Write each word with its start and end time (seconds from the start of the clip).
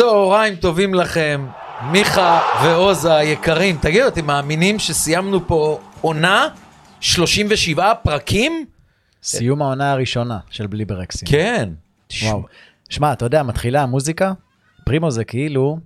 צהריים 0.00 0.56
טובים 0.56 0.94
לכם, 0.94 1.46
מיכה 1.92 2.40
ועוז 2.64 3.04
היקרים. 3.04 3.76
תגידו, 3.80 4.08
אתם 4.08 4.26
מאמינים 4.26 4.78
שסיימנו 4.78 5.46
פה 5.46 5.80
עונה? 6.00 6.48
37 7.00 7.94
פרקים? 7.94 8.66
סיום 9.22 9.62
העונה 9.62 9.92
הראשונה 9.92 10.38
של 10.50 10.66
בלי 10.66 10.84
ברקסים. 10.84 11.28
כן. 11.28 11.68
וואו. 12.22 12.42
שמע, 12.88 13.12
אתה 13.12 13.24
יודע, 13.24 13.42
מתחילה 13.42 13.82
המוזיקה, 13.82 14.32
פרימו 14.84 15.10
זה 15.10 15.24
כאילו, 15.24 15.78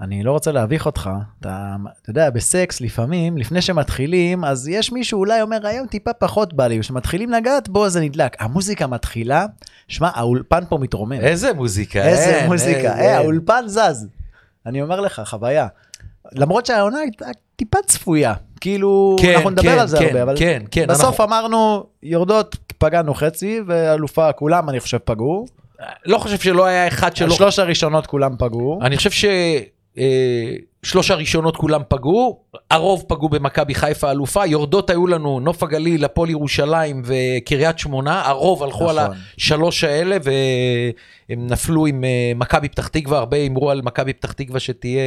אני 0.00 0.22
לא 0.22 0.32
רוצה 0.32 0.52
להביך 0.52 0.86
אותך, 0.86 1.10
אתה, 1.40 1.76
אתה 2.02 2.10
יודע, 2.10 2.30
בסקס 2.30 2.80
לפעמים, 2.80 3.38
לפני 3.38 3.62
שמתחילים, 3.62 4.44
אז 4.44 4.68
יש 4.68 4.92
מישהו 4.92 5.18
אולי 5.18 5.42
אומר, 5.42 5.66
היום 5.66 5.86
טיפה 5.86 6.12
פחות 6.12 6.54
בא 6.54 6.66
לי, 6.66 6.80
כשמתחילים 6.80 7.30
לגעת 7.30 7.68
בו 7.68 7.88
זה 7.88 8.00
נדלק. 8.00 8.36
המוזיקה 8.42 8.86
מתחילה, 8.86 9.46
שמע, 9.88 10.10
האולפן 10.14 10.64
פה 10.68 10.78
מתרומם. 10.78 11.12
איזה 11.20 11.52
מוזיקה, 11.52 12.02
איזה 12.08 12.36
אין, 12.36 12.46
מוזיקה, 12.46 12.78
אין, 12.78 12.86
אה, 12.86 13.00
אין. 13.00 13.14
האולפן 13.14 13.64
זז. 13.66 14.08
אני 14.66 14.82
אומר 14.82 15.00
לך, 15.00 15.22
חוויה. 15.24 15.66
למרות 16.32 16.66
שהעונה 16.66 16.98
הייתה 16.98 17.24
טיפה 17.56 17.78
צפויה, 17.86 18.34
כאילו, 18.60 19.16
כן, 19.22 19.34
אנחנו 19.34 19.50
נדבר 19.50 19.62
כן, 19.62 19.78
על 19.78 19.86
זה 19.86 19.98
כן, 19.98 20.04
הרבה, 20.06 20.22
אבל 20.22 20.34
כן, 20.38 20.62
כן, 20.70 20.86
בסוף 20.88 21.04
אנחנו- 21.20 21.24
אמרנו, 21.24 21.86
יורדות, 22.02 22.56
פגענו 22.78 23.14
חצי, 23.14 23.60
ואלופה, 23.66 24.32
כולם, 24.32 24.68
אני 24.68 24.80
חושב, 24.80 24.98
פגעו. 24.98 25.46
לא 26.06 26.18
חושב 26.18 26.38
שלא 26.38 26.64
היה 26.66 26.88
אחד 26.88 27.16
שלא... 27.16 27.34
שלוש 27.34 27.58
הראשונות 27.58 28.06
כולם 28.06 28.36
פגעו. 28.38 28.78
אני 28.82 28.96
חושב 28.96 29.10
eh, 29.94 30.68
ששלוש 30.84 31.10
הראשונות 31.10 31.56
כולם 31.56 31.80
פגעו, 31.88 32.38
הרוב 32.70 33.04
פגעו 33.08 33.28
במכבי 33.28 33.74
חיפה 33.74 34.10
אלופה, 34.10 34.46
יורדות 34.46 34.90
היו 34.90 35.06
לנו 35.06 35.40
נוף 35.40 35.62
הגליל, 35.62 36.04
הפועל 36.04 36.30
ירושלים 36.30 37.02
וקריית 37.04 37.78
שמונה, 37.78 38.22
הרוב 38.26 38.62
הלכו 38.62 38.90
על 38.90 39.04
נכון. 39.04 39.16
השלוש 39.38 39.84
האלה 39.84 40.16
והם 40.22 41.46
נפלו 41.46 41.86
עם 41.86 42.04
אה, 42.04 42.32
מכבי 42.36 42.68
פתח 42.68 42.88
תקווה, 42.88 43.18
הרבה 43.18 43.36
הימרו 43.36 43.70
על 43.70 43.82
מכבי 43.82 44.12
פתח 44.12 44.32
תקווה 44.32 44.60
שתהיה 44.60 45.02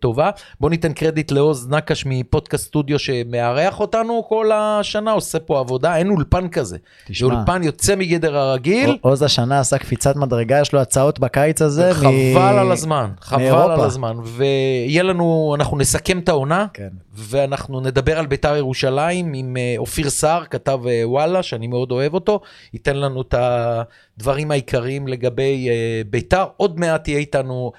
טובה. 0.00 0.30
בוא 0.60 0.70
ניתן 0.70 0.92
קרדיט 0.92 1.30
לעוז 1.30 1.68
נקש 1.68 2.04
מפודקאסט 2.06 2.64
סטודיו 2.64 2.98
שמארח 2.98 3.80
אותנו 3.80 4.24
כל 4.28 4.50
השנה, 4.54 5.12
עושה 5.12 5.38
פה 5.38 5.60
עבודה, 5.60 5.96
אין 5.96 6.10
אולפן 6.10 6.48
כזה. 6.48 6.76
זה 7.06 7.12
תשמע, 7.14 7.28
אולפן 7.34 7.62
יוצא 7.62 7.96
מגדר 7.96 8.36
הרגיל. 8.38 8.96
עוז 9.00 9.22
השנה 9.22 9.60
עשה 9.60 9.78
קפיצת 9.78 10.16
מדרגה, 10.16 10.60
יש 10.60 10.72
לו 10.72 10.80
הצעות 10.80 11.18
בקיץ 11.18 11.62
הזה. 11.62 11.90
מ- 11.90 11.94
חבל 11.94 12.58
על 12.58 12.72
הזמן, 12.72 13.10
חבל 13.20 13.38
מאירופה. 13.38 13.74
על 13.74 13.80
הזמן, 13.80 14.16
ויהיה 14.24 15.02
לנו, 15.02 15.17
אנחנו 15.54 15.78
נסכם 15.78 16.18
את 16.18 16.28
העונה, 16.28 16.66
כן. 16.74 16.88
ואנחנו 17.12 17.80
נדבר 17.80 18.18
על 18.18 18.26
ביתר 18.26 18.56
ירושלים 18.56 19.32
עם 19.34 19.56
אה, 19.56 19.74
אופיר 19.78 20.10
סער, 20.10 20.44
כתב 20.44 20.80
אה, 20.86 21.02
וואלה, 21.04 21.42
שאני 21.42 21.66
מאוד 21.66 21.90
אוהב 21.90 22.14
אותו, 22.14 22.40
ייתן 22.72 22.96
לנו 22.96 23.22
את 23.22 23.34
הדברים 23.38 24.50
העיקריים 24.50 25.08
לגבי 25.08 25.68
אה, 25.68 26.02
ביתר. 26.10 26.46
עוד 26.56 26.80
מעט 26.80 27.08
יהיה 27.08 27.18
איתנו 27.18 27.72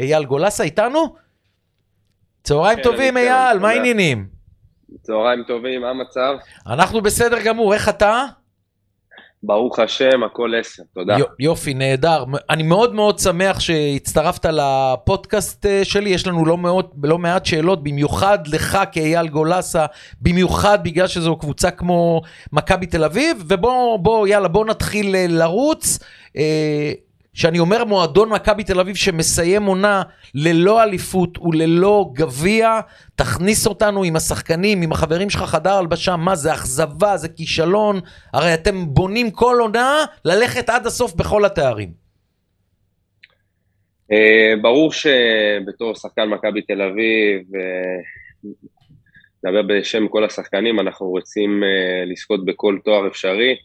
אייל 0.00 0.24
גולסה, 0.24 0.64
איתנו? 0.64 1.14
צהריים 2.42 2.76
כן, 2.76 2.82
טובים 2.82 3.14
כן, 3.14 3.16
אייל, 3.16 3.58
מה. 3.58 3.68
העניינים? 3.68 4.26
צהריים 5.02 5.44
טובים, 5.46 5.80
מה 5.80 5.90
המצב? 5.90 6.34
אנחנו 6.66 7.00
בסדר 7.00 7.42
גמור, 7.44 7.74
איך 7.74 7.88
אתה? 7.88 8.24
ברוך 9.42 9.78
השם, 9.78 10.22
הכל 10.22 10.52
עשר, 10.60 10.82
תודה. 10.94 11.18
יו- 11.18 11.26
יופי, 11.38 11.74
נהדר. 11.74 12.24
אני 12.50 12.62
מאוד 12.62 12.94
מאוד 12.94 13.18
שמח 13.18 13.60
שהצטרפת 13.60 14.46
לפודקאסט 14.46 15.66
אה, 15.66 15.84
שלי, 15.84 16.10
יש 16.10 16.26
לנו 16.26 16.46
לא, 16.46 16.58
מאוד, 16.58 16.86
לא 17.02 17.18
מעט 17.18 17.46
שאלות, 17.46 17.82
במיוחד 17.82 18.38
לך 18.46 18.78
כאייל 18.92 19.28
גולסה, 19.28 19.86
במיוחד 20.20 20.84
בגלל 20.84 21.06
שזו 21.06 21.36
קבוצה 21.36 21.70
כמו 21.70 22.22
מכבי 22.52 22.86
תל 22.86 23.04
אביב, 23.04 23.44
ובוא, 23.48 23.96
בוא, 23.98 24.28
יאללה, 24.28 24.48
בוא 24.48 24.64
נתחיל 24.66 25.14
אה, 25.16 25.26
לרוץ. 25.28 25.98
שאני 27.34 27.58
אומר 27.58 27.84
מועדון 27.84 28.28
מכבי 28.28 28.64
תל 28.64 28.80
אביב 28.80 28.96
שמסיים 28.96 29.62
עונה 29.62 30.02
ללא 30.34 30.82
אליפות 30.82 31.38
וללא 31.38 32.10
גביע, 32.12 32.80
תכניס 33.14 33.66
אותנו 33.66 34.04
עם 34.04 34.16
השחקנים, 34.16 34.82
עם 34.82 34.92
החברים 34.92 35.30
שלך 35.30 35.42
חדר 35.42 35.72
הלבשה, 35.72 36.16
מה 36.16 36.34
זה 36.34 36.52
אכזבה, 36.52 37.16
זה 37.16 37.28
כישלון, 37.28 38.00
הרי 38.32 38.54
אתם 38.54 38.84
בונים 38.86 39.30
כל 39.30 39.56
עונה 39.60 40.04
ללכת 40.24 40.70
עד 40.70 40.86
הסוף 40.86 41.14
בכל 41.14 41.44
התארים. 41.44 41.92
אה, 44.12 44.54
ברור 44.62 44.92
שבתור 44.92 45.94
שחקן 45.94 46.28
מכבי 46.28 46.62
תל 46.62 46.82
אביב, 46.82 47.56
אה, 47.56 48.00
נדבר 49.44 49.62
בשם 49.62 50.08
כל 50.08 50.24
השחקנים, 50.24 50.80
אנחנו 50.80 51.06
רוצים 51.06 51.64
אה, 51.64 52.04
לזכות 52.06 52.44
בכל 52.44 52.78
תואר 52.84 53.06
אפשרי. 53.08 53.56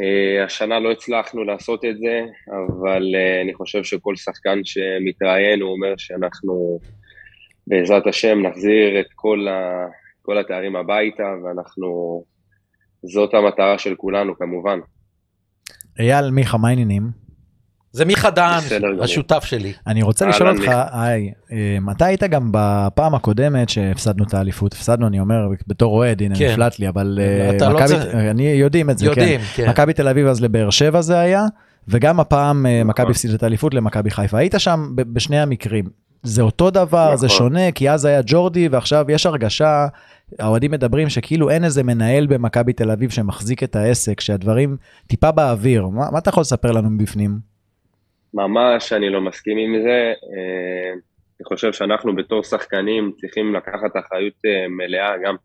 אה, 0.00 0.44
השנה 0.44 0.80
לא 0.80 0.92
הצלחנו 0.92 1.44
לעשות 1.44 1.84
את 1.84 1.98
זה, 1.98 2.20
אבל 2.48 3.02
אה, 3.14 3.42
אני 3.42 3.54
חושב 3.54 3.84
שכל 3.84 4.16
שחקן 4.16 4.58
שמתראיין, 4.64 5.62
הוא 5.62 5.70
אומר 5.70 5.94
שאנחנו 5.98 6.80
בעזרת 7.66 8.06
השם 8.06 8.38
נחזיר 8.42 9.00
את 9.00 9.06
כל, 9.14 9.48
ה, 9.48 9.86
כל 10.22 10.38
התארים 10.38 10.76
הביתה, 10.76 11.34
ואנחנו, 11.44 12.22
זאת 13.02 13.34
המטרה 13.34 13.78
של 13.78 13.94
כולנו 13.94 14.38
כמובן. 14.38 14.78
אייל, 15.98 16.30
מיכה, 16.30 16.58
מה 16.58 16.68
העניינים? 16.68 17.27
זה 17.92 18.04
מיכה 18.04 18.30
דהן, 18.30 18.62
גמור. 18.82 19.04
השותף 19.04 19.44
שלי. 19.44 19.72
אני 19.86 20.02
רוצה 20.02 20.26
לשאול 20.26 20.48
אותך. 20.48 20.72
היי, 20.92 21.32
אה, 21.52 21.78
מתי 21.80 22.04
היית 22.04 22.22
גם 22.22 22.48
בפעם 22.52 23.14
הקודמת 23.14 23.68
שהפסדנו 23.68 24.24
את 24.24 24.34
האליפות? 24.34 24.72
הפסדנו, 24.72 25.06
אני 25.06 25.20
אומר, 25.20 25.48
בתור 25.66 25.96
אוהד, 25.96 26.22
הנה, 26.22 26.36
כן. 26.36 26.50
נפלט 26.50 26.78
לי, 26.78 26.88
אבל 26.88 27.18
אה, 27.22 27.68
לא 27.68 27.80
אני 28.30 28.42
יודעים 28.42 28.90
את 28.90 28.98
זה, 28.98 29.06
כן. 29.14 29.40
כן. 29.54 29.70
מכבי 29.70 29.92
תל 29.92 30.08
אביב 30.08 30.26
אז 30.26 30.40
לבאר 30.40 30.70
שבע 30.70 31.00
זה 31.00 31.18
היה, 31.18 31.46
וגם 31.88 32.20
הפעם 32.20 32.66
אה, 32.66 32.72
נכון. 32.72 32.90
מכבי 32.90 33.10
הפסידה 33.10 33.34
את 33.34 33.42
האליפות 33.42 33.74
למכבי 33.74 34.10
חיפה. 34.10 34.38
היית 34.38 34.54
שם 34.58 34.88
בשני 34.96 35.40
המקרים. 35.40 35.84
זה 36.22 36.42
אותו 36.42 36.70
דבר, 36.70 37.16
זה 37.16 37.26
נכון. 37.26 37.38
שונה, 37.38 37.72
כי 37.72 37.90
אז 37.90 38.04
היה 38.04 38.20
ג'ורדי, 38.26 38.68
ועכשיו 38.68 39.04
יש 39.08 39.26
הרגשה, 39.26 39.86
האוהדים 40.38 40.70
מדברים 40.70 41.08
שכאילו 41.08 41.50
אין 41.50 41.64
איזה 41.64 41.82
מנהל 41.82 42.26
במכבי 42.26 42.72
תל 42.72 42.90
אביב 42.90 43.10
שמחזיק 43.10 43.62
את 43.62 43.76
העסק, 43.76 44.20
שהדברים 44.20 44.76
טיפה 45.06 45.30
באוויר. 45.30 45.86
מה, 45.86 46.10
מה 46.12 46.18
אתה 46.18 46.28
יכול 46.28 46.40
לספר 46.40 46.72
לנו 46.72 46.90
מבפנים? 46.90 47.38
ממש 48.34 48.92
אני 48.92 49.10
לא 49.10 49.20
מסכים 49.20 49.58
עם 49.58 49.82
זה. 49.82 50.12
אה, 50.22 50.90
אני 51.40 51.44
חושב 51.44 51.72
שאנחנו 51.72 52.16
בתור 52.16 52.42
שחקנים 52.42 53.12
צריכים 53.16 53.54
לקחת 53.54 53.90
אחריות 54.06 54.34
אה, 54.46 54.68
מלאה 54.68 55.14
גם. 55.24 55.36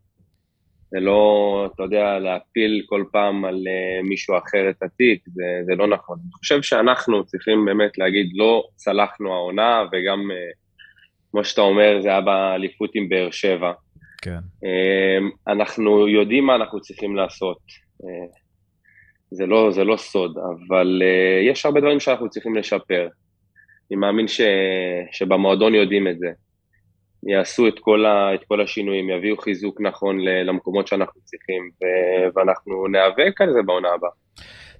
זה 0.90 1.00
לא, 1.00 1.68
אתה 1.74 1.82
יודע, 1.82 2.18
להפיל 2.18 2.82
כל 2.86 3.04
פעם 3.12 3.44
על 3.44 3.64
אה, 3.68 4.02
מישהו 4.02 4.38
אחר 4.38 4.70
את 4.70 4.82
התיק, 4.82 5.22
זה, 5.26 5.60
זה 5.66 5.74
לא 5.74 5.86
נכון. 5.86 6.18
אני 6.22 6.32
חושב 6.32 6.62
שאנחנו 6.62 7.24
צריכים 7.24 7.64
באמת 7.64 7.98
להגיד, 7.98 8.30
לא 8.34 8.64
צלחנו 8.76 9.32
העונה, 9.32 9.84
וגם, 9.92 10.30
כמו 11.30 11.44
שאתה 11.44 11.60
אומר, 11.60 12.00
זה 12.02 12.08
היה 12.08 12.20
באליפות 12.20 12.90
עם 12.94 13.08
באר 13.08 13.30
שבע. 13.30 13.72
כן. 14.22 14.38
אנחנו 15.48 16.08
יודעים 16.08 16.46
מה 16.46 16.54
אנחנו 16.56 16.80
צריכים 16.80 17.16
לעשות. 17.16 17.58
זה 19.34 19.46
לא, 19.46 19.70
זה 19.70 19.84
לא 19.84 19.96
סוד, 19.96 20.38
אבל 20.38 21.02
uh, 21.02 21.50
יש 21.50 21.66
הרבה 21.66 21.80
דברים 21.80 22.00
שאנחנו 22.00 22.30
צריכים 22.30 22.56
לשפר. 22.56 23.08
אני 23.90 23.96
מאמין 23.96 24.28
ש, 24.28 24.40
שבמועדון 25.12 25.74
יודעים 25.74 26.08
את 26.08 26.18
זה. 26.18 26.28
יעשו 27.26 27.68
את 27.68 27.78
כל, 27.80 28.06
ה, 28.06 28.34
את 28.34 28.40
כל 28.48 28.60
השינויים, 28.60 29.10
יביאו 29.10 29.36
חיזוק 29.36 29.80
נכון 29.80 30.18
למקומות 30.20 30.86
שאנחנו 30.86 31.20
צריכים, 31.24 31.62
ו, 31.82 31.84
ואנחנו 32.36 32.86
ניאבק 32.86 33.40
על 33.40 33.52
זה 33.52 33.62
בעונה 33.66 33.88
הבאה. 33.88 34.10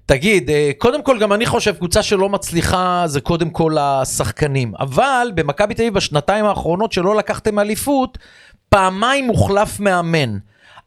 תגיד, 0.05 0.49
אה, 0.49 0.71
קודם 0.77 1.03
כל 1.03 1.19
גם 1.19 1.33
אני 1.33 1.45
חושב 1.45 1.75
קבוצה 1.75 2.03
שלא 2.03 2.29
מצליחה 2.29 3.03
זה 3.05 3.21
קודם 3.21 3.49
כל 3.49 3.77
השחקנים, 3.79 4.71
אבל 4.79 5.31
במכבי 5.35 5.73
תל 5.73 5.81
אביב 5.81 5.93
בשנתיים 5.93 6.45
האחרונות 6.45 6.91
שלא 6.91 7.15
לקחתם 7.15 7.59
אליפות, 7.59 8.17
פעמיים 8.69 9.25
הוחלף 9.25 9.79
מאמן. 9.79 10.37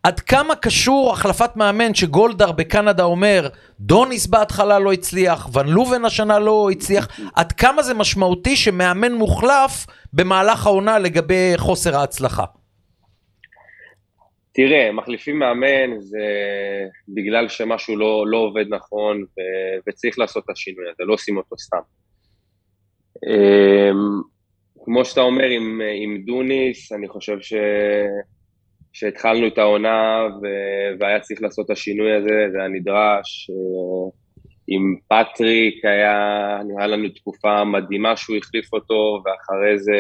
עד 0.03 0.21
כמה 0.21 0.57
קשור 0.57 1.13
החלפת 1.13 1.57
מאמן 1.57 1.95
שגולדהר 1.95 2.53
בקנדה 2.53 3.05
אומר, 3.05 3.49
דוניס 3.81 4.27
בהתחלה 4.27 4.79
לא 4.79 4.93
הצליח, 4.93 5.49
ון 5.55 5.69
לובן 5.69 6.05
השנה 6.05 6.39
לא 6.39 6.71
הצליח, 6.71 7.21
עד 7.35 7.53
כמה 7.53 7.83
זה 7.83 7.95
משמעותי 7.95 8.57
שמאמן 8.57 9.13
מוחלף 9.13 9.87
במהלך 10.13 10.67
העונה 10.67 10.99
לגבי 10.99 11.53
חוסר 11.57 11.97
ההצלחה? 11.97 12.45
תראה, 14.55 14.93
מחליפים 14.93 15.39
מאמן 15.39 16.01
זה 16.01 16.27
בגלל 17.09 17.49
שמשהו 17.49 17.97
לא, 17.97 18.25
לא 18.27 18.37
עובד 18.37 18.65
נכון 18.69 19.23
ו, 19.23 19.41
וצריך 19.89 20.19
לעשות 20.19 20.45
את 20.45 20.51
השינוי 20.51 20.85
הזה, 20.91 21.03
לא 21.05 21.15
עושים 21.15 21.37
אותו 21.37 21.59
סתם. 21.59 21.79
אמ, 23.27 24.21
כמו 24.85 25.05
שאתה 25.05 25.21
אומר 25.21 25.45
עם, 25.45 25.81
עם 26.03 26.23
דוניס, 26.27 26.93
אני 26.93 27.09
חושב 27.09 27.41
ש, 27.41 27.55
שהתחלנו 28.99 29.47
את 29.47 29.59
העונה 29.59 30.27
ו, 30.43 30.47
והיה 31.01 31.21
צריך 31.21 31.43
לעשות 31.43 31.67
את 31.67 31.71
השינוי 31.71 32.13
הזה, 32.13 32.47
זה 32.53 32.59
היה 32.59 32.69
נדרש. 32.69 33.51
אה, 33.51 34.11
עם 34.69 34.97
פטריק 35.09 35.85
היה, 35.85 36.61
היה 36.79 36.87
לנו 36.87 37.09
תקופה 37.09 37.65
מדהימה 37.65 38.17
שהוא 38.17 38.37
החליף 38.37 38.73
אותו, 38.73 39.23
ואחרי 39.25 39.79
זה 39.79 39.99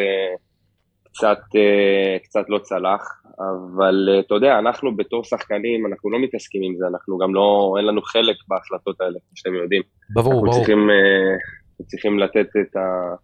קצת, 1.05 1.39
אה, 1.56 2.19
קצת 2.25 2.45
לא 2.49 2.59
צלח. 2.59 3.23
אבל 3.39 4.09
אה, 4.12 4.21
אתה 4.21 4.35
יודע, 4.35 4.59
אנחנו 4.59 4.97
בתור 4.97 5.25
שחקנים, 5.25 5.87
אנחנו 5.87 6.11
לא 6.11 6.19
מתעסקים 6.23 6.62
עם 6.62 6.77
זה, 6.79 6.87
אנחנו 6.87 7.19
גם 7.19 7.35
לא, 7.35 7.75
אין 7.79 7.87
לנו 7.87 8.03
חלק 8.03 8.37
בהחלטות 8.49 9.00
האלה, 9.00 9.19
כמו 9.29 9.37
שאתם 9.37 9.55
יודעים. 9.55 9.83
ברור, 10.15 10.33
אנחנו 10.33 10.43
ברור. 10.43 10.55
צריכים, 10.55 10.91
אה, 10.91 11.85
צריכים 11.87 12.19
לתת 12.19 12.49
את, 12.61 12.77
ה, 12.77 13.15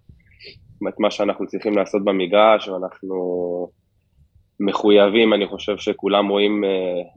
את 0.89 1.01
מה 1.01 1.11
שאנחנו 1.11 1.47
צריכים 1.47 1.77
לעשות 1.77 2.05
במגרש, 2.05 2.69
ואנחנו 2.69 3.15
מחויבים, 4.61 5.35
אני 5.35 5.47
חושב 5.47 5.77
שכולם 5.77 6.29
רואים, 6.29 6.65
אה, 6.65 6.71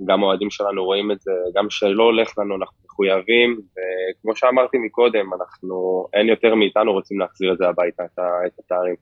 גם 0.06 0.24
האוהדים 0.24 0.50
שלנו 0.50 0.86
רואים 0.86 1.12
את 1.12 1.22
זה, 1.22 1.32
גם 1.56 1.68
כשלא 1.68 2.04
הולך 2.04 2.38
לנו 2.38 2.56
אנחנו 2.56 2.78
מחויבים, 2.86 3.60
וכמו 3.72 4.36
שאמרתי 4.36 4.78
מקודם, 4.78 5.26
אנחנו, 5.34 6.06
אין 6.14 6.30
יותר 6.30 6.56
מאיתנו 6.56 6.92
רוצים 6.94 7.20
להחזיר 7.20 7.54
את 7.54 7.58
זה 7.58 7.68
הביתה, 7.68 8.04
את 8.06 8.60
התארים. 8.60 8.96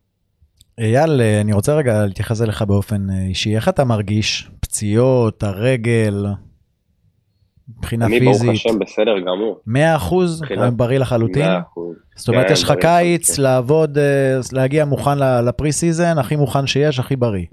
אייל, 0.77 1.21
אה, 1.21 1.41
אני 1.41 1.53
רוצה 1.53 1.75
רגע 1.75 2.05
להתייחס 2.05 2.41
אליך 2.41 2.61
באופן 2.61 3.09
אה, 3.09 3.25
אישי, 3.29 3.55
איך 3.55 3.69
אתה 3.69 3.83
מרגיש? 3.83 4.49
פציעות, 4.61 5.43
הרגל, 5.43 6.25
מבחינה 7.77 8.05
אני, 8.05 8.19
פיזית? 8.19 8.41
אני 8.41 8.47
ברוך 8.47 8.65
השם 8.65 8.79
בסדר 8.79 9.19
גמור. 9.19 9.59
100 9.67 9.95
אחוז? 9.95 10.41
בריא 10.73 10.99
לחלוטין? 10.99 11.45
100 11.45 11.59
אחוז. 11.59 11.95
זאת 12.15 12.27
אומרת, 12.29 12.47
כן, 12.47 12.53
יש 12.53 12.63
לך 12.63 12.73
קיץ 12.81 13.37
לעבוד, 13.37 13.97
להגיע 14.53 14.85
מוכן 14.85 15.17
ל 15.45 15.52
pre 15.52 15.71
season, 15.71 16.17
הכי 16.17 16.35
מוכן 16.35 16.67
שיש, 16.67 16.99
הכי 16.99 17.15
בריא. 17.15 17.45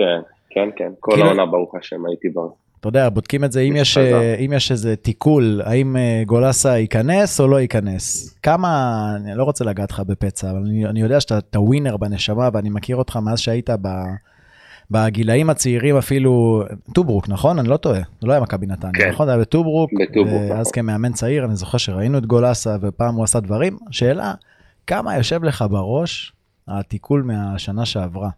כן, 0.00 0.20
כן, 0.50 0.68
כן, 0.76 0.92
כל 1.00 1.12
כאילו... 1.12 1.26
העונה 1.26 1.46
ברוך 1.46 1.74
השם 1.74 2.06
הייתי 2.06 2.28
בריא. 2.28 2.50
אתה 2.80 2.88
יודע, 2.88 3.08
בודקים 3.08 3.44
את 3.44 3.52
זה, 3.52 3.60
אם 3.60 3.76
יש, 3.76 3.98
אם 4.44 4.52
יש 4.56 4.70
איזה 4.70 4.96
תיקול, 4.96 5.60
האם 5.64 5.96
אה, 5.96 6.22
גולסה 6.26 6.78
ייכנס 6.78 7.40
או 7.40 7.48
לא 7.48 7.60
ייכנס. 7.60 8.34
כמה, 8.42 9.02
אני 9.16 9.34
לא 9.34 9.44
רוצה 9.44 9.64
לגעת 9.64 9.90
לך 9.90 10.00
בפצע, 10.00 10.50
אבל 10.50 10.58
אני, 10.58 10.86
אני 10.86 11.00
יודע 11.00 11.20
שאתה 11.20 11.60
winner 11.60 11.96
בנשמה, 11.96 12.48
ואני 12.52 12.70
מכיר 12.70 12.96
אותך 12.96 13.16
מאז 13.16 13.38
שהיית 13.40 13.70
ב, 13.70 13.88
בגילאים 14.90 15.50
הצעירים 15.50 15.96
אפילו, 15.96 16.64
טוברוק, 16.94 17.28
נכון? 17.28 17.58
אני 17.58 17.68
לא 17.68 17.76
טועה, 17.76 18.00
זה 18.20 18.26
לא 18.26 18.32
היה 18.32 18.40
מכבי 18.40 18.66
נתניה, 18.66 18.92
כן. 18.94 19.08
נכון? 19.08 19.26
זה 19.26 19.32
היה 19.32 19.40
בטוברוק, 19.40 19.90
ואז 20.50 20.60
נכון. 20.60 20.72
כמאמן 20.72 21.12
צעיר, 21.12 21.44
אני 21.44 21.56
זוכר 21.56 21.78
שראינו 21.78 22.18
את 22.18 22.26
גולסה, 22.26 22.76
ופעם 22.80 23.14
הוא 23.14 23.24
עשה 23.24 23.40
דברים. 23.40 23.78
שאלה, 23.90 24.34
כמה 24.86 25.16
יושב 25.16 25.44
לך 25.44 25.64
בראש 25.70 26.32
התיקול 26.68 27.22
מהשנה 27.22 27.84
שעברה? 27.84 28.30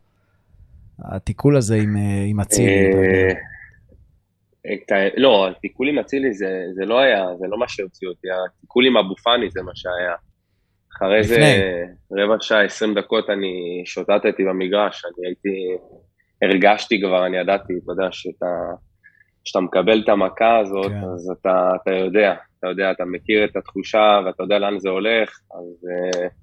התיקול 1.05 1.57
הזה 1.57 1.77
עם, 1.77 1.97
אה, 1.97 2.25
עם 2.27 2.41
אצילי. 2.41 2.91
אה, 4.93 5.09
לא, 5.17 5.49
התיקול 5.49 5.89
עם 5.89 5.99
אצילי 5.99 6.33
זה, 6.35 6.65
זה 6.75 6.85
לא 6.85 7.01
היה, 7.01 7.25
זה 7.39 7.47
לא 7.49 7.59
מה 7.59 7.69
שהוציאו 7.69 8.11
אותי, 8.11 8.29
התיקול 8.57 8.87
עם 8.87 8.97
אבו 8.97 9.17
פאני 9.17 9.51
זה 9.51 9.63
מה 9.63 9.73
שהיה. 9.75 10.15
אחרי 10.97 11.25
זה 11.25 11.37
רבע 12.13 12.37
שעה, 12.41 12.65
עשרים 12.65 12.95
דקות 12.95 13.31
אני 13.31 13.83
שוטטתי 13.85 14.45
במגרש, 14.45 15.05
אני 15.05 15.27
הייתי, 15.27 15.77
הרגשתי 16.43 17.01
כבר, 17.01 17.27
אני 17.27 17.37
ידעתי, 17.37 17.73
אתה 17.85 17.93
יודע, 17.93 18.09
שאתה, 18.13 18.47
שאתה 19.45 19.61
מקבל 19.61 20.03
את 20.05 20.09
המכה 20.09 20.59
הזאת, 20.59 20.87
כן. 20.87 21.05
אז 21.15 21.33
אתה, 21.41 21.73
אתה 21.83 21.91
יודע, 21.91 22.35
אתה 22.59 22.67
יודע, 22.67 22.91
אתה 22.91 23.05
מכיר 23.05 23.45
את 23.45 23.57
התחושה 23.57 24.21
ואתה 24.27 24.43
יודע 24.43 24.59
לאן 24.59 24.79
זה 24.79 24.89
הולך, 24.89 25.41
אז... 25.55 25.89
Uh, 25.89 26.42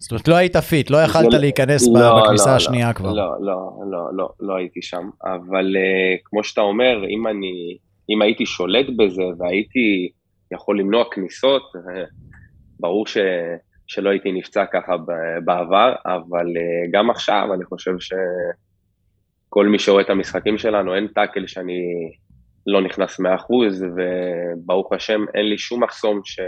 זאת 0.00 0.10
אומרת, 0.10 0.28
לא 0.28 0.34
היית 0.34 0.56
פיט, 0.56 0.90
לא 0.90 0.96
יכלת 0.96 1.32
להיכנס 1.32 1.88
לא, 1.88 2.22
בכניסה 2.22 2.50
לא, 2.50 2.56
השנייה 2.56 2.88
לא, 2.88 2.92
כבר. 2.92 3.12
לא, 3.12 3.34
לא, 3.40 3.72
לא, 3.90 4.08
לא, 4.12 4.28
לא 4.40 4.56
הייתי 4.56 4.82
שם. 4.82 5.10
אבל 5.24 5.76
uh, 5.76 6.20
כמו 6.24 6.44
שאתה 6.44 6.60
אומר, 6.60 7.04
אם 7.08 7.26
אני, 7.26 7.78
אם 8.10 8.22
הייתי 8.22 8.46
שולט 8.46 8.86
בזה 8.96 9.22
והייתי 9.38 10.10
יכול 10.52 10.80
למנוע 10.80 11.04
כניסות, 11.10 11.62
uh, 11.62 11.78
ברור 12.80 13.06
ש, 13.06 13.18
שלא 13.86 14.10
הייתי 14.10 14.32
נפצע 14.32 14.64
ככה 14.72 14.96
בעבר, 15.44 15.94
אבל 16.06 16.46
uh, 16.46 16.90
גם 16.92 17.10
עכשיו 17.10 17.48
אני 17.54 17.64
חושב 17.64 17.92
שכל 17.98 19.66
מי 19.66 19.78
שרואה 19.78 20.02
את 20.02 20.10
המשחקים 20.10 20.58
שלנו, 20.58 20.94
אין 20.94 21.06
טאקל 21.06 21.46
שאני 21.46 21.80
לא 22.66 22.82
נכנס 22.82 23.20
100%, 23.20 23.24
וברוך 23.96 24.92
השם 24.92 25.20
אין 25.34 25.46
לי 25.46 25.58
שום 25.58 25.82
מחסום 25.82 26.20
ש... 26.24 26.40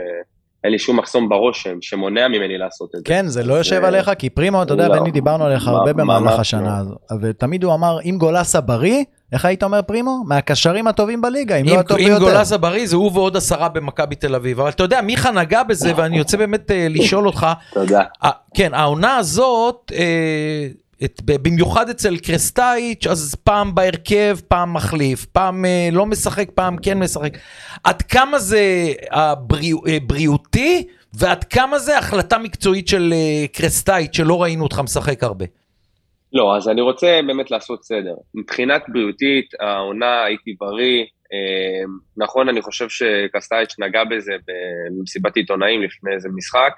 אין 0.65 0.73
לי 0.73 0.79
שום 0.79 0.99
מחסום 0.99 1.29
בראש 1.29 1.67
שמונע 1.81 2.29
ממני 2.29 2.59
לעשות 2.59 2.91
את 2.95 2.99
זה. 2.99 3.05
כן, 3.05 3.27
זה 3.27 3.43
לא 3.43 3.55
יושב 3.55 3.85
עליך, 3.85 4.11
כי 4.19 4.31
פרימו, 4.31 4.63
אתה 4.63 4.75
יודע, 4.75 4.89
בני, 4.89 4.99
לא. 4.99 5.11
דיברנו 5.11 5.45
עליך 5.45 5.69
הרבה 5.69 5.93
במהלך 5.93 6.39
השנה 6.39 6.63
לא. 6.67 6.73
הזו, 6.81 6.95
ותמיד 7.21 7.65
הוא 7.65 7.75
אמר, 7.75 7.99
אם 8.05 8.17
גולסה 8.19 8.61
בריא, 8.61 9.05
איך 9.33 9.45
היית 9.45 9.63
אומר 9.63 9.83
פרימו? 9.83 10.25
מהקשרים 10.27 10.87
הטובים 10.87 11.21
בליגה, 11.21 11.57
אם 11.57 11.67
לא 11.67 11.79
הטוב 11.81 11.97
ביותר. 11.97 12.15
אם 12.15 12.19
גולסה 12.19 12.57
בריא 12.57 12.87
זה 12.87 12.97
הוא 12.97 13.11
ועוד 13.15 13.37
עשרה 13.37 13.69
במכבי 13.69 14.15
תל 14.15 14.35
אביב, 14.35 14.61
אבל 14.61 14.71
אתה 14.71 14.83
יודע, 14.83 15.01
מיכה 15.01 15.31
נגע 15.31 15.63
בזה, 15.63 15.93
ואני 15.97 16.19
רוצה 16.19 16.37
באמת 16.37 16.71
אה, 16.71 16.87
לשאול 16.91 17.27
אותך. 17.27 17.47
תודה. 17.73 18.03
כן, 18.55 18.75
העונה 18.75 19.17
הזאת, 19.17 19.93
אה, 19.95 20.69
את, 21.05 21.21
במיוחד 21.25 21.89
אצל 21.89 22.17
קרסטייץ', 22.17 23.07
אז 23.07 23.35
פעם 23.45 23.75
בהרכב, 23.75 24.37
פעם 24.49 24.75
מחליף, 24.75 25.25
פעם 25.25 25.65
אה, 25.65 25.89
לא 25.93 26.07
משחק, 26.07 26.49
פעם 26.55 26.77
כן 26.83 26.99
משחק. 26.99 27.39
עד 27.85 28.03
כמה 28.03 28.39
זה 28.39 28.63
הבריאו, 29.11 29.87
אה, 29.87 29.99
בריאותי, 30.07 30.87
ועד 31.15 31.45
כמה 31.45 31.79
זה 31.79 31.99
החלטה 31.99 32.39
מקצועית 32.39 32.89
של 32.89 33.13
אה, 33.13 33.47
קרסטייץ', 33.53 34.17
שלא 34.17 34.43
ראינו 34.43 34.65
אותך 34.65 34.79
משחק 34.79 35.23
הרבה? 35.23 35.45
לא, 36.33 36.57
אז 36.57 36.69
אני 36.69 36.81
רוצה 36.81 37.21
באמת 37.27 37.51
לעשות 37.51 37.85
סדר. 37.85 38.15
מבחינת 38.35 38.83
בריאותית, 38.89 39.47
העונה 39.61 40.25
הייתי 40.25 40.55
בריא. 40.61 41.05
אה, 41.33 41.85
נכון, 42.17 42.49
אני 42.49 42.63
חושב 42.63 42.89
שקרסטייץ' 42.89 43.75
נגע 43.79 44.05
בזה 44.05 44.33
במסיבת 44.47 45.37
עיתונאים 45.37 45.83
לפני 45.83 46.15
איזה 46.15 46.29
משחק. 46.35 46.73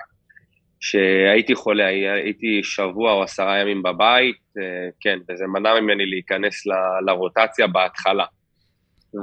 שהייתי 0.85 1.55
חולה, 1.55 1.87
הייתי 1.87 2.61
שבוע 2.63 3.13
או 3.13 3.23
עשרה 3.23 3.61
ימים 3.61 3.83
בבית, 3.83 4.37
אה, 4.59 4.89
כן, 5.01 5.19
וזה 5.29 5.45
מנע 5.47 5.81
ממני 5.81 6.07
להיכנס 6.07 6.67
ל, 6.67 6.71
לרוטציה 7.07 7.67
בהתחלה. 7.67 8.25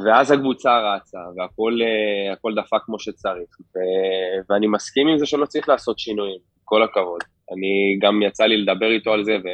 ואז 0.05 0.31
הקבוצה 0.31 0.79
רצה, 0.79 1.17
והכל 1.37 1.79
אה, 1.81 2.63
דפק 2.63 2.77
כמו 2.85 2.99
שצריך, 2.99 3.49
ו, 3.75 3.79
ואני 4.49 4.67
מסכים 4.67 5.07
עם 5.07 5.17
זה 5.17 5.25
שלא 5.25 5.45
צריך 5.45 5.69
לעשות 5.69 5.99
שינויים, 5.99 6.39
כל 6.63 6.83
הכבוד. 6.83 7.21
אני 7.51 7.97
גם 8.01 8.21
יצא 8.21 8.45
לי 8.45 8.57
לדבר 8.57 8.91
איתו 8.91 9.13
על 9.13 9.23
זה, 9.23 9.35
ו, 9.35 9.47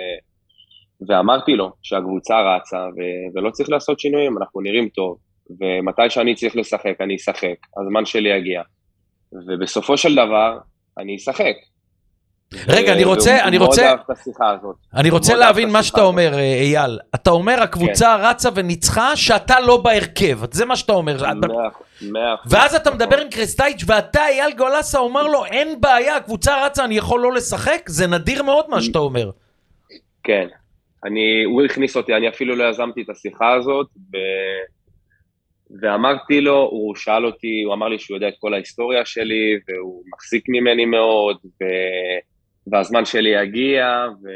ואמרתי 1.07 1.56
לו 1.56 1.71
שהקבוצה 1.83 2.35
רצה, 2.56 2.78
ו, 2.78 2.99
ולא 3.35 3.49
צריך 3.49 3.69
לעשות 3.69 3.99
שינויים, 3.99 4.37
אנחנו 4.37 4.61
נראים 4.61 4.90
טוב, 4.90 5.18
ומתי 5.61 6.09
שאני 6.09 6.35
צריך 6.35 6.56
לשחק, 6.56 7.02
אני 7.02 7.16
אשחק, 7.16 7.57
הזמן 7.81 8.06
שלי 8.06 8.30
יגיע. 8.30 8.61
ובסופו 9.47 9.97
של 9.97 10.16
דבר, 10.16 10.57
אני 10.97 11.16
אשחק, 11.16 11.56
רגע, 12.54 12.94
אני 12.94 13.04
רוצה, 13.04 13.44
אני 13.44 13.57
רוצה, 13.57 13.94
אני 14.94 15.09
רוצה 15.09 15.35
להבין 15.35 15.69
מה 15.69 15.83
שאתה 15.83 16.01
אומר, 16.01 16.33
אה, 16.33 16.39
אייל. 16.39 16.99
אתה 17.16 17.30
אומר, 17.30 17.61
הקבוצה 17.61 18.18
כן. 18.18 18.25
רצה 18.25 18.49
וניצחה, 18.56 19.16
שאתה 19.16 19.59
לא 19.59 19.77
בהרכב, 19.77 20.39
זה 20.51 20.66
מה 20.66 20.75
שאתה 20.75 20.94
אומר. 20.94 21.18
ואז 22.49 22.75
אתה 22.75 22.92
מדבר 22.92 23.21
עם 23.21 23.30
קרסטייץ' 23.30 23.83
ואתה, 23.87 24.27
אייל 24.27 24.54
גולסה, 24.57 24.99
אומר 24.99 25.27
לו, 25.27 25.45
אין 25.45 25.81
בעיה, 25.81 26.16
הקבוצה 26.16 26.66
רצה, 26.66 26.85
אני 26.85 26.97
יכול 26.97 27.21
לא 27.21 27.33
לשחק? 27.33 27.81
זה 27.89 28.07
נדיר 28.07 28.44
מאוד 28.44 28.66
מה 28.69 28.81
שאתה 28.81 28.99
אומר. 28.99 29.31
כן, 30.23 30.47
אני, 31.06 31.44
הוא 31.44 31.63
הכניס 31.63 31.97
אותי, 31.97 32.16
אני 32.16 32.30
אפילו 32.30 32.56
לא 32.56 32.69
יזמתי 32.69 33.01
את 33.01 33.09
השיחה 33.09 33.54
הזאת, 33.54 33.87
ו... 34.13 34.18
ואמרתי 35.81 36.42
לו, 36.42 36.57
הוא 36.71 36.95
שאל 36.95 37.25
אותי, 37.25 37.63
הוא 37.66 37.73
אמר 37.73 37.87
לי 37.87 37.99
שהוא 37.99 38.18
יודע 38.18 38.27
את 38.27 38.33
כל 38.39 38.54
ההיסטוריה 38.54 39.06
שלי, 39.06 39.59
והוא 39.68 40.04
מחזיק 40.13 40.45
ממני 40.49 40.85
מאוד, 40.85 41.37
ו... 41.45 41.66
והזמן 42.71 43.06
שלי 43.06 43.30
יגיע, 43.30 44.06
ו... 44.24 44.28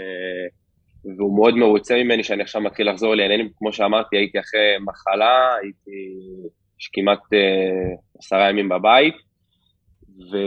והוא 1.18 1.36
מאוד 1.36 1.56
מרוצה 1.56 2.04
ממני 2.04 2.24
שאני 2.24 2.42
עכשיו 2.44 2.62
מתחיל 2.62 2.90
לחזור 2.90 3.16
לעניינים, 3.16 3.50
כמו 3.58 3.74
שאמרתי, 3.74 4.18
הייתי 4.18 4.40
אחרי 4.40 4.76
מחלה, 4.86 5.56
הייתי 5.62 5.92
כמעט 6.94 7.20
uh, 7.20 8.18
עשרה 8.20 8.50
ימים 8.50 8.70
בבית, 8.70 9.16
ו... 10.32 10.38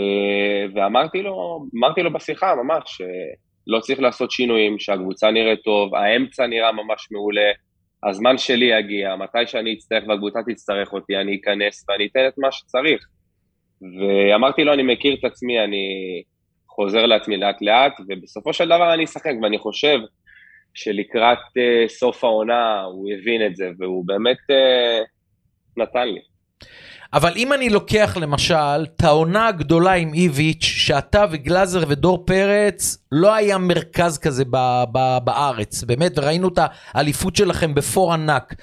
ואמרתי 0.74 1.22
לו, 1.22 1.64
אמרתי 1.78 2.02
לו 2.02 2.12
בשיחה 2.12 2.54
ממש, 2.54 2.82
שלא 2.86 3.80
צריך 3.80 4.00
לעשות 4.00 4.30
שינויים, 4.30 4.78
שהקבוצה 4.78 5.30
נראית 5.30 5.60
טוב, 5.64 5.94
האמצע 5.94 6.46
נראה 6.46 6.72
ממש 6.72 7.08
מעולה, 7.10 7.50
הזמן 8.08 8.38
שלי 8.38 8.64
יגיע, 8.78 9.16
מתי 9.16 9.46
שאני 9.46 9.74
אצטרך 9.74 10.04
והקבוצה 10.08 10.38
תצטרך 10.46 10.92
אותי, 10.92 11.16
אני 11.16 11.40
אכנס 11.40 11.86
ואני 11.88 12.06
אתן 12.06 12.28
את 12.28 12.38
מה 12.38 12.52
שצריך. 12.52 13.06
ואמרתי 13.82 14.64
לו, 14.64 14.72
אני 14.72 14.82
מכיר 14.82 15.14
את 15.14 15.24
עצמי, 15.24 15.64
אני 15.64 16.22
חוזר 16.74 17.06
לעצמי 17.06 17.36
לאט 17.36 17.62
לאט, 17.62 17.92
ובסופו 18.08 18.52
של 18.52 18.66
דבר 18.66 18.94
אני 18.94 19.04
אשחק, 19.04 19.32
ואני 19.42 19.58
חושב 19.58 19.98
שלקראת 20.74 21.38
uh, 21.38 21.88
סוף 21.88 22.24
העונה 22.24 22.82
הוא 22.82 23.10
הבין 23.12 23.46
את 23.46 23.56
זה, 23.56 23.70
והוא 23.78 24.06
באמת 24.06 24.36
uh, 24.36 25.04
נתן 25.76 26.08
לי. 26.08 26.20
אבל 27.14 27.32
אם 27.36 27.52
אני 27.52 27.70
לוקח 27.70 28.16
למשל 28.20 28.84
את 28.96 29.04
העונה 29.04 29.46
הגדולה 29.46 29.92
עם 29.92 30.14
איביץ', 30.14 30.64
שאתה 30.64 31.24
וגלאזר 31.30 31.84
ודור 31.88 32.22
פרץ, 32.26 32.98
לא 33.12 33.34
היה 33.34 33.58
מרכז 33.58 34.18
כזה 34.18 34.44
ב- 34.50 34.84
ב- 34.92 35.18
בארץ, 35.24 35.84
באמת, 35.84 36.18
וראינו 36.18 36.48
את 36.48 36.58
האליפות 36.92 37.36
שלכם 37.36 37.74
בפור 37.74 38.12
ענק. 38.12 38.54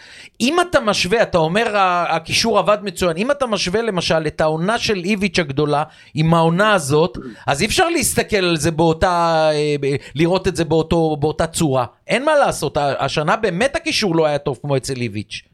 אם 0.41 0.57
אתה 0.61 0.79
משווה, 0.79 1.21
אתה 1.21 1.37
אומר 1.37 1.77
הקישור 2.09 2.59
עבד 2.59 2.77
מצוין, 2.81 3.17
אם 3.17 3.31
אתה 3.31 3.45
משווה 3.45 3.81
למשל 3.81 4.27
את 4.27 4.41
העונה 4.41 4.79
של 4.79 4.97
איביץ' 4.97 5.39
הגדולה 5.39 5.83
עם 6.13 6.33
העונה 6.33 6.73
הזאת, 6.73 7.17
אז 7.47 7.61
אי 7.61 7.65
אפשר 7.65 7.89
להסתכל 7.89 8.37
על 8.37 8.57
זה 8.57 8.71
באותה, 8.71 9.49
אה, 9.53 9.75
לראות 10.15 10.47
את 10.47 10.55
זה 10.55 10.65
באותו, 10.65 11.17
באותה 11.19 11.47
צורה. 11.47 11.85
אין 12.07 12.25
מה 12.25 12.35
לעשות, 12.35 12.77
השנה 12.99 13.35
באמת 13.35 13.75
הקישור 13.75 14.15
לא 14.15 14.25
היה 14.25 14.37
טוב 14.37 14.59
כמו 14.61 14.77
אצל 14.77 14.95
איביץ'. 14.95 15.50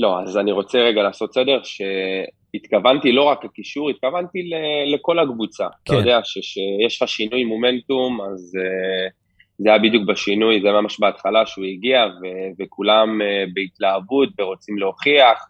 לא, 0.00 0.20
אז 0.22 0.38
אני 0.38 0.52
רוצה 0.52 0.78
רגע 0.78 1.02
לעשות 1.02 1.34
סדר, 1.34 1.60
התכוונתי 2.54 3.12
לא 3.12 3.22
רק 3.22 3.44
לקישור, 3.44 3.90
התכוונתי 3.90 4.42
ל- 4.42 4.94
לכל 4.94 5.18
הקבוצה. 5.18 5.66
כן. 5.84 5.94
אתה 5.94 5.94
יודע 5.94 6.20
שיש 6.24 7.02
לך 7.02 7.08
שינוי 7.08 7.44
מומנטום, 7.44 8.20
אז 8.20 8.52
uh, 8.56 9.12
זה 9.58 9.68
היה 9.70 9.78
בדיוק 9.78 10.08
בשינוי, 10.08 10.60
זה 10.60 10.68
היה 10.68 10.80
ממש 10.80 11.00
בהתחלה 11.00 11.46
שהוא 11.46 11.64
הגיע, 11.64 12.06
ו- 12.06 12.62
וכולם 12.62 13.20
uh, 13.20 13.50
בהתלהבות 13.54 14.28
ורוצים 14.38 14.78
להוכיח. 14.78 15.46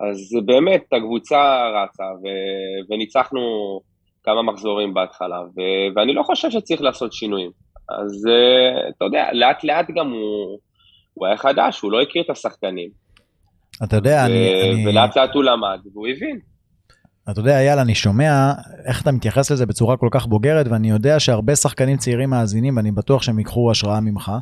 אז 0.00 0.44
באמת, 0.46 0.92
הקבוצה 0.92 1.68
רצה, 1.68 2.04
ו- 2.04 2.92
וניצחנו 2.92 3.40
כמה 4.24 4.42
מחזורים 4.42 4.94
בהתחלה, 4.94 5.40
ו- 5.40 5.96
ואני 5.96 6.14
לא 6.14 6.22
חושב 6.22 6.50
שצריך 6.50 6.80
לעשות 6.82 7.12
שינויים. 7.12 7.50
אז 7.88 8.26
uh, 8.26 8.90
אתה 8.96 9.04
יודע, 9.04 9.28
לאט 9.32 9.64
לאט 9.64 9.86
גם 9.96 10.10
הוא, 10.10 10.58
הוא 11.14 11.26
היה 11.26 11.36
חדש, 11.36 11.80
הוא 11.80 11.92
לא 11.92 12.02
הכיר 12.02 12.22
את 12.22 12.30
השחקנים. 12.30 13.03
אתה 13.82 13.96
יודע, 13.96 14.26
אני... 14.26 14.84
ולאט 14.86 15.16
לאט 15.16 15.30
הוא 15.34 15.44
למד, 15.44 15.78
והוא 15.92 16.06
הבין. 16.08 16.38
אתה 17.30 17.40
יודע, 17.40 17.58
אייל, 17.58 17.78
אני 17.78 17.94
שומע 17.94 18.52
איך 18.84 19.02
אתה 19.02 19.12
מתייחס 19.12 19.50
לזה 19.50 19.66
בצורה 19.66 19.96
כל 19.96 20.08
כך 20.10 20.26
בוגרת, 20.26 20.66
ואני 20.68 20.90
יודע 20.90 21.20
שהרבה 21.20 21.56
שחקנים 21.56 21.96
צעירים 21.96 22.30
מאזינים, 22.30 22.76
ואני 22.76 22.92
בטוח 22.92 23.22
שהם 23.22 23.38
ייקחו 23.38 23.70
השראה 23.70 24.00
ממך. 24.00 24.32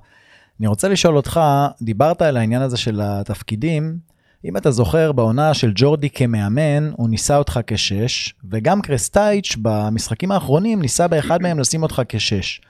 אני 0.61 0.67
רוצה 0.67 0.89
לשאול 0.89 1.17
אותך, 1.17 1.41
דיברת 1.83 2.23
על 2.23 2.37
העניין 2.37 2.63
הזה 2.63 2.77
של 2.77 3.01
התפקידים, 3.03 3.97
אם 4.45 4.57
אתה 4.57 4.71
זוכר, 4.71 5.13
בעונה 5.13 5.55
של 5.55 5.73
ג'ורדי 5.75 6.11
כמאמן, 6.11 6.91
הוא 6.97 7.09
ניסה 7.09 7.37
אותך 7.37 7.61
כשש, 7.67 8.35
וגם 8.51 8.83
קרסטייץ' 8.83 9.57
במשחקים 9.63 10.33
האחרונים 10.33 10.81
ניסה 10.81 11.09
באחד 11.09 11.43
מהם 11.43 11.59
לשים 11.59 11.83
אותך 11.83 12.03
כשש. 12.09 12.61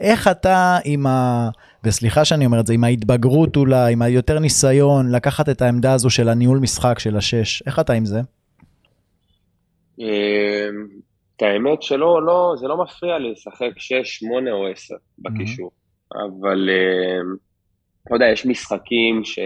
איך 0.00 0.28
אתה 0.28 0.78
עם 0.84 1.06
ה... 1.06 1.48
וסליחה 1.84 2.24
שאני 2.24 2.46
אומר 2.46 2.60
את 2.60 2.66
זה, 2.66 2.74
עם 2.74 2.84
ההתבגרות 2.84 3.56
אולי, 3.56 3.92
עם 3.92 4.02
היותר 4.02 4.38
ניסיון, 4.38 5.12
לקחת 5.14 5.48
את 5.48 5.62
העמדה 5.62 5.92
הזו 5.92 6.10
של 6.10 6.28
הניהול 6.28 6.58
משחק 6.58 6.98
של 6.98 7.16
השש, 7.16 7.62
איך 7.66 7.78
אתה 7.78 7.92
עם 7.92 8.04
זה? 8.04 8.20
אמ, 9.98 10.04
את 11.36 11.42
האמת 11.42 11.82
שלא, 11.82 12.26
לא, 12.26 12.54
זה 12.56 12.68
לא 12.68 12.82
מפריע 12.82 13.18
לי 13.18 13.32
לשחק 13.32 13.70
6, 13.76 13.94
8 14.04 14.52
או 14.52 14.68
10 14.68 14.94
בקישור, 15.18 15.70
אבל 16.12 16.70
אמ, 16.70 17.36
אתה 18.06 18.14
יודע, 18.14 18.26
יש 18.26 18.46
משחקים 18.46 19.24
ש... 19.24 19.38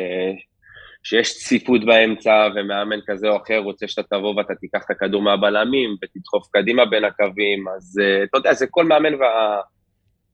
שיש 1.05 1.35
צפיפות 1.39 1.85
באמצע 1.85 2.49
ומאמן 2.55 2.99
כזה 3.07 3.29
או 3.29 3.37
אחר 3.37 3.59
רוצה 3.59 3.89
שאתה 3.89 4.03
תבוא 4.03 4.35
ואתה 4.37 4.55
תיקח 4.55 4.83
את 4.87 4.91
הכדור 4.91 5.23
מהבלמים 5.23 5.91
ותדחוף 6.03 6.49
קדימה 6.53 6.85
בין 6.85 7.05
הקווים, 7.05 7.69
אז 7.77 8.01
אה, 8.03 8.25
אתה 8.25 8.39
יודע, 8.39 8.55
זה 8.55 8.67
כל 8.71 8.85
מאמן 8.85 9.15
וה... 9.15 9.61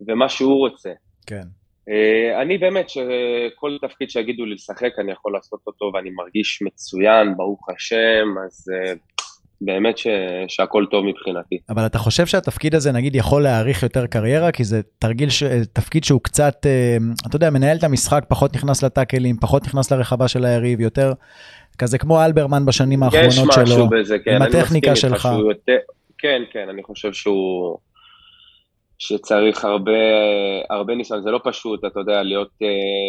ומה 0.08 0.28
שהוא 0.28 0.58
רוצה. 0.58 0.90
כן. 1.26 1.42
אה, 1.88 2.42
אני 2.42 2.58
באמת, 2.58 2.88
שכל 2.88 3.76
תפקיד 3.82 4.10
שיגידו 4.10 4.44
לי 4.44 4.54
לשחק, 4.54 4.90
אני 4.98 5.12
יכול 5.12 5.32
לעשות 5.32 5.60
אותו 5.66 5.90
ואני 5.94 6.10
מרגיש 6.10 6.62
מצוין, 6.62 7.36
ברוך 7.36 7.68
השם, 7.68 8.26
אז 8.46 8.66
אה, 8.74 8.92
באמת 9.60 9.98
ש... 9.98 10.06
שהכל 10.48 10.86
טוב 10.90 11.04
מבחינתי. 11.04 11.58
אבל 11.68 11.86
אתה 11.86 11.98
חושב 11.98 12.26
שהתפקיד 12.26 12.74
הזה 12.74 12.92
נגיד 12.92 13.14
יכול 13.14 13.42
להאריך 13.42 13.82
יותר 13.82 14.06
קריירה? 14.06 14.52
כי 14.52 14.64
זה 14.64 14.80
תרגיל, 14.98 15.30
ש... 15.30 15.42
תפקיד 15.72 16.04
שהוא 16.04 16.20
קצת, 16.22 16.66
אה, 16.66 16.96
אתה 17.26 17.36
יודע, 17.36 17.50
מנהל 17.50 17.76
את 17.76 17.84
המשחק, 17.84 18.24
פחות 18.28 18.54
נכנס 18.54 18.82
לטאקלים, 18.82 19.36
פחות 19.40 19.62
נכנס 19.64 19.92
לרחבה 19.92 20.28
של 20.28 20.44
היריב, 20.44 20.80
יותר 20.80 21.12
כזה 21.78 21.98
כמו 21.98 22.24
אלברמן 22.24 22.66
בשנים 22.66 23.02
יש 23.02 23.14
האחרונות 23.14 23.48
משהו 23.58 23.66
שלו. 23.66 23.88
בזה, 23.88 24.18
כן, 24.18 24.34
עם 24.34 24.42
הטכניקה 24.42 24.96
שלך. 24.96 25.28
יותר... 25.48 25.76
כן, 26.18 26.42
כן, 26.52 26.68
אני 26.68 26.82
חושב 26.82 27.12
שהוא... 27.12 27.78
שצריך 28.98 29.64
הרבה, 29.64 29.92
הרבה 30.70 30.94
ניסיון, 30.94 31.22
זה 31.22 31.30
לא 31.30 31.40
פשוט, 31.44 31.84
אתה 31.84 32.00
יודע, 32.00 32.22
להיות 32.22 32.48
uh, 32.48 32.64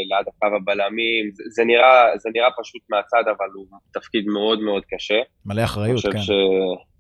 ליד 0.10 0.26
הקו 0.28 0.56
הבלמים, 0.56 1.32
זה, 1.34 1.44
זה, 1.50 1.64
נראה, 1.66 2.18
זה 2.18 2.30
נראה 2.34 2.48
פשוט 2.62 2.82
מהצד, 2.90 3.24
אבל 3.38 3.46
הוא 3.54 3.66
תפקיד 3.94 4.26
מאוד 4.28 4.60
מאוד 4.62 4.84
קשה. 4.94 5.20
מלא 5.46 5.64
אחריות, 5.64 6.02
כן. 6.12 6.22
ש... 6.22 6.32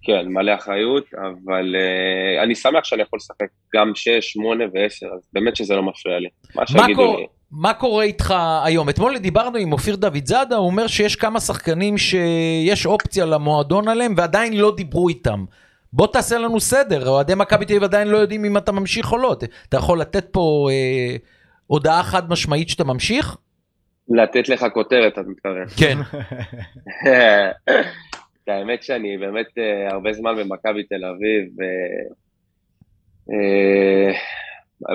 כן, 0.01 0.27
מלא 0.27 0.53
אחריות, 0.53 1.05
אבל 1.13 1.75
uh, 1.75 2.43
אני 2.43 2.55
שמח 2.55 2.83
שאני 2.83 3.01
יכול 3.01 3.17
לשחק 3.17 3.47
גם 3.75 3.91
6, 3.95 4.09
8 4.19 4.63
ו-10, 4.65 5.15
אז 5.15 5.29
באמת 5.33 5.55
שזה 5.55 5.75
לא 5.75 5.83
מפריע 5.83 6.19
לי. 6.19 6.29
מה 6.55 6.67
שיגידו 6.67 6.95
קור... 6.95 7.17
לי. 7.17 7.25
מה 7.51 7.73
קורה 7.73 8.03
איתך 8.03 8.33
היום? 8.65 8.89
אתמול 8.89 9.17
דיברנו 9.17 9.57
עם 9.57 9.73
אופיר 9.73 9.95
דוד 9.95 10.25
זאדה, 10.25 10.55
הוא 10.55 10.67
אומר 10.67 10.87
שיש 10.87 11.15
כמה 11.15 11.39
שחקנים 11.39 11.97
שיש 11.97 12.85
אופציה 12.85 13.25
למועדון 13.25 13.87
עליהם 13.87 14.13
ועדיין 14.17 14.57
לא 14.57 14.73
דיברו 14.75 15.09
איתם. 15.09 15.45
בוא 15.93 16.07
תעשה 16.07 16.37
לנו 16.37 16.59
סדר, 16.59 17.09
אוהדי 17.09 17.35
מכבי 17.35 17.65
תל 17.65 17.73
אביב 17.73 17.83
עדיין 17.83 18.07
לא 18.07 18.17
יודעים 18.17 18.45
אם 18.45 18.57
אתה 18.57 18.71
ממשיך 18.71 19.11
או 19.11 19.17
לא. 19.17 19.35
אתה 19.69 19.77
יכול 19.77 20.01
לתת 20.01 20.25
פה 20.31 20.67
אה, 20.71 21.15
הודעה 21.67 22.03
חד 22.03 22.29
משמעית 22.29 22.69
שאתה 22.69 22.83
ממשיך? 22.83 23.37
לתת 24.09 24.49
לך 24.49 24.65
כותרת, 24.73 25.19
את 25.19 25.25
מתכוון. 25.27 25.67
כן. 25.79 25.97
האמת 28.49 28.83
שאני 28.83 29.17
באמת 29.17 29.47
uh, 29.47 29.93
הרבה 29.93 30.13
זמן 30.13 30.35
במכבי 30.35 30.83
תל 30.83 31.05
אביב, 31.05 31.43
ו... 31.57 31.61
uh, 33.31 34.15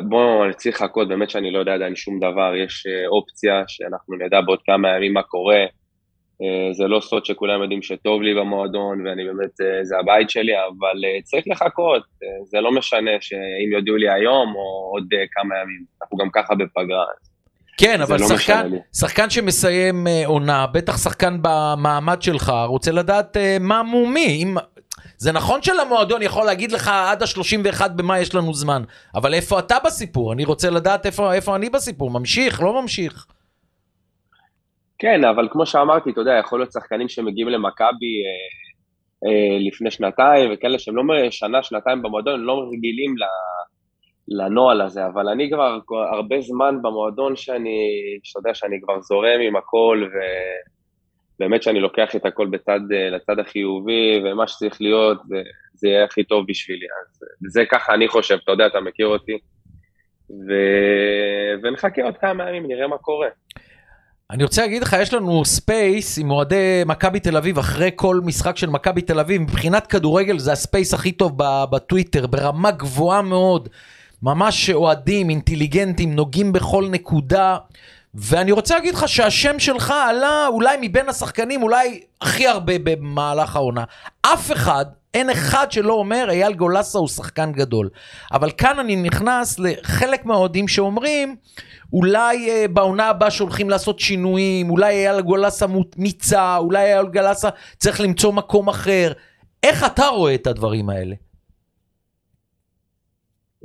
בואו, 0.08 0.44
אני 0.44 0.54
צריך 0.54 0.82
לחכות, 0.82 1.08
באמת 1.08 1.30
שאני 1.30 1.50
לא 1.50 1.58
יודע 1.58 1.74
עדיין 1.74 1.96
שום 1.96 2.18
דבר, 2.18 2.54
יש 2.64 2.86
uh, 2.86 3.08
אופציה 3.08 3.62
שאנחנו 3.66 4.16
נדע 4.16 4.40
בעוד 4.40 4.58
כמה 4.66 4.96
ימים 4.96 5.12
מה 5.12 5.22
קורה. 5.22 5.64
Uh, 6.43 6.73
זה 6.73 6.85
לא 6.85 7.00
סוד 7.00 7.26
שכולם 7.26 7.62
יודעים 7.62 7.83
שטוב 7.83 8.23
לי 8.23 8.35
במועדון, 8.35 9.07
ואני 9.07 9.25
באמת, 9.25 9.61
uh, 9.61 9.64
זה 9.85 9.99
הבית 9.99 10.31
שלי, 10.31 10.53
אבל 10.59 10.97
uh, 11.05 11.23
צריך 11.23 11.45
לחכות, 11.47 12.03
זה 12.45 12.61
לא 12.61 12.73
משנה 12.73 13.11
שאם 13.21 13.73
יודיעו 13.73 13.97
לי 13.97 14.11
היום 14.11 14.55
או 14.55 14.91
עוד 14.93 15.09
כמה 15.33 15.55
ימים, 15.62 15.85
אנחנו 16.03 16.19
גם 16.19 16.29
ככה 16.33 16.55
בפגרה. 16.55 17.05
כן, 17.76 18.00
אבל 18.00 18.21
לא 18.21 18.29
שחקן. 18.29 18.71
שחקן 18.97 19.31
שמסיים 19.31 20.07
אה, 20.07 20.23
עונה, 20.26 20.67
בטח 20.67 20.99
שחקן 20.99 21.38
במעמד 21.43 22.23
שלך, 22.23 22.53
רוצה 22.67 22.93
לדעת 22.93 23.37
אה, 23.37 23.57
מה 23.61 23.83
מומי. 23.83 24.43
אם... 24.43 24.57
זה 25.19 25.33
נכון 25.33 25.62
שלמועדון 25.62 26.23
יכול 26.23 26.47
להגיד 26.47 26.73
לך 26.73 26.88
עד 26.88 27.23
ה-31 27.23 27.88
במאי 27.88 28.21
יש 28.21 28.35
לנו 28.35 28.55
זמן, 28.55 28.83
אבל 29.14 29.35
איפה 29.35 29.59
אתה 29.59 29.76
בסיפור? 29.85 30.33
אני 30.33 30.45
רוצה 30.45 30.71
לדעת 30.71 31.07
איפה, 31.07 31.33
איפה 31.35 31.57
אני 31.57 31.71
בסיפור, 31.71 32.11
ממשיך, 32.11 32.62
לא 32.62 32.83
ממשיך. 32.83 33.26
כן, 35.04 35.25
אבל 35.25 35.49
כמו 35.50 35.66
שאמרתי, 35.66 36.11
אתה 36.11 36.20
יודע, 36.20 36.32
יכול 36.32 36.61
להיות 36.61 36.73
שחקנים 36.73 37.08
שמגיעים 37.08 37.49
למכבי 37.49 38.14
אה, 38.25 39.28
אה, 39.28 39.58
לפני 39.68 39.90
שנתיים, 39.90 40.50
וכאלה 40.52 40.78
שהם 40.78 40.96
לא 40.96 41.30
שנה, 41.30 41.62
שנתיים 41.62 42.02
במועדון, 42.02 42.40
לא 42.40 42.68
רגילים 42.73 43.14
ל, 43.18 43.23
לנוהל 44.28 44.80
הזה, 44.80 45.06
אבל 45.06 45.28
אני 45.28 45.50
כבר 45.50 45.78
הרבה 46.12 46.40
זמן 46.40 46.82
במועדון 46.82 47.37
שאני, 47.37 47.78
שאתה 48.23 48.38
יודע, 48.38 48.54
שאני 48.54 48.80
כבר 48.82 49.00
זורם 49.00 49.40
עם 49.40 49.56
הכל, 49.56 50.08
ובאמת 51.38 51.62
שאני 51.62 51.80
לוקח 51.80 52.16
את 52.16 52.26
הכל 52.26 52.46
בצד, 52.46 52.80
אה, 52.94 53.11
לצד 53.11 53.38
החיובי, 53.38 54.20
ומה 54.25 54.46
שצריך 54.46 54.80
להיות, 54.80 55.18
זה, 55.26 55.42
זה 55.75 55.88
יהיה 55.88 56.04
הכי 56.04 56.25
טוב 56.25 56.44
בשבילי. 56.49 56.87
אז 56.87 57.20
זה 57.52 57.64
ככה 57.70 57.94
אני 57.94 58.08
חושב, 58.08 58.38
אתה 58.44 58.52
יודע, 58.52 58.66
אתה 58.66 58.80
מכיר 58.80 59.06
אותי. 59.06 59.38
ו... 60.30 60.52
ונחכה 61.62 62.02
עוד 62.02 62.16
כמה 62.16 62.49
ימים, 62.49 62.66
נראה 62.66 62.87
מה 62.87 62.99
קורה. 62.99 63.28
אני 64.31 64.45
רוצה 64.45 64.62
להגיד 64.62 64.83
לך, 64.83 64.97
יש 65.00 65.14
לנו 65.14 65.45
space 65.44 66.18
עם 66.19 66.31
אוהדי 66.31 66.83
מכבי 66.87 67.21
תל 67.21 67.37
אביב 67.37 67.59
אחרי 67.59 67.90
כל 67.97 68.21
משחק 68.25 68.57
של 68.57 68.71
מכבי 68.71 69.02
תל 69.02 69.21
אביב, 69.21 69.43
מבחינת 69.43 69.87
כדורגל 69.87 70.38
זה 70.38 70.52
ה 70.52 70.60
space 70.60 70.94
הכי 70.95 71.12
טוב 71.12 71.33
בטוויטר, 71.71 72.26
ברמה 72.26 72.71
גבוהה 72.71 73.23
מאוד, 73.23 73.69
ממש 74.23 74.71
אוהדים, 74.71 75.31
אינטליגנטים, 75.31 76.14
נוגעים 76.14 76.52
בכל 76.52 76.88
נקודה. 76.90 77.57
ואני 78.14 78.52
רוצה 78.52 78.75
להגיד 78.75 78.94
לך 78.94 79.09
שהשם 79.09 79.59
שלך 79.59 79.94
עלה 80.09 80.47
אולי 80.47 80.76
מבין 80.80 81.09
השחקנים 81.09 81.62
אולי 81.62 82.00
הכי 82.21 82.47
הרבה 82.47 82.73
במהלך 82.85 83.56
העונה. 83.56 83.85
אף 84.23 84.52
אחד, 84.52 84.85
אין 85.14 85.30
אחד 85.30 85.73
שלא 85.73 85.92
אומר 85.92 86.26
אייל 86.30 86.52
גולסה 86.52 86.99
הוא 86.99 87.09
שחקן 87.09 87.52
גדול. 87.52 87.88
אבל 88.33 88.50
כאן 88.50 88.78
אני 88.78 88.97
נכנס 88.97 89.59
לחלק 89.59 90.25
מהאוהדים 90.25 90.68
שאומרים 90.68 91.37
אולי 91.92 92.50
אה, 92.50 92.68
בעונה 92.68 93.09
הבאה 93.09 93.30
שהולכים 93.30 93.71
לעשות 93.71 94.00
שינויים, 94.00 94.71
אולי 94.71 94.94
אייל 94.94 95.21
גולסה 95.21 95.66
מיצה, 95.97 96.56
אולי 96.56 96.85
אייל 96.92 97.06
גולסה 97.06 97.49
צריך 97.78 98.00
למצוא 98.00 98.33
מקום 98.33 98.68
אחר. 98.68 99.12
איך 99.62 99.85
אתה 99.85 100.06
רואה 100.06 100.35
את 100.35 100.47
הדברים 100.47 100.90
האלה? 100.90 101.14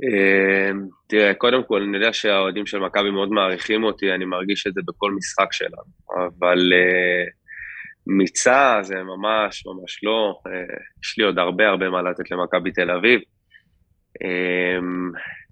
אה, 0.04 0.70
תראה, 1.08 1.34
קודם 1.34 1.64
כל, 1.64 1.82
אני 1.82 1.96
יודע 1.96 2.12
שהאוהדים 2.12 2.66
של 2.66 2.78
מכבי 2.78 3.10
מאוד 3.10 3.30
מעריכים 3.30 3.84
אותי, 3.84 4.12
אני 4.12 4.24
מרגיש 4.24 4.66
את 4.66 4.74
זה 4.74 4.80
בכל 4.86 5.12
משחק 5.12 5.52
שלנו, 5.52 5.82
אבל 6.16 6.72
אה, 6.72 7.24
מיצה 8.06 8.78
זה 8.82 8.94
ממש 8.94 9.66
ממש 9.66 10.04
לא, 10.04 10.34
אה, 10.46 10.76
יש 11.02 11.18
לי 11.18 11.24
עוד 11.24 11.38
הרבה 11.38 11.68
הרבה 11.68 11.90
מה 11.90 12.02
לתת 12.02 12.30
למכבי 12.30 12.72
תל 12.72 12.90
אביב. 12.90 13.20
אה, 14.22 14.78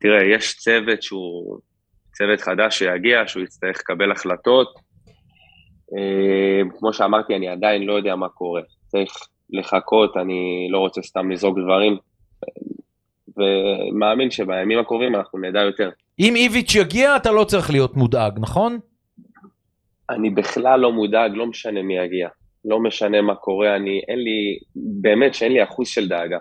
תראה, 0.00 0.24
יש 0.24 0.56
צוות 0.56 1.02
שהוא 1.02 1.58
צוות 2.12 2.40
חדש 2.40 2.78
שיגיע, 2.78 3.26
שהוא 3.26 3.42
יצטרך 3.42 3.76
לקבל 3.78 4.12
החלטות. 4.12 4.68
אה, 5.98 6.78
כמו 6.78 6.92
שאמרתי, 6.92 7.36
אני 7.36 7.48
עדיין 7.48 7.82
לא 7.82 7.92
יודע 7.92 8.16
מה 8.16 8.28
קורה, 8.28 8.62
צריך 8.86 9.12
לחכות, 9.50 10.16
אני 10.16 10.68
לא 10.70 10.78
רוצה 10.78 11.02
סתם 11.02 11.30
לזרוק 11.30 11.58
דברים. 11.58 11.96
ומאמין 13.38 14.30
שבימים 14.30 14.78
הקרובים 14.78 15.14
אנחנו 15.14 15.38
נדע 15.38 15.60
יותר. 15.60 15.90
אם 16.20 16.36
איביץ' 16.36 16.74
יגיע 16.74 17.16
אתה 17.16 17.30
לא 17.30 17.44
צריך 17.44 17.70
להיות 17.70 17.96
מודאג, 17.96 18.32
נכון? 18.40 18.78
אני 20.10 20.30
בכלל 20.30 20.80
לא 20.80 20.92
מודאג, 20.92 21.32
לא 21.34 21.46
משנה 21.46 21.82
מי 21.82 21.98
יגיע. 21.98 22.28
לא 22.64 22.80
משנה 22.80 23.22
מה 23.22 23.34
קורה, 23.34 23.76
אני, 23.76 24.00
אין 24.08 24.18
לי, 24.18 24.58
באמת 24.76 25.34
שאין 25.34 25.52
לי 25.52 25.62
אחוז 25.62 25.88
של 25.88 26.08
דאגה. 26.08 26.38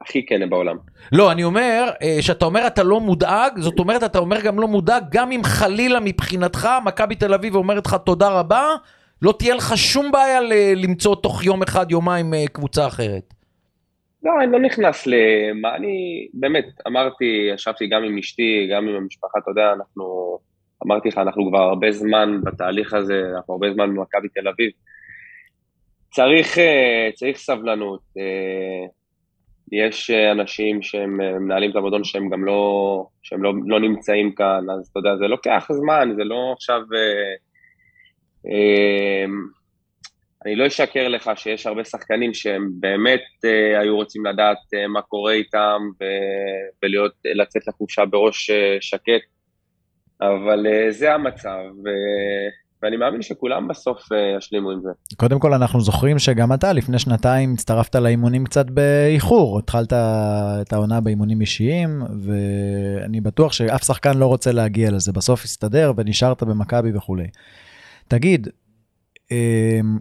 הכי 0.00 0.26
כן 0.26 0.50
בעולם. 0.50 0.76
לא, 1.12 1.32
אני 1.32 1.44
אומר, 1.44 1.90
אה, 2.02 2.16
שאתה 2.20 2.44
אומר 2.44 2.66
אתה 2.66 2.82
לא 2.82 3.00
מודאג, 3.00 3.58
זאת 3.58 3.78
אומרת 3.78 4.04
אתה 4.04 4.18
אומר 4.18 4.40
גם 4.40 4.58
לא 4.60 4.68
מודאג, 4.68 5.04
גם 5.10 5.32
אם 5.32 5.40
חלילה 5.44 6.00
מבחינתך 6.00 6.68
מכבי 6.84 7.14
תל 7.14 7.34
אביב 7.34 7.54
אומרת 7.54 7.86
לך 7.86 7.96
תודה 8.04 8.28
רבה, 8.28 8.66
לא 9.22 9.34
תהיה 9.38 9.54
לך 9.54 9.76
שום 9.76 10.12
בעיה 10.12 10.40
ל- 10.40 10.52
למצוא 10.76 11.14
תוך 11.14 11.44
יום 11.44 11.62
אחד, 11.62 11.90
יומיים 11.90 12.34
אה, 12.34 12.44
קבוצה 12.52 12.86
אחרת. 12.86 13.34
לא, 14.26 14.42
אני 14.42 14.52
לא 14.52 14.58
נכנס 14.58 15.06
למה, 15.06 15.76
אני 15.76 16.28
באמת, 16.34 16.64
אמרתי, 16.86 17.50
ישבתי 17.54 17.86
גם 17.86 18.02
עם 18.04 18.18
אשתי, 18.18 18.68
גם 18.72 18.88
עם 18.88 18.94
המשפחה, 18.94 19.38
אתה 19.42 19.50
יודע, 19.50 19.72
אנחנו, 19.72 20.38
אמרתי 20.86 21.08
לך, 21.08 21.18
אנחנו 21.18 21.48
כבר 21.48 21.58
הרבה 21.58 21.92
זמן 21.92 22.40
בתהליך 22.44 22.94
הזה, 22.94 23.22
אנחנו 23.36 23.54
הרבה 23.54 23.72
זמן 23.72 23.94
במכבי 23.94 24.28
תל 24.28 24.48
אביב. 24.48 24.70
צריך, 26.10 26.58
אה, 26.58 27.08
צריך 27.14 27.36
סבלנות. 27.36 28.00
אה, 28.18 28.86
יש 29.72 30.10
אנשים 30.10 30.82
שהם 30.82 31.20
אה, 31.20 31.38
מנהלים 31.38 31.70
את 31.70 31.76
המועדון 31.76 32.04
שהם 32.04 32.28
גם 32.28 32.44
לא, 32.44 33.06
שהם 33.22 33.42
לא, 33.42 33.52
לא 33.66 33.80
נמצאים 33.80 34.34
כאן, 34.34 34.70
אז 34.70 34.88
אתה 34.88 34.98
יודע, 34.98 35.16
זה 35.16 35.26
לוקח 35.26 35.68
זמן, 35.72 36.08
זה 36.16 36.24
לא 36.24 36.52
עכשיו... 36.56 36.80
אני 40.46 40.56
לא 40.56 40.66
אשקר 40.66 41.08
לך 41.08 41.30
שיש 41.36 41.66
הרבה 41.66 41.84
שחקנים 41.84 42.34
שהם 42.34 42.70
באמת 42.80 43.20
אה, 43.44 43.80
היו 43.80 43.96
רוצים 43.96 44.26
לדעת 44.26 44.56
אה, 44.74 44.88
מה 44.88 45.02
קורה 45.02 45.32
איתם 45.32 45.80
ו- 46.00 46.84
ולהיות, 46.84 47.12
לצאת 47.34 47.62
לחופשה 47.68 48.04
בראש 48.04 48.50
אה, 48.50 48.76
שקט, 48.80 49.26
אבל 50.20 50.66
אה, 50.66 50.90
זה 50.90 51.14
המצב, 51.14 51.58
ו- 51.84 52.66
ואני 52.82 52.96
מאמין 52.96 53.22
שכולם 53.22 53.68
בסוף 53.68 54.12
אה, 54.12 54.36
ישלימו 54.38 54.70
עם 54.70 54.80
זה. 54.82 54.90
קודם 55.16 55.38
כל 55.38 55.54
אנחנו 55.54 55.80
זוכרים 55.80 56.18
שגם 56.18 56.52
אתה 56.52 56.72
לפני 56.72 56.98
שנתיים 56.98 57.52
הצטרפת 57.54 57.94
לאימונים 57.94 58.44
קצת 58.44 58.70
באיחור, 58.70 59.58
התחלת 59.58 59.92
את 59.92 60.72
העונה 60.72 61.00
באימונים 61.00 61.40
אישיים, 61.40 62.02
ואני 62.22 63.20
בטוח 63.20 63.52
שאף 63.52 63.84
שחקן 63.84 64.18
לא 64.18 64.26
רוצה 64.26 64.52
להגיע 64.52 64.90
לזה, 64.90 65.12
בסוף 65.12 65.44
הסתדר 65.44 65.92
ונשארת 65.96 66.42
במכבי 66.42 66.96
וכולי. 66.96 67.26
תגיד, 68.08 68.48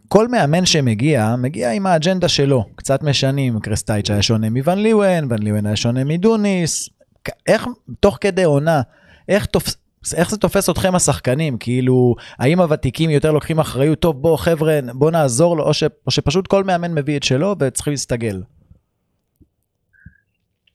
כל 0.07 0.27
מאמן 0.27 0.65
שמגיע, 0.65 1.35
מגיע 1.37 1.71
עם 1.71 1.85
האג'נדה 1.85 2.27
שלו, 2.27 2.65
קצת 2.75 3.03
משנים, 3.03 3.59
קרסטייץ' 3.59 4.09
היה 4.09 4.21
שונה 4.21 4.49
מוון 4.49 4.79
ליוון, 4.79 5.31
ון 5.31 5.43
ליוון 5.43 5.65
היה 5.65 5.75
שונה 5.75 6.03
מדוניס, 6.03 6.89
איך 7.47 7.67
תוך 7.99 8.17
כדי 8.21 8.43
עונה, 8.43 8.81
איך, 9.29 9.45
תופס, 9.45 9.75
איך 10.15 10.31
זה 10.31 10.37
תופס 10.37 10.69
אתכם 10.69 10.95
השחקנים? 10.95 11.57
כאילו, 11.57 12.15
האם 12.39 12.61
הוותיקים 12.61 13.09
יותר 13.09 13.31
לוקחים 13.31 13.59
אחריות, 13.59 13.99
טוב 13.99 14.21
בוא 14.21 14.37
חבר'ה, 14.37 14.79
בוא 14.93 15.11
נעזור 15.11 15.57
לו, 15.57 15.63
או, 15.63 15.73
ש, 15.73 15.83
או 16.05 16.11
שפשוט 16.11 16.47
כל 16.47 16.63
מאמן 16.63 16.93
מביא 16.93 17.17
את 17.17 17.23
שלו 17.23 17.55
וצריכים 17.59 17.91
להסתגל? 17.91 18.41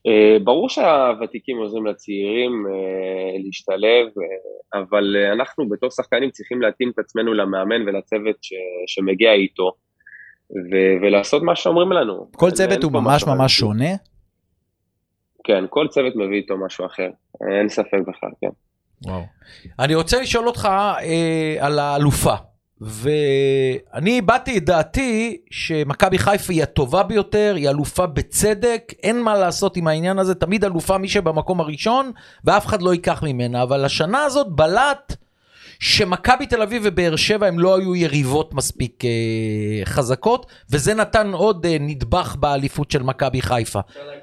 אה, 0.07 0.37
ברור 0.43 0.69
שהוותיקים 0.69 1.57
עוזרים 1.57 1.85
לצעירים 1.85 2.65
אה, 2.67 3.37
להשתלב, 3.45 4.07
אה, 4.07 4.81
אבל 4.81 5.15
אנחנו 5.33 5.69
בתור 5.69 5.89
שחקנים 5.89 6.29
צריכים 6.29 6.61
להתאים 6.61 6.89
את 6.89 6.99
עצמנו 6.99 7.33
למאמן 7.33 7.81
ולצוות 7.87 8.35
ש, 8.41 8.53
שמגיע 8.87 9.33
איתו, 9.33 9.71
ו, 10.51 10.75
ולעשות 11.01 11.43
מה 11.43 11.55
שאומרים 11.55 11.91
לנו. 11.91 12.27
כל 12.35 12.51
צוות 12.51 12.83
הוא 12.83 12.91
ממש 12.91 13.23
ממש 13.27 13.57
שונה? 13.57 13.89
כן, 15.43 15.63
כל 15.69 15.87
צוות 15.87 16.15
מביא 16.15 16.37
איתו 16.37 16.57
משהו 16.57 16.85
אחר, 16.85 17.09
אין 17.57 17.69
ספק 17.69 17.99
בכלל, 18.07 18.29
כן. 18.41 18.49
וואו. 19.05 19.21
אני 19.79 19.95
רוצה 19.95 20.21
לשאול 20.21 20.47
אותך 20.47 20.65
אה, 20.65 21.55
על 21.59 21.79
האלופה. 21.79 22.35
ואני 22.81 24.21
באתי 24.21 24.57
את 24.57 24.65
דעתי 24.65 25.37
שמכבי 25.51 26.17
חיפה 26.17 26.53
היא 26.53 26.63
הטובה 26.63 27.03
ביותר, 27.03 27.53
היא 27.55 27.69
אלופה 27.69 28.05
בצדק, 28.05 28.93
אין 29.03 29.21
מה 29.21 29.35
לעשות 29.35 29.77
עם 29.77 29.87
העניין 29.87 30.19
הזה, 30.19 30.35
תמיד 30.35 30.65
אלופה 30.65 30.97
מי 30.97 31.09
שבמקום 31.09 31.59
הראשון, 31.59 32.11
ואף 32.43 32.65
אחד 32.65 32.81
לא 32.81 32.93
ייקח 32.93 33.23
ממנה, 33.23 33.63
אבל 33.63 33.85
השנה 33.85 34.23
הזאת 34.23 34.47
בלט 34.49 35.15
שמכבי 35.79 36.45
תל 36.45 36.61
אביב 36.61 36.81
ובאר 36.85 37.15
שבע 37.15 37.47
הם 37.47 37.59
לא 37.59 37.77
היו 37.77 37.95
יריבות 37.95 38.53
מספיק 38.53 39.05
אה, 39.05 39.85
חזקות, 39.85 40.45
וזה 40.69 40.93
נתן 40.93 41.33
עוד 41.33 41.65
אה, 41.65 41.77
נדבך 41.79 42.35
באליפות 42.39 42.91
של 42.91 43.03
מכבי 43.03 43.41
חיפה. 43.41 43.79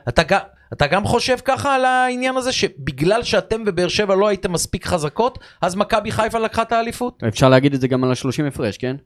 אתה 0.09 0.23
גם... 0.23 0.38
אתה 0.72 0.87
גם 0.87 1.04
חושב 1.04 1.37
ככה 1.44 1.74
על 1.74 1.85
העניין 1.85 2.37
הזה, 2.37 2.52
שבגלל 2.52 3.22
שאתם 3.22 3.62
ובאר 3.66 3.88
שבע 3.88 4.14
לא 4.14 4.28
הייתם 4.28 4.52
מספיק 4.52 4.87
חזקות, 4.87 5.38
אז 5.62 5.76
מכבי 5.76 6.12
חיפה 6.12 6.38
לקחה 6.38 6.62
את 6.62 6.72
האליפות? 6.72 7.22
אפשר 7.28 7.48
להגיד 7.48 7.74
את 7.74 7.81
זה 7.81 7.88
גם 7.88 8.04
על 8.04 8.11
ה-30 8.11 8.48
הפרש, 8.48 8.78
כן? 8.78 8.96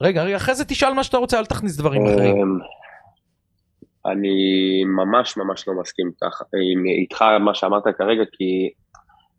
רגע, 0.00 0.22
רגע, 0.22 0.36
אחרי 0.36 0.54
זה 0.54 0.64
תשאל 0.64 0.92
מה 0.92 1.04
שאתה 1.04 1.16
רוצה, 1.16 1.38
אל 1.38 1.44
תכניס 1.44 1.76
דברים 1.76 2.06
אחרים. 2.06 2.36
אמ, 2.36 2.58
אני 4.06 4.84
ממש 4.84 5.36
ממש 5.36 5.68
לא 5.68 5.74
מסכים 5.80 6.10
ככה, 6.22 6.44
איתך 7.00 7.22
מה 7.22 7.54
שאמרת 7.54 7.82
כרגע, 7.98 8.22
כי 8.32 8.70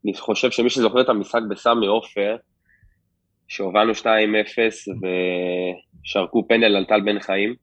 אני 0.05 0.13
חושב 0.13 0.51
שמי 0.51 0.69
שזוכר 0.69 1.01
את 1.01 1.09
המשחק 1.09 1.39
בסמי 1.49 1.87
עופר, 1.87 2.35
שהובלנו 3.47 3.91
2-0 3.91 4.05
ושרקו 6.03 6.47
פנדל 6.47 6.75
על 6.75 6.85
טל 6.85 7.01
בן 7.01 7.19
חיים, 7.19 7.55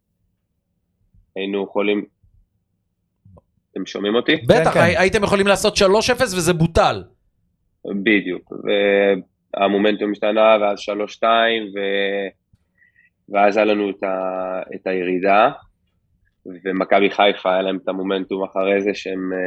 היינו 1.36 1.64
יכולים, 1.64 2.04
אתם 3.72 3.86
שומעים 3.86 4.14
אותי? 4.14 4.36
בטח, 4.36 4.74
כן, 4.74 4.80
כן. 4.80 5.00
הייתם 5.00 5.22
יכולים 5.22 5.46
לעשות 5.46 5.76
3-0 5.76 5.82
וזה 6.22 6.52
בוטל. 6.52 7.02
בדיוק, 8.02 8.52
והמומנטום 9.56 10.12
השתנה 10.12 10.56
ואז 10.60 10.78
3-2 11.22 11.24
ו... 11.74 11.78
ואז 13.28 13.56
היה 13.56 13.66
לנו 13.66 13.90
את, 13.90 14.02
ה... 14.02 14.60
את 14.74 14.86
הירידה 14.86 15.50
ומכבי 16.64 17.10
חיפה 17.10 17.52
היה 17.52 17.62
להם 17.62 17.78
את 17.82 17.88
המומנטום 17.88 18.44
אחרי 18.44 18.82
זה 18.82 18.90
שהם 18.94 19.32
אה, 19.32 19.38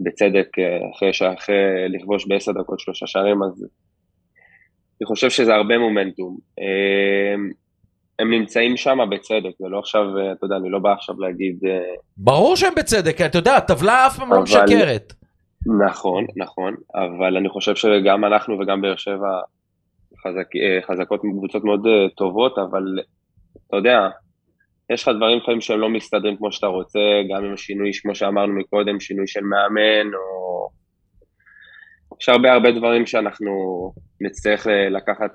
בצדק 0.00 0.58
אה, 0.58 0.78
אחרי, 0.96 1.12
שאחרי 1.12 1.88
לכבוש 1.88 2.26
בעשר 2.28 2.52
דקות 2.52 2.80
שלושה 2.80 3.06
שערים 3.06 3.42
אז 3.42 3.66
אני 5.00 5.06
חושב 5.06 5.30
שזה 5.30 5.54
הרבה 5.54 5.78
מומנטום. 5.78 6.38
אה, 8.20 8.24
הם 8.24 8.30
נמצאים 8.30 8.76
שם 8.76 8.98
בצדק, 9.10 9.50
זה 9.58 9.68
לא 9.68 9.78
עכשיו, 9.78 10.18
אה, 10.18 10.32
אתה 10.32 10.46
יודע, 10.46 10.56
אני 10.56 10.70
לא 10.70 10.78
בא 10.78 10.92
עכשיו 10.92 11.14
להגיד... 11.20 11.58
אה, 11.66 11.94
ברור 12.16 12.56
שהם 12.56 12.74
בצדק, 12.76 13.20
אתה 13.20 13.38
יודע, 13.38 13.56
הטבלה 13.56 14.06
אף 14.06 14.18
פעם 14.18 14.32
לא 14.32 14.42
משקרת. 14.42 15.12
נכון, 15.86 16.26
נכון, 16.36 16.74
אבל 16.94 17.36
אני 17.36 17.48
חושב 17.48 17.74
שגם 17.74 18.24
אנחנו 18.24 18.58
וגם 18.58 18.80
באר 18.80 18.96
שבע 18.96 19.40
חזק, 20.22 20.56
אה, 20.56 20.78
חזקות 20.86 21.20
קבוצות 21.20 21.64
מאוד 21.64 21.86
טובות, 22.16 22.58
אבל 22.58 22.82
אתה 23.68 23.76
יודע, 23.76 24.08
יש 24.92 25.02
לך 25.02 25.08
דברים 25.16 25.38
לפעמים 25.38 25.60
שהם 25.60 25.80
לא 25.80 25.88
מסתדרים 25.88 26.36
כמו 26.36 26.52
שאתה 26.52 26.66
רוצה, 26.66 26.98
גם 27.30 27.44
עם 27.44 27.52
השינוי, 27.52 27.90
כמו 28.02 28.14
שאמרנו 28.14 28.54
מקודם, 28.54 29.00
שינוי 29.00 29.26
של 29.26 29.40
מאמן, 29.40 30.14
או... 30.14 30.68
יש 32.20 32.28
הרבה 32.28 32.52
הרבה 32.52 32.70
דברים 32.72 33.06
שאנחנו 33.06 33.52
נצטרך 34.20 34.66
לקחת 34.90 35.30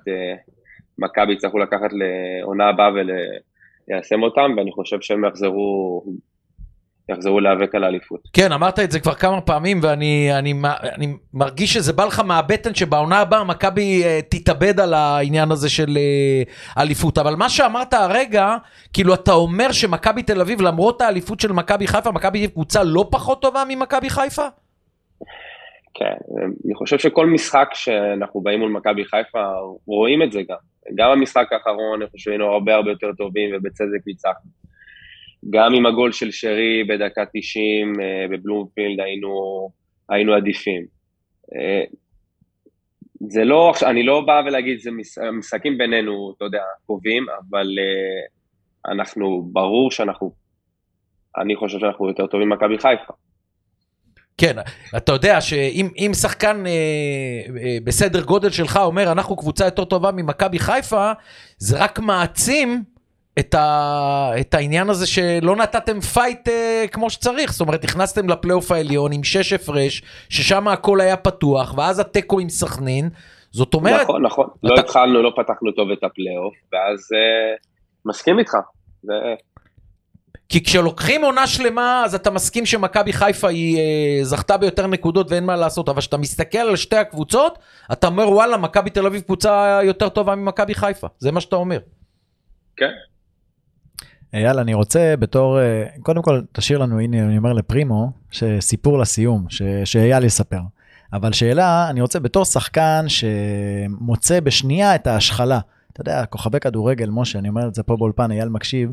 מכבי 0.97 1.33
יצטרכו 1.33 1.59
לקחת 1.59 1.89
לעונה 1.91 2.69
הבאה 2.69 2.89
וליישם 2.89 4.23
אותם, 4.23 4.51
ואני 4.57 4.71
חושב 4.71 4.97
שהם 5.01 5.25
יחזרו, 5.25 6.03
יחזרו 7.09 7.39
להיאבק 7.39 7.75
על 7.75 7.83
האליפות. 7.83 8.19
כן, 8.33 8.51
אמרת 8.51 8.79
את 8.79 8.91
זה 8.91 8.99
כבר 8.99 9.13
כמה 9.13 9.41
פעמים, 9.41 9.79
ואני 9.81 10.29
אני, 10.33 10.53
אני 10.95 11.13
מרגיש 11.33 11.73
שזה 11.73 11.93
בא 11.93 12.05
לך 12.05 12.19
מהבטן 12.19 12.75
שבעונה 12.75 13.19
הבאה 13.19 13.43
מכבי 13.43 14.03
uh, 14.03 14.25
תתאבד 14.29 14.79
על 14.79 14.93
העניין 14.93 15.51
הזה 15.51 15.69
של 15.69 15.97
uh, 15.97 16.81
אליפות. 16.81 17.17
אבל 17.17 17.35
מה 17.35 17.49
שאמרת 17.49 17.93
הרגע, 17.93 18.55
כאילו 18.93 19.13
אתה 19.13 19.31
אומר 19.31 19.71
שמכבי 19.71 20.23
תל 20.23 20.41
אביב, 20.41 20.61
למרות 20.61 21.01
האליפות 21.01 21.39
של 21.39 21.51
מכבי 21.51 21.87
חיפה, 21.87 22.11
מכבי 22.11 22.47
קבוצה 22.47 22.83
לא 22.83 23.07
פחות 23.11 23.41
טובה 23.41 23.63
ממכבי 23.69 24.09
חיפה? 24.09 24.47
כן, 25.93 26.15
אני 26.65 26.75
חושב 26.75 26.97
שכל 26.97 27.27
משחק 27.27 27.69
שאנחנו 27.73 28.41
באים 28.41 28.59
מול 28.59 28.71
מכבי 28.71 29.05
חיפה, 29.05 29.43
רואים 29.87 30.23
את 30.23 30.31
זה 30.31 30.41
גם. 30.49 30.57
גם 30.95 31.09
המשחק 31.09 31.47
האחרון, 31.51 32.01
אני 32.01 32.09
חושב 32.09 32.23
שהיינו 32.23 32.45
הרבה 32.45 32.75
הרבה 32.75 32.91
יותר 32.91 33.11
טובים, 33.17 33.49
ובצדק 33.55 34.07
ניצחנו. 34.07 34.51
גם 35.49 35.73
עם 35.73 35.85
הגול 35.85 36.11
של 36.11 36.31
שרי 36.31 36.83
בדקה 36.83 37.23
90 37.33 37.93
אה, 38.01 38.25
בבלומפילד 38.31 38.99
היינו, 38.99 39.29
היינו 40.09 40.33
עדיפים. 40.33 40.85
אה, 41.55 41.83
זה 43.29 43.43
לא, 43.43 43.73
אני 43.85 44.03
לא 44.03 44.21
בא 44.21 44.41
ולהגיד, 44.45 44.79
זה 44.79 44.91
משחקים 45.31 45.77
בינינו, 45.77 46.33
אתה 46.37 46.45
יודע, 46.45 46.63
קובעים, 46.85 47.25
אבל 47.29 47.67
אה, 47.79 48.93
אנחנו, 48.93 49.49
ברור 49.51 49.91
שאנחנו, 49.91 50.31
אני 51.37 51.55
חושב 51.55 51.79
שאנחנו 51.79 52.07
יותר 52.07 52.27
טובים 52.27 52.49
ממכבי 52.49 52.77
חיפה. 52.77 53.13
כן, 54.37 54.55
אתה 54.97 55.11
יודע 55.11 55.41
שאם 55.41 56.11
שחקן 56.13 56.63
אה, 56.65 56.71
אה, 57.63 57.77
בסדר 57.83 58.21
גודל 58.23 58.49
שלך 58.49 58.77
אומר 58.77 59.11
אנחנו 59.11 59.35
קבוצה 59.35 59.65
יותר 59.65 59.85
טובה 59.85 60.11
ממכבי 60.11 60.59
חיפה, 60.59 61.11
זה 61.57 61.83
רק 61.83 61.99
מעצים 61.99 62.83
את, 63.39 63.53
ה, 63.53 64.31
את 64.39 64.53
העניין 64.53 64.89
הזה 64.89 65.07
שלא 65.07 65.55
נתתם 65.55 66.01
fight 66.01 66.47
אה, 66.49 66.85
כמו 66.91 67.09
שצריך, 67.09 67.51
זאת 67.51 67.61
אומרת 67.61 67.83
נכנסתם 67.83 68.29
לפלייאוף 68.29 68.71
העליון 68.71 69.11
עם 69.11 69.23
שש 69.23 69.53
הפרש, 69.53 70.01
ששם 70.29 70.67
הכל 70.67 71.01
היה 71.01 71.17
פתוח, 71.17 71.73
ואז 71.77 71.99
התיקו 71.99 72.39
עם 72.39 72.49
סכנין, 72.49 73.09
זאת 73.51 73.73
אומרת, 73.73 74.01
נכון, 74.01 74.25
נכון. 74.25 74.47
לא 74.63 74.73
אתה- 74.73 74.81
התחלנו, 74.81 75.21
לא 75.21 75.31
פתחנו 75.35 75.71
טוב 75.71 75.91
את 75.91 76.03
הפלייאוף, 76.03 76.53
ואז 76.73 76.99
אה, 77.13 77.55
מסכים 78.05 78.39
איתך. 78.39 78.51
זה- 79.03 79.13
כי 80.53 80.63
כשלוקחים 80.63 81.23
עונה 81.23 81.47
שלמה, 81.47 82.03
אז 82.05 82.15
אתה 82.15 82.31
מסכים 82.31 82.65
שמכבי 82.65 83.13
חיפה 83.13 83.49
היא 83.49 83.77
אה, 83.77 84.23
זכתה 84.23 84.57
ביותר 84.57 84.87
נקודות 84.87 85.31
ואין 85.31 85.45
מה 85.45 85.55
לעשות, 85.55 85.89
אבל 85.89 85.99
כשאתה 85.99 86.17
מסתכל 86.17 86.57
על 86.57 86.75
שתי 86.75 86.95
הקבוצות, 86.95 87.59
אתה 87.91 88.07
אומר 88.07 88.29
וואלה, 88.29 88.57
מכבי 88.57 88.89
תל 88.89 89.05
אביב 89.05 89.21
קבוצה 89.21 89.79
יותר 89.83 90.09
טובה 90.09 90.35
ממכבי 90.35 90.75
חיפה, 90.75 91.07
זה 91.19 91.31
מה 91.31 91.41
שאתה 91.41 91.55
אומר. 91.55 91.79
כן. 92.77 92.89
אייל, 94.33 94.59
אני 94.59 94.73
רוצה 94.73 95.13
בתור, 95.19 95.59
אה, 95.59 95.85
קודם 96.01 96.21
כל 96.21 96.41
תשאיר 96.51 96.77
לנו, 96.79 96.99
הנה 96.99 97.23
אני 97.23 97.37
אומר 97.37 97.53
לפרימו, 97.53 98.11
שסיפור 98.31 98.99
לסיום, 98.99 99.45
ש- 99.49 99.61
שאייל 99.85 100.23
יספר. 100.23 100.61
אבל 101.13 101.33
שאלה, 101.33 101.89
אני 101.89 102.01
רוצה 102.01 102.19
בתור 102.19 102.45
שחקן 102.45 103.05
שמוצא 103.07 104.39
בשנייה 104.39 104.95
את 104.95 105.07
ההשחלה, 105.07 105.59
אתה 105.93 106.01
יודע, 106.01 106.25
כוכבי 106.25 106.59
כדורגל, 106.59 107.09
משה, 107.09 107.39
אני 107.39 107.49
אומר 107.49 107.67
את 107.67 107.75
זה 107.75 107.83
פה 107.83 107.97
באולפן, 107.97 108.31
אייל 108.31 108.49
מקשיב, 108.49 108.91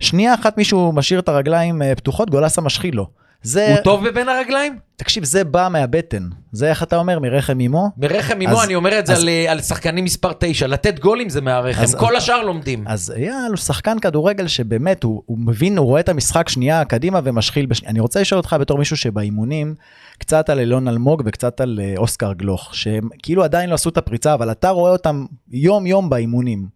שנייה 0.00 0.34
אחת 0.34 0.56
מישהו 0.58 0.92
משאיר 0.92 1.20
את 1.20 1.28
הרגליים 1.28 1.82
אה, 1.82 1.94
פתוחות, 1.94 2.30
גולסה 2.30 2.60
משחיל 2.60 2.94
לו. 2.96 3.06
זה, 3.42 3.68
הוא 3.74 3.80
טוב 3.84 4.08
בבין 4.08 4.28
הרגליים? 4.28 4.78
תקשיב, 4.96 5.24
זה 5.24 5.44
בא 5.44 5.68
מהבטן. 5.70 6.28
זה 6.52 6.70
איך 6.70 6.82
אתה 6.82 6.96
אומר, 6.96 7.18
מרחם 7.18 7.60
אמו? 7.60 7.88
מרחם 7.96 8.38
אמו, 8.42 8.52
אז- 8.58 8.64
אני 8.64 8.74
אומר 8.74 8.98
את 8.98 9.06
זה 9.06 9.12
אז- 9.12 9.22
על, 9.22 9.28
אה, 9.28 9.52
על 9.52 9.60
שחקנים 9.60 10.04
מספר 10.04 10.32
9, 10.38 10.66
לתת 10.66 10.98
גולים 10.98 11.28
זה 11.28 11.40
מהרחם, 11.40 11.82
אז- 11.82 11.94
כל 11.94 12.16
השאר 12.16 12.42
לומדים. 12.42 12.84
אז 12.88 13.12
אייל 13.16 13.32
הוא 13.48 13.56
שחקן 13.56 13.98
כדורגל 13.98 14.46
שבאמת, 14.46 15.02
הוא, 15.02 15.22
הוא 15.26 15.38
מבין, 15.38 15.78
הוא 15.78 15.86
רואה 15.86 16.00
את 16.00 16.08
המשחק 16.08 16.48
שנייה 16.48 16.84
קדימה 16.84 17.20
ומשחיל 17.24 17.66
בשנייה. 17.66 17.90
אני 17.90 18.00
רוצה 18.00 18.20
לשאול 18.20 18.38
אותך 18.38 18.56
בתור 18.60 18.78
מישהו 18.78 18.96
שבאימונים, 18.96 19.74
קצת 20.18 20.50
על 20.50 20.60
אילון 20.60 20.88
אלמוג 20.88 21.22
וקצת 21.26 21.60
על 21.60 21.80
אה, 21.82 21.94
אוסקר 21.96 22.32
גלוך, 22.32 22.74
שהם 22.74 23.08
כאילו 23.22 23.44
עדיין 23.44 23.70
לא 23.70 23.74
עשו 23.74 23.88
את 23.88 23.96
הפריצה, 23.96 24.34
אבל 24.34 24.50
אתה 24.50 24.68
רואה 24.70 24.92
אותם 24.92 25.24
יום 25.50 25.86
יום 25.86 26.10
באימונים. 26.10 26.66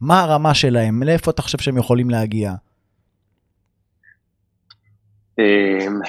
מה 0.00 0.20
הרמה 0.22 0.54
שלהם? 0.54 1.02
לאיפה 1.02 1.30
אתה 1.30 1.42
חושב 1.42 1.58
שהם 1.58 1.76
יכולים 1.76 2.10
להגיע? 2.10 2.52
אמ, 5.38 6.00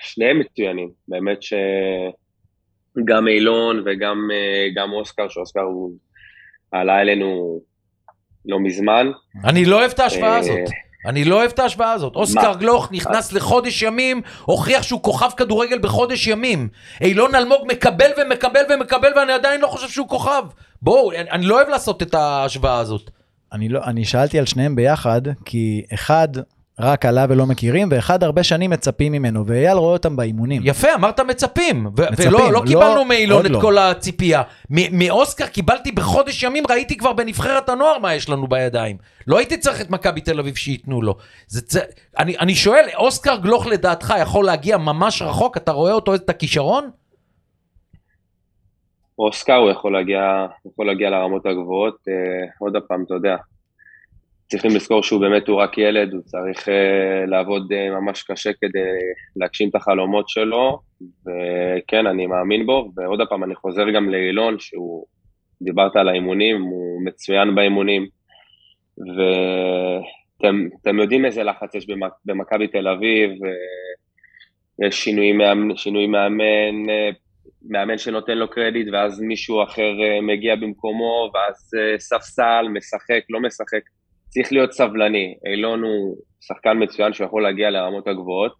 שניהם 0.00 0.38
מצוינים, 0.38 0.90
באמת 1.08 1.38
שגם 1.42 3.28
אילון 3.28 3.82
וגם 3.86 4.28
אה, 4.32 4.68
גם 4.74 4.92
אוסקר, 4.92 5.28
שאוסקר 5.28 5.60
הוא 5.60 5.92
עלה 6.72 7.00
אלינו 7.00 7.60
לא 8.46 8.60
מזמן. 8.60 9.10
אני 9.44 9.64
לא 9.64 9.78
אוהב 9.80 9.90
את 9.90 10.00
ההשוואה 10.00 10.32
אה, 10.32 10.38
הזאת. 10.38 10.58
אני 11.06 11.24
לא 11.24 11.34
אוהב 11.36 11.50
את 11.50 11.58
ההשוואה 11.58 11.92
הזאת. 11.92 12.16
אוסקר? 12.16 12.54
גלוך 12.54 12.92
נכנס 12.92 13.32
לחודש 13.32 13.82
ימים, 13.82 14.22
הוכיח 14.44 14.82
שהוא 14.82 15.02
כוכב 15.02 15.30
כדורגל 15.36 15.78
בחודש 15.78 16.26
ימים. 16.26 16.68
אילון 17.00 17.34
אלמוג 17.34 17.66
מקבל 17.68 18.10
ומקבל 18.18 18.60
ומקבל 18.70 19.08
ואני 19.16 19.32
עדיין 19.32 19.60
לא 19.60 19.66
חושב 19.66 19.88
שהוא 19.88 20.08
כוכב. 20.08 20.42
בואו, 20.82 21.12
אני, 21.12 21.30
אני 21.30 21.46
לא 21.46 21.54
אוהב 21.54 21.68
לעשות 21.68 22.02
את 22.02 22.14
ההשוואה 22.14 22.78
הזאת. 22.78 23.10
אני, 23.52 23.68
לא, 23.68 23.80
אני 23.84 24.04
שאלתי 24.04 24.38
על 24.38 24.46
שניהם 24.46 24.76
ביחד, 24.76 25.22
כי 25.44 25.82
אחד 25.94 26.28
רק 26.80 27.06
עלה 27.06 27.26
ולא 27.28 27.46
מכירים, 27.46 27.88
ואחד 27.90 28.22
הרבה 28.24 28.42
שנים 28.42 28.70
מצפים 28.70 29.12
ממנו, 29.12 29.46
ואייל 29.46 29.76
רואה 29.76 29.92
אותם 29.92 30.16
באימונים. 30.16 30.62
יפה, 30.64 30.94
אמרת 30.94 31.20
מצפים. 31.20 31.86
ו- 31.86 31.90
מצפים, 32.12 32.28
ולא 32.28 32.38
לא 32.38 32.52
לא- 32.52 32.62
קיבלנו 32.66 33.04
מאילון 33.04 33.36
עוד 33.36 33.44
את 33.46 33.50
לא. 33.50 33.60
כל 33.60 33.78
הציפייה. 33.78 34.42
מ- 34.70 34.98
מאוסקר 34.98 35.46
קיבלתי 35.46 35.92
בחודש 35.92 36.42
ימים, 36.42 36.64
ראיתי 36.70 36.96
כבר 36.96 37.12
בנבחרת 37.12 37.68
הנוער 37.68 37.98
מה 37.98 38.14
יש 38.14 38.28
לנו 38.28 38.46
בידיים. 38.46 38.96
לא 39.26 39.38
הייתי 39.38 39.56
צריך 39.56 39.80
את 39.80 39.90
מכבי 39.90 40.20
תל 40.20 40.38
אביב 40.40 40.54
שייתנו 40.56 41.02
לו. 41.02 41.16
זה, 41.46 41.60
זה, 41.68 41.80
אני, 42.18 42.38
אני 42.38 42.54
שואל, 42.54 42.84
אוסקר 42.96 43.36
גלוך 43.36 43.66
לדעתך 43.66 44.14
יכול 44.20 44.44
להגיע 44.44 44.76
ממש 44.78 45.22
רחוק? 45.22 45.56
אתה 45.56 45.72
רואה 45.72 45.92
אותו 45.92 46.14
את 46.14 46.30
הכישרון? 46.30 46.90
אוסקר 49.18 49.54
הוא 49.54 49.70
יכול 49.70 49.92
להגיע, 49.92 50.20
יכול 50.72 50.86
להגיע 50.86 51.10
לרמות 51.10 51.46
הגבוהות. 51.46 51.96
אה, 52.08 52.14
עוד 52.58 52.72
פעם, 52.88 53.04
אתה 53.06 53.14
יודע, 53.14 53.36
צריכים 54.50 54.70
לזכור 54.76 55.02
שהוא 55.02 55.20
באמת 55.20 55.48
הוא 55.48 55.56
רק 55.56 55.78
ילד, 55.78 56.12
הוא 56.12 56.22
צריך 56.22 56.68
אה, 56.68 57.26
לעבוד 57.26 57.72
אה, 57.72 57.90
ממש 57.90 58.22
קשה 58.22 58.50
כדי 58.52 58.78
להגשים 59.36 59.68
את 59.68 59.74
החלומות 59.74 60.28
שלו, 60.28 60.80
וכן, 61.26 62.06
אני 62.06 62.26
מאמין 62.26 62.66
בו, 62.66 62.92
ועוד 62.96 63.20
פעם, 63.28 63.44
אני 63.44 63.54
חוזר 63.54 63.90
גם 63.90 64.10
לאילון, 64.10 64.58
שהוא, 64.58 65.06
דיברת 65.62 65.96
על 65.96 66.08
האימונים, 66.08 66.62
הוא 66.62 67.02
מצוין 67.04 67.54
באימונים, 67.54 68.06
ואתם 68.98 70.68
אתם 70.82 70.98
יודעים 70.98 71.24
איזה 71.24 71.42
לחץ 71.42 71.74
יש 71.74 71.86
במכבי 72.24 72.66
תל 72.66 72.88
אביב, 72.88 73.30
אה, 73.30 74.86
יש 74.86 75.04
שינוי 75.04 75.32
מאמן, 75.32 75.76
שינוי 75.76 76.06
מאמן, 76.06 76.86
מאמן 77.68 77.98
שנותן 77.98 78.38
לו 78.38 78.50
קרדיט, 78.50 78.88
ואז 78.92 79.20
מישהו 79.20 79.62
אחר 79.62 79.92
מגיע 80.22 80.56
במקומו, 80.56 81.30
ואז 81.34 81.70
ספסל, 81.98 82.66
משחק, 82.72 83.22
לא 83.30 83.40
משחק. 83.40 83.99
צריך 84.30 84.52
להיות 84.52 84.72
סבלני. 84.72 85.34
אילון 85.52 85.82
הוא 85.82 86.16
שחקן 86.40 86.82
מצוין 86.82 87.12
שיכול 87.12 87.42
להגיע 87.42 87.70
לרמות 87.70 88.08
הגבוהות. 88.08 88.52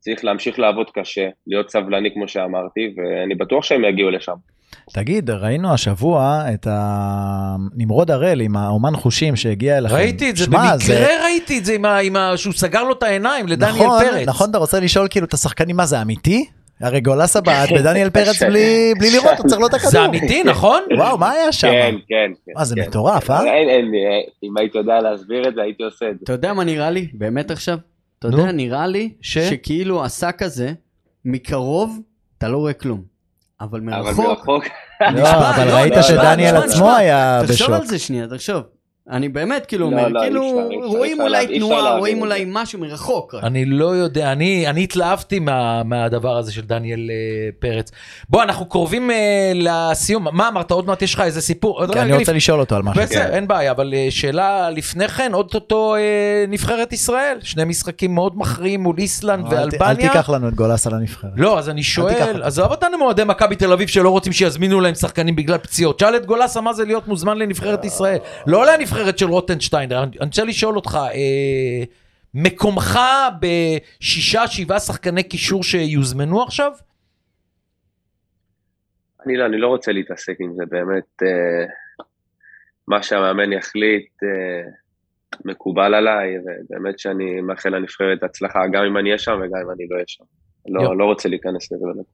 צריך 0.00 0.24
להמשיך 0.24 0.58
לעבוד 0.58 0.86
קשה, 0.94 1.28
להיות 1.46 1.70
סבלני 1.70 2.08
כמו 2.14 2.28
שאמרתי, 2.28 2.94
ואני 2.96 3.34
בטוח 3.34 3.64
שהם 3.64 3.84
יגיעו 3.84 4.10
לשם. 4.10 4.34
תגיד, 4.92 5.30
ראינו 5.30 5.74
השבוע 5.74 6.42
את 6.54 6.66
נמרוד 7.76 8.10
הראל 8.10 8.40
עם 8.40 8.56
האומן 8.56 8.96
חושים 8.96 9.36
שהגיע 9.36 9.78
אליכם. 9.78 9.94
ראיתי 9.94 10.30
את 10.30 10.36
זה, 10.36 10.46
במקרה 10.46 11.22
ראיתי 11.24 11.58
את 11.58 11.64
זה, 11.64 11.74
עם 11.74 11.84
ה, 11.84 11.98
עם 11.98 12.16
ה, 12.16 12.36
שהוא 12.36 12.52
סגר 12.52 12.82
לו 12.82 12.92
את 12.92 13.02
העיניים 13.02 13.46
לדניאל 13.48 13.72
נכון, 13.72 14.00
פרץ. 14.00 14.28
נכון, 14.28 14.50
אתה 14.50 14.58
רוצה 14.58 14.80
לשאול 14.80 15.08
כאילו 15.10 15.26
את 15.26 15.34
השחקנים 15.34 15.76
מה 15.76 15.86
זה 15.86 16.02
אמיתי? 16.02 16.46
הרי 16.80 17.00
גולסה 17.00 17.40
בעט 17.40 17.72
בדניאל 17.72 18.10
פרץ 18.16 18.42
בלי 18.42 18.94
בלי 18.98 19.10
לראות, 19.10 19.38
הוא 19.38 19.48
צריך 19.48 19.60
לו 19.60 19.66
את 19.66 19.74
הכדור. 19.74 19.90
זה 19.90 20.04
אמיתי, 20.04 20.42
נכון? 20.44 20.82
וואו, 20.96 21.18
מה 21.18 21.30
היה 21.30 21.52
שם? 21.52 21.68
כן, 21.68 21.94
כן. 22.08 22.32
כן, 22.46 22.52
מה, 22.56 22.64
זה 22.64 22.74
כן. 22.74 22.88
מטורף, 22.88 23.30
אה? 23.30 23.40
אין, 23.44 23.68
אין, 23.68 23.92
אה, 23.94 24.20
אם 24.42 24.56
הייתי 24.56 24.78
יודע 24.78 25.00
להסביר 25.00 25.48
את 25.48 25.54
זה, 25.54 25.62
הייתי 25.62 25.82
עושה 25.82 26.06
את 26.10 26.18
זה. 26.18 26.24
אתה 26.24 26.32
יודע 26.32 26.52
מה 26.52 26.64
נראה 26.64 26.90
לי? 26.90 27.08
באמת 27.12 27.50
עכשיו? 27.50 27.78
אתה. 28.18 28.28
יודע, 28.28 28.52
נראה 28.52 28.86
לי 28.86 29.12
ש? 29.20 29.38
שכאילו 29.38 30.04
השק 30.04 30.42
הזה, 30.42 30.72
מקרוב, 31.24 32.00
אתה 32.38 32.48
לא 32.48 32.56
רואה 32.56 32.72
כלום. 32.72 33.02
אבל 33.60 33.80
אבל 33.80 33.80
מרחוק, 33.80 34.26
מרחוק, 34.26 34.64
לא, 35.00 35.30
אבל 35.30 35.66
לא, 35.68 35.72
ראית 35.72 35.96
לא, 35.96 36.02
שדניאל 36.02 36.56
עצמו. 36.56 36.90
היה 36.90 37.40
תחשוב 37.42 37.66
בשוק. 37.66 37.80
על 37.80 37.86
זה 37.86 37.98
שנייה, 37.98 38.26
תחשוב. 38.28 38.62
אני 39.10 39.28
באמת 39.28 39.66
כאילו 39.66 39.90
לא, 39.90 39.96
אומר, 39.96 40.08
לא, 40.08 40.20
כאילו 40.20 40.42
רואים 40.84 41.20
אולי 41.20 41.58
תנועה, 41.58 41.98
רואים 41.98 42.20
אולי. 42.20 42.44
משהו 42.48 42.78
מרחוק. 42.80 43.34
אני 43.42 43.64
לא 43.64 43.84
יודע, 43.86 44.32
אני, 44.32 44.66
אני 44.68 44.82
התלהבתי 44.84 45.38
מה, 45.38 45.82
מהדבר 45.82 46.36
הזה 46.36 46.52
של 46.52 46.60
דניאל 46.60 47.10
אה, 47.10 47.14
פרץ. 47.58 47.90
בוא, 48.28 48.42
אנחנו 48.42 48.68
קרובים 48.68 49.10
אה, 49.10 49.52
לסיום. 49.54 50.26
מה 50.32 50.48
אמרת? 50.48 50.70
עוד 50.70 50.86
מעט 50.86 51.02
יש 51.02 51.14
לך 51.14 51.20
איזה 51.20 51.40
סיפור? 51.40 51.78
עוד 51.80 51.96
אני 51.96 52.12
רוצה 52.12 52.32
לשאול 52.32 52.60
אותו 52.60 52.76
על 52.76 52.82
משהו. 52.82 53.02
בסדר, 53.02 53.18
כן. 53.28 53.32
אין 53.34 53.48
בעיה, 53.48 53.70
אבל 53.70 53.94
אה, 53.96 54.06
שאלה 54.10 54.70
לפני 54.70 55.08
כן, 55.08 55.34
אוטוטו 55.34 55.94
אה, 55.96 56.00
נבחרת 56.48 56.92
ישראל. 56.92 57.38
שני 57.42 57.64
משחקים 57.64 58.14
מאוד 58.14 58.32
מכריעים 58.36 58.80
מול 58.82 58.96
איסלנד 58.98 59.44
אל 59.44 59.70
ת- 59.70 59.74
אל 59.74 59.80
ואלבניה. 59.80 60.08
תיקח 60.08 60.30
לנו 60.30 60.48
את 60.48 60.54
גולסה 60.54 60.90
לנבחרת. 60.90 61.30
לא, 61.36 61.58
אז 61.58 61.68
אני 61.68 61.82
שואל, 61.82 62.14
אותו. 62.34 62.44
עזוב 62.44 62.70
אותנו 62.70 62.98
מאוהדי 62.98 63.24
מכבי 63.24 63.56
תל 63.56 63.72
אביב 63.72 63.88
שלא 63.88 64.08
רוצים 64.08 64.32
שיזמינו 64.32 64.80
להם 64.80 64.94
שחקנים 64.94 65.36
בגלל 65.36 65.58
פציעות. 65.58 65.98
שאל 66.00 66.16
את 66.16 66.26
גולסה 66.26 66.60
מה 66.60 66.72
זה 66.72 66.84
להיות 66.84 67.08
מוזמן 67.08 67.38
לנבחרת 67.38 67.84
ישראל. 67.84 68.18
לא 68.46 68.66
לנבחרת 68.66 68.95
של 69.16 69.26
רוטנשטיין. 69.26 69.92
אני 69.92 70.16
רוצה 70.20 70.44
לשאול 70.44 70.76
אותך, 70.76 70.98
אה, 71.14 71.84
מקומך 72.34 72.98
בשישה, 73.40 74.46
שבעה 74.46 74.80
שחקני 74.80 75.22
קישור 75.22 75.64
שיוזמנו 75.64 76.42
עכשיו? 76.42 76.72
אני 79.26 79.36
לא, 79.36 79.46
אני 79.46 79.58
לא 79.58 79.68
רוצה 79.68 79.92
להתעסק 79.92 80.36
עם 80.40 80.54
זה, 80.56 80.62
באמת, 80.70 81.22
אה, 81.22 81.66
מה 82.88 83.02
שהמאמן 83.02 83.52
יחליט 83.52 84.08
אה, 84.22 84.70
מקובל 85.44 85.94
עליי, 85.94 86.38
ובאמת 86.38 86.98
שאני 86.98 87.40
מאחל 87.40 87.68
לנבחרת 87.68 88.22
הצלחה, 88.22 88.58
גם 88.72 88.84
אם 88.84 88.96
אני 88.96 89.08
אהיה 89.08 89.18
שם 89.18 89.32
וגם 89.32 89.60
אם 89.64 89.70
אני 89.70 89.86
לא 89.90 89.94
אהיה 89.94 90.04
שם. 90.06 90.24
לא, 90.68 90.98
לא 90.98 91.04
רוצה 91.04 91.28
להיכנס 91.28 91.72
לזה 91.72 91.84
באמת. 91.86 92.06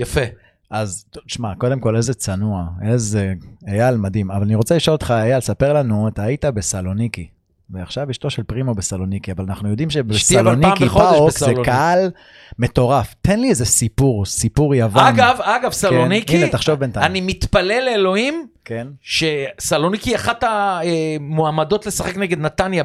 יפה. 0.00 0.49
אז 0.70 1.04
תשמע, 1.26 1.54
קודם 1.58 1.80
כל 1.80 1.96
איזה 1.96 2.14
צנוע, 2.14 2.66
איזה 2.82 3.32
אייל 3.68 3.96
מדהים, 3.96 4.30
אבל 4.30 4.42
אני 4.42 4.54
רוצה 4.54 4.76
לשאול 4.76 4.92
אותך, 4.92 5.14
אייל, 5.16 5.40
ספר 5.40 5.72
לנו, 5.72 6.08
אתה 6.08 6.22
היית 6.22 6.44
בסלוניקי, 6.44 7.28
ועכשיו 7.70 8.10
אשתו 8.10 8.30
של 8.30 8.42
פרימו 8.42 8.74
בסלוניקי, 8.74 9.32
אבל 9.32 9.44
אנחנו 9.44 9.70
יודעים 9.70 9.90
שבסלוניקי 9.90 10.88
פאוק 10.88 11.38
זה. 11.38 11.52
קהל 11.64 12.10
מטורף. 12.58 13.14
תן 13.22 13.40
לי 13.40 13.50
איזה 13.50 13.64
סיפור, 13.64 14.26
סיפור 14.26 14.74
יוון. 14.74 15.04
אגב, 15.04 15.38
אגב, 15.42 15.72
סלוניקי, 15.72 16.36
הנה, 16.36 16.48
תחשוב 16.48 16.74
בינתיים. 16.74 17.06
אני 17.06 17.20
מתפלל 17.20 17.82
לאלוהים 17.84 18.46
כן. 18.64 18.86
שסלוניקי 19.00 20.14
אחת 20.14 20.44
המועמדות 20.46 21.86
לשחק 21.86 22.16
נגד 22.16 22.38
נתניה 22.38 22.84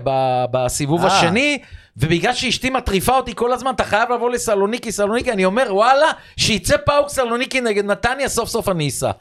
בסיבוב 0.52 1.06
אה. 1.06 1.08
השני, 1.08 1.58
ובגלל 1.98 2.34
שאשתי 2.34 2.70
מטריפה 2.70 3.18
אותי 3.18 3.32
כל 3.36 3.52
הזמן, 3.54 3.72
אתה 3.76 3.84
חייב 3.84 4.12
לבוא 4.12 4.30
לסלוניקי, 4.30 4.92
סלוניקי, 4.92 5.32
אני 5.32 5.46
אומר, 5.46 5.64
וואלה, 5.70 6.06
שיצא 6.38 6.78
פאוק 6.78 7.10
סלוניקי 7.10 7.62
נגד 7.62 7.86
נתניה, 7.86 8.30
סוף 8.30 8.50
סוף 8.50 8.70
אני 8.70 8.88
אסע. 8.88 9.12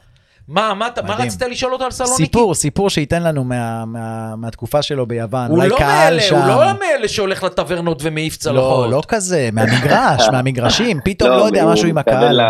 מה, 0.47 0.73
מה, 0.73 0.87
אתה- 0.87 1.01
מה. 1.01 1.15
רצית 1.15 1.41
לשאול 1.41 1.73
אותו 1.73 1.85
על 1.85 1.91
סלוניקי? 1.91 2.15
סיפור, 2.25 2.55
סיפור 2.55 2.89
שייתן 2.89 3.23
לנו 3.23 3.43
מה- 3.43 3.85
מה- 3.85 4.35
מהתקופה 4.35 4.81
שלו 4.81 5.05
ביוון. 5.05 5.47
הוא 5.49 5.57
אולי 5.57 5.69
לא 5.69 5.77
קהל 5.77 6.09
מאלה, 6.13 6.21
שם. 6.21 6.35
הוא 6.35 6.63
לא 6.63 6.71
מאלה 6.79 7.07
שהולך 7.07 7.43
לטברנות 7.43 7.99
ומעיף 8.01 8.37
צלחות. 8.37 8.85
לא, 8.85 8.97
לא 8.97 9.01
כזה, 9.07 9.49
מהמגרש, 9.53 10.27
מהמגרשים, 10.31 10.99
פתאום 11.05 11.29
לא 11.29 11.43
יודע, 11.45 11.63
הוא 11.63 11.73
משהו 11.73 11.87
עם 11.87 11.97
הקהל. 11.97 12.41
ל- 12.41 12.47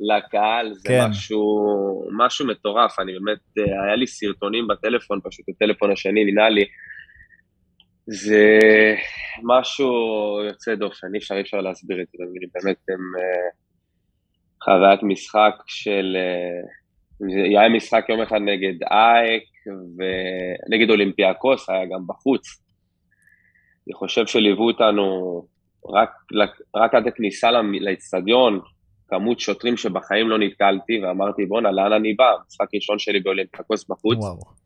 לקהל, 0.00 0.72
זה 0.74 0.88
כן. 0.88 1.06
משהו, 1.10 1.66
משהו 2.16 2.46
מטורף, 2.46 3.00
אני 3.00 3.12
באמת, 3.12 3.38
אה, 3.58 3.84
היה 3.86 3.96
לי 3.96 4.06
סרטונים 4.06 4.68
בטלפון, 4.68 5.18
פשוט 5.24 5.46
הטלפון 5.48 5.92
השני 5.92 6.24
נינה 6.24 6.48
לי. 6.48 6.64
זה 8.06 8.48
משהו 9.42 9.88
יוצא 10.46 10.74
דופן, 10.74 11.06
אי 11.14 11.18
אפשר, 11.18 11.34
אי 11.34 11.40
אפשר 11.40 11.56
להסביר 11.56 12.02
את 12.02 12.06
זה 12.12 12.24
במילים, 12.24 12.48
באמת 12.54 12.76
הם 12.88 13.00
אה, 13.18 13.50
חוויית 14.64 15.02
משחק 15.02 15.54
של, 15.66 16.16
אה, 16.16 17.60
היה 17.60 17.68
משחק 17.68 18.04
יום 18.08 18.20
אחד 18.20 18.40
נגד 18.40 18.82
אייק 18.90 19.44
ונגד 19.98 20.90
אולימפיאקוס, 20.90 21.70
היה 21.70 21.84
גם 21.84 22.06
בחוץ. 22.06 22.64
אני 23.86 23.94
חושב 23.94 24.26
שליוו 24.26 24.66
אותנו 24.66 25.04
רק, 25.94 26.10
רק 26.76 26.94
עד 26.94 27.06
הכניסה 27.06 27.48
לאצטדיון, 27.80 28.60
כמות 29.08 29.40
שוטרים 29.40 29.76
שבחיים 29.76 30.28
לא 30.28 30.38
נתקלתי, 30.38 31.00
ואמרתי, 31.02 31.46
בואנה, 31.46 31.72
לאן 31.72 31.92
אני 31.92 32.14
בא? 32.14 32.30
משחק 32.46 32.66
ראשון 32.74 32.98
שלי 32.98 33.20
באולימפיאקוס 33.20 33.88
בחוץ. 33.88 34.18
וואו. 34.18 34.63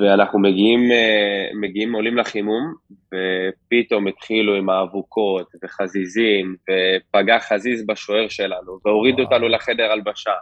ואנחנו 0.00 0.38
מגיעים, 0.38 0.92
אה, 0.92 1.48
מגיעים, 1.60 1.94
עולים 1.94 2.16
לחימום, 2.16 2.74
ופתאום 3.06 4.06
התחילו 4.06 4.54
עם 4.54 4.70
האבוקות 4.70 5.46
וחזיזים, 5.64 6.56
ופגע 6.62 7.38
חזיז 7.38 7.86
בשוער 7.86 8.28
שלנו, 8.28 8.78
והורידו 8.84 9.22
וואו. 9.22 9.32
אותנו 9.32 9.48
לחדר 9.48 9.92
הלבשה. 9.92 10.32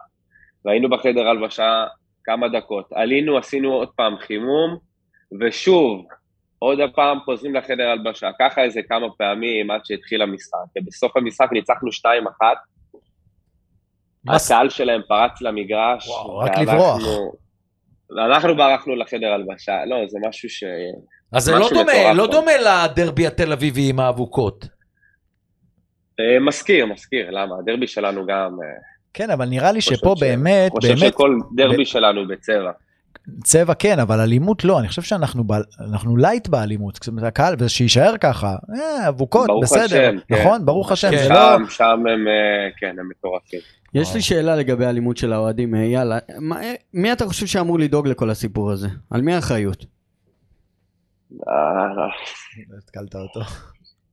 והיינו 0.65 0.91
בחדר 0.91 1.29
הלבשה 1.29 1.85
כמה 2.25 2.49
דקות. 2.49 2.93
עלינו, 2.93 3.39
עשינו 3.39 3.73
עוד 3.73 3.89
פעם 3.97 4.17
חימום, 4.19 4.77
ושוב, 5.41 6.05
עוד 6.59 6.79
פעם 6.95 7.19
חוזרים 7.25 7.55
לחדר 7.55 7.89
הלבשה. 7.91 8.31
ככה 8.41 8.63
איזה 8.63 8.81
כמה 8.89 9.07
פעמים 9.19 9.71
עד 9.71 9.81
שהתחיל 9.85 10.23
המשחק. 10.23 10.59
ובסוף 10.79 11.17
המשחק 11.17 11.49
ניצחנו 11.53 11.89
2-1, 11.93 12.07
מה 14.25 14.39
ס- 14.39 14.51
הקהל 14.51 14.69
שלהם 14.71 15.01
פרץ 15.09 15.41
למגרש. 15.43 16.09
וואו, 16.09 16.39
רק 16.39 16.59
לברוח. 16.59 16.99
אנחנו 18.19 18.57
ברחנו 18.57 18.97
לחדר 18.97 19.27
הלבשה, 19.33 19.85
לא, 19.87 19.97
זה 20.09 20.19
משהו 20.29 20.49
ש... 20.49 20.65
אז 21.33 21.45
זה 21.45 21.53
לא 21.53 21.69
דומה, 21.75 22.13
לא. 22.15 22.27
דומה 22.27 22.53
לדרבי 22.61 23.27
התל 23.27 23.53
אביבי 23.53 23.89
עם 23.89 24.01
האבוקות. 24.01 24.69
אה, 26.21 26.41
מזכיר, 26.41 26.87
מזכיר, 26.87 27.31
למה? 27.31 27.55
הדרבי 27.59 27.87
שלנו 27.87 28.27
גם... 28.27 28.57
אה, 28.63 28.69
כן, 29.15 29.31
אבל 29.31 29.47
נראה 29.49 29.73
לי 29.73 29.81
שפה 29.81 30.15
ש- 30.17 30.21
באמת, 30.21 30.73
חושב 30.73 30.89
באמת, 30.89 31.13
שכל 31.13 31.37
דרבי 31.57 31.87
שלנו 31.87 32.29
בצבע. 32.29 32.71
צבע 33.45 33.75
כן, 33.75 33.99
אבל 33.99 34.21
אלימות 34.21 34.65
לא, 34.65 34.79
אני 34.81 34.89
חושב 34.89 35.03
שאנחנו 35.03 35.45
ב- 35.45 35.53
אנחנו 35.91 36.17
light 36.17 36.49
באלימות, 36.49 36.95
זאת 36.95 37.09
אומרת, 37.09 37.25
הקהל, 37.25 37.55
ושיישאר 37.59 38.17
ככה, 38.21 38.55
אה, 38.75 39.09
אבוקות, 39.09 39.47
ברוך 39.47 39.65
בסדר, 39.65 39.85
השם, 39.85 40.17
כן. 40.29 40.35
נכון? 40.35 40.65
ברוך 40.67 40.93
השם, 40.93 41.11
כן. 41.11 41.17
זה 41.17 41.29
לא... 41.29 41.57
שם, 41.59 41.65
שם 41.69 41.85
הם, 41.85 42.27
כן, 42.81 42.97
הם 42.99 43.09
מטורפים. 43.09 43.61
יש 43.95 44.15
לי 44.15 44.21
שאלה 44.23 44.57
לגבי 44.57 44.85
האלימות 44.87 45.17
של 45.17 45.33
האוהדים, 45.33 45.75
אייל, 45.75 46.09
מה- 46.41 46.61
מי 46.95 47.13
אתה 47.13 47.25
חושב 47.27 47.47
שאמור 47.47 47.79
לדאוג 47.79 48.09
לכל 48.09 48.31
הסיפור 48.31 48.71
הזה? 48.71 48.89
על 49.11 49.23
מי 49.23 49.35
האחריות? 49.35 49.85
אה, 51.49 52.07
התקלת 52.79 53.15
אותו. 53.15 53.41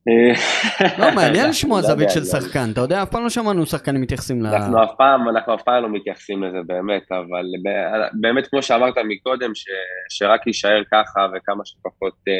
אה, 0.07 0.33
לא, 0.99 1.15
מעניין 1.15 1.49
לשמוע 1.49 1.81
לא 1.81 1.87
זווית 1.87 2.09
של 2.09 2.19
לא. 2.19 2.25
שחקן, 2.25 2.69
אתה 2.73 2.81
יודע, 2.81 3.03
אף 3.03 3.09
פעם 3.09 3.23
לא 3.23 3.29
שמענו 3.29 3.65
שחקנים 3.65 4.01
מתייחסים 4.01 4.41
ל... 4.41 4.45
אנחנו 4.47 4.83
אף 4.83 4.89
פעם, 4.97 5.29
אנחנו 5.29 5.55
אף 5.55 5.61
פעם 5.61 5.83
לא 5.83 5.89
מתייחסים 5.89 6.43
לזה 6.43 6.57
באמת, 6.67 7.11
אבל 7.11 7.45
באמת 8.21 8.47
כמו 8.47 8.61
שאמרת 8.61 8.93
מקודם, 9.07 9.55
ש, 9.55 9.65
שרק 10.09 10.47
יישאר 10.47 10.81
ככה 10.91 11.27
וכמה 11.35 11.65
שפחות, 11.65 12.13
אה, 12.27 12.33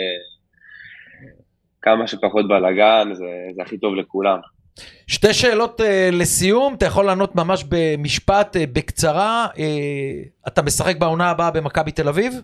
כמה 1.82 2.08
שפחות 2.08 2.48
בלאגן, 2.48 3.14
זה, 3.14 3.26
זה 3.56 3.62
הכי 3.62 3.78
טוב 3.78 3.96
לכולם. 3.96 4.40
שתי 5.08 5.34
שאלות 5.34 5.82
uh, 5.82 5.84
לסיום, 6.12 6.74
אתה 6.74 6.86
יכול 6.86 7.06
לענות 7.06 7.36
ממש 7.36 7.66
במשפט, 7.70 8.56
uh, 8.56 8.60
בקצרה. 8.74 9.48
Uh, 9.54 9.60
אתה 10.48 10.62
משחק 10.62 10.98
בעונה 10.98 11.30
הבאה 11.30 11.52
במכבי 11.52 11.92
תל 11.92 12.08
אביב? 12.08 12.42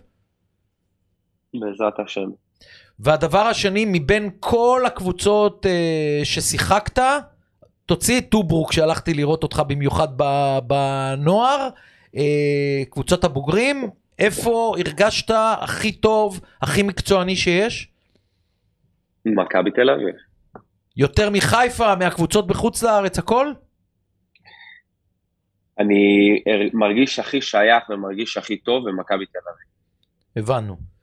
בעזרת 1.54 2.00
השם. 2.04 2.28
והדבר 2.98 3.38
השני, 3.38 3.84
מבין 3.88 4.30
כל 4.40 4.82
הקבוצות 4.86 5.66
uh, 5.66 6.24
ששיחקת, 6.24 7.02
תוציא 7.86 8.18
את 8.18 8.28
טוברוק 8.28 8.72
שהלכתי 8.72 9.14
לראות 9.14 9.42
אותך 9.42 9.62
במיוחד 9.66 10.08
בנוער, 10.66 11.68
uh, 12.14 12.18
קבוצות 12.90 13.24
הבוגרים, 13.24 13.90
איפה 14.18 14.74
הרגשת 14.78 15.30
הכי 15.60 15.92
טוב, 15.92 16.40
הכי 16.62 16.82
מקצועני 16.82 17.36
שיש? 17.36 17.88
מכבי 19.26 19.70
תל 19.70 19.90
אביב. 19.90 20.25
יותר 20.96 21.30
מחיפה, 21.30 21.94
מהקבוצות 21.94 22.46
בחוץ 22.46 22.82
לארץ, 22.82 23.18
הכל? 23.18 23.52
אני 25.78 25.96
מרגיש 26.72 27.18
הכי 27.18 27.42
שייך 27.42 27.90
ומרגיש 27.90 28.36
הכי 28.36 28.56
טוב 28.56 28.88
במכבי 28.88 29.26
תל 29.26 29.38
אביב. 29.54 29.66
הבנו. 30.36 30.95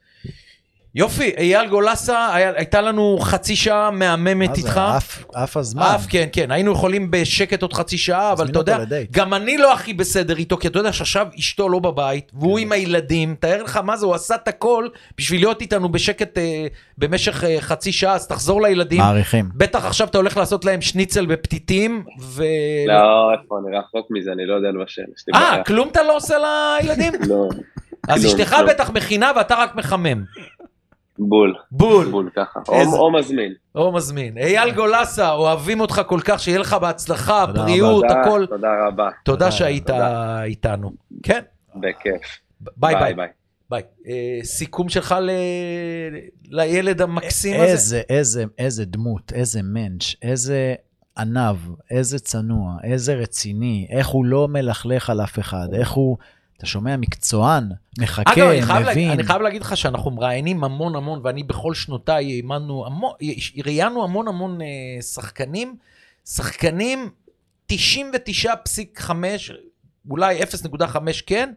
יופי, 0.95 1.31
אייל 1.37 1.67
גולסה, 1.69 2.33
היה, 2.33 2.51
הייתה 2.55 2.81
לנו 2.81 3.17
חצי 3.21 3.55
שעה 3.55 3.91
מהממת 3.91 4.49
מה 4.49 4.55
זה, 4.55 4.61
איתך. 4.61 4.77
עף- 4.77 5.25
עף 5.33 5.57
הזמן. 5.57 5.81
אף, 5.83 6.05
כן, 6.09 6.27
כן, 6.31 6.51
היינו 6.51 6.71
יכולים 6.71 7.11
בשקט 7.11 7.61
עוד 7.61 7.73
חצי 7.73 7.97
שעה, 7.97 8.31
אבל 8.31 8.47
אתה 8.47 8.59
יודע, 8.59 8.73
אותו 8.73 8.83
לדייט. 8.85 9.11
גם 9.11 9.33
אני 9.33 9.57
לא 9.57 9.73
הכי 9.73 9.93
בסדר 9.93 10.37
איתו, 10.37 10.57
כי 10.57 10.67
אתה 10.67 10.79
יודע 10.79 10.93
שעכשיו 10.93 11.27
אשתו 11.39 11.69
לא 11.69 11.79
בבית, 11.79 12.31
והוא 12.33 12.57
כן. 12.57 12.61
עם 12.65 12.71
הילדים, 12.71 13.35
תאר 13.39 13.63
לך 13.63 13.77
מה 13.77 13.97
זה, 13.97 14.05
הוא 14.05 14.15
עשה 14.15 14.35
את 14.35 14.47
הכל 14.47 14.87
בשביל 15.17 15.41
להיות 15.41 15.61
איתנו 15.61 15.89
בשקט 15.89 16.37
אה, 16.37 16.67
במשך 16.97 17.43
אה, 17.43 17.57
חצי 17.59 17.91
שעה, 17.91 18.13
אז 18.13 18.27
תחזור 18.27 18.61
לילדים. 18.61 18.99
מעריכים. 18.99 19.49
בטח 19.55 19.85
עכשיו 19.85 20.07
אתה 20.07 20.17
הולך 20.17 20.37
לעשות 20.37 20.65
להם 20.65 20.81
שניצל 20.81 21.25
בפתיתים, 21.25 22.03
ו... 22.21 22.43
לא, 22.87 23.31
איפה, 23.41 23.55
אני 23.67 23.77
רחוק 23.77 24.07
מזה, 24.11 24.31
אני 24.31 24.45
לא 24.45 24.53
יודע 24.55 24.69
לבשל. 24.69 25.01
יש 25.15 25.23
לי 25.27 25.33
אה, 25.39 25.51
בעיה. 25.51 25.63
כלום 25.63 25.87
אתה 25.91 26.03
לא 26.03 26.15
עושה 26.15 26.35
לילדים? 26.81 27.13
לא, 27.27 27.47
אז 28.07 28.21
כלום, 28.21 28.35
אשתך 28.41 28.55
כלום. 28.55 28.69
בטח 28.69 28.89
מכינה 28.89 29.31
ואתה 29.35 29.55
רק 29.55 29.75
מחמם. 29.75 30.23
בול, 31.19 31.55
בול. 31.71 32.11
בול 32.11 32.29
ככה. 32.35 32.59
איזה- 32.71 32.95
או 32.97 33.01
או 33.05 33.11
מזמין. 33.11 33.53
או 33.75 33.91
מזמין. 33.91 34.37
אייל 34.37 34.71
גולסה, 34.71 35.31
אוהבים 35.31 35.79
אותך 35.79 36.01
כל 36.07 36.19
כך, 36.25 36.39
שיהיה 36.39 36.59
לך 36.59 36.73
בהצלחה, 36.73 37.43
תודה 37.47 37.63
בריאות, 37.63 38.03
תודה, 38.07 38.21
הכל. 38.21 38.45
תודה 38.49 38.67
רבה, 38.87 39.09
תודה 39.25 39.51
שהיית 39.51 39.87
תודה. 39.87 40.43
איתנו. 40.43 40.91
כן, 41.23 41.39
בכיף. 41.75 42.21
ביי 42.77 42.95
ביי. 42.95 43.13
ביי. 43.13 43.27
ביי. 43.69 43.81
אה, 44.07 44.39
סיכום 44.43 44.89
שלך 44.89 45.15
ל... 45.21 45.29
לילד 46.49 47.01
המקסים 47.01 47.55
הזה? 47.61 47.63
איזה, 47.71 48.01
איזה, 48.09 48.45
איזה 48.59 48.85
דמות, 48.85 49.31
איזה 49.35 49.59
מענטש, 49.63 50.15
איזה 50.21 50.75
עניו, 51.17 51.57
איזה 51.91 52.19
צנוע, 52.19 52.73
איזה 52.83 53.13
רציני, 53.13 53.87
איך 53.89 54.07
הוא 54.07 54.25
לא 54.25 54.47
מלכלך 54.47 55.09
על 55.09 55.21
אף 55.21 55.39
אחד, 55.39 55.67
איך 55.73 55.91
הוא, 55.91 56.17
אתה 56.57 56.65
שומע, 56.65 56.97
מקצוען, 56.97 57.69
מחכה, 57.99 58.33
אגב, 58.33 58.47
אני 58.47 58.61
חייב, 58.61 58.81
מבין. 58.81 58.85
להגיד, 58.85 59.09
אני 59.11 59.23
חייב 59.23 59.41
להגיד 59.41 59.61
לך 59.61 59.77
שאנחנו 59.77 60.11
מראיינים 60.11 60.63
המון 60.63 60.95
המון, 60.95 61.19
ואני 61.23 61.43
בכל 61.43 61.73
שנותיי 61.73 62.25
אימנו 62.25 62.85
המון, 62.85 63.13
ראיינו 63.65 64.03
המון 64.03 64.27
המון 64.27 64.61
אה, 64.61 65.01
שחקנים, 65.01 65.75
שחקנים 66.25 67.09
99.5, 67.71 69.11
אולי 70.09 70.43
0.5 70.43 70.97
כן, 71.25 71.53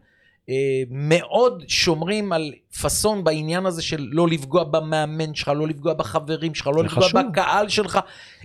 מאוד 0.89 1.63
שומרים 1.67 2.33
על 2.33 2.51
פאסון 2.81 3.23
בעניין 3.23 3.65
הזה 3.65 3.81
של 3.81 4.07
לא 4.11 4.27
לפגוע 4.27 4.63
במאמן 4.63 5.35
שלך, 5.35 5.47
לא 5.55 5.67
לפגוע 5.67 5.93
בחברים 5.93 6.55
שלך, 6.55 6.67
לא 6.67 6.73
זה 6.73 6.83
לפגוע 6.83 7.03
חשוב. 7.03 7.21
בקהל 7.31 7.69
שלך. 7.69 7.99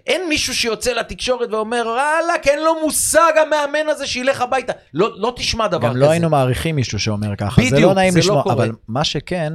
אין 0.06 0.28
מישהו 0.28 0.54
שיוצא 0.54 0.92
לתקשורת 0.92 1.52
ואומר, 1.52 1.82
וואלק, 1.86 2.46
אין 2.46 2.62
לו 2.62 2.80
מושג 2.84 3.32
המאמן 3.46 3.88
הזה 3.88 4.06
שילך 4.06 4.40
הביתה. 4.40 4.72
לא, 4.94 5.10
לא 5.20 5.32
תשמע 5.36 5.66
דבר 5.68 5.88
גם 5.88 5.90
כזה. 5.90 6.00
לא 6.00 6.10
היינו 6.10 6.30
מעריכים 6.30 6.76
מישהו 6.76 6.98
שאומר 6.98 7.36
ככה, 7.36 7.62
זה 7.62 7.68
בדיוק, 7.70 7.88
לא 7.88 7.94
נעים 7.94 8.12
זה 8.12 8.18
לא 8.18 8.24
לשמוע, 8.24 8.42
קורה. 8.42 8.54
אבל 8.54 8.72
מה 8.88 9.04
שכן, 9.04 9.52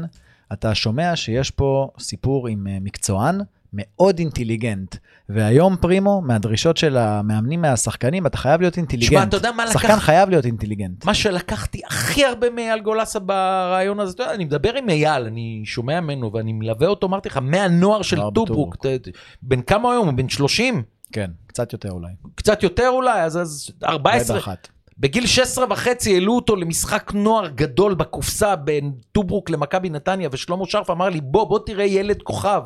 אתה 0.54 0.76
שומע 0.76 1.16
שיש 1.16 1.52
פה 1.52 1.90
סיפור 2.00 2.48
עם 2.48 2.68
אה, 2.68 2.78
מקצוען 2.82 3.42
מאוד 3.74 4.20
אינטליגנט, 4.20 4.96
והיום 5.30 5.76
פרימו, 5.76 6.22
מהדרישות 6.22 6.78
של 6.78 6.98
המאמנים 6.98 7.62
מהשחקנים, 7.62 8.26
אתה 8.28 8.38
חייב 8.38 8.62
להיות 8.62 8.78
אינטליגנט. 8.78 9.12
שמע, 9.12 9.24
אתה 9.24 9.38
יודע 9.38 9.52
מה 9.52 9.68
שחקן 9.72 9.88
לקח- 9.88 9.98
חייב 10.04 10.30
להיות 10.30 10.46
אינטליגנט. 10.46 11.06
מה 11.06 11.14
שלקחתי 11.14 11.82
הכי 11.88 12.26
הרבה 12.26 12.50
מאייל 12.50 12.80
גולסה 12.80 13.20
בריאיון 13.20 14.00
הזה, 14.00 14.14
אתה 14.14 14.24
יודע, 14.24 14.34
אני 14.34 14.46
מדבר 14.46 14.74
עם 14.76 14.90
אייל, 14.90 15.24
אני 15.26 15.62
שומע 15.66 16.00
ממנו 16.02 16.34
ואני 16.34 16.54
מלווה 16.54 16.88
אותו, 16.88 17.08
אמרתי 17.08 17.30
לך, 17.30 17.38
מהנוער 17.42 18.02
של 18.02 18.18
טוברוק, 18.36 18.76
ת- 18.76 18.86
ת- 18.86 19.08
בן 19.42 19.62
כמה 19.62 19.92
היום? 19.92 20.16
בן 20.16 20.30
30? 20.30 20.84
כן, 21.12 21.32
קצת 21.48 21.74
יותר 21.74 21.92
אולי. 21.92 22.12
קצת 22.36 22.64
יותר 22.64 22.90
אולי, 22.90 23.22
אז, 23.24 23.38
אז 23.38 23.72
14. 23.86 24.36
אולי 24.36 24.46
באחת. 24.46 24.68
בגיל 25.00 25.26
16 25.28 25.66
וחצי 25.70 26.14
העלו 26.14 26.36
אותו 26.36 26.56
למשחק 26.56 27.12
נוער 27.16 27.48
גדול 27.48 27.94
בקופסה 27.96 28.56
בין 28.56 28.92
טוברוק 29.12 29.50
למכבי 29.50 29.90
נתניה, 29.90 30.30
ושלמה 30.32 30.66
שרף 30.66 30.90
אמר 30.90 31.10
לי, 31.10 31.22
בוא, 31.22 31.44
בוא 31.48 31.60
תראה 31.66 31.86
ילד 31.86 32.22
כוכב, 32.22 32.62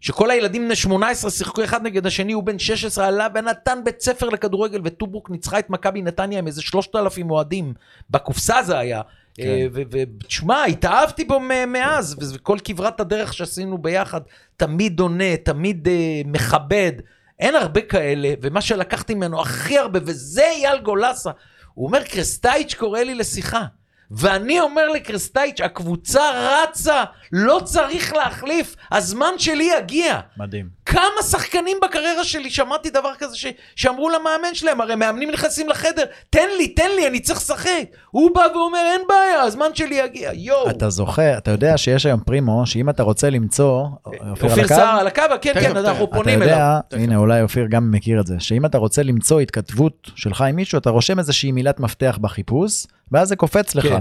שכל 0.00 0.30
הילדים 0.30 0.64
בני 0.64 0.76
18 0.76 1.30
שיחקו 1.30 1.64
אחד 1.64 1.82
נגד 1.82 2.06
השני, 2.06 2.32
הוא 2.32 2.42
בן 2.42 2.58
16, 2.58 3.06
עלה 3.06 3.28
ונתן 3.34 3.78
בית 3.84 4.00
ספר 4.00 4.28
לכדורגל, 4.28 4.80
וטוברוק 4.84 5.30
ניצחה 5.30 5.58
את 5.58 5.70
מכבי 5.70 6.02
נתניה 6.02 6.38
עם 6.38 6.46
איזה 6.46 6.62
3,000 6.62 7.30
אוהדים. 7.30 7.74
בקופסה 8.10 8.62
זה 8.62 8.78
היה. 8.78 9.02
כן. 9.34 9.42
אה, 9.42 9.66
ותשמע, 9.72 10.64
התאהבתי 10.64 11.24
בו 11.24 11.40
מאז, 11.66 12.16
וכל 12.34 12.58
כברת 12.64 13.00
הדרך 13.00 13.34
שעשינו 13.34 13.78
ביחד, 13.78 14.20
תמיד 14.56 15.00
עונה, 15.00 15.36
תמיד 15.36 15.88
אה, 15.88 16.22
מכבד. 16.24 16.92
אין 17.38 17.54
הרבה 17.54 17.80
כאלה, 17.80 18.28
ומה 18.42 18.60
שלקחתי 18.60 19.14
ממנו 19.14 19.40
הכי 19.40 19.78
הרבה, 19.78 19.98
וזה 20.02 20.44
אייל 20.44 20.78
גולסה, 20.78 21.30
הוא 21.74 21.86
אומר, 21.86 22.02
קרסטייץ' 22.02 22.74
קורא 22.74 23.00
לי 23.00 23.14
לשיחה. 23.14 23.64
ואני 24.10 24.60
אומר 24.60 24.88
לקרסטייץ', 24.88 25.60
הקבוצה 25.60 26.22
רצה, 26.34 27.04
לא 27.32 27.60
צריך 27.64 28.12
להחליף, 28.12 28.76
הזמן 28.92 29.38
שלי 29.38 29.70
יגיע. 29.78 30.20
מדהים. 30.36 30.75
כמה 30.86 31.22
שחקנים 31.30 31.76
בקריירה 31.82 32.24
שלי 32.24 32.50
שמעתי 32.50 32.90
דבר 32.90 33.10
כזה 33.18 33.36
ש... 33.36 33.46
שאמרו 33.76 34.08
למאמן 34.10 34.54
שלהם, 34.54 34.80
הרי 34.80 34.94
מאמנים 34.94 35.30
נכנסים 35.30 35.68
לחדר, 35.68 36.04
תן 36.30 36.48
לי, 36.58 36.68
תן 36.68 36.90
לי, 36.96 37.06
אני 37.06 37.20
צריך 37.20 37.38
לשחק. 37.38 37.84
הוא 38.10 38.30
בא 38.34 38.42
ואומר, 38.54 38.78
אין 38.92 39.00
בעיה, 39.08 39.42
הזמן 39.42 39.66
שלי 39.74 39.94
יגיע, 39.94 40.30
יואו. 40.34 40.70
אתה 40.70 40.90
זוכר, 40.90 41.38
אתה 41.38 41.50
יודע 41.50 41.78
שיש 41.78 42.06
היום 42.06 42.20
פרימו, 42.20 42.66
שאם 42.66 42.90
אתה 42.90 43.02
רוצה 43.02 43.30
למצוא, 43.30 43.86
אופיר 44.06 44.22
על 44.22 44.30
אופיר 44.30 44.64
הקו? 44.64 44.74
סער 44.74 44.98
על 44.98 45.06
הקו, 45.06 45.22
כן, 45.42 45.52
תכף, 45.52 45.62
כן, 45.62 45.74
תכף. 45.74 45.76
אנחנו 45.76 46.04
אתה 46.04 46.14
פונים 46.14 46.42
אליו. 46.42 46.54
יודע, 46.54 46.80
הנה 46.92 47.16
אולי 47.16 47.42
אופיר 47.42 47.66
גם 47.70 47.90
מכיר 47.90 48.20
את 48.20 48.26
זה, 48.26 48.34
שאם 48.38 48.66
אתה 48.66 48.78
רוצה 48.78 49.02
למצוא 49.02 49.40
התכתבות 49.40 50.10
שלך 50.16 50.42
עם 50.42 50.56
מישהו, 50.56 50.78
אתה 50.78 50.90
רושם 50.90 51.18
איזושהי 51.18 51.52
מילת 51.52 51.80
מפתח 51.80 52.18
בחיפוש, 52.20 52.86
ואז 53.12 53.28
זה 53.28 53.36
קופץ 53.36 53.74
לך. 53.74 53.86
כן. 53.86 54.00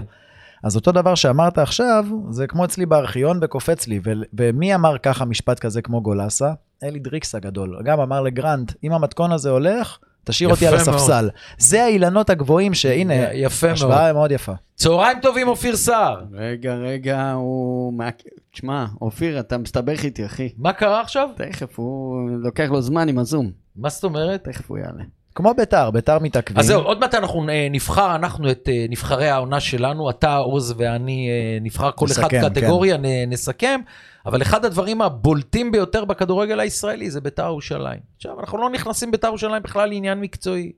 אז 0.63 0.75
אותו 0.75 0.91
דבר 0.91 1.15
שאמרת 1.15 1.57
עכשיו, 1.57 2.05
זה 2.29 2.47
כמו 2.47 2.65
אצלי 2.65 2.85
בארכיון 2.85 3.39
וקופץ 3.41 3.87
לי. 3.87 3.99
ו- 4.03 4.11
ומי 4.33 4.75
אמר 4.75 4.97
ככה 4.97 5.25
משפט 5.25 5.59
כזה 5.59 5.81
כמו 5.81 6.01
גולסה? 6.01 6.53
אלי 6.83 6.99
דריקס 6.99 7.35
הגדול. 7.35 7.79
גם 7.85 7.99
אמר 7.99 8.21
לגרנט, 8.21 8.71
אם 8.83 8.91
המתכון 8.91 9.31
הזה 9.31 9.49
הולך, 9.49 9.97
תשאיר 10.23 10.49
אותי 10.49 10.67
על 10.67 10.73
יפה 10.73 10.83
מאוד. 10.91 10.95
הספסל. 10.99 11.29
זה 11.57 11.83
האילנות 11.83 12.29
הגבוהים 12.29 12.73
שהנה, 12.73 13.13
יפה 13.33 13.67
מאוד. 13.67 13.75
השוואה 13.77 14.13
מאוד 14.13 14.31
יפה. 14.31 14.51
צהריים 14.75 15.19
טובים, 15.21 15.47
אופיר 15.47 15.75
סער. 15.75 16.21
רגע, 16.33 16.73
רגע, 16.75 17.31
הוא... 17.31 17.93
מה- 17.93 18.09
תשמע, 18.53 18.85
אופיר, 19.01 19.39
אתה 19.39 19.57
מסתבך 19.57 20.03
איתי, 20.03 20.25
אחי. 20.25 20.49
מה 20.57 20.73
קרה 20.73 21.01
עכשיו? 21.01 21.29
תכף, 21.35 21.79
הוא 21.79 22.15
לוקח 22.43 22.67
לו 22.69 22.81
זמן 22.81 23.09
עם 23.09 23.19
הזום. 23.19 23.51
מה 23.75 23.89
זאת 23.89 24.03
אומרת? 24.03 24.43
תכף 24.43 24.69
הוא 24.69 24.77
יעלה. 24.77 25.03
כמו 25.35 25.53
ביתר, 25.53 25.91
ביתר 25.91 26.19
מתעכבים. 26.19 26.59
אז 26.59 26.65
זהו, 26.65 26.81
עוד 26.81 26.99
מעט 26.99 27.15
אנחנו 27.15 27.49
אה, 27.49 27.67
נבחר, 27.71 28.15
אנחנו 28.15 28.51
את 28.51 28.69
אה, 28.71 28.85
נבחרי 28.89 29.29
העונה 29.29 29.59
שלנו, 29.59 30.09
אתה, 30.09 30.35
עוז 30.37 30.73
ואני 30.77 31.29
אה, 31.29 31.57
נבחר 31.61 31.91
כל 31.91 32.05
אחד 32.11 32.23
נסכם, 32.23 32.41
קטגוריה, 32.49 32.97
נ- 32.97 33.29
נסכם, 33.29 33.79
אבל 34.25 34.41
אחד 34.41 34.65
הדברים 34.65 35.01
הבולטים 35.01 35.71
ביותר 35.71 36.05
בכדורגל 36.05 36.59
הישראלי 36.59 37.09
זה 37.11 37.21
בית"ר 37.21 37.43
ירושלים. 37.45 37.99
עכשיו, 38.17 38.39
אנחנו 38.39 38.57
לא 38.57 38.69
נכנסים 38.69 39.11
בית"ר 39.11 39.27
ירושלים 39.27 39.63
בכלל 39.63 39.89
לעניין 39.89 40.21
מקצועי. 40.21 40.71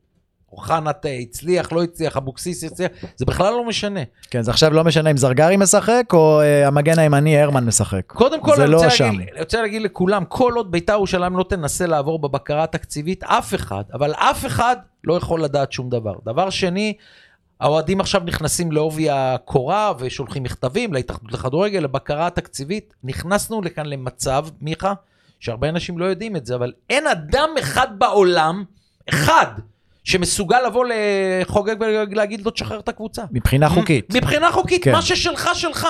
אוחנה 0.51 0.93
ת- 0.93 1.05
הצליח, 1.21 1.71
לא 1.71 1.83
הצליח, 1.83 2.17
אבוקסיס 2.17 2.63
הצליח, 2.63 2.91
זה 3.15 3.25
בכלל 3.25 3.53
לא 3.53 3.65
משנה. 3.65 3.99
כן, 4.31 4.41
זה 4.41 4.51
עכשיו 4.51 4.73
לא 4.73 4.83
משנה 4.83 5.11
אם 5.11 5.17
זרגרי 5.17 5.57
משחק, 5.57 6.03
או 6.13 6.41
אה, 6.41 6.67
המגן 6.67 6.99
הימני 6.99 7.37
הרמן 7.41 7.65
משחק. 7.65 8.01
קודם 8.07 8.41
כל, 8.41 8.61
אני 8.61 8.71
לא 8.71 8.77
רוצה. 8.83 9.03
להגיד, 9.05 9.21
אני 9.33 9.39
רוצה 9.39 9.61
להגיד 9.61 9.81
לכולם, 9.81 10.25
כל 10.25 10.53
עוד 10.55 10.71
בית"ר 10.71 10.93
ירושלים 10.93 11.37
לא 11.37 11.45
תנסה 11.49 11.85
לעבור 11.85 12.19
בבקרה 12.19 12.63
התקציבית, 12.63 13.23
אף 13.23 13.55
אחד, 13.55 13.83
אבל 13.93 14.13
אף 14.13 14.45
אחד 14.45 14.75
לא 15.03 15.13
יכול 15.13 15.43
לדעת 15.43 15.71
שום 15.71 15.89
דבר. 15.89 16.13
דבר 16.25 16.49
שני, 16.49 16.93
האוהדים 17.59 17.99
עכשיו 17.99 18.21
נכנסים 18.25 18.71
לעובי 18.71 19.09
הקורה 19.09 19.93
ושולחים 19.99 20.43
מכתבים 20.43 20.93
להתאחדות 20.93 21.31
לכדורגל, 21.31 21.79
לבקרה 21.79 22.27
התקציבית. 22.27 22.93
נכנסנו 23.03 23.61
לכאן 23.61 23.85
למצב, 23.85 24.45
מיכה, 24.61 24.93
שהרבה 25.39 25.69
אנשים 25.69 25.97
לא 25.97 26.05
יודעים 26.05 26.35
את 26.35 26.45
זה, 26.45 26.55
אבל 26.55 26.73
אין 26.89 27.07
אדם 27.07 27.49
אחד 27.59 27.87
בעולם, 27.99 28.63
אחד, 29.09 29.45
שמסוגל 30.03 30.61
לבוא 30.67 30.85
לחוגג 30.89 31.75
ולהגיד 31.79 32.45
לו, 32.45 32.51
תשחרר 32.51 32.79
את 32.79 32.89
הקבוצה. 32.89 33.23
מבחינה 33.31 33.69
חוקית. 33.69 34.15
מבחינה 34.15 34.51
חוקית, 34.51 34.83
כן. 34.83 34.91
מה 34.91 35.01
ששלך, 35.01 35.49
שלך. 35.53 35.87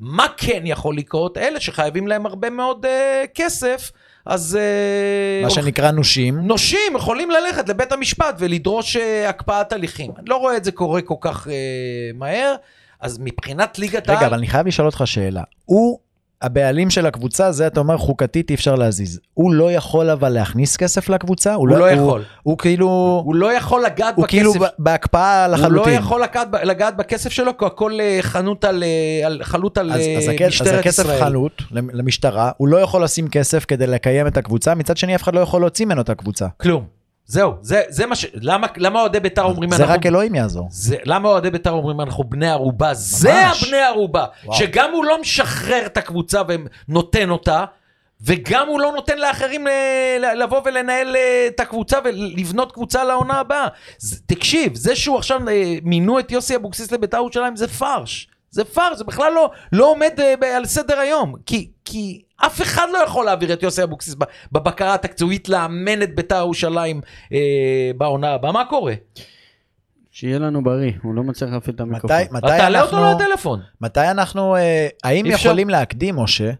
מה 0.00 0.26
כן 0.36 0.62
יכול 0.64 0.96
לקרות? 0.96 1.38
אלה 1.38 1.60
שחייבים 1.60 2.08
להם 2.08 2.26
הרבה 2.26 2.50
מאוד 2.50 2.86
אה, 2.86 3.24
כסף, 3.34 3.92
אז... 4.26 4.58
אה, 4.60 5.42
מה 5.44 5.50
שנקרא 5.50 5.90
נושים. 5.90 6.38
נושים 6.38 6.96
יכולים 6.96 7.30
ללכת 7.30 7.68
לבית 7.68 7.92
המשפט 7.92 8.34
ולדרוש 8.38 8.96
אה, 8.96 9.28
הקפאת 9.28 9.72
הליכים. 9.72 10.10
אני 10.18 10.28
לא 10.28 10.36
רואה 10.36 10.56
את 10.56 10.64
זה 10.64 10.72
קורה 10.72 11.02
כל 11.02 11.14
כך 11.20 11.48
אה, 11.48 11.52
מהר, 12.14 12.54
אז 13.00 13.18
מבחינת 13.20 13.78
ליגת 13.78 14.08
רגע, 14.08 14.18
העל... 14.18 14.26
אבל 14.26 14.38
אני 14.38 14.46
חייב 14.46 14.66
לשאול 14.66 14.86
אותך 14.86 15.02
שאלה. 15.04 15.42
הוא 15.64 15.98
הבעלים 16.42 16.90
של 16.90 17.06
הקבוצה, 17.06 17.52
זה 17.52 17.66
אתה 17.66 17.80
אומר 17.80 17.96
חוקתית 17.96 18.50
אי 18.50 18.54
אפשר 18.54 18.74
להזיז. 18.74 19.20
הוא 19.34 19.52
לא 19.52 19.72
יכול 19.72 20.10
אבל 20.10 20.28
להכניס 20.28 20.76
כסף 20.76 21.08
לקבוצה? 21.08 21.54
הוא 21.54 21.68
לא 21.68 21.90
יכול. 21.90 22.22
הוא 22.42 22.58
כאילו, 22.58 23.22
הוא 23.24 23.34
לא 23.34 23.52
יכול 23.52 23.84
לגעת 23.84 24.14
הוא 24.16 24.24
בכסף. 24.24 24.36
כאילו 24.36 24.52
ב- 24.52 24.66
בהקפאה 24.78 25.46
הוא 25.46 25.56
לא 25.56 25.58
לחלוטין. 25.58 25.92
יכול 25.92 26.22
לגעת, 26.22 26.48
לגעת 26.64 26.96
בכסף 26.96 27.30
שלו, 27.30 27.58
כי 27.58 27.64
הכל 27.64 28.00
אה, 28.00 28.18
חנות 28.20 28.64
על, 28.64 28.82
אה, 28.82 29.26
על, 29.26 29.40
חלוט 29.42 29.78
על 29.78 29.92
אז, 29.92 30.00
אה, 30.00 30.16
אז, 30.18 30.24
אז 30.24 30.28
משטרת 30.48 30.80
הכסף 30.80 31.02
ישראל. 31.02 31.20
חלוט 31.20 31.62
למשטרה, 31.70 32.50
הוא 32.56 32.68
לא 32.68 32.76
יכול 32.76 33.04
לשים 33.04 33.28
כסף 33.28 33.64
כדי 33.64 33.86
לקיים 33.86 34.26
את 34.26 34.36
הקבוצה, 34.36 34.74
מצד 34.74 34.96
שני 34.96 35.14
אף 35.14 35.22
אחד 35.22 35.34
לא 35.34 35.40
יכול 35.40 35.60
להוציא 35.60 35.86
ממנו 35.86 36.00
את 36.00 36.10
הקבוצה. 36.10 36.46
כלום. 36.56 36.95
זהו, 37.26 37.54
זה, 37.60 37.82
זה 37.88 38.06
מה 38.06 38.16
ש... 38.16 38.26
למה, 38.34 38.66
למה 38.76 39.00
אוהדי 39.00 39.20
בית"ר 39.20 39.42
אומרים 39.42 39.70
זה 39.70 39.76
אנחנו... 39.82 39.94
רק 39.94 40.06
אלוהים 40.06 40.34
יעזור. 40.34 40.68
זה, 40.70 40.96
למה 41.04 41.28
אוהדי 41.28 41.50
בית"ר 41.50 41.70
אומרים 41.70 42.00
אנחנו 42.00 42.24
בני 42.24 42.50
ערובה? 42.50 42.94
זה 42.94 43.46
הבני 43.46 43.82
ערובה. 43.82 44.24
וואו. 44.44 44.58
שגם 44.58 44.90
הוא 44.92 45.04
לא 45.04 45.20
משחרר 45.20 45.86
את 45.86 45.96
הקבוצה 45.96 46.42
ונותן 46.88 47.30
אותה, 47.30 47.64
וגם 48.20 48.68
הוא 48.68 48.80
לא 48.80 48.92
נותן 48.92 49.18
לאחרים 49.18 49.66
ל- 49.66 49.70
ל- 50.20 50.42
לבוא 50.42 50.60
ולנהל 50.64 51.16
אה, 51.16 51.46
את 51.46 51.60
הקבוצה 51.60 51.98
ולבנות 52.04 52.72
קבוצה 52.72 53.04
לעונה 53.04 53.34
הבאה. 53.34 53.66
תקשיב, 54.26 54.74
זה 54.74 54.96
שהוא 54.96 55.18
עכשיו 55.18 55.48
אה, 55.48 55.74
מינו 55.82 56.18
את 56.18 56.32
יוסי 56.32 56.56
אבוקסיס 56.56 56.92
לבית"ר 56.92 57.16
ירושלים 57.16 57.56
זה 57.56 57.68
פרש. 57.68 58.28
זה 58.50 58.64
פרש, 58.64 58.98
זה 58.98 59.04
בכלל 59.04 59.32
לא, 59.32 59.50
לא 59.72 59.90
עומד 59.90 60.20
אה, 60.42 60.56
על 60.56 60.66
סדר 60.66 60.98
היום. 60.98 61.34
כי, 61.46 61.68
כי 61.84 62.22
אף 62.36 62.62
אחד 62.62 62.86
לא 62.92 62.98
יכול 62.98 63.24
להעביר 63.24 63.52
את 63.52 63.62
יוסי 63.62 63.82
אבוקסיס 63.82 64.14
ב- 64.14 64.24
בבקרה 64.52 64.94
התקציבית 64.94 65.48
לאמן 65.48 66.02
את 66.02 66.14
בית"ר 66.14 66.36
ירושלים 66.36 67.00
אה, 67.32 67.38
בעונה 67.96 68.32
הבאה. 68.32 68.52
מה 68.52 68.64
קורה? 68.64 68.94
שיהיה 70.10 70.38
לנו 70.38 70.64
בריא, 70.64 70.92
הוא 71.02 71.14
לא 71.14 71.22
מצליח 71.22 71.50
להפעיל 71.50 71.74
את 71.76 71.80
המיקרופון. 71.80 72.16
מתי, 72.20 72.28
מתי 72.32 72.46
תעלה 72.46 72.82
אותו 72.82 72.96
אנחנו, 72.96 73.24
לטלפון. 73.24 73.60
מתי 73.80 74.00
אנחנו, 74.10 74.56
אה, 74.56 74.88
האם 75.04 75.26
אפשר- 75.26 75.48
יכולים 75.48 75.70
להקדים, 75.70 76.16
משה, 76.16 76.50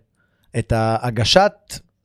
את 0.59 0.73
ההגשת, 0.73 1.53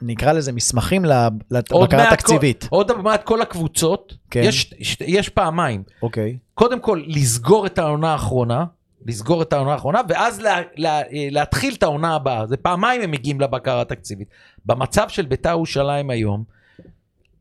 נקרא 0.01 0.31
לזה 0.31 0.51
מסמכים 0.51 1.05
לבקרה 1.51 2.07
התקציבית? 2.10 2.67
עוד 2.69 2.91
מעט 3.01 3.23
כל 3.23 3.41
הקבוצות, 3.41 4.13
כן. 4.31 4.41
יש, 4.43 4.73
יש, 4.79 4.97
יש 5.01 5.29
פעמיים. 5.29 5.84
אוקיי. 6.01 6.38
קודם 6.53 6.79
כל, 6.79 7.01
לסגור 7.07 7.65
את 7.65 7.79
העונה 7.79 8.12
האחרונה, 8.12 8.65
לסגור 9.06 9.42
את 9.42 9.54
העונה 9.54 9.74
האחרונה, 9.74 10.02
ואז 10.10 10.42
לה, 10.42 10.62
לה, 10.76 11.02
להתחיל 11.12 11.74
את 11.74 11.84
העונה 11.84 12.16
הבאה. 12.16 12.48
זה 12.48 12.58
פעמיים 12.58 13.02
הם 13.02 13.12
מגיעים 13.12 13.42
לבקרה 13.42 13.82
התקציבית. 13.82 14.28
במצב 14.66 15.10
של 15.10 15.26
בית"ר 15.26 15.50
ירושלים 15.50 16.10
היום, 16.10 16.44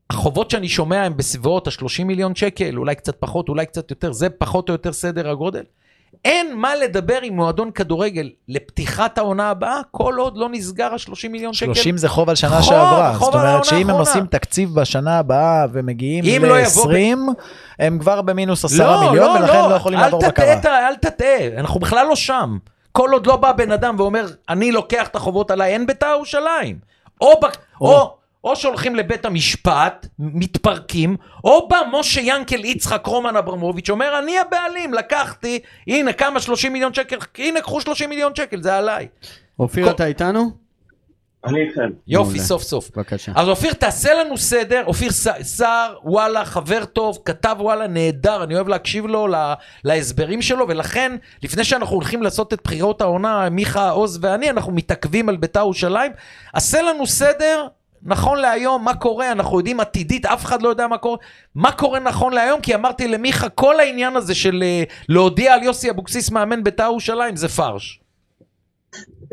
החובות 0.09 0.49
שאני 0.49 0.69
שומע 0.69 1.03
הם 1.03 1.17
בסביבות 1.17 1.67
ה-30 1.67 2.03
מיליון 2.03 2.35
שקל, 2.35 2.77
אולי 2.77 2.95
קצת 2.95 3.15
פחות, 3.19 3.49
אולי 3.49 3.65
קצת 3.65 3.91
יותר, 3.91 4.11
זה 4.11 4.29
פחות 4.29 4.69
או 4.69 4.73
יותר 4.73 4.93
סדר 4.93 5.29
הגודל. 5.29 5.63
אין 6.25 6.55
מה 6.57 6.75
לדבר 6.75 7.19
עם 7.21 7.35
מועדון 7.35 7.71
כדורגל 7.71 8.29
לפתיחת 8.47 9.17
העונה 9.17 9.49
הבאה, 9.49 9.79
כל 9.91 10.15
עוד 10.17 10.37
לא 10.37 10.49
נסגר 10.51 10.93
ה-30 10.93 11.29
מיליון 11.29 11.53
שקל. 11.53 11.73
30 11.73 11.97
זה 11.97 12.09
חוב 12.09 12.29
על 12.29 12.35
שנה 12.35 12.49
חוב, 12.61 12.61
שעברה. 12.69 13.13
חוב 13.13 13.25
זאת 13.25 13.35
אומרת 13.35 13.65
שאם 13.65 13.89
הם. 13.89 13.95
עושים 13.95 14.25
תקציב 14.25 14.75
בשנה 14.75 15.19
הבאה 15.19 15.65
ומגיעים 15.73 16.23
אם 16.25 16.45
לא 16.45 16.59
יבוא 16.59 16.93
ל-20, 16.93 17.17
הם 17.79 17.99
כבר 17.99 18.21
במינוס 18.21 18.65
10 18.65 18.99
מיליון, 18.99 19.41
ולכן 19.41 19.69
לא 19.69 19.75
יכולים 19.75 19.99
אל 19.99 20.03
לעבור 20.03 20.21
בקרה. 20.27 20.53
ה- 20.53 20.87
אל 20.87 20.95
תטעה, 20.95 21.47
אנחנו 21.57 21.79
בכלל 21.79 22.07
לא 22.07 22.15
שם. 22.15 22.57
כל 22.91 23.09
עוד 23.13 23.27
לא 23.27 23.35
בא 23.35 23.51
בן 23.51 23.71
אדם 23.71 23.95
ואומר, 23.97 24.25
אני 24.49 24.71
לוקח 24.71 25.07
את 25.07 25.15
החובות 25.15 25.51
עליי, 25.51 25.73
אין 25.73 25.87
בית"ר 25.87 26.07
ירושלים. 26.15 26.75
או. 27.21 27.39
או. 27.81 27.87
או, 27.91 28.13
או 28.43 28.55
שהולכים 28.55 28.95
לבית 28.95 29.25
המשפט, 29.25 30.07
מתפרקים, 30.19 31.17
או 31.43 31.67
בא 31.67 31.77
משה 31.91 32.21
ינקל 32.21 32.65
יצחק 32.65 33.05
רומן 33.05 33.35
אברמוביץ', 33.35 33.89
אומר, 33.89 34.19
אני 34.19 34.39
הבעלים, 34.39 34.93
לקחתי, 34.93 35.59
הנה 35.87 36.13
כמה 36.13 36.39
30 36.39 36.73
מיליון 36.73 36.93
שקל, 36.93 37.17
הנה 37.37 37.61
קחו 37.61 37.81
30 37.81 38.09
מיליון 38.09 38.35
שקל, 38.35 38.61
זה 38.63 38.75
עליי. 38.77 39.07
אופיר, 39.59 39.85
כל- 39.85 39.91
אתה 39.91 40.05
איתנו? 40.05 40.61
אני 41.45 41.61
איתכם. 41.61 41.89
יופי, 42.07 42.29
מעולה. 42.29 42.43
סוף 42.43 42.63
סוף. 42.63 42.89
בבקשה. 42.95 43.31
אז 43.35 43.47
אופיר, 43.47 43.73
תעשה 43.73 44.13
לנו 44.13 44.37
סדר. 44.37 44.83
אופיר 44.85 45.11
סער, 45.41 45.95
וואלה, 46.03 46.45
חבר 46.45 46.85
טוב, 46.85 47.17
כתב 47.25 47.55
וואלה 47.59 47.87
נהדר, 47.87 48.43
אני 48.43 48.55
אוהב 48.55 48.67
להקשיב 48.67 49.05
לו, 49.05 49.27
לה, 49.27 49.53
להסברים 49.83 50.41
שלו, 50.41 50.65
ולכן, 50.67 51.11
לפני 51.43 51.63
שאנחנו 51.63 51.95
הולכים 51.95 52.23
לעשות 52.23 52.53
את 52.53 52.59
בחירות 52.63 53.01
העונה, 53.01 53.49
מיכה, 53.49 53.89
עוז 53.89 54.19
ואני, 54.21 54.49
אנחנו 54.49 54.71
מתעכבים 54.71 55.29
על 55.29 55.37
בית"ר 55.37 55.59
ירושלים. 55.59 56.11
עשה 56.53 56.81
לנו 56.81 57.07
סדר. 57.07 57.67
נכון 58.03 58.39
להיום, 58.39 58.85
מה 58.85 58.95
קורה, 58.95 59.31
אנחנו 59.31 59.57
יודעים 59.57 59.79
עתידית, 59.79 60.25
אף 60.25 60.45
אחד 60.45 60.61
לא 60.61 60.69
יודע 60.69 60.87
מה 60.87 60.97
קורה, 60.97 61.17
מה 61.55 61.71
קורה 61.71 61.99
נכון 61.99 62.33
להיום, 62.33 62.61
כי 62.61 62.75
אמרתי 62.75 63.07
למיכה, 63.07 63.49
כל 63.49 63.79
העניין 63.79 64.15
הזה 64.15 64.35
של 64.35 64.63
אה, 64.63 64.83
להודיע 65.09 65.53
על 65.53 65.63
יוסי 65.63 65.89
אבוקסיס 65.89 66.31
מאמן 66.31 66.63
בית"ר 66.63 66.83
ירושלים 66.83 67.35
זה 67.35 67.47
פרש. 67.47 68.01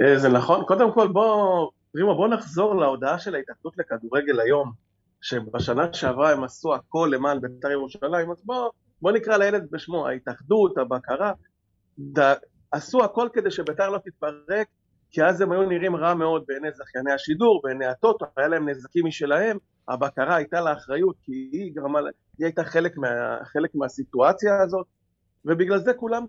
אה, 0.01 0.19
זה 0.19 0.29
נכון, 0.29 0.64
קודם 0.64 0.93
כל 0.93 1.09
בוא, 1.09 1.71
פרימו, 1.93 2.16
בוא 2.16 2.29
נחזור 2.29 2.75
להודעה 2.77 3.19
של 3.19 3.35
ההתאחדות 3.35 3.79
לכדורגל 3.79 4.41
היום, 4.41 4.73
שבשנה 5.21 5.93
שעברה 5.93 6.33
הם 6.33 6.45
עשו 6.45 6.75
הכל 6.75 7.11
למען 7.12 7.41
בית"ר 7.41 7.71
ירושלים, 7.71 8.31
אז 8.31 8.43
בוא, 8.45 8.71
בוא 9.03 9.12
נקרא 9.12 9.37
לילד 9.37 9.66
בשמו, 9.71 10.09
ההתאחדות, 10.09 10.79
הבקרה, 10.79 11.33
ד... 11.99 12.35
עשו 12.73 13.05
הכל 13.05 13.29
כדי 13.33 13.51
שבית"ר 13.51 13.91
לא 13.91 13.99
תתפרק, 13.99 14.69
כי 15.11 15.22
אז 15.24 15.40
הם 15.40 15.52
היו 15.52 15.62
נראים 15.62 15.96
רע 15.96 16.14
מאוד 16.14 16.44
בעיני 16.48 16.68
זכייני 16.72 17.12
השידור, 17.12 17.61
בעיני 17.64 17.86
הטוטו, 17.86 18.26
היה 18.36 18.48
להם 18.48 18.68
נזקים 18.68 19.06
משלהם, 19.06 19.59
הבקרה 19.88 20.36
הייתה 20.36 20.61
לה 20.61 20.72
אחריות, 20.72 21.16
כי 21.22 21.32
היא 21.52 21.74
גרמה, 21.74 21.98
היא 22.38 22.46
הייתה 22.46 22.64
חלק, 22.64 22.96
מה, 22.96 23.09
חלק 23.44 23.70
מהסיטואציה 23.74 24.62
הזאת, 24.62 24.86
ובגלל 25.44 25.78
זה 25.78 25.92
כולם 25.94 26.24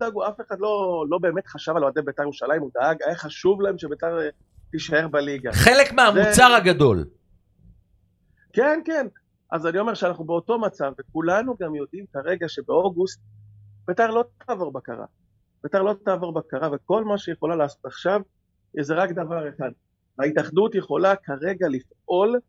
דאגו, 0.00 0.28
אף 0.28 0.40
אחד 0.40 0.56
לא, 0.60 1.04
לא 1.10 1.18
באמת 1.18 1.46
חשב 1.46 1.72
על 1.76 1.82
אוהדי 1.82 2.02
בית"ר 2.02 2.22
ירושלים, 2.22 2.62
הוא 2.62 2.70
דאג, 2.74 2.96
היה 3.06 3.16
חשוב 3.16 3.60
להם 3.60 3.78
שבית"ר 3.78 4.18
תישאר 4.70 5.08
בליגה. 5.08 5.52
חלק 5.52 5.92
מהמוצר 5.92 6.48
זה... 6.48 6.56
הגדול. 6.56 7.04
כן, 8.52 8.80
כן. 8.84 9.06
אז 9.52 9.66
אני 9.66 9.78
אומר 9.78 9.94
שאנחנו 9.94 10.24
באותו 10.24 10.58
מצב, 10.58 10.92
וכולנו 11.00 11.54
גם 11.60 11.74
יודעים 11.74 12.04
כרגע 12.12 12.48
שבאוגוסט 12.48 13.20
בית"ר 13.88 14.10
לא 14.10 14.24
תעבור 14.46 14.72
בקרה. 14.72 15.04
בית"ר 15.62 15.82
לא 15.82 15.94
תעבור 16.04 16.32
בקרה, 16.32 16.68
וכל 16.72 17.04
מה 17.04 17.18
שהיא 17.18 17.32
יכולה 17.32 17.56
לעשות 17.56 17.84
עכשיו 17.84 18.20
זה 18.80 18.94
רק 18.94 19.10
דבר 19.10 19.48
אחד. 19.48 19.70
ההתאחדות 20.18 20.74
יכולה 20.74 21.16
כרגע 21.16 21.68
לפעול 21.68 22.40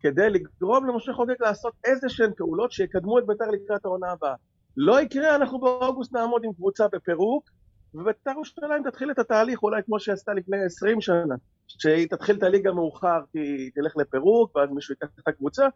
כדי 0.00 0.30
לגרום 0.30 0.86
למשה 0.86 1.12
חוגג 1.12 1.34
לעשות 1.40 1.72
איזה 1.84 2.08
שהן 2.08 2.30
פעולות 2.36 2.72
שיקדמו 2.72 3.18
את 3.18 3.26
בית"ר 3.26 3.50
לקראת 3.50 3.84
העונה 3.84 4.10
הבאה. 4.10 4.34
לא 4.76 5.00
יקרה, 5.00 5.36
אנחנו 5.36 5.60
באוגוסט 5.60 6.12
נעמוד 6.12 6.44
עם 6.44 6.52
קבוצה 6.52 6.88
בפירוק, 6.92 7.50
ובית"ר 7.94 8.30
ירושלים 8.30 8.90
תתחיל 8.90 9.10
את 9.10 9.18
התהליך 9.18 9.62
אולי 9.62 9.82
כמו 9.86 10.00
שעשתה 10.00 10.34
לפני 10.34 10.64
20 10.64 11.00
שנה, 11.00 11.34
שהיא 11.68 12.08
תתחיל 12.08 12.36
את 12.36 12.42
הליגה 12.42 12.72
מאוחר 12.72 13.20
כי 13.32 13.38
היא 13.38 13.70
תלך 13.74 13.96
לפירוק, 13.96 14.56
ואז 14.56 14.70
מישהו 14.70 14.94
ייקח 14.94 15.08
את 15.18 15.28
הקבוצה, 15.28 15.66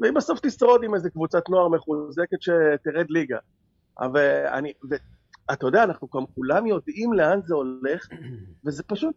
והיא 0.00 0.12
בסוף 0.12 0.40
תשרוד 0.42 0.84
עם 0.84 0.94
איזה 0.94 1.10
קבוצת 1.10 1.48
נוער 1.48 1.68
מחוזקת 1.68 2.42
שתרד 2.42 3.06
ליגה. 3.08 3.38
אבל 4.00 4.46
אני, 4.46 4.72
ואתה 5.50 5.66
יודע, 5.66 5.84
אנחנו 5.84 6.08
גם 6.14 6.24
כולם 6.34 6.66
יודעים 6.66 7.12
לאן 7.12 7.40
זה 7.42 7.54
הולך, 7.54 8.08
וזה 8.66 8.82
פשוט, 8.82 9.14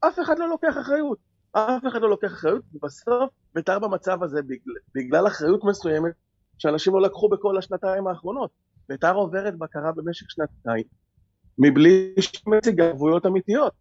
אף 0.00 0.20
אחד 0.20 0.38
לא 0.38 0.48
לוקח 0.48 0.74
אחריות. 0.80 1.18
אף 1.52 1.86
אחד 1.88 2.02
לא 2.02 2.10
לוקח 2.10 2.32
אחריות, 2.32 2.62
ובסוף 2.74 3.30
בית"ר 3.54 3.78
במצב 3.78 4.22
הזה, 4.22 4.42
בגלל, 4.42 4.74
בגלל 4.94 5.26
אחריות 5.26 5.64
מסוימת, 5.64 6.12
שאנשים 6.58 6.94
לא 6.94 7.02
לקחו 7.02 7.28
בכל 7.28 7.58
השנתיים 7.58 8.06
האחרונות. 8.06 8.50
בית"ר 8.88 9.14
עוברת 9.14 9.58
בקרה 9.58 9.92
במשך 9.92 10.30
שנתיים, 10.30 10.84
מבלי 11.58 12.14
שמציג 12.20 12.80
ערבויות 12.80 13.26
אמיתיות. 13.26 13.72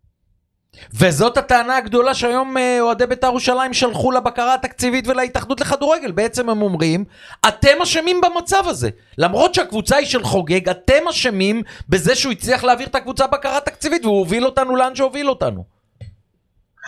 וזאת 0.93 1.38
הטענה 1.38 1.78
הגדולה 1.78 2.13
שהיום 2.13 2.57
אה, 2.57 2.82
אוהדי 2.82 3.05
בית"ר 3.05 3.28
ירושלים 3.28 3.74
שלחו 3.74 4.11
לבקרה 4.11 4.53
התקציבית 4.53 5.07
ולהתאחדות 5.07 5.61
לכדורגל. 5.61 6.11
בעצם 6.11 6.49
הם 6.49 6.61
אומרים, 6.61 7.05
אתם 7.47 7.82
אשמים 7.84 8.21
במצב 8.21 8.63
הזה. 8.65 8.89
למרות 9.17 9.53
שהקבוצה 9.53 9.95
היא 9.95 10.07
של 10.07 10.24
חוגג, 10.24 10.69
אתם 10.69 11.07
אשמים 11.09 11.61
בזה 11.89 12.15
שהוא 12.15 12.32
הצליח 12.32 12.63
להעביר 12.63 12.88
את 12.88 12.95
הקבוצה 12.95 13.28
בקרה 13.28 13.59
תקציבית 13.59 14.05
והוא 14.05 14.19
הוביל 14.19 14.45
אותנו 14.45 14.76
לאן 14.76 14.95
שהוביל 14.95 15.30
אותנו. 15.30 15.63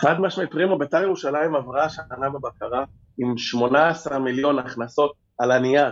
חד 0.00 0.20
משמעית, 0.20 0.50
פרימו, 0.50 0.78
בית"ר 0.78 1.02
ירושלים 1.02 1.54
עברה 1.54 1.88
שנה 1.88 2.30
בבקרה 2.30 2.84
עם 3.18 3.38
18 3.38 4.18
מיליון 4.18 4.58
הכנסות 4.58 5.12
על 5.38 5.50
הנייר. 5.50 5.90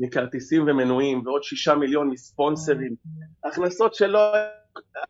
מכרטיסים 0.00 0.62
ומנויים, 0.62 1.26
ועוד 1.26 1.42
שישה 1.42 1.74
מיליון 1.74 2.08
מספונסרים. 2.08 2.94
הכנסות 3.44 3.94
שלא 3.94 4.32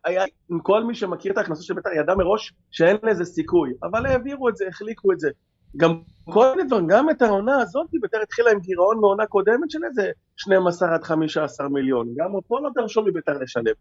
היה, 0.04 0.24
כל 0.62 0.84
מי 0.84 0.94
שמכיר 0.94 1.32
את 1.32 1.38
ההכנסות 1.38 1.64
של 1.64 1.74
בית"ר 1.74 1.90
ידע 1.92 2.14
מראש 2.14 2.52
שאין 2.70 2.96
לזה 3.02 3.24
סיכוי, 3.24 3.70
אבל 3.82 4.06
העבירו 4.06 4.48
את 4.48 4.56
זה, 4.56 4.64
החליקו 4.68 5.12
את 5.12 5.20
זה. 5.20 5.28
גם 5.76 6.00
כל 6.24 6.56
מיני 6.56 6.68
דברים, 6.68 6.86
גם 6.86 7.10
את 7.10 7.22
העונה 7.22 7.62
הזאת, 7.62 7.86
בית"ר 7.92 8.18
התחילה 8.22 8.50
עם 8.50 8.60
גירעון 8.60 9.00
מעונה 9.00 9.26
קודמת 9.26 9.70
של 9.70 9.78
איזה 9.84 10.10
12 10.36 10.94
עד 10.94 11.04
15 11.04 11.68
מיליון, 11.68 12.08
גם 12.16 12.34
אותו 12.34 12.60
לא 12.62 12.70
דרשו 12.74 13.02
מבית"ר 13.02 13.38
לשלם. 13.38 13.74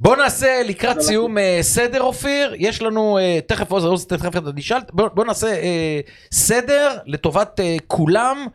בוא 0.00 0.16
נעשה 0.16 0.62
לקראת 0.64 1.00
סיום 1.00 1.38
uh, 1.38 1.40
סדר 1.60 2.02
אופיר, 2.02 2.54
יש 2.56 2.82
לנו 2.82 3.18
uh, 3.18 3.48
תכף 3.48 3.70
עוז, 3.70 3.84
עוז 3.84 4.06
תכף 4.06 4.36
אתה 4.36 4.52
נשאל, 4.54 4.78
בוא, 4.92 5.24
נעשה 5.24 5.46
uh, 5.46 6.10
סדר 6.32 6.98
לטובת 7.06 7.60
כולם. 7.86 8.46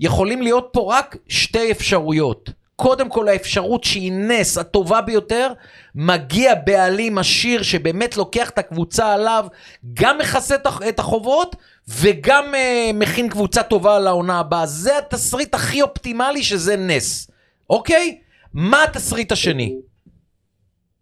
יכולים 0.00 0.42
להיות 0.42 0.68
פה 0.72 0.94
רק 0.98 1.16
שתי 1.28 1.72
אפשרויות. 1.72 2.50
קודם 2.82 3.08
כל 3.08 3.28
האפשרות 3.28 3.84
שהיא 3.84 4.12
נס 4.12 4.58
הטובה 4.58 5.00
ביותר, 5.00 5.52
מגיע 5.94 6.54
בעלים 6.54 7.18
עשיר 7.18 7.62
שבאמת 7.62 8.16
לוקח 8.16 8.50
את 8.50 8.58
הקבוצה 8.58 9.12
עליו, 9.12 9.46
גם 9.94 10.18
מכסה 10.18 10.54
את 10.88 10.98
החובות 10.98 11.56
וגם 11.88 12.44
uh, 12.54 12.92
מכין 12.94 13.28
קבוצה 13.28 13.62
טובה 13.62 13.98
לעונה 13.98 14.40
הבאה. 14.40 14.66
זה 14.66 14.98
התסריט 14.98 15.54
הכי 15.54 15.82
אופטימלי 15.82 16.42
שזה 16.42 16.76
נס, 16.76 17.30
אוקיי? 17.70 18.18
מה 18.54 18.82
התסריט 18.82 19.32
השני? 19.32 19.76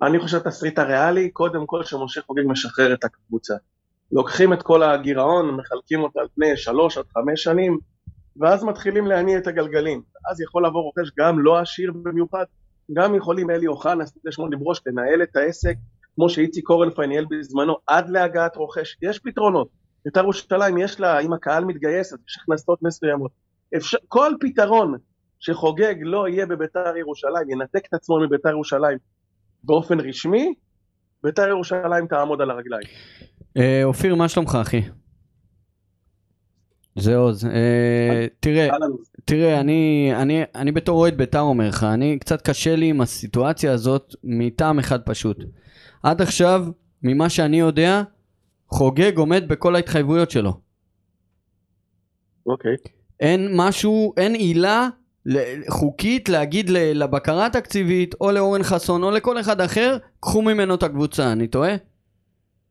אני 0.03 0.21
חושב 0.21 0.37
התסריט 0.37 0.79
הריאלי, 0.79 1.31
קודם 1.31 1.67
כל 1.67 1.85
שמשה 1.85 2.21
חוגג 2.27 2.43
משחרר 2.47 2.95
את 2.95 3.05
הקבוצה. 3.05 3.55
לוקחים 4.13 4.53
את 4.53 4.63
כל 4.63 4.83
הגירעון, 4.83 5.57
מחלקים 5.57 6.03
אותה 6.03 6.21
על 6.21 6.27
פני 6.35 6.57
שלוש 6.57 6.99
עד 6.99 7.05
חמש 7.15 7.43
שנים, 7.43 7.79
ואז 8.39 8.65
מתחילים 8.65 9.07
להניע 9.07 9.39
את 9.39 9.47
הגלגלים. 9.47 10.03
אז 10.31 10.41
יכול 10.41 10.67
לבוא 10.67 10.83
רוכש 10.83 11.11
גם 11.19 11.39
לא 11.39 11.59
עשיר 11.59 11.93
במיוחד, 12.03 12.45
גם 12.93 13.15
יכולים 13.15 13.51
אלי 13.51 13.67
אוחנה, 13.67 14.05
שמונה 14.31 14.57
בראש, 14.57 14.81
לנהל 14.87 15.23
את 15.23 15.37
העסק, 15.37 15.75
כמו 16.15 16.29
שאיציק 16.29 16.65
קורנפיין 16.67 17.09
ניהל 17.09 17.25
בזמנו, 17.31 17.77
עד 17.87 18.11
להגעת 18.11 18.57
רוכש. 18.57 18.97
יש 19.03 19.19
פתרונות. 19.19 19.69
בית"ר 20.05 20.21
ירושלים 20.21 20.79
יש 20.79 21.01
לה, 21.01 21.21
אם 21.21 21.33
הקהל 21.33 21.65
מתגייס, 21.65 22.13
אז 22.13 22.19
יש 22.29 22.39
הכנסות 22.43 22.83
מסוימות. 22.83 23.31
אפשר, 23.77 23.99
כל 24.09 24.33
פתרון 24.41 24.97
שחוגג 25.41 25.95
לא 26.01 26.29
יהיה 26.29 26.47
בבית"ר 26.47 26.97
ירושלים, 26.97 27.51
ינתק 27.51 27.87
את 27.89 27.95
עצמו 27.95 28.21
מבית"ר 28.21 28.49
ירושלים 28.49 28.99
באופן 29.65 30.01
רשמי, 30.01 30.55
בית"ר 31.23 31.49
ירושלים 31.49 32.07
תעמוד 32.07 32.41
על 32.41 32.51
הרגליים. 32.51 32.89
אה, 33.57 33.85
אופיר, 33.85 34.15
מה 34.15 34.29
שלומך, 34.29 34.59
אחי? 34.63 34.83
זה 36.99 37.17
עוז. 37.17 37.45
אה, 37.45 38.27
תראה, 38.41 38.69
תראה, 39.25 39.61
אני, 39.61 40.11
אני, 40.15 40.43
אני 40.55 40.73
בתור 40.73 40.99
אוהד 40.99 41.17
בית"ר 41.17 41.41
אומר 41.41 41.69
לך, 41.69 41.85
אני 41.85 42.19
קצת 42.19 42.43
קשה 42.43 42.77
לי 42.77 42.87
עם 42.87 43.01
הסיטואציה 43.01 43.73
הזאת 43.73 44.15
מטעם 44.25 44.79
אחד 44.79 45.03
פשוט. 45.03 45.45
עד 46.03 46.23
עכשיו, 46.23 46.67
ממה 47.03 47.29
שאני 47.29 47.61
יודע, 47.61 48.03
חוגג 48.69 49.19
עומד 49.19 49.45
בכל 49.49 49.77
ההתחייבויות 49.77 50.31
שלו. 50.31 50.61
אוקיי. 52.47 52.77
אין 53.21 53.49
משהו, 53.57 54.15
אין 54.17 54.35
עילה 54.35 54.89
חוקית 55.69 56.29
להגיד 56.29 56.71
לבקרה 56.71 57.47
התקציבית, 57.47 58.15
או 58.21 58.31
לאורן 58.31 58.63
חסון, 58.63 59.03
או 59.03 59.11
לכל 59.11 59.41
אחד 59.41 59.61
אחר, 59.61 59.99
קחו 60.21 60.43
ממנו 60.43 60.75
את 60.75 60.83
הקבוצה, 60.83 61.33
אני 61.33 61.47
טועה? 61.47 61.75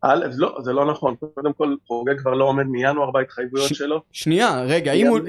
א', 0.02 0.26
לא, 0.38 0.58
זה 0.64 0.74
לא 0.74 0.91
נכון, 0.91 1.16
קודם 1.36 1.54
כל 1.54 1.76
חוגג 1.88 2.20
כבר 2.20 2.34
לא 2.34 2.45
עומד 2.45 2.66
מינואר 2.66 3.12
בהתחייבויות 3.12 3.68
שלו. 3.76 4.02
שנייה, 4.12 4.62
רגע, 4.62 4.91
אם 4.91 5.08
הוא... 5.08 5.20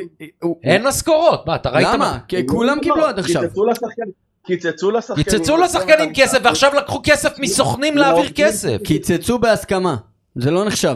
אין 0.65 0.87
משכורות, 0.87 1.47
מה, 1.47 1.55
אתה 1.55 1.71
ראית? 1.71 1.89
למה? 1.93 2.19
כי 2.29 2.47
כולם 2.47 2.79
קיבלו 2.83 3.07
עד 3.07 3.19
עכשיו. 3.19 3.43
קיצצו 4.47 4.91
לשחקנים. 4.91 5.25
קיצצו 5.25 5.57
לשחקנים 5.57 6.13
כסף, 6.15 6.39
ועכשיו 6.43 6.75
לקחו 6.75 7.01
כסף 7.05 7.39
מסוכנים 7.39 7.97
לא, 7.97 8.03
להעביר 8.03 8.31
כסף. 8.35 8.77
קיצצו 8.85 9.39
בהסכמה, 9.39 9.97
זה 10.35 10.51
לא 10.51 10.65
נחשב. 10.65 10.95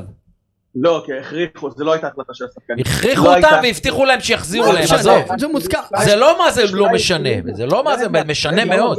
לא, 0.74 1.02
כי 1.06 1.12
הכריחו, 1.12 1.70
זה 1.70 1.84
לא 1.84 1.92
הייתה 1.92 2.06
החלטה 2.06 2.34
של 2.34 2.44
השחקנים. 2.44 2.78
הכריחו 2.86 3.24
לא 3.24 3.36
אותם 3.36 3.60
והבטיחו 3.62 4.04
להם 4.04 4.20
שיחזירו 4.20 4.72
להם, 4.72 4.84
עזוב. 4.94 5.22
זה 5.38 5.48
מוסכם. 5.48 5.78
זה 6.04 6.16
לא 6.16 6.38
מה 6.38 6.50
זה 6.50 6.62
לא 6.72 6.88
משנה, 6.92 7.28
זה 7.52 7.66
לא 7.66 7.84
מה 7.84 7.98
זה 7.98 8.06
משנה 8.28 8.64
מאוד. 8.64 8.98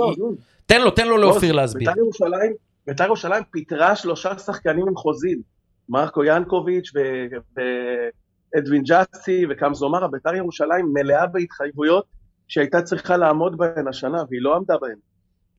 תן 0.66 0.82
לו, 0.82 0.92
תן 0.92 1.08
לו 1.08 1.18
לאופיר 1.18 1.52
להסביר. 1.52 1.90
בית"ר 1.90 2.00
ירושלים 2.00 2.54
פיטרה 3.52 3.96
שלושה 3.96 4.38
שחקנים 4.38 4.88
עם 4.88 4.96
חוזים, 4.96 5.42
מרקו 5.90 6.24
ינקוביץ' 6.24 6.92
ואדווין 8.56 8.84
ג'אסי 8.84 9.46
וקמזו 9.50 9.90
מרה, 9.90 10.08
בית"ר 10.08 10.36
ירושלים 10.36 10.94
מלאה 10.94 11.28
בהתחייבויות 11.28 12.06
שהייתה 12.48 12.82
צריכה 12.82 13.18
לעמוד 13.18 13.58
בהן 13.58 13.88
השנה 13.88 14.24
והיא 14.30 14.42
לא 14.42 14.56
עמדה 14.56 14.78
בהן. 14.82 14.98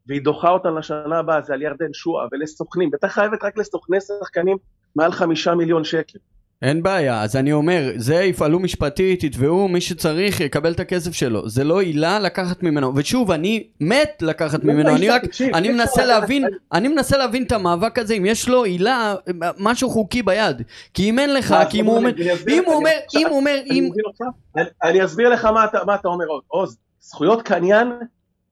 והיא 0.06 0.22
דוחה 0.22 0.48
אותן 0.48 0.74
לשנה 0.74 1.18
הבאה, 1.18 1.42
זה 1.42 1.54
על 1.54 1.62
ירדן 1.62 1.92
שועה 1.92 2.26
ולסוכנים, 2.32 2.90
בית"ר 2.90 3.08
חייבת 3.08 3.44
רק 3.44 3.58
לסוכני 3.58 3.98
שחקנים 4.00 4.56
מעל 4.96 5.12
חמישה 5.12 5.54
מיליון 5.54 5.84
שקל. 5.84 6.18
אין 6.62 6.82
בעיה, 6.82 7.22
אז 7.22 7.36
אני 7.36 7.52
אומר, 7.52 7.92
זה 7.96 8.14
יפעלו 8.14 8.58
משפטית, 8.58 9.24
יתבעו, 9.24 9.68
מי 9.68 9.80
שצריך 9.80 10.40
יקבל 10.40 10.72
את 10.72 10.80
הכסף 10.80 11.12
שלו. 11.12 11.48
זה 11.48 11.64
לא 11.64 11.80
עילה 11.80 12.18
לקחת 12.18 12.62
ממנו. 12.62 12.92
ושוב, 12.96 13.30
אני 13.30 13.66
מת 13.80 14.22
לקחת 14.22 14.64
ממנו, 14.64 14.96
אני 14.96 15.08
רק, 15.08 15.22
אני 15.54 15.68
מנסה 15.68 16.04
להבין, 16.04 16.44
אני 16.72 16.88
מנסה 16.88 17.16
להבין 17.16 17.42
את 17.42 17.52
המאבק 17.52 17.98
הזה, 17.98 18.14
אם 18.14 18.26
יש 18.26 18.48
לו 18.48 18.64
עילה, 18.64 19.14
משהו 19.58 19.90
חוקי 19.90 20.22
ביד. 20.22 20.62
כי 20.94 21.10
אם 21.10 21.18
אין 21.18 21.34
לך, 21.34 21.54
כי 21.70 21.80
אם 21.80 21.86
הוא 21.86 21.96
אומר, 21.96 22.10
אם 22.48 22.62
הוא 22.66 22.74
אומר, 22.74 22.90
אם 23.16 23.26
הוא 23.28 23.36
אומר, 23.36 23.56
אם... 23.66 23.90
אני 24.82 25.04
אסביר 25.04 25.28
לך 25.28 25.44
מה 25.44 25.94
אתה 25.94 26.08
אומר, 26.08 26.24
עוז. 26.48 26.76
זכויות 27.00 27.42
קניין 27.42 27.92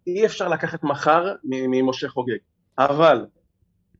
אי 0.06 0.26
אפשר 0.26 0.48
לקחת 0.48 0.82
מחר 0.82 1.32
ממשה 1.44 2.08
חוגג. 2.08 2.36
אבל 2.78 3.24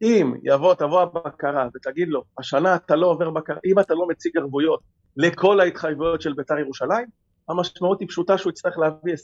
אם 0.03 0.35
יבוא, 0.43 0.75
תבוא 0.75 1.01
הבקרה 1.01 1.69
ותגיד 1.77 2.09
לו, 2.09 2.25
השנה 2.39 2.75
אתה 2.75 2.97
לא 2.97 3.07
עובר 3.07 3.31
בקרה, 3.31 3.57
אם 3.65 3.79
אתה 3.79 3.95
לא 3.95 4.09
מציג 4.09 4.37
ערבויות 4.39 4.81
לכל 5.17 5.61
ההתחייבויות 5.61 6.23
של 6.23 6.33
בית"ר 6.33 6.59
ירושלים, 6.59 7.07
המשמעות 7.49 8.01
היא 8.01 8.09
פשוטה 8.09 8.39
שהוא 8.39 8.51
יצטרך 8.51 8.79
להביא 8.79 9.15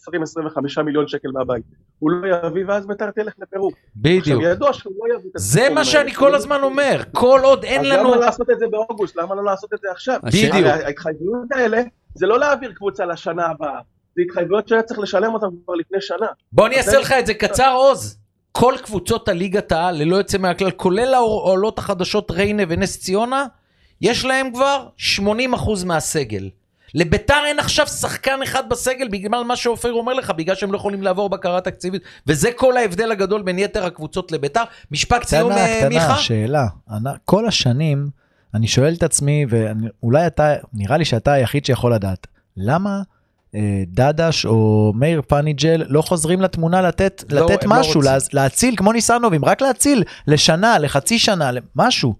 20-25 0.78 0.82
מיליון 0.82 1.08
שקל 1.08 1.28
מהבית. 1.34 1.64
הוא 1.98 2.10
לא 2.10 2.46
יביא 2.46 2.64
ואז 2.68 2.86
בית"ר 2.86 3.10
תלך 3.10 3.34
לפירוק. 3.38 3.74
בדיוק. 3.96 4.26
עכשיו 4.26 4.40
ידוע 4.40 4.72
שהוא 4.72 4.92
לא 4.98 5.14
יביא 5.14 5.30
את 5.36 5.40
זה 5.40 5.60
הסכומים 5.60 5.74
מה. 5.74 5.84
שאני 5.84 6.14
כל 6.14 6.34
הזמן 6.34 6.62
אומר, 6.62 7.02
כל 7.12 7.40
עוד 7.42 7.64
אין 7.64 7.80
אז 7.80 7.86
לנו... 7.86 8.08
למה 8.08 8.16
לא 8.16 8.20
לעשות 8.20 8.50
את 8.50 8.58
זה 8.58 8.66
באוגוסט? 8.70 9.16
למה 9.16 9.34
לא 9.34 9.44
לעשות 9.44 9.74
את 9.74 9.78
זה 9.82 9.88
עכשיו? 9.90 10.20
בדיוק. 10.22 10.54
ההתחייבויות 10.66 11.52
האלה 11.52 11.82
זה 12.14 12.26
לא 12.26 12.38
להעביר 12.38 12.72
קבוצה 12.72 13.06
לשנה 13.06 13.46
הבאה, 13.46 13.80
זה 14.16 14.22
התחייבויות 14.22 14.68
שהיה 14.68 14.82
צריך 14.82 15.00
לשלם 15.00 15.34
אותן 15.34 15.46
כבר 15.64 15.74
לפני 15.74 16.00
שנה. 16.00 16.26
בוא 16.52 16.66
אני 16.66 16.76
אעשה 16.76 16.98
לך 16.98 17.12
את 17.18 17.26
זה 17.26 17.34
קצר 17.34 17.72
עוז. 17.74 18.17
כל 18.52 18.74
קבוצות 18.82 19.28
הליגת 19.28 19.72
העל, 19.72 19.96
ללא 19.96 20.16
יוצא 20.16 20.38
מהכלל, 20.38 20.70
כולל 20.70 21.14
העולות 21.14 21.78
החדשות 21.78 22.30
ריינה 22.30 22.62
ונס 22.68 22.98
ציונה, 23.00 23.46
יש 24.00 24.24
להם 24.24 24.50
כבר 24.52 24.86
80% 25.18 25.24
מהסגל. 25.86 26.50
לביתר 26.94 27.40
אין 27.46 27.58
עכשיו 27.58 27.86
שחקן 27.86 28.42
אחד 28.42 28.68
בסגל 28.68 29.08
בגלל 29.08 29.44
מה 29.44 29.56
שאופיר 29.56 29.92
אומר 29.92 30.14
לך, 30.14 30.30
בגלל 30.30 30.54
שהם 30.54 30.72
לא 30.72 30.76
יכולים 30.76 31.02
לעבור 31.02 31.28
בקרה 31.28 31.60
תקציבית, 31.60 32.02
וזה 32.26 32.52
כל 32.52 32.76
ההבדל 32.76 33.10
הגדול 33.12 33.42
בין 33.42 33.58
יתר 33.58 33.84
הקבוצות 33.86 34.32
לביתר. 34.32 34.62
משפט 34.90 35.22
סיום, 35.24 35.50
קטנה, 35.52 35.66
אה, 35.66 35.76
קטנה, 35.78 35.88
מיכה? 35.88 36.16
שאלה. 36.16 36.66
אני- 36.90 37.10
כל 37.24 37.46
השנים, 37.46 38.08
אני 38.54 38.66
שואל 38.68 38.94
את 38.94 39.02
עצמי, 39.02 39.46
ואולי 39.48 40.26
אתה, 40.26 40.54
נראה 40.72 40.96
לי 40.96 41.04
שאתה 41.04 41.32
היחיד 41.32 41.64
שיכול 41.64 41.94
לדעת, 41.94 42.26
למה 42.56 43.02
דדש 43.86 44.46
או 44.46 44.92
מאיר 44.96 45.22
פניג'ל 45.22 45.82
לא 45.88 46.02
חוזרים 46.02 46.40
לתמונה 46.40 46.82
לתת, 46.82 47.24
לא, 47.30 47.40
לתת 47.40 47.64
לא 47.64 47.70
משהו, 47.70 47.94
רוצים. 47.94 48.12
לה, 48.12 48.18
להציל 48.32 48.76
כמו 48.76 48.92
ניסנובים, 48.92 49.44
רק 49.44 49.62
להציל 49.62 50.04
לשנה, 50.26 50.78
לחצי 50.78 51.18
שנה, 51.18 51.50
משהו. 51.76 52.14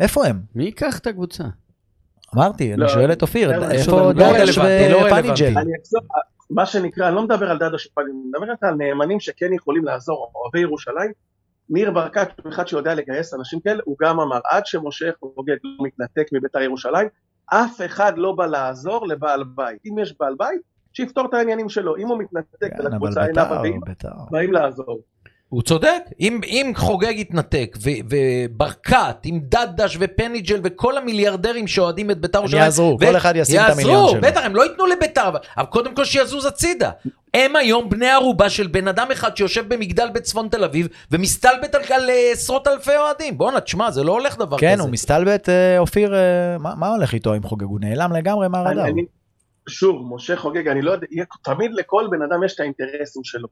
איפה 0.00 0.26
הם? 0.26 0.40
מי 0.54 0.64
ייקח 0.64 0.98
את 0.98 1.06
הקבוצה? 1.06 1.44
אמרתי, 2.34 2.72
אני 2.72 2.80
לא, 2.80 2.88
שואל 2.88 3.12
את 3.12 3.22
אופיר, 3.22 3.58
לא, 3.58 3.70
איפה 3.70 4.00
לא 4.00 4.12
דדש 4.12 4.58
לא. 4.58 4.64
ופניג'ל? 5.06 5.58
אני 5.58 5.72
אחזור, 5.82 6.00
מה 6.50 6.66
שנקרא, 6.66 7.08
אני 7.08 7.14
לא 7.14 7.22
מדבר 7.22 7.50
על 7.50 7.58
דדה 7.58 7.78
שפג, 7.78 8.02
אני 8.02 8.12
מדבר 8.28 8.68
על 8.68 8.74
נאמנים 8.74 9.20
שכן 9.20 9.52
יכולים 9.52 9.84
לעזור, 9.84 10.32
אוהבי 10.34 10.60
ירושלים. 10.60 11.12
ניר 11.70 11.90
ברקת, 11.90 12.28
הוא 12.44 12.52
אחד 12.52 12.68
שיודע 12.68 12.94
לגייס 12.94 13.34
אנשים 13.34 13.60
כאלה, 13.60 13.82
הוא 13.84 13.96
גם 14.02 14.20
אמר, 14.20 14.40
עד 14.50 14.66
שמשה 14.66 15.10
חוגג 15.20 15.56
לא 15.64 15.86
מתנתק 15.86 16.26
מביתר 16.32 16.60
ירושלים, 16.60 17.08
אף 17.52 17.80
אחד 17.86 18.12
לא 18.18 18.32
בא 18.32 18.46
לעזור 18.46 19.06
לבעל 19.06 19.44
בית. 19.44 19.78
אם 19.86 19.98
יש 19.98 20.14
בעל 20.20 20.34
בית, 20.38 20.60
שיפתור 20.92 21.26
את 21.26 21.34
העניינים 21.34 21.68
שלו. 21.68 21.96
אם 21.96 22.08
הוא 22.08 22.18
מתנתק 22.18 22.76
כן, 22.76 22.86
ולקבוצה 22.86 23.26
אינה 23.26 23.44
בית"ר, 23.44 23.62
באים, 23.62 23.80
בית"ר. 23.86 24.08
באים 24.30 24.52
לעזור. 24.52 25.00
הוא 25.52 25.62
צודק, 25.62 26.02
אם, 26.20 26.40
אם 26.44 26.72
חוגג 26.76 27.12
יתנתק 27.16 27.76
ו- 27.82 27.90
וברקת 28.10 29.16
עם 29.24 29.40
דדש 29.42 29.96
ופניג'ל 30.00 30.60
וכל 30.64 30.96
המיליארדרים 30.96 31.66
שאוהדים 31.66 32.10
את 32.10 32.20
בית"ר 32.20 32.38
הם 32.38 32.42
ירושלים, 32.42 32.62
יעזרו, 32.62 32.96
ו- 33.00 33.06
כל 33.06 33.16
אחד 33.16 33.36
ישים 33.36 33.60
את 33.60 33.70
המיליון 33.70 33.94
יעזרו, 33.94 34.08
שלו. 34.08 34.20
בטח, 34.20 34.40
הם 34.44 34.56
לא 34.56 34.62
ייתנו 34.62 34.86
לבית"ר, 34.86 35.28
אבל, 35.28 35.38
אבל 35.56 35.66
קודם 35.66 35.94
כל 35.94 36.04
שיזוז 36.04 36.46
הצידה. 36.46 36.90
הם 37.34 37.56
היום 37.56 37.88
בני 37.88 38.10
ערובה 38.10 38.50
של 38.50 38.66
בן 38.66 38.88
אדם 38.88 39.06
אחד 39.12 39.36
שיושב 39.36 39.74
במגדל 39.74 40.08
בצפון 40.14 40.48
תל 40.48 40.64
אביב 40.64 40.88
ומסתלבט 41.10 41.74
על, 41.74 41.82
על 41.90 42.10
אה, 42.10 42.30
עשרות 42.32 42.68
אלפי 42.68 42.96
אוהדים. 42.96 43.38
בואנה, 43.38 43.60
תשמע, 43.60 43.90
זה 43.90 44.04
לא 44.04 44.12
הולך 44.12 44.38
דבר 44.38 44.58
כן, 44.58 44.72
כזה. 44.72 44.82
הוא 44.82 44.90
מסתלבט, 44.90 45.48
אה, 45.48 45.78
אופיר, 45.78 46.14
אה, 46.14 46.58
מה 46.58 46.74
מה 46.74 46.88
הולך 46.88 47.14
איתו 47.14 47.34
עם 47.34 47.42
חוגג? 47.42 47.66
הוא 47.66 47.80
נעלם 47.80 48.12
לגמרי 48.12 48.48
מהרדאר. 48.48 48.84
שוב, 49.68 50.14
משה 50.14 50.36
חוגג, 50.36 50.68
אני 50.68 50.82
לא 50.82 50.90
יודע, 50.90 51.06
תמיד 51.42 51.70
לכל 51.74 52.06
בן 52.10 52.22
אדם 52.22 52.44
יש 52.44 52.54
את 52.54 52.60
האינטרסים 52.60 53.24
שלו. 53.24 53.48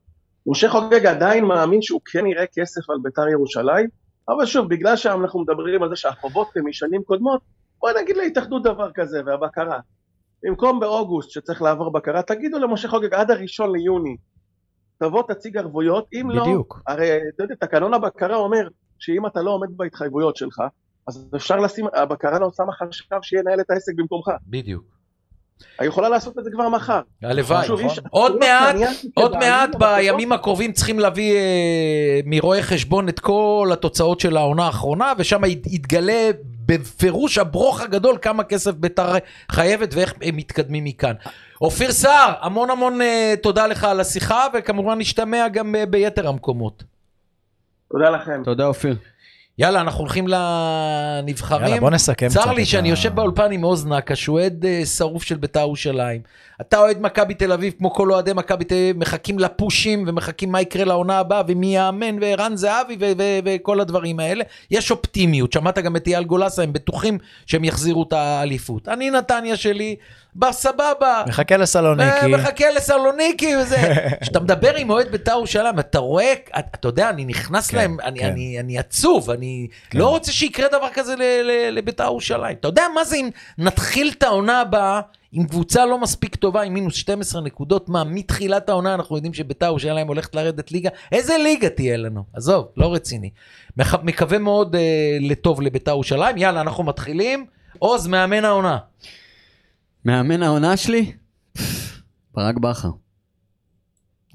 משה 0.47 0.69
חוגג 0.69 1.07
עדיין 1.07 1.45
מאמין 1.45 1.83
שהוא 1.83 2.01
כן 2.05 2.27
יראה 2.27 2.47
כסף 2.47 2.91
על 2.91 2.97
בית"ר 3.03 3.29
ירושלים, 3.29 3.89
אבל 4.29 4.47
שוב, 4.47 4.69
בגלל 4.69 4.97
שאנחנו 4.97 5.41
מדברים 5.41 5.83
על 5.83 5.89
זה 5.89 5.97
שהחובות 5.97 6.49
הם 6.57 6.69
משנים 6.69 7.03
קודמות, 7.03 7.41
בוא 7.81 7.91
נגיד 8.03 8.17
להתאחדות 8.17 8.63
דבר 8.63 8.91
כזה, 8.95 9.21
והבקרה. 9.27 9.81
במקום 10.43 10.81
באוגוסט 10.81 11.31
שצריך 11.31 11.63
לעבור 11.63 11.93
בקרה, 11.93 12.23
תגידו 12.23 12.59
למשה 12.59 12.89
חוגג 12.89 13.15
עד 13.15 13.31
הראשון 13.31 13.77
ליוני, 13.77 14.17
תבוא 14.99 15.23
תציג 15.29 15.57
ערבויות, 15.57 16.07
אם 16.13 16.31
לא, 16.31 16.43
בדיוק. 16.43 16.83
הרי 16.87 17.21
אתה 17.35 17.45
יודע, 17.45 17.55
תקנון 17.55 17.95
הבקרה 17.95 18.37
אומר 18.37 18.69
שאם 18.99 19.27
אתה 19.27 19.43
לא 19.43 19.51
עומד 19.51 19.69
בהתחייבויות 19.77 20.37
שלך, 20.37 20.63
אז 21.09 21.29
אפשר 21.37 21.57
לשים, 21.57 21.87
הבקרה 21.95 22.39
לא 22.39 22.51
שמה 22.57 22.73
חשב 22.73 23.17
שינהל 23.23 23.61
את 23.61 23.71
העסק 23.71 23.93
במקומך. 23.97 24.29
בדיוק. 24.47 25.00
היא 25.79 25.89
יכולה 25.89 26.09
לעשות 26.09 26.39
את 26.39 26.45
זה 26.45 26.51
כבר 26.51 26.69
מחר. 26.69 27.01
הלוואי. 27.23 27.67
איש- 27.79 28.01
עוד 28.11 28.39
מעט, 28.39 28.77
עוד 29.15 29.37
מעט 29.37 29.71
בימים 29.79 30.33
הקרובים 30.33 30.73
צריכים 30.73 30.99
להביא 30.99 31.35
אה, 31.35 32.21
מרואה 32.27 32.63
חשבון 32.63 33.09
את 33.09 33.21
כל 33.21 33.71
התוצאות 33.73 34.21
של 34.21 34.37
העונה 34.37 34.67
האחרונה, 34.67 35.13
ושם 35.19 35.45
ית- 35.45 35.67
יתגלה 35.67 36.31
בפירוש 36.67 37.39
הברוך 37.39 37.81
הגדול 37.81 38.19
כמה 38.23 38.45
כסף 38.45 38.73
בית"ר 38.73 39.13
חייבת 39.53 39.95
ואיך 39.95 40.15
הם 40.23 40.37
מתקדמים 40.37 40.85
מכאן. 40.85 41.15
אופיר 41.61 41.93
סער, 41.93 42.33
המון 42.41 42.71
המון 42.71 43.03
אה, 43.03 43.35
תודה 43.43 43.67
לך 43.67 43.85
על 43.85 44.01
השיחה, 44.01 44.47
וכמובן 44.55 44.99
נשתמע 44.99 45.49
גם 45.49 45.75
אה, 45.75 45.87
ביתר 45.87 46.29
המקומות. 46.29 46.83
תודה 47.93 48.11
לכם. 48.11 48.43
תודה 48.45 48.67
אופיר. 48.67 48.97
יאללה, 49.61 49.81
אנחנו 49.81 50.01
הולכים 50.01 50.29
לנבחרים. 50.29 51.67
יאללה, 51.67 51.81
בוא 51.81 51.91
נסכם 51.91 52.29
קצת. 52.29 52.41
צר 52.41 52.53
לי 52.53 52.65
שאני 52.65 52.91
יושב 52.91 53.15
באולפן 53.15 53.53
עם 53.53 53.65
שהוא 54.15 54.39
אוהד 54.39 54.65
אה, 54.67 54.87
שרוף 54.87 55.23
של 55.23 55.37
בית"ר 55.37 55.61
ירושלים. 55.61 56.21
אתה 56.61 56.79
אוהד 56.79 57.01
מכבי 57.01 57.35
תל 57.35 57.53
אביב, 57.53 57.75
כמו 57.79 57.91
כל 57.95 58.13
אוהדי 58.13 58.33
מכבי 58.33 58.65
תל 58.65 58.75
אביב, 58.75 58.99
מחכים 58.99 59.39
לפושים 59.39 60.05
ומחכים 60.07 60.53
מה 60.53 60.61
יקרה 60.61 60.85
לעונה 60.85 61.19
הבאה 61.19 61.43
ומי 61.49 61.77
יאמן 61.77 62.17
וערן 62.21 62.57
זהבי 62.57 62.97
וכל 63.45 63.81
הדברים 63.81 64.21
האלה. 64.21 64.45
יש 64.71 64.91
אופטימיות, 64.91 65.53
שמעת 65.53 65.79
גם 65.79 65.97
את 65.97 66.07
אייל 66.07 66.25
גולסה, 66.25 66.63
הם 66.63 66.73
בטוחים 66.73 67.19
שהם 67.47 67.65
יחזירו 67.65 68.03
את 68.03 68.13
האליפות. 68.13 68.89
אני 68.89 69.11
נתניה 69.11 69.57
שלי, 69.57 69.97
בסבבה. 70.37 71.23
מחכה 71.27 71.57
לסלוניקי. 71.57 72.27
מחכה 72.27 72.71
לסלוניקי 72.71 73.57
וזה. 73.57 73.77
כשאתה 74.23 74.41
מדבר 74.41 74.75
עם 74.77 74.91
אוהד 74.91 75.09
בית"ר 75.11 75.31
ירושלים, 75.33 75.79
אתה 75.79 75.99
רואה, 75.99 76.33
אתה 76.59 76.89
יודע, 76.89 77.11
אני 77.11 77.25
נכנס 77.25 77.71
כן, 77.71 77.77
להם, 77.77 77.97
אני- 78.03 78.19
כן. 78.19 78.27
אני 78.27 78.61
אני 78.61 78.79
עצוב, 78.79 79.31
אני 79.31 79.67
כן. 79.91 79.99
לא 79.99 80.09
רוצה 80.09 80.33
שיקרה 80.33 80.69
דבר 80.69 80.89
כזה 80.95 81.15
לבית"ר 81.73 82.05
ירושלים. 82.05 82.57
אתה 82.61 82.69
יודע 82.69 82.85
מה 82.95 83.05
זה 83.05 83.17
אם 83.17 83.29
נתחיל 83.59 84.13
את 84.19 84.23
העונה 84.23 84.61
הבאה 84.61 85.01
עם 85.33 85.47
קבוצה 85.47 85.87
לא 85.87 85.99
מספיק 85.99 86.37
טובה, 86.37 86.63
עם 86.63 86.75
מינוס 86.75 86.95
12 86.95 87.41
נקודות, 87.41 87.89
מה, 87.89 88.05
מתחילת 88.05 88.69
העונה 88.69 88.95
אנחנו 88.95 89.17
יודעים 89.17 89.35
שבית"ר 89.35 89.67
ירושלים 89.67 90.07
הולכת 90.09 90.35
לרדת 90.35 90.73
ליגה, 90.73 90.91
איזה 91.13 91.39
ליגה 91.39 91.69
תהיה 91.69 91.97
לנו? 91.97 92.25
עזוב, 92.33 92.69
לא 92.77 92.95
רציני. 92.95 93.31
מקווה 94.03 94.39
מאוד 94.39 94.77
אה, 94.77 95.17
לטוב 95.21 95.61
לבית"ר 95.61 95.91
ירושלים, 95.91 96.37
יאללה, 96.37 96.61
אנחנו 96.61 96.85
מתחילים. 96.85 97.47
עוז, 97.79 98.07
מאמן 98.07 98.45
העונה. 98.45 98.79
מאמן 100.05 100.43
העונה 100.43 100.77
שלי? 100.77 101.13
ברק 102.35 102.57
בכר. 102.57 102.91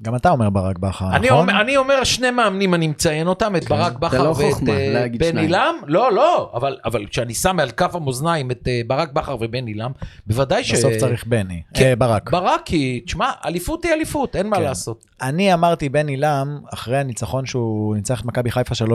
גם 0.02 0.16
אתה 0.16 0.30
אומר 0.30 0.50
ברק 0.50 0.78
בכר, 0.78 1.16
אני 1.16 1.26
נכון? 1.26 1.38
אומר, 1.38 1.60
אני 1.60 1.76
אומר 1.76 2.04
שני 2.04 2.30
מאמנים, 2.30 2.74
אני 2.74 2.86
מציין 2.86 3.26
אותם, 3.26 3.56
את 3.56 3.68
ברק 3.68 3.92
זה 3.92 3.98
בכר 3.98 4.22
לא 4.22 4.28
ואת 4.28 4.54
חוכמה, 4.54 4.72
אה, 4.72 5.06
בן. 5.18 5.38
עילם. 5.38 5.74
לא, 5.86 6.12
לא, 6.12 6.50
אבל, 6.54 6.78
אבל 6.84 7.06
כשאני 7.06 7.34
שם 7.34 7.60
על 7.60 7.70
כף 7.70 7.94
המאזניים 7.94 8.50
את 8.50 8.68
אה, 8.68 8.80
ברק 8.86 9.12
בכר 9.12 9.36
ובן 9.40 9.66
עילם, 9.66 9.90
בוודאי 10.26 10.64
ש... 10.64 10.72
בסוף 10.72 10.92
צריך 10.96 11.26
בני. 11.26 11.62
כן. 11.74 11.84
אה, 11.84 11.96
ברק. 11.96 12.30
ברק, 12.30 12.60
כי, 12.64 13.00
תשמע, 13.06 13.30
אליפות 13.44 13.84
היא 13.84 13.92
אליפות, 13.92 14.36
אין 14.36 14.48
מה 14.48 14.56
כן. 14.56 14.62
לעשות. 14.62 15.04
אני 15.22 15.54
אמרתי 15.54 15.88
בן 15.88 16.08
עילם, 16.08 16.58
אחרי 16.72 16.98
הניצחון 16.98 17.46
שהוא 17.46 17.96
ניצח 17.96 18.20
את 18.20 18.24
מכבי 18.24 18.50
חיפה 18.50 18.74
3-0, 18.84 18.88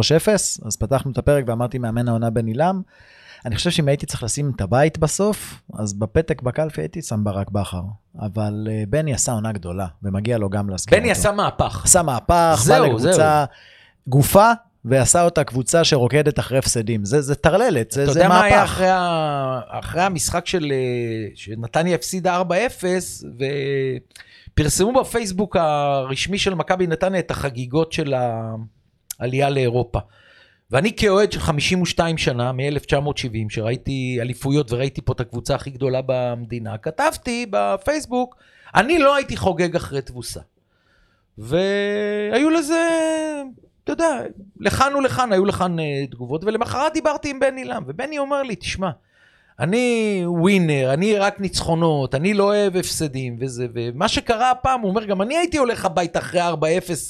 אז 0.65 0.77
פתחנו 0.79 1.11
את 1.11 1.17
הפרק 1.17 1.43
ואמרתי 1.47 1.77
מאמן 1.77 2.07
העונה 2.07 2.29
בן 2.29 2.47
עילם. 2.47 2.81
אני 3.45 3.55
חושב 3.55 3.69
שאם 3.69 3.87
הייתי 3.87 4.05
צריך 4.05 4.23
לשים 4.23 4.51
את 4.55 4.61
הבית 4.61 4.97
בסוף, 4.97 5.61
אז 5.79 5.93
בפתק 5.93 6.41
בקלפי 6.41 6.81
הייתי 6.81 7.01
שם 7.01 7.23
ברק 7.23 7.49
בכר. 7.49 7.81
אבל 8.19 8.67
אה, 8.71 8.83
בני 8.89 9.13
עשה 9.13 9.31
עונה 9.31 9.51
גדולה, 9.51 9.87
ומגיע 10.03 10.37
לו 10.37 10.49
גם 10.49 10.69
להזכיר 10.69 10.97
בני 10.99 11.09
אותו. 11.09 11.19
עשה 11.19 11.31
מהפך. 11.31 11.81
עשה 11.85 12.01
מהפך, 12.01 12.59
זהו, 12.63 12.83
בא 12.83 12.85
לקבוצה 12.85 13.45
גופה, 14.07 14.51
ועשה 14.85 15.23
אותה 15.23 15.43
קבוצה 15.43 15.83
שרוקדת 15.83 16.39
אחרי 16.39 16.57
הפסדים. 16.57 17.05
זה, 17.05 17.21
זה 17.21 17.35
טרללת, 17.35 17.91
זה, 17.91 18.03
אתה 18.03 18.11
זה 18.11 18.19
יודע 18.19 18.29
מה 18.29 18.43
היה 18.43 18.55
מהפך. 18.57 18.71
אחרי, 18.71 18.89
ה... 18.89 19.59
אחרי 19.67 20.01
המשחק 20.01 20.47
של... 20.47 20.71
אה, 20.71 21.27
שנתניה 21.35 21.95
הפסידה 21.95 22.41
4-0, 22.41 22.45
ופרסמו 24.53 25.01
בפייסבוק 25.01 25.55
הרשמי 25.55 26.37
של 26.37 26.53
מכבי 26.53 26.87
נתניה 26.87 27.19
את 27.19 27.31
החגיגות 27.31 27.91
של 27.91 28.13
העלייה 29.19 29.49
לאירופה. 29.49 29.99
ואני 30.71 30.95
כאוהד 30.95 31.31
של 31.31 31.39
52 31.39 32.17
שנה, 32.17 32.51
מ-1970, 32.51 33.49
שראיתי 33.49 34.17
אליפויות 34.21 34.71
וראיתי 34.71 35.01
פה 35.01 35.13
את 35.13 35.19
הקבוצה 35.19 35.55
הכי 35.55 35.69
גדולה 35.69 35.99
במדינה, 36.05 36.77
כתבתי 36.77 37.45
בפייסבוק, 37.49 38.35
אני 38.75 38.99
לא 38.99 39.15
הייתי 39.15 39.37
חוגג 39.37 39.75
אחרי 39.75 40.01
תבוסה. 40.01 40.39
והיו 41.37 42.49
לזה, 42.49 42.89
אתה 43.83 43.91
יודע, 43.91 44.21
לכאן 44.59 44.95
ולכאן, 44.95 45.33
היו 45.33 45.45
לכאן 45.45 45.79
אה, 45.79 46.05
תגובות, 46.11 46.43
ולמחרת 46.43 46.93
דיברתי 46.93 47.29
עם 47.29 47.39
בני 47.39 47.63
לם, 47.63 47.83
ובני 47.87 48.17
אומר 48.17 48.43
לי, 48.43 48.55
תשמע, 48.55 48.89
אני 49.59 50.21
ווינר, 50.25 50.93
אני 50.93 51.15
רק 51.15 51.39
ניצחונות, 51.39 52.15
אני 52.15 52.33
לא 52.33 52.43
אוהב 52.43 52.75
הפסדים 52.75 53.37
וזה, 53.39 53.67
ומה 53.73 54.07
שקרה 54.07 54.51
הפעם, 54.51 54.81
הוא 54.81 54.89
אומר, 54.89 55.05
גם 55.05 55.21
אני 55.21 55.37
הייתי 55.37 55.57
הולך 55.57 55.85
הביתה 55.85 56.19
אחרי 56.19 56.41
4-0, 56.41 56.53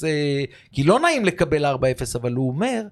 אה, 0.04 0.44
כי 0.72 0.84
לא 0.84 1.00
נעים 1.00 1.24
לקבל 1.24 1.66
4-0, 1.66 1.78
אבל 2.14 2.32
הוא 2.32 2.48
אומר, 2.48 2.82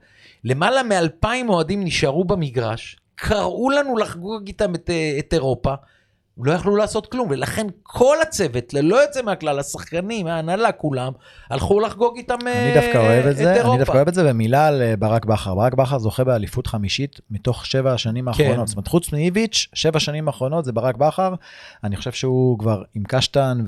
למעלה 0.45 0.83
מאלפיים 0.83 1.49
אוהדים 1.49 1.85
נשארו 1.85 2.25
במגרש, 2.25 2.97
קראו 3.15 3.71
לנו 3.71 3.97
לחגוג 3.97 4.47
איתם 4.47 4.75
את, 4.75 4.91
אה, 4.91 5.17
את 5.19 5.35
אירופה, 5.35 5.75
לא 6.45 6.53
יכלו 6.53 6.77
לעשות 6.77 7.07
כלום, 7.07 7.29
ולכן 7.31 7.67
כל 7.83 8.17
הצוות, 8.23 8.75
ללא 8.75 9.03
יוצא 9.03 9.23
מהכלל, 9.23 9.59
השחקנים, 9.59 10.27
ההנהלה, 10.27 10.73
כולם, 10.73 11.13
הלכו 11.51 11.81
לחגוג 11.81 12.17
איתם 12.17 12.39
אה, 12.47 12.65
אני 12.65 12.75
דווקא 12.75 12.99
אוהב 12.99 13.27
את 13.27 13.37
זה, 13.37 13.51
אני 13.51 13.59
אירופה. 13.59 13.79
דווקא 13.79 13.97
אוהב 13.97 14.09
את 14.09 14.15
זה, 14.15 14.31
ומילה 14.31 14.67
על 14.67 14.83
אה, 14.83 14.97
ברק 14.97 15.25
בכר. 15.25 15.55
ברק 15.55 15.75
בכר 15.75 15.99
זוכה 15.99 16.25
באליפות 16.25 16.67
חמישית 16.67 17.21
מתוך 17.31 17.67
שבע 17.67 17.93
השנים 17.93 18.25
כן. 18.25 18.29
האחרונות. 18.29 18.69
זאת 18.69 18.77
אומרת, 18.77 18.89
חוץ 18.89 19.13
מאיביץ', 19.13 19.69
שבע 19.75 20.01
שנים 20.01 20.29
האחרונות 20.29 20.65
זה 20.65 20.73
ברק 20.73 20.97
בכר. 20.97 21.35
אני 21.85 21.97
חושב 21.97 22.13
שהוא 22.13 22.59
כבר 22.59 22.83
עם 22.95 23.03
קשטן 23.09 23.65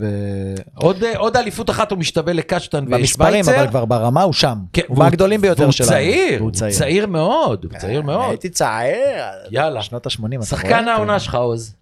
עוד, 0.75 1.05
אה, 1.05 1.19
עוד 1.19 1.37
אליפות 1.37 1.71
אחת 1.71 1.91
הוא 1.91 1.99
משתווה 1.99 2.33
לקשטן 2.33 2.85
ובמספרים, 2.87 3.41
ושוויצר. 3.41 3.61
אבל 3.61 3.69
כבר 3.69 3.85
ברמה 3.85 4.23
הוא 4.23 4.33
שם. 4.33 4.59
כן, 4.73 4.83
הוא 4.89 4.99
מהגדולים 4.99 5.41
ביותר 5.41 5.63
והוא 5.63 5.73
שלנו. 5.73 5.91
צעיר, 5.91 6.35
והוא 6.39 6.51
הוא 6.61 6.71
צעיר 6.71 7.07
מאוד, 7.07 7.65
הוא 7.65 7.79
צעיר 7.79 8.03
מאוד. 8.03 8.29
הייתי 8.29 8.49
צעיר. 8.49 9.25
יאללה. 9.51 9.83
שנות 9.83 10.07
ה-80. 10.07 10.45
שחקן 10.45 10.89
העונה 10.89 11.21
שלך, 11.21 11.35
עוז. 11.35 11.75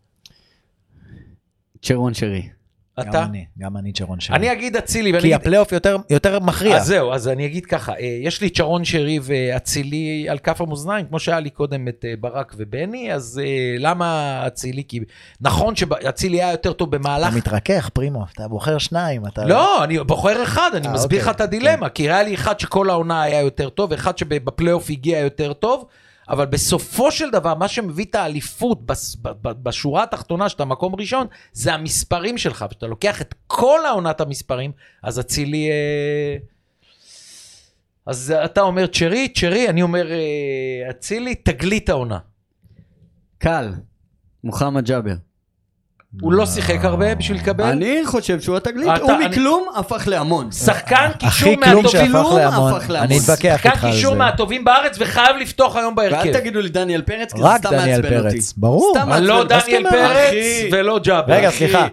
צ'רון 1.82 2.14
שרי. 2.14 2.48
גם 3.00 3.10
אתה? 3.10 3.24
אני, 3.24 3.44
גם 3.58 3.76
אני 3.76 3.92
צ'רון 3.92 4.20
שרי. 4.20 4.36
אני 4.36 4.52
אגיד 4.52 4.76
אצילי, 4.76 5.20
כי. 5.20 5.34
הפלייאוף 5.34 5.72
יותר- 5.72 5.96
יותר 6.10 6.40
מכריע. 6.40 6.76
אז 6.76 6.86
זהו, 6.86 7.12
אז 7.12 7.28
אני 7.28 7.46
אגיד 7.46 7.66
ככה, 7.66 7.92
אה, 7.92 8.18
יש 8.22 8.40
לי 8.40 8.50
צ'רון 8.50 8.84
שרי 8.84 9.18
ואצילי 9.22 10.26
על 10.28 10.38
כף 10.38 10.60
המאזניים, 10.60 11.06
כמו 11.06 11.18
שהיה 11.18 11.40
לי 11.40 11.50
קודם 11.50 11.88
את 11.88 12.04
אה, 12.08 12.14
ברק 12.20 12.54
ובני, 12.56 13.12
אז 13.14 13.40
אה, 13.44 13.76
למה 13.78 14.42
אצילי? 14.46 14.82
כי 14.88 15.00
נכון 15.40 15.76
שאצילי 15.76 16.42
היה 16.42 16.50
יותר 16.50 16.72
טוב 16.72 16.96
במהלך... 16.96 17.28
אתה 17.28 17.36
מתרכך, 17.36 17.88
פרימו, 17.92 18.24
אתה 18.32 18.48
בוחר 18.48 18.78
שניים. 18.78 19.26
אתה... 19.26 19.44
לא, 19.44 19.84
אני 19.84 19.98
בוחר 19.98 20.42
אחד, 20.42 20.70
אני 20.74 20.86
אה, 20.88 20.92
מסביר 20.92 21.18
לך 21.22 21.28
אוקיי. 21.28 21.36
את 21.36 21.48
הדילמה, 21.48 21.88
כי 21.88 22.02
היה 22.10 22.22
לי 22.22 22.34
אחד 22.34 22.60
שכל 22.60 22.90
העונה 22.90 23.22
היה 23.22 23.40
יותר 23.40 23.68
טוב, 23.68 23.90
ואחד 23.90 24.18
שבפלייאוף 24.18 24.90
הגיע 24.90 25.18
יותר 25.18 25.52
טוב, 25.52 25.84
אבל 26.30 26.46
בסופו 26.46 27.10
של 27.10 27.30
דבר, 27.30 27.54
מה 27.54 27.68
שמביא 27.68 28.04
את 28.04 28.14
האליפות 28.14 28.82
בשורה 29.42 30.02
התחתונה 30.02 30.48
שאתה 30.48 30.64
מקום 30.64 30.94
ראשון, 30.94 31.26
זה 31.52 31.74
המספרים 31.74 32.38
שלך, 32.38 32.64
וכשאתה 32.66 32.86
לוקח 32.86 33.20
את 33.20 33.34
כל 33.46 33.86
העונת 33.86 34.20
המספרים, 34.20 34.72
אז 35.02 35.20
אצילי... 35.20 35.70
אה, 35.70 36.36
אז 38.06 38.34
אתה 38.44 38.60
אומר 38.60 38.86
צ'רי, 38.86 39.28
צ'רי, 39.28 39.68
אני 39.68 39.82
אומר 39.82 40.12
אה, 40.12 40.90
אצילי, 40.90 41.34
תגלית 41.34 41.88
העונה. 41.88 42.18
קל. 43.38 43.74
מוחמד 44.44 44.84
ג'אבר. 44.84 45.29
הוא 46.20 46.32
לא 46.32 46.46
שיחק 46.46 46.84
הרבה 46.84 47.14
בשביל 47.14 47.36
לקבל. 47.38 47.64
אני 47.64 48.00
חושב 48.04 48.40
שהוא 48.40 48.56
התגלית. 48.56 48.88
הוא 49.02 49.12
מכלום 49.12 49.68
הפך 49.76 50.02
להמון. 50.06 50.52
שחקן 50.52 51.10
קישור 51.18 51.54
מהטובים. 51.56 52.16
הפך 52.16 52.34
להמון. 52.34 52.72
אני 52.98 53.18
אתווכח 53.18 53.56
שחקן 53.56 53.70
איתך 53.70 53.84
על 53.84 53.90
קישור 53.90 54.12
זה. 54.12 54.18
מהטובים 54.18 54.64
בארץ 54.64 54.96
וחייב 55.00 55.36
לפתוח 55.36 55.76
היום 55.76 55.94
בהרכב. 55.94 56.16
ואל 56.24 56.32
תגידו 56.40 56.60
לי 56.60 56.68
דניאל 56.68 57.02
פרץ, 57.02 57.32
כי 57.32 57.38
זה 57.38 57.44
רק 57.44 57.58
סתם 57.60 57.70
דניאל 57.70 58.02
מעצבן 58.02 58.16
אותי. 58.16 58.30
פרץ, 58.30 58.52
ברור. 58.56 58.94
סתם 58.96 59.08
אבל 59.08 59.22
לא 59.22 59.44
דניאל? 59.44 59.90
פרץ 59.90 60.34
ולא 60.72 60.98
ג'אבר. 60.98 61.32
רגע. 61.34 61.50
סליחה. 61.50 61.86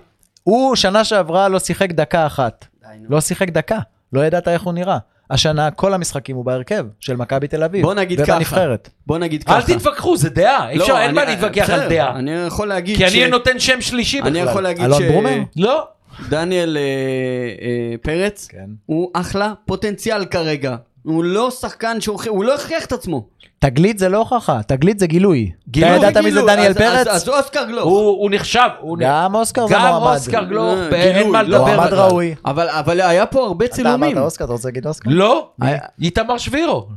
הוא 0.43 0.75
שנה 0.75 1.03
שעברה 1.03 1.49
לא 1.49 1.59
שיחק 1.59 1.91
דקה 1.91 2.25
אחת. 2.25 2.65
לא 3.09 3.21
שיחק 3.21 3.49
דקה. 3.49 3.77
לא 4.13 4.25
ידעת 4.25 4.47
איך 4.47 4.61
הוא 4.61 4.73
נראה. 4.73 4.97
השנה 5.31 5.71
כל 5.71 5.93
המשחקים 5.93 6.35
הוא 6.35 6.45
בהרכב 6.45 6.85
של 6.99 7.15
מכבי 7.15 7.47
תל 7.47 7.63
אביב. 7.63 7.81
בוא 7.85 7.93
נגיד 7.93 8.21
ככה. 8.21 8.31
ובנבחרת. 8.33 8.89
בוא 9.07 9.17
נגיד 9.17 9.43
ככה. 9.43 9.57
אל 9.57 9.61
תתווכחו, 9.61 10.17
זה 10.17 10.29
דעה. 10.29 10.73
לא, 10.75 10.83
אפשר, 10.83 10.93
אין 10.93 11.01
אני- 11.03 11.11
מה 11.13 11.25
להתווכח 11.25 11.69
על 11.69 11.89
דעה. 11.89 12.15
אני 12.19 12.31
יכול 12.31 12.67
להגיד 12.67 12.97
כי 12.97 13.09
ש... 13.09 13.15
אני 13.15 13.27
נותן 13.27 13.59
שם 13.59 13.81
שלישי 13.81 14.17
בכלל. 14.21 14.29
אני 14.29 14.39
יכול 14.39 14.61
להגיד 14.63 14.83
אלון 14.83 15.01
ש... 15.01 15.05
ברומר? 15.05 15.37
לא. 15.55 15.87
דניאל 16.29 16.77
אה, 16.77 16.81
אה, 16.81 17.95
פרץ 18.01 18.47
כן. 18.47 18.69
הוא 18.85 19.09
אחלה 19.13 19.53
פוטנציאל 19.65 20.25
כרגע. 20.25 20.75
הוא 21.03 21.23
לא 21.23 21.51
שחקן 21.51 22.01
שהוכיח, 22.01 22.31
הוא 22.31 22.43
לא 22.43 22.55
הכריח 22.55 22.85
את 22.85 22.91
עצמו. 22.91 23.27
תגלית 23.59 23.99
זה 23.99 24.09
לא 24.09 24.17
הוכחה, 24.17 24.59
תגלית 24.67 24.99
זה 24.99 25.07
גילוי. 25.07 25.51
גילוי, 25.69 25.97
אתה 25.97 26.07
ידעת 26.07 26.23
מי 26.23 26.31
זה 26.31 26.41
דניאל 26.41 26.69
אז- 26.71 26.77
פרץ? 26.77 27.07
אז- 27.07 27.21
אז 27.21 27.29
אוסקר 27.29 27.63
גלוך. 27.67 27.85
הוא 27.85 28.29
נחשב. 28.31 28.69
גם 28.99 29.35
אוסקר 29.35 29.67
זה 29.67 29.73
גם 29.73 29.87
מועמד. 29.87 30.13
אוסקר 30.15 30.43
גלוך, 30.43 30.77
אה, 30.93 30.95
אין 31.03 31.31
מה 31.31 31.43
לא, 31.43 31.57
לדבר 31.57 31.75
מועמד. 31.75 31.93
ראוי. 31.93 32.35
אבל 32.45 32.69
אבל 32.69 33.01
היה 33.01 33.25
פה 33.25 33.45
הרבה 33.45 33.65
אתה 33.65 33.73
צילומים. 33.75 34.03
אמרת 34.17 34.25
אוסקר, 34.25 34.43
אתה 34.45 34.53
רוצה 34.53 34.67
להגיד 34.67 34.87
אוסקר? 34.87 35.09
לא, 35.13 35.49
היה- 35.61 35.79
איתמר 36.01 36.37
שבירו. 36.37 36.87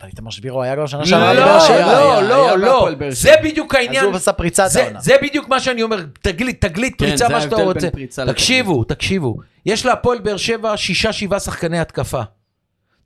אבל 0.00 0.08
איתמר 0.08 0.30
שבירו 0.30 0.62
היה 0.62 0.76
כבר 0.76 0.86
שנה 0.86 1.00
לא, 1.00 1.06
שעברה 1.06 1.34
לא, 1.34 2.22
לא, 2.22 2.58
לא, 2.58 2.58
לא. 2.58 2.88
זה. 3.10 3.34
בדיוק 3.44 3.74
אז 3.74 3.80
העניין. 3.80 4.04
הוא 4.04 4.14
עשה 4.14 4.32
פריצת 4.32 4.64
זה, 4.68 4.82
העונה. 4.82 5.00
זה 5.00 5.14
בדיוק 5.22 5.48
מה 5.48 5.60
שאני 5.60 5.82
אומר, 5.82 6.00
תגלית, 6.22 6.60
תגלית, 6.60 6.94
כן, 6.98 7.06
פריצה, 7.06 7.28
מה 7.28 7.40
שאתה 7.40 7.56
רוצה. 7.56 7.90
פריצה. 7.90 8.26
תקשיבו, 8.26 8.84
תקשיבו. 8.84 9.36
יש 9.66 9.86
להפועל 9.86 10.18
באר 10.18 10.36
שבע 10.36 10.72
שישה, 10.76 11.12
שבעה 11.12 11.40
שחקני 11.40 11.78
התקפה. 11.78 12.20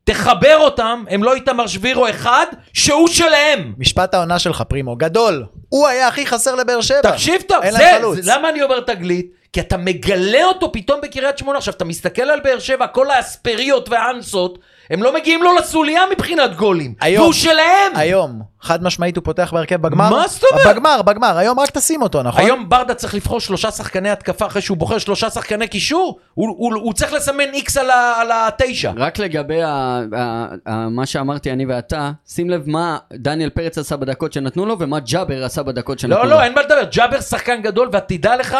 תחבר 0.04 0.56
אותם, 0.58 1.04
הם 1.08 1.24
לא 1.24 1.34
איתמר 1.34 1.66
שבירו 1.66 2.08
אחד, 2.08 2.46
שהוא 2.72 3.08
שלהם. 3.08 3.72
משפט 3.78 4.14
העונה 4.14 4.38
שלך, 4.38 4.62
פרימו, 4.68 4.96
גדול. 4.96 5.44
הוא 5.68 5.88
היה 5.88 6.08
הכי 6.08 6.26
חסר 6.26 6.54
לבאר 6.54 6.80
שבע. 6.80 7.00
תקשיב 7.00 7.42
טוב, 7.48 7.58
זה. 7.70 8.22
זה, 8.22 8.32
למה 8.34 8.48
אני 8.48 8.62
אומר 8.62 8.80
תגלית? 8.80 9.26
כי 9.52 9.60
אתה 9.60 9.76
מגלה 9.76 10.44
אותו 10.44 10.72
פתאום 10.72 11.00
בקריית 11.00 11.38
שמונה. 11.38 11.58
עכשיו, 11.58 11.74
אתה 11.74 11.84
מסתכל 11.84 12.22
על 12.22 12.40
באר 12.40 12.58
שבע, 12.58 12.86
כל 12.86 13.10
האספריות 13.10 13.88
והאנסות, 13.88 14.58
הם 14.90 15.02
לא 15.02 15.14
מגיעים 15.14 15.42
לו 15.42 15.56
לסוליה 15.56 16.00
מבחינת 16.12 16.56
גולים. 16.56 16.94
היום. 17.00 17.22
והוא 17.22 17.32
שלהם. 17.32 17.92
היום, 17.94 18.42
חד 18.60 18.82
משמעית 18.82 19.16
הוא 19.16 19.24
פותח 19.24 19.50
בהרכב 19.52 19.76
בגמר. 19.82 20.10
מה 20.10 20.28
זאת 20.28 20.42
אומרת? 20.52 20.66
בגמר, 20.76 21.02
בגמר, 21.02 21.38
היום 21.38 21.60
רק 21.60 21.70
תשים 21.70 22.02
אותו, 22.02 22.22
נכון? 22.22 22.44
היום 22.44 22.68
ברדה 22.68 22.94
צריך 22.94 23.14
לבחור 23.14 23.40
שלושה 23.40 23.70
שחקני 23.70 24.10
התקפה 24.10 24.46
אחרי 24.46 24.62
שהוא 24.62 24.76
בוחר 24.76 24.98
שלושה 24.98 25.30
שחקני 25.30 25.68
קישור, 25.68 26.18
הוא, 26.34 26.48
הוא, 26.58 26.74
הוא 26.74 26.92
צריך 26.94 27.12
לסמן 27.12 27.52
איקס 27.52 27.76
על, 27.76 27.90
ה- 27.90 28.14
על 28.20 28.30
התשע. 28.32 28.92
רק 28.96 29.18
לגבי 29.18 29.62
ה, 29.62 29.68
ה, 30.16 30.46
ה, 30.66 30.88
מה 30.88 31.06
שאמרתי 31.06 31.52
אני 31.52 31.66
ואתה, 31.66 32.10
שים 32.28 32.50
לב 32.50 32.62
מה 32.66 32.98
דניאל 33.12 33.50
פרץ 33.50 33.78
עשה 33.78 33.96
בדקות 33.96 34.32
שנתנו 34.32 34.66
לו 34.66 34.76
ומה 34.78 35.00
ג'אבר 35.00 35.44
עשה 35.44 35.62
בדקות 35.62 35.98
שנתנו 35.98 36.16
לא, 36.18 36.24
לו. 36.24 36.30
לא, 36.30 36.42
אין 36.42 36.54
מה 36.54 36.60
לדבר, 36.62 36.82
ג'אבר 36.92 37.20
שחקן 37.20 37.62
גדול, 37.62 37.88
ותדע 37.92 38.36
לך, 38.36 38.56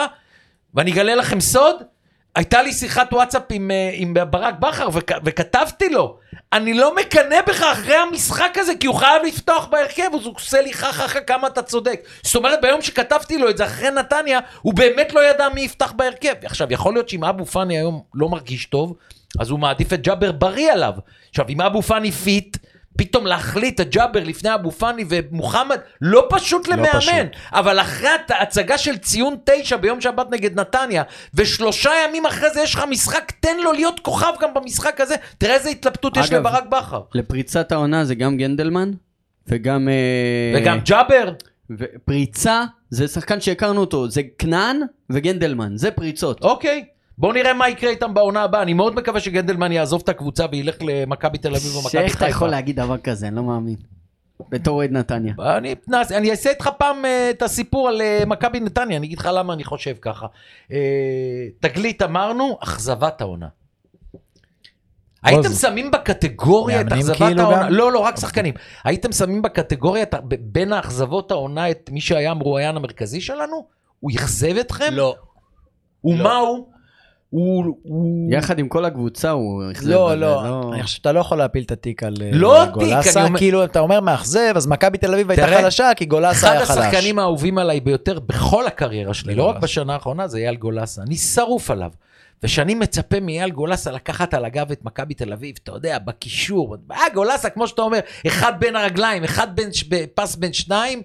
ואני 0.75 0.93
אגלה 0.93 1.15
לכם 1.15 1.41
סוד, 1.41 1.77
הייתה 2.35 2.63
לי 2.63 2.73
שיחת 2.73 3.13
וואטסאפ 3.13 3.43
עם, 3.51 3.71
אה, 3.71 3.91
עם 3.93 4.15
ברק 4.31 4.55
בכר, 4.59 4.89
וכ, 4.93 5.13
וכתבתי 5.25 5.89
לו, 5.89 6.19
אני 6.53 6.75
לא 6.75 6.97
מקנא 6.97 7.41
בך 7.47 7.63
אחרי 7.63 7.95
המשחק 7.95 8.53
הזה, 8.57 8.73
כי 8.81 8.87
הוא 8.87 8.95
חייב 8.95 9.23
לפתוח 9.27 9.67
בהרכב, 9.67 10.11
אז 10.21 10.27
הוא 10.27 10.35
עושה 10.37 10.61
לי 10.61 10.73
חכה 10.73 11.21
כמה 11.21 11.47
אתה 11.47 11.63
צודק. 11.63 12.01
זאת 12.23 12.35
אומרת, 12.35 12.59
ביום 12.63 12.83
שכתבתי 12.83 13.39
לו 13.39 13.51
את 13.51 13.57
זה 13.57 13.65
אחרי 13.65 13.91
נתניה, 13.91 14.41
הוא 14.63 14.75
באמת 14.75 15.13
לא 15.13 15.31
ידע 15.31 15.49
מי 15.49 15.61
יפתח 15.61 15.93
בהרכב. 15.93 16.35
עכשיו, 16.45 16.73
יכול 16.73 16.95
להיות 16.95 17.09
שאם 17.09 17.25
אבו 17.25 17.47
פאני 17.47 17.79
היום 17.79 18.03
לא 18.15 18.29
מרגיש 18.29 18.67
טוב, 18.67 18.97
אז 19.41 19.51
הוא 19.51 19.59
מעדיף 19.59 19.93
את 19.93 20.03
ג'אבר 20.03 20.33
בריא 20.33 20.73
עליו. 20.73 20.93
עכשיו, 21.31 21.49
אם 21.49 21.61
אבו 21.61 21.83
פאני 21.83 22.13
fit, 22.13 22.57
פתאום 22.99 23.27
להחליט 23.27 23.81
את 23.81 23.91
ג'אבר 23.91 24.25
לפני 24.25 24.55
אבו 24.55 24.71
פאני 24.71 25.05
ומוחמד, 25.09 25.79
לא 26.01 26.27
פשוט 26.31 26.69
למאמן. 26.69 26.89
פשוט. 26.99 27.13
אבל 27.53 27.81
אחרי 27.81 28.09
הת- 28.09 28.31
הצגה 28.41 28.79
של 28.79 28.99
ציון 28.99 29.37
תשע 29.45 29.77
ביום 29.77 30.01
שבת 30.01 30.27
נגד 30.31 30.61
נתניה, 30.61 31.03
ושלושה 31.35 31.91
ימים 32.09 32.27
אחרי 32.27 32.51
זה 32.51 32.61
יש 32.61 32.75
לך 32.75 32.85
משחק, 32.91 33.33
תן 33.41 33.57
לו 33.65 33.73
להיות 33.73 34.01
כוכב 34.01 34.33
גם 34.41 34.55
במשחק 34.55 35.01
הזה. 35.01 35.15
תראה 35.39 35.55
איזה 35.55 35.69
התלבטות 35.69 36.17
יש 36.17 36.29
אגב, 36.33 36.41
לברק 36.41 36.65
בכר. 36.67 37.01
לפריצת 37.15 37.73
העונה 37.73 38.05
זה 38.05 38.15
גם 38.15 38.37
גנדלמן 38.37 38.91
וגם... 39.49 39.89
אה, 39.89 40.61
וגם 40.61 40.79
ג'אבר. 40.85 41.33
ופריצה 41.79 42.65
זה 42.91 43.09
שחקן 43.09 43.41
שהכרנו 43.41 43.81
אותו, 43.81 44.11
זה 44.11 44.23
כנען 44.39 44.81
וגנדלמן, 45.11 45.77
זה 45.77 45.91
פריצות. 45.91 46.43
אוקיי. 46.43 46.85
בואו 47.19 47.33
נראה 47.33 47.55
מה 47.55 47.69
יקרה 47.69 47.91
איתם 47.91 48.15
בעונה 48.15 48.43
הבאה. 48.43 48.63
אני 48.63 48.73
מאוד 48.75 48.95
מקווה 48.95 49.21
שגנדלמן 49.21 49.73
יעזוב 49.73 50.01
את 50.05 50.09
הקבוצה 50.09 50.47
וילך 50.53 50.77
למכבי 50.81 51.39
תל 51.39 51.55
אביב 51.55 51.73
או 51.75 51.81
מכבי 51.81 51.91
שאיך 51.91 52.17
אתה 52.17 52.29
יכול 52.29 52.33
חיפה. 52.33 52.47
להגיד 52.51 52.77
דבר 52.77 52.99
כזה, 52.99 53.29
אני 53.29 53.37
לא 53.37 53.43
מאמין. 53.43 53.77
בתור 54.51 54.77
אוהד 54.77 54.93
נתניה. 54.93 55.35
אני, 55.57 55.75
נס- 55.89 56.13
אני 56.13 56.31
אעשה 56.31 56.51
איתך 56.51 56.71
פעם 56.79 57.05
אה, 57.05 57.31
את 57.31 57.43
הסיפור 57.43 57.89
על 57.89 58.01
אה, 58.01 58.23
מכבי 58.27 58.61
נתניה, 58.61 58.97
אני 58.97 59.07
אגיד 59.07 59.19
לך 59.19 59.31
למה 59.35 59.53
אני 59.53 59.65
חושב 59.65 59.95
ככה. 60.01 60.27
אה, 60.73 60.79
תגלית 61.61 62.03
אמרנו, 62.03 62.59
אכזבת 62.63 63.21
העונה. 63.21 63.49
הייתם 65.23 65.49
שמים 65.49 65.91
בקטגוריה 65.91 66.81
את 66.81 66.93
אכזבת 66.93 67.17
כאילו 67.17 67.43
העונה, 67.43 67.63
גם? 67.63 67.73
לא, 67.73 67.93
לא, 67.93 67.99
רק 67.99 68.17
שחקנים. 68.17 68.55
הייתם 68.85 69.13
שמים 69.13 69.43
בקטגוריה 69.43 70.03
את 70.03 70.15
בין 70.41 70.73
האכזבות 70.73 71.31
העונה 71.31 71.71
את 71.71 71.91
מי 71.93 72.01
שהיה 72.01 72.31
המרואיין 72.31 72.77
המרכזי 72.77 73.21
שלנו? 73.21 73.67
הוא 74.01 74.11
אכזב 74.17 74.57
אתכם? 74.57 74.91
לא. 74.93 75.15
ומה 76.05 76.37
הוא? 76.37 76.72
הוא... 77.33 77.65
הוא... 77.83 78.33
יחד 78.33 78.59
עם 78.59 78.69
כל 78.69 78.85
הקבוצה 78.85 79.31
הוא 79.31 79.63
אכזב. 79.73 79.89
לא, 79.91 80.07
אבל 80.07 80.19
לא, 80.19 80.73
אני 80.73 80.83
חושב 80.83 80.97
שאתה 80.97 81.13
לא 81.13 81.21
יכול 81.21 81.39
להפיל 81.39 81.63
את 81.65 81.71
התיק 81.71 82.03
על 82.03 82.15
אה, 82.23 82.31
לא 82.33 82.65
גולסה, 82.73 83.21
אני 83.21 83.29
אומר- 83.29 83.39
כאילו 83.39 83.65
אתה 83.65 83.81
אומר 83.81 84.01
מאכזב, 84.01 84.53
אז 84.57 84.67
מכבי 84.67 84.99
תל 84.99 85.13
אביב 85.15 85.31
הייתה 85.31 85.47
תראה, 85.47 85.63
חלשה 85.63 85.91
כי 85.97 86.05
גולסה 86.05 86.47
אחד 86.47 86.57
היה 86.57 86.67
חלש. 86.67 86.79
השחקנים 86.79 87.19
האהובים 87.19 87.59
עליי 87.59 87.81
ביותר 87.81 88.19
בכל 88.19 88.67
הקריירה 88.67 89.15
שלי, 89.15 89.35
לא 89.35 89.43
רק. 89.43 89.57
בשנה 89.57 89.95
האחרונה, 89.95 90.29
זה 90.29 90.39
אייל 90.39 90.55
גולסה. 90.55 91.03
אני 91.03 91.17
שרוף 91.17 91.71
עליו. 91.71 91.91
ושאני 92.43 92.75
מצפה 92.75 93.21
מאייל 93.21 93.51
גולסה 93.51 93.91
לקחת 93.91 94.35
על 94.35 94.45
הגב 94.45 94.71
את 94.73 94.85
מכבי 94.85 95.15
תל 95.15 95.33
אביב, 95.33 95.55
אתה 95.63 95.73
יודע, 95.73 95.99
בקישור. 95.99 96.77
אה, 96.93 96.97
גולסה, 97.15 97.51
כמו 97.51 97.67
שאתה 97.69 97.83
אומר, 97.83 97.99
אחד 98.27 98.53
בין 98.59 98.77
הרגליים, 98.77 99.25
אחד 99.25 99.57
בין, 99.57 99.71
פס 100.15 100.37
בין 100.37 100.53
שניים, 100.53 101.03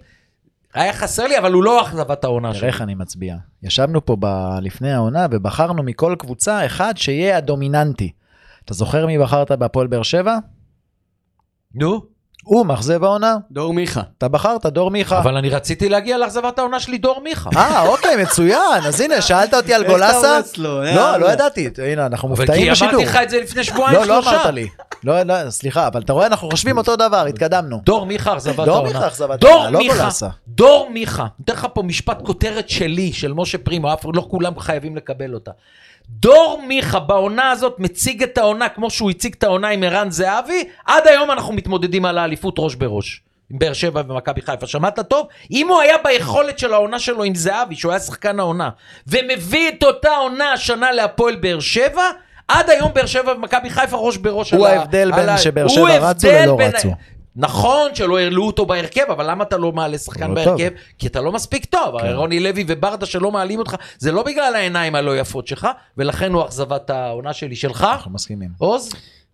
היה 0.73 0.93
חסר 0.93 1.27
לי, 1.27 1.37
אבל 1.37 1.53
הוא 1.53 1.63
לא 1.63 1.81
אכזבת 1.81 2.23
העונה 2.23 2.47
תראה 2.49 2.59
שלי. 2.59 2.67
איך 2.67 2.81
אני 2.81 2.95
מצביע. 2.95 3.35
ישבנו 3.63 4.05
פה 4.05 4.15
ב- 4.19 4.57
לפני 4.61 4.91
העונה 4.93 5.25
ובחרנו 5.31 5.83
מכל 5.83 6.15
קבוצה 6.19 6.65
אחד 6.65 6.93
שיהיה 6.97 7.37
הדומיננטי. 7.37 8.11
אתה 8.65 8.73
זוכר 8.73 9.05
מי 9.05 9.19
בחרת 9.19 9.51
בהפועל 9.51 9.87
באר 9.87 10.03
שבע? 10.03 10.37
נו, 11.75 12.01
הוא 12.47 12.65
מאכזב 12.65 13.03
העונה. 13.03 13.35
דור 13.51 13.73
מיכה. 13.73 14.01
אתה 14.17 14.27
בחרת 14.27 14.65
דור 14.65 14.91
מיכה. 14.91 15.19
אבל 15.19 15.37
אני 15.37 15.49
רציתי 15.49 15.89
להגיע 15.89 16.17
לאכזבת 16.17 16.59
העונה 16.59 16.79
שלי, 16.79 16.97
דור 16.97 17.21
מיכה. 17.23 17.49
אה, 17.55 17.81
אוקיי, 17.87 18.15
מצוין. 18.23 18.81
אז 18.87 19.01
הנה, 19.01 19.21
שאלת 19.21 19.53
אותי 19.53 19.73
על 19.73 19.87
גולסה? 19.87 20.39
לא, 20.57 21.17
לא 21.17 21.31
ידעתי. 21.31 21.69
הנה, 21.91 22.05
אנחנו 22.05 22.27
מופתעים 22.27 22.61
כי 22.61 22.83
אמרתי 22.83 22.85
בשידור. 22.85 23.03
לך 23.03 23.15
את 23.23 23.29
זה 23.29 23.39
לפני 23.39 23.63
שבועיים, 23.63 23.99
לא, 23.99 24.05
לא 24.05 24.21
שלושה. 24.21 24.41
אמרת 24.41 24.53
לי. 24.53 24.67
לא, 25.03 25.23
לא, 25.23 25.49
סליחה, 25.49 25.87
אבל 25.87 26.01
אתה 26.01 26.13
רואה, 26.13 26.25
אנחנו 26.25 26.49
חושבים 26.49 26.77
אותו 26.77 26.95
דבר, 26.95 27.25
התקדמנו. 27.25 27.81
דור 27.85 28.05
מיכה 28.05 28.33
אכזבת 28.33 28.65
דור 28.65 28.75
העונה. 28.75 28.89
מיכה 28.89 29.07
אכזבת 29.07 29.39
דור 29.39 29.51
העונה, 29.51 29.69
לא 29.69 29.79
מיכה, 29.79 30.03
גולסה. 30.03 30.27
דור 30.47 30.89
מיכה. 30.93 31.21
אני 31.21 31.43
אתן 31.43 31.53
לך 31.53 31.67
פה 31.73 31.83
משפט 31.83 32.21
כותרת 32.25 32.69
שלי, 32.69 33.13
של 33.13 33.33
משה 33.33 33.57
פרימו, 33.57 33.93
אף 33.93 34.05
לא 34.13 34.27
כולם 34.29 34.59
חייבים 34.59 34.95
לקבל 34.95 35.33
אותה. 35.33 35.51
דור 36.09 36.61
מיכה 36.67 36.99
בעונה 36.99 37.51
הזאת 37.51 37.75
מציג 37.79 38.23
את 38.23 38.37
העונה 38.37 38.69
כמו 38.69 38.89
שהוא 38.89 39.09
הציג 39.09 39.33
את 39.37 39.43
העונה 39.43 39.67
עם 39.69 39.83
ערן 39.83 40.09
זהבי, 40.11 40.63
עד 40.85 41.07
היום 41.07 41.31
אנחנו 41.31 41.53
מתמודדים 41.53 42.05
על 42.05 42.17
האליפות 42.17 42.55
ראש 42.57 42.75
בראש. 42.75 43.21
עם 43.51 43.59
באר 43.59 43.73
שבע 43.73 44.01
ומכבי 44.07 44.41
חיפה, 44.41 44.67
שמעת 44.67 44.99
טוב? 44.99 45.27
אם 45.51 45.67
הוא 45.69 45.81
היה 45.81 45.95
ביכולת 46.03 46.59
של 46.59 46.73
העונה 46.73 46.99
שלו 46.99 47.23
עם 47.23 47.35
זהבי, 47.35 47.75
שהוא 47.75 47.91
היה 47.91 47.99
שחקן 47.99 48.39
העונה, 48.39 48.69
ומביא 49.07 49.69
את 49.69 49.83
אותה 49.83 50.15
עונה 50.15 50.51
השנה 50.53 50.91
להפועל 50.91 51.35
באר 51.35 51.59
שבע, 51.59 52.03
עד 52.47 52.69
היום 52.69 52.91
באר 52.93 53.05
שבע 53.05 53.31
ומכבי 53.33 53.69
חיפה 53.69 53.97
ראש 53.97 54.17
בראש 54.17 54.51
הוא 54.51 54.67
על 54.67 54.77
ההבדל 54.77 55.11
בין 55.11 55.37
שבאר 55.37 55.67
שבע 55.67 56.09
רצו 56.09 56.27
ללא 56.27 56.55
בין- 56.57 56.71
רצו. 56.75 56.89
נכון 57.39 57.95
שלא 57.95 58.17
העלו 58.17 58.43
אותו 58.45 58.65
בהרכב, 58.65 59.01
אבל 59.11 59.31
למה 59.31 59.43
אתה 59.43 59.57
לא 59.57 59.71
מעלה 59.71 59.97
שחקן 59.97 60.27
לא 60.29 60.35
בהרכב? 60.35 60.69
כי 60.99 61.07
אתה 61.07 61.21
לא 61.21 61.31
מספיק 61.31 61.65
טוב. 61.65 62.01
כן. 62.01 62.07
רוני 62.13 62.39
לוי 62.39 62.65
וברדה 62.67 63.05
שלא 63.05 63.31
מעלים 63.31 63.59
אותך, 63.59 63.75
זה 63.97 64.11
לא 64.11 64.23
בגלל 64.23 64.55
העיניים 64.55 64.95
הלא 64.95 65.17
יפות 65.19 65.47
שלך, 65.47 65.67
ולכן 65.97 66.33
הוא 66.33 66.45
אכזבת 66.45 66.89
העונה 66.89 67.33
שלי. 67.33 67.55
שלך? 67.55 67.87
אנחנו 67.91 68.11
מסכימים. 68.11 68.49
עוז? 68.57 68.89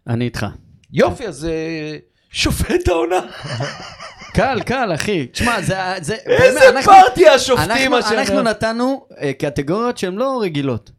אני 0.08 0.26
איתך. 0.26 0.46
יופי, 0.94 1.28
אז 1.28 1.46
אה, 1.46 1.98
שופט 2.32 2.88
העונה. 2.88 3.20
קל, 4.34 4.60
קל, 4.66 4.92
אחי. 4.94 5.28
תשמע, 5.28 5.62
זה... 5.62 5.76
זה 6.02 6.14
איזה 6.26 6.60
באמת, 6.60 6.76
אנחנו- 6.76 6.92
פארטי 6.94 7.28
השופטים 7.30 7.94
השנה. 7.94 8.22
אנחנו 8.22 8.42
נתנו 8.42 9.06
אה, 9.22 9.32
קטגוריות 9.34 9.98
שהן 9.98 10.16
לא 10.16 10.40
רגילות. 10.42 10.92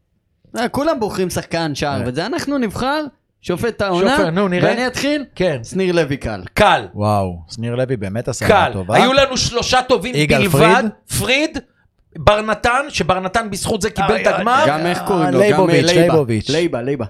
אה, 0.58 0.68
כולם 0.68 1.00
בוחרים 1.00 1.30
שחקן, 1.30 1.74
שער 1.74 1.98
כן. 2.04 2.08
וזה, 2.08 2.26
אנחנו 2.26 2.58
נבחר 2.58 3.04
שופט 3.46 3.82
העונה, 3.82 4.16
שופט, 4.16 4.28
נו, 4.32 4.48
נראה. 4.48 4.70
ואני 4.70 4.86
אתחיל, 4.86 5.24
כן. 5.34 5.64
שניר 5.64 5.92
לוי 5.94 6.16
קל. 6.16 6.42
קל. 6.54 6.86
וואו, 6.94 7.38
שניר 7.54 7.74
לוי 7.74 7.96
באמת 7.96 8.28
עשה 8.28 8.48
קל. 8.48 8.70
טובה. 8.72 8.96
היו 8.96 9.12
לנו 9.12 9.36
שלושה 9.36 9.82
טובים 9.82 10.14
יגאל 10.14 10.48
בלבד. 10.48 10.58
פריד? 10.58 10.90
פריד, 11.18 11.58
בר 12.18 12.40
נתן, 12.40 12.86
שבר 12.88 13.20
נתן 13.20 13.50
בזכות 13.50 13.82
זה 13.82 13.90
קיבל 13.90 14.20
את 14.20 14.26
הגמר. 14.26 14.64
גם 14.66 14.86
איך 14.86 15.02
קוראים 15.06 15.30
לו? 15.30 15.38
לייבוביץ', 15.38 15.82
גם 15.82 15.88
אה, 15.88 15.94
לייבה. 15.94 16.00
לייבוביץ'. 16.00 16.50
לייבה, 16.50 16.82
לייבה. 16.82 17.04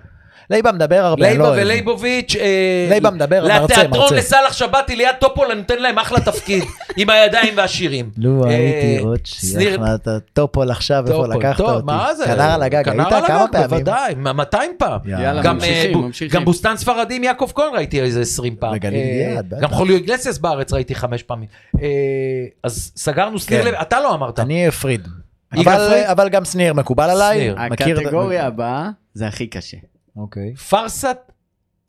לייבה 0.51 0.73
מדבר 0.73 1.05
הרבה, 1.05 1.23
לא 1.23 1.29
לייבה 1.29 1.49
אוהב. 1.49 1.59
ולייבוביץ', 1.63 2.37
אה, 2.37 2.87
לייבה 2.91 3.11
מדבר, 3.11 3.43
מרצה, 3.49 3.65
לתיאטרון 3.65 4.01
מרצה. 4.01 4.15
לסאלח 4.15 4.53
שבתי 4.53 4.97
ליד 4.97 5.15
טופול, 5.21 5.47
אני 5.51 5.61
נותן 5.61 5.79
להם 5.83 5.99
אחלה 5.99 6.21
תפקיד, 6.21 6.65
עם 6.97 7.11
הידיים 7.11 7.55
והשירים. 7.57 8.11
לו 8.19 8.45
אה, 8.45 8.49
הייתי 8.51 9.05
רוטשילד, 9.05 9.81
אתה 9.95 10.11
טופול 10.33 10.71
עכשיו, 10.71 11.05
איפה 11.09 11.27
לקחת 11.27 11.57
טוב, 11.57 11.71
אותי? 11.71 11.87
מה 11.87 12.15
זה? 12.15 12.25
כנר 12.25 12.43
על 12.43 12.63
הגג, 12.63 12.89
היית 12.89 13.13
על 13.13 13.27
כמה 13.27 13.47
פעמים? 13.53 13.69
בוודאי, 13.69 14.15
200 14.17 14.71
פעם. 14.79 15.01
יאללה, 15.07 15.43
גם, 15.43 15.55
ממשיכים, 15.55 15.89
אה, 15.89 15.93
בו- 15.93 16.03
ממשיכים. 16.03 16.39
גם 16.41 16.45
בוסטן 16.45 16.77
ספרדי 16.77 17.17
עם 17.17 17.25
יעקב 17.25 17.51
כהן 17.55 17.75
ראיתי 17.75 18.01
איזה 18.01 18.21
20 18.21 18.57
פעם. 18.57 18.75
אה. 18.75 19.59
גם 19.61 19.69
חוליו 19.71 19.97
איגלסיאס 19.97 20.39
בארץ 20.39 20.73
ראיתי 20.73 20.95
חמש 20.95 21.23
פעמים. 21.23 21.49
אה, 21.83 21.89
אז 22.65 22.93
סגרנו 22.97 23.39
שניר 23.39 23.63
כן. 23.63 23.69
לוי, 23.69 23.81
אתה 23.81 24.01
לא 24.01 24.15
אמרת. 24.15 24.41
אני 24.41 24.71
פריד. 24.71 25.09
יגאל 25.55 26.05
אבל- 26.07 26.29
גם 26.29 26.45
שניר 26.45 26.73
מקובל 26.75 27.11
עליי. 27.11 27.51
הקטגוריה 27.57 28.47
הבאה 28.47 28.89
זה 29.15 29.27
הכי 29.27 29.47
קשה. 29.47 29.77
אוקיי. 30.17 30.55
פארסת 30.57 31.17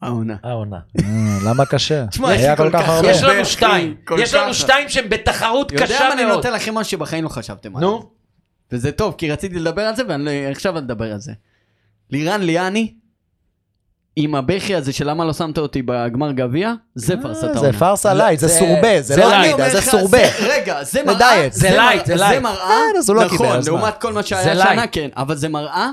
העונה. 0.01 0.35
העונה. 0.43 0.77
אה, 0.99 1.03
למה 1.45 1.65
קשה? 1.65 2.05
תשמע, 2.11 2.35
יש 2.35 2.41
היה 2.41 2.55
כל 2.55 2.69
כך 2.73 2.89
הרבה. 2.89 3.09
יש 3.11 3.23
לנו 3.23 3.45
שתיים, 3.45 3.95
יש 4.17 4.33
לנו. 4.33 4.53
שתיים 4.53 4.89
שהם 4.89 5.09
בתחרות 5.09 5.71
יודע 5.71 5.85
קשה 5.85 5.99
מה 6.07 6.13
אני 6.13 6.25
מאוד. 6.25 6.35
נותן 6.35 6.53
לכם 6.53 6.75
משהו 6.75 6.91
שבחיים 6.91 7.23
לא 7.23 7.29
חשבתם 7.29 7.75
עליו. 7.75 7.89
נו, 7.89 8.09
וזה 8.71 8.91
טוב, 8.91 9.15
כי 9.17 9.31
רציתי 9.31 9.55
לדבר 9.59 9.81
על 9.81 9.95
זה, 9.95 10.03
ועכשיו 10.07 10.77
אני 10.77 10.85
אדבר 10.85 11.11
על 11.11 11.19
זה. 11.19 11.31
לירן 12.11 12.41
ליאני, 12.41 12.93
עם 14.15 14.35
הבכי 14.35 14.75
הזה 14.75 14.93
של 14.93 15.09
למה 15.09 15.25
לא 15.25 15.33
שמת 15.33 15.57
אותי 15.57 15.81
בגמר 15.81 16.31
גביע, 16.31 16.73
זה 16.95 17.15
פרסת 17.21 17.43
אה, 17.43 17.49
העונה. 17.53 17.71
זה 17.71 17.79
פרסה 17.79 18.13
light, 18.13 18.39
זה 18.39 18.47
זה- 18.47 18.59
סורבה, 18.59 19.01
זה 19.01 19.15
זה 19.15 19.21
לא 19.21 19.29
light. 19.29 19.57
זה 19.71 19.81
סורבה. 19.81 20.17
רגע, 20.41 20.83
זה 20.83 21.03
מראה. 21.03 21.47
זה 21.51 21.69
light, 21.69 22.05
זה 22.05 22.15
light. 22.15 22.35
זה 22.35 22.39
מראה, 22.39 22.69
אה, 22.69 23.13
לא 23.15 23.25
נכון? 23.25 23.59
לעומת 23.65 24.01
כל 24.01 24.13
מה 24.13 24.21
זה 24.21 24.27
שהיה. 24.27 24.51
השנה, 24.63 24.87
כן, 24.87 25.09
אבל 25.17 25.35
זה 25.35 25.49
מראה 25.49 25.91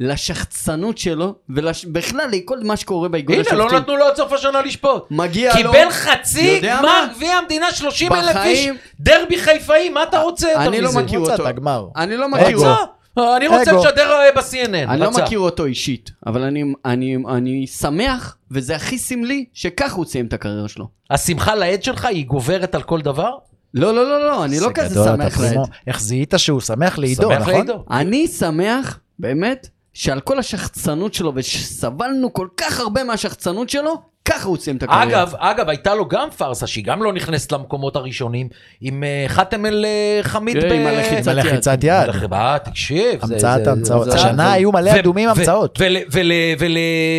לשחצנות 0.00 0.98
שלו, 0.98 1.34
ובכלל 1.48 2.28
לכל 2.32 2.58
מה 2.62 2.76
שקורה 2.76 3.08
באיגוד 3.08 3.34
הנה, 3.36 3.44
לא 3.52 3.62
השופטים. 3.62 3.78
נתנו 3.78 3.96
לו 3.96 4.04
עד 4.06 4.16
סוף 4.16 4.32
השנה 4.32 4.62
לשפוט. 4.62 5.10
מגיע 5.10 5.52
לו, 5.62 5.72
קיבל 5.72 5.90
חצי 5.90 6.40
יודע 6.40 6.76
גמר 6.78 6.88
מה? 6.88 7.08
גביע 7.14 7.34
המדינה 7.34 7.72
30 7.72 8.12
אלף 8.12 8.36
איש, 8.36 8.68
דרבי 9.00 9.38
חיפאי, 9.38 9.88
מה 9.88 10.02
אתה 10.02 10.20
רוצה 10.20 10.48
יותר 10.50 10.68
אני 10.68 10.80
לא 10.80 10.88
מזה? 10.88 11.02
מכיר 11.02 11.18
אותו. 11.18 11.46
הגמר. 11.48 11.86
אני 11.96 12.16
לא 12.16 12.28
מכיר. 12.28 12.56
אותו. 12.56 13.36
אני 13.36 13.48
רוצה. 13.48 13.72
לשדר 13.72 14.12
אה, 14.12 14.32
ב-CNN. 14.34 14.90
אני 14.90 15.00
לא. 15.00 15.10
מכיר 15.10 15.38
אותו 15.38 15.64
אישית, 15.64 16.10
אבל 16.26 16.42
אני, 16.42 16.64
אני, 16.84 17.16
אני 17.28 17.66
שמח, 17.66 18.36
וזה 18.50 18.76
הכי 18.76 18.98
סמלי, 18.98 19.44
שכך 19.52 19.92
הוא 19.92 20.04
סיים 20.04 20.26
את 20.26 20.32
הקריירה 20.32 20.68
שלו. 20.68 20.88
השמחה 21.10 21.54
לעד 21.54 21.82
שלך 21.82 22.04
היא 22.04 22.26
גוברת 22.26 22.74
על 22.74 22.82
כל 22.82 23.00
דבר? 23.00 23.30
לא, 23.74 23.94
לא, 23.94 24.08
לא, 24.08 24.26
לא, 24.26 24.44
אני 24.44 24.60
לא 24.60 24.66
זה 24.66 24.72
כזה 24.72 25.04
שמח 25.04 25.40
לעד. 25.40 25.56
איך 25.86 26.00
זיהית 26.00 26.34
שהוא 26.36 26.60
שמח 26.60 26.98
לעידו, 26.98 27.32
נכון? 27.32 27.66
אני 27.90 28.28
שמח, 28.28 28.98
באמת, 29.18 29.68
שעל 29.94 30.20
כל 30.20 30.38
השחצנות 30.38 31.14
שלו, 31.14 31.32
ושסבלנו 31.34 32.32
כל 32.32 32.48
כך 32.56 32.80
הרבה 32.80 33.04
מהשחצנות 33.04 33.68
שלו, 33.70 34.11
ככה 34.24 34.48
הוא 34.48 34.56
סיים 34.56 34.76
את 34.76 34.82
הקריירה. 34.82 35.04
אגב, 35.04 35.34
אגב, 35.38 35.68
הייתה 35.68 35.94
לו 35.94 36.08
גם 36.08 36.30
פארסה 36.30 36.66
שהיא 36.66 36.84
גם 36.84 37.02
לא 37.02 37.12
נכנסת 37.12 37.52
למקומות 37.52 37.96
הראשונים, 37.96 38.48
עם 38.80 39.04
אה, 39.04 39.24
חאתם 39.28 39.66
אל 39.66 39.84
אה, 39.84 40.22
חמיד 40.22 40.60
כן, 40.60 40.68
ב... 40.68 40.72
עם 40.72 40.86
הלחיצת 41.26 41.84
יד. 41.84 42.32
אה, 42.32 42.58
תקשיב. 42.58 43.20
המצאת 43.22 43.66
המצאות. 43.66 44.08
השנה 44.08 44.52
היו 44.52 44.72
מלא 44.72 44.90
אדומים 44.98 45.28
המצאות. 45.28 45.78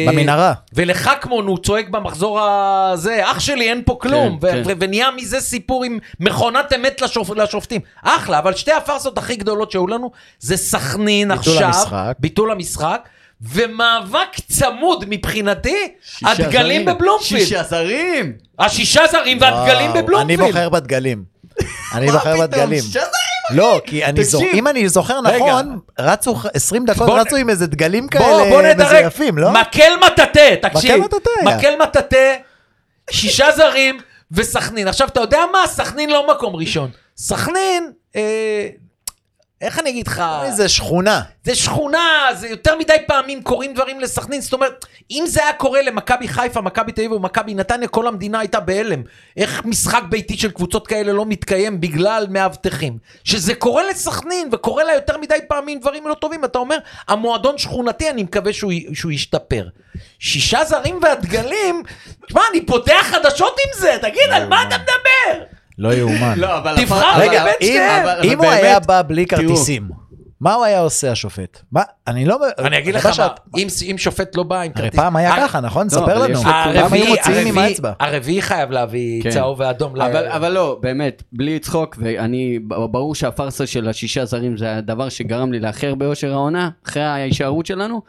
במנהרה. 0.07 0.53
ולחכמון 0.73 1.47
הוא 1.47 1.57
צועק 1.57 1.89
במחזור 1.89 2.41
הזה, 2.41 3.21
אח 3.31 3.39
שלי 3.39 3.69
אין 3.69 3.81
פה 3.85 3.97
כלום, 4.01 4.39
כן, 4.41 4.63
כן. 4.65 4.73
ונהיה 4.79 5.07
מזה 5.11 5.39
סיפור 5.39 5.83
עם 5.83 5.99
מכונת 6.19 6.73
אמת 6.73 7.01
לשופ... 7.01 7.29
לשופטים. 7.29 7.81
אחלה, 8.03 8.39
אבל 8.39 8.53
שתי 8.55 8.71
הפארסות 8.71 9.17
הכי 9.17 9.35
גדולות 9.35 9.71
שהיו 9.71 9.87
לנו 9.87 10.11
זה 10.39 10.57
סכנין 10.57 11.27
ביטול 11.27 11.53
עכשיו, 11.53 11.67
המשחק. 11.67 12.15
ביטול 12.19 12.51
המשחק, 12.51 13.09
ומאבק 13.51 14.27
צמוד 14.51 15.05
מבחינתי, 15.07 15.93
הדגלים. 16.25 16.85
בבלומפילד. 16.85 17.41
שישה 17.41 17.63
זרים! 17.63 18.33
השישה 18.59 19.01
זרים 19.11 19.37
והדגלים 19.41 19.93
בבלומפילד. 19.93 20.39
אני 20.41 20.51
בוחר 20.51 20.69
בדגלים. 20.69 21.23
אני 21.93 22.11
בוחר? 22.11 22.37
בדגלים. 22.41 22.83
לא, 23.49 23.81
כי 23.85 24.05
אני 24.05 24.23
זוכר. 24.23 24.45
אם 24.53 24.67
אני 24.67 24.89
זוכר. 24.89 25.21
נכון, 25.21 25.79
רצו 25.99 26.35
ח- 26.35 26.45
20 26.53 26.85
דקות, 26.85 27.09
רצו 27.09 27.35
עם 27.35 27.49
איזה 27.49 27.67
דגלים 27.67 28.07
כאלה. 28.07 28.73
מזויפים, 28.75 29.37
לא? 29.37 29.51
מקל 29.51 29.91
מטאטא, 30.05 30.55
תקשיב. 30.61 30.95
מקל 30.95 31.05
מטאטא. 31.05 31.29
מקל 31.57 31.73
מטאטא, 31.83 32.35
שישה 33.09 33.51
זרים 33.51 33.99
וסכנין. 34.31 34.87
עכשיו, 34.87 35.07
אתה 35.07 35.19
יודע 35.19 35.39
מה? 35.51 35.67
סכנין 35.67 36.09
לא 36.09 36.27
מקום 36.35 36.55
ראשון. 36.55 36.89
סכנין, 37.17 37.91
אה, 38.15 38.67
איך 39.64 39.80
אני 39.80 39.89
אגיד 39.89 40.07
לך? 40.07 40.24
איזה 40.43 40.70
שכונה. 40.70 41.22
זה 41.43 41.55
שכונה, 41.55 42.28
זה 42.34 42.47
יותר 42.47 42.78
מדי 42.78 42.97
פעמים 43.07 43.43
קורים 43.43 43.74
דברים 43.74 43.99
לסכנין, 43.99 44.41
זאת 44.41 44.53
אומרת, 44.53 44.86
אם 45.11 45.24
זה 45.28 45.43
היה 45.43 45.53
קורה 45.53 45.82
למכבי 45.82 46.28
חיפה, 46.28 46.61
מכבי 46.61 46.91
תל 46.91 47.01
אביב 47.01 47.11
ומכבי 47.11 47.53
נתניה, 47.53 47.88
כל 47.88 48.07
המדינה 48.07 48.39
הייתה 48.39 48.59
בהלם. 48.59 49.03
איך 49.38 49.66
משחק 49.66 50.03
ביתי 50.09 50.38
של 50.38 50.51
קבוצות 50.51 50.88
כאלה 50.88 51.14
לא 51.14 51.26
מתקיים 51.26 51.82
בגלל 51.82 52.28
מאבטחים. 52.30 52.97
שזה 53.24 53.55
קורה 53.55 53.84
לסכנין, 53.89 54.49
וקורה 54.51 54.84
לה 54.84 54.93
יותר 54.93 55.18
מדי 55.18 55.38
פעמים 55.47 55.80
דברים 55.80 56.07
לא 56.07 56.14
טובים, 56.14 56.45
אתה 56.45 56.59
אומר, 56.59 56.78
המועדון 57.07 57.57
שכונתי, 57.57 58.09
אני 58.09 58.24
מקווה 58.24 58.53
שהוא, 58.53 58.72
שהוא 58.93 59.11
ישתפר. 59.11 59.68
שישה 60.20 60.66
זרים 60.66 60.99
והדגלים, 61.01 61.84
תשמע, 62.28 62.41
אני 62.51 62.66
פותח 62.66 63.01
חדשות 63.01 63.55
עם 63.66 63.82
זה, 63.82 63.97
תגיד, 64.01 64.30
על 64.32 64.47
מה 64.47 64.64
אתה 64.68 64.76
מדבר? 64.78 65.52
לא 65.78 65.93
יאומן. 65.93 66.34
לא, 66.38 66.57
אבל... 66.57 66.76
תבחר 66.86 67.19
רגע, 67.19 67.43
אם 67.45 67.67
שניהם. 67.67 68.03
אבל- 68.05 68.19
אם 68.24 68.38
אבל 68.38 68.45
הוא 68.45 68.53
היה 68.53 68.80
בא 68.80 69.01
בלי 69.01 69.26
תראו. 69.26 69.41
כרטיסים, 69.41 69.89
מה 70.41 70.53
הוא 70.53 70.65
היה 70.65 70.80
עושה 70.80 71.11
השופט? 71.11 71.61
מה? 71.71 71.82
אני 72.07 72.26
לא... 72.26 72.38
אני 72.59 72.78
אגיד 72.78 72.95
לך 72.95 73.05
מה 73.19 73.28
אם, 73.57 73.67
אם 73.91 73.97
שופט 73.97 74.36
לא 74.36 74.43
בא 74.43 74.55
עם 74.61 74.71
הרי 74.76 74.84
כרטיס... 74.84 74.99
פעם 74.99 75.15
היה 75.15 75.34
הר- 75.34 75.41
ככה, 75.47 75.59
נכון? 75.59 75.86
לא, 75.86 75.89
ספר 75.89 76.19
לנו. 76.19 76.39
פעם 76.41 76.71
היו 76.71 76.82
הרביעי, 76.82 77.09
מוציאים 77.09 77.47
עם 77.47 77.57
הרביעי- 77.57 77.69
האצבע. 77.69 77.91
הרביעי 77.99 78.41
חייב 78.41 78.71
להביא 78.71 79.24
כן. 79.24 79.30
צהוב 79.30 79.59
ואדום. 79.59 80.01
אבל, 80.01 80.28
אבל 80.28 80.51
לא, 80.51 80.78
באמת, 80.82 81.24
בלי 81.32 81.59
צחוק, 81.59 81.95
ואני, 81.99 82.59
ברור 82.91 83.15
שהפארסה 83.15 83.67
של 83.67 83.88
השישה 83.89 84.26
זרים 84.26 84.57
זה 84.57 84.76
הדבר 84.78 85.09
שגרם 85.09 85.51
לי 85.51 85.59
לאחר 85.59 85.95
באושר 85.95 86.32
העונה, 86.34 86.69
אחרי 86.88 87.03
ההישארות 87.03 87.65
שלנו, 87.65 88.01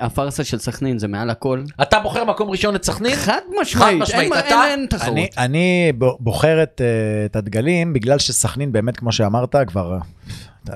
הפארסה 0.00 0.44
של 0.44 0.58
סכנין 0.58 0.98
זה 0.98 1.08
מעל 1.08 1.30
הכל. 1.30 1.62
אתה 1.82 1.98
בוחר 2.00 2.24
מקום 2.24 2.50
ראשון 2.50 2.76
את 2.76 2.84
סכנין? 2.84 3.16
חד 3.16 3.40
משמעית, 3.60 4.00
משמעית, 4.02 4.32
אין- 4.32 4.46
אתה? 4.46 4.64
אין 4.64 4.78
אין 4.80 4.86
תחרות. 4.90 5.12
אני, 5.12 5.28
אני 5.38 5.92
בוחר 6.20 6.62
את, 6.62 6.80
אה, 6.84 6.86
את 7.26 7.36
הדגלים 7.36 7.92
בגלל 7.92 8.18
שסכנין 8.18 8.72
באמת, 8.72 8.96
כמו 8.96 9.12
שאמרת, 9.12 9.54
כבר 9.66 9.98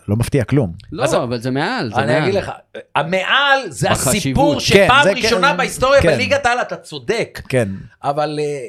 לא 0.09 0.17
מפתיע 0.17 0.45
כלום. 0.45 0.73
אז- 1.03 1.15
לא, 1.15 1.23
אבל 1.25 1.41
זה 1.41 1.51
מעל, 1.51 1.91
זה 1.95 2.01
אני 2.01 2.13
מעל. 2.13 2.23
אגיד 2.23 2.35
לך, 2.35 2.51
המעל 2.97 3.61
זה 3.69 3.89
בחשיבות. 3.91 4.17
הסיפור 4.17 4.55
כן, 4.55 4.61
שפעם 4.61 5.03
זה 5.05 5.13
ראשונה 5.13 5.51
כן, 5.51 5.57
בהיסטוריה 5.57 6.03
כן. 6.03 6.09
בליגת 6.13 6.47
העל, 6.47 6.61
אתה 6.61 6.77
צודק, 6.77 7.41
כן, 7.49 7.69
אבל 8.05 8.39
אה, 8.43 8.67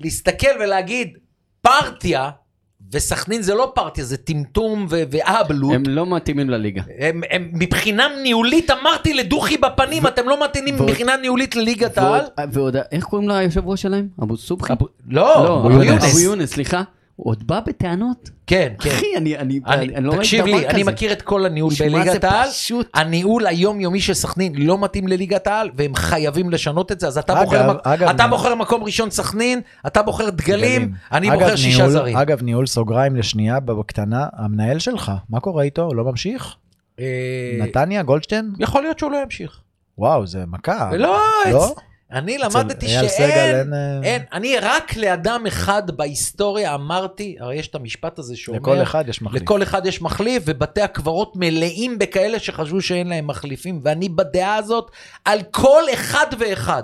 להסתכל 0.00 0.46
ולהגיד 0.60 1.08
פרטיה, 1.62 2.30
וסכנין 2.92 3.42
זה 3.42 3.54
לא 3.54 3.72
פרטיה, 3.74 4.04
זה 4.04 4.16
טמטום 4.16 4.86
ואהבלות. 4.88 5.72
הם 5.74 5.82
לא 5.88 6.06
מתאימים 6.06 6.50
לליגה. 6.50 6.82
הם, 6.98 7.20
הם 7.30 7.48
מבחינה 7.52 8.06
ניהולית 8.22 8.70
אמרתי 8.70 9.14
לדוכי 9.14 9.56
בפנים, 9.58 10.06
אתם 10.06 10.28
לא 10.28 10.44
מתאימים 10.44 10.74
ועוד- 10.74 10.88
מבחינה 10.90 11.16
ניהולית 11.16 11.56
לליגת 11.56 11.98
העל. 11.98 12.20
ועוד- 12.38 12.48
ועוד, 12.56 12.76
איך 12.92 13.04
קוראים 13.04 13.28
ליושב 13.28 13.66
ראש 13.68 13.82
שלהם? 13.82 14.08
אבו 14.22 14.36
סובחי? 14.36 14.72
לא, 15.08 15.44
לא, 15.44 15.58
אבו 15.58 15.82
יונס. 15.82 16.04
אבו 16.04 16.18
יונס, 16.20 16.50
סליחה. 16.52 16.82
הוא 17.22 17.30
עוד 17.30 17.46
בא 17.46 17.60
בטענות? 17.66 18.30
כן, 18.46 18.72
כן. 18.80 18.90
אחי, 18.90 19.06
אני 19.16 19.36
אני- 19.38 19.60
אני, 19.66 19.96
אני 19.96 20.04
לא 20.04 20.10
ראיתי 20.10 20.22
תקשיב 20.24 20.46
דבר 20.46 20.56
לי, 20.56 20.68
אני 20.68 20.82
כזה. 20.82 20.90
מכיר 20.92 21.12
את 21.12 21.22
כל 21.22 21.46
הניהול 21.46 21.72
בליגת 21.80 22.24
העל. 22.24 22.48
פשוט. 22.50 22.88
הניהול 22.94 23.46
היומיומי 23.46 24.00
של 24.00 24.14
סכנין 24.14 24.52
לא 24.56 24.78
מתאים 24.80 25.08
לליגת 25.08 25.46
העל, 25.46 25.70
והם 25.74 25.94
חייבים 25.94 26.50
לשנות 26.50 26.92
את 26.92 27.00
זה. 27.00 27.06
אז 27.08 27.18
אתה, 27.18 27.32
אגב, 27.32 27.44
בוחר, 27.44 27.76
אגב, 27.82 28.08
אתה 28.08 28.16
ניהול- 28.22 28.30
בוחר 28.30 28.54
מקום 28.54 28.84
ראשון 28.84 29.10
סכנין, 29.10 29.60
אתה 29.86 30.02
בוחר 30.02 30.30
דגלים, 30.30 30.60
דגלים. 30.82 30.92
אני 31.12 31.28
אגב, 31.30 31.40
בוחר 31.40 31.56
שישה 31.56 31.78
ניהול- 31.78 31.90
זרים. 31.90 32.16
אגב, 32.16 32.42
ניהול 32.42 32.66
סוגריים 32.66 33.16
לשנייה 33.16 33.60
בקטנה, 33.60 34.26
המנהל 34.32 34.78
שלך, 34.78 35.12
מה 35.30 35.40
קורה 35.40 35.62
איתו? 35.62 35.82
הוא 35.82 35.96
לא 35.96 36.04
ממשיך? 36.04 36.54
אה, 37.00 37.04
נתניה, 37.60 38.02
גולדשטיין? 38.02 38.52
יכול 38.58 38.82
להיות 38.82 38.98
שהוא 38.98 39.10
לא 39.12 39.18
ימשיך. 39.24 39.60
וואו, 39.98 40.26
זה 40.26 40.44
מכה. 40.46 40.90
לא, 40.96 41.18
לא? 41.52 41.74
אני 42.12 42.38
למדתי 42.38 42.88
סגל 42.88 43.08
שאין, 43.08 43.30
אין, 43.30 43.74
אה, 43.74 44.00
אין, 44.02 44.22
אני 44.32 44.58
רק 44.58 44.96
לאדם 44.96 45.46
אחד 45.46 45.90
בהיסטוריה 45.90 46.74
אמרתי, 46.74 47.36
הרי 47.40 47.56
יש 47.56 47.68
את 47.68 47.74
המשפט 47.74 48.18
הזה 48.18 48.36
שאומר, 48.36 48.58
לכל 48.60 48.82
אחד 48.82 49.08
יש 49.08 49.22
מחליף. 49.22 49.42
לכל 49.42 49.62
אחד 49.62 49.86
יש 49.86 50.02
מחליף, 50.02 50.42
ובתי 50.46 50.80
הקברות 50.80 51.32
מלאים 51.36 51.98
בכאלה 51.98 52.38
שחשבו 52.38 52.80
שאין 52.80 53.08
להם 53.08 53.26
מחליפים, 53.26 53.80
ואני 53.82 54.08
בדעה 54.08 54.54
הזאת 54.54 54.90
על 55.24 55.40
כל 55.50 55.82
אחד 55.94 56.26
ואחד. 56.38 56.82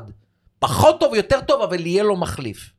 פחות 0.58 1.00
טוב, 1.00 1.14
יותר 1.14 1.40
טוב, 1.40 1.62
אבל 1.62 1.86
יהיה 1.86 2.02
לו 2.02 2.16
מחליף. 2.16 2.70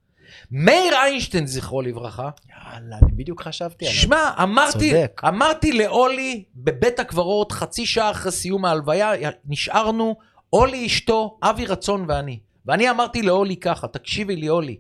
מאיר 0.52 0.94
איינשטיין, 0.94 1.48
זכרו 1.48 1.82
לברכה, 1.82 2.30
יאללה, 2.50 2.96
אני 3.04 3.12
בדיוק 3.12 3.42
חשבתי 3.42 3.86
עליו. 3.86 3.98
שמע, 3.98 4.32
אמרתי, 4.44 4.90
צודק. 4.90 5.22
אמרתי 5.28 5.72
לאולי 5.72 6.44
בבית 6.56 7.00
הקברות, 7.00 7.52
חצי 7.52 7.86
שעה 7.86 8.12
אחרי 8.12 8.32
סיום 8.32 8.66
ההלוויה, 8.66 9.12
נשארנו, 9.46 10.16
אולי 10.54 10.86
אשתו, 10.86 11.38
אבי 11.44 11.66
רצון 11.66 12.06
ואני. 12.08 12.40
ואני 12.66 12.90
אמרתי 12.90 13.22
לאולי 13.22 13.56
ככה, 13.56 13.88
תקשיבי 13.88 14.36
לי 14.36 14.50
אולי, 14.50 14.78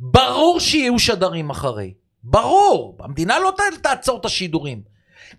ברור 0.00 0.60
שיהיו 0.60 0.98
שדרים 0.98 1.50
אחרי, 1.50 1.94
ברור, 2.24 2.96
המדינה 3.00 3.38
לא 3.38 3.52
תעצור 3.82 4.18
את 4.20 4.24
השידורים. 4.24 4.92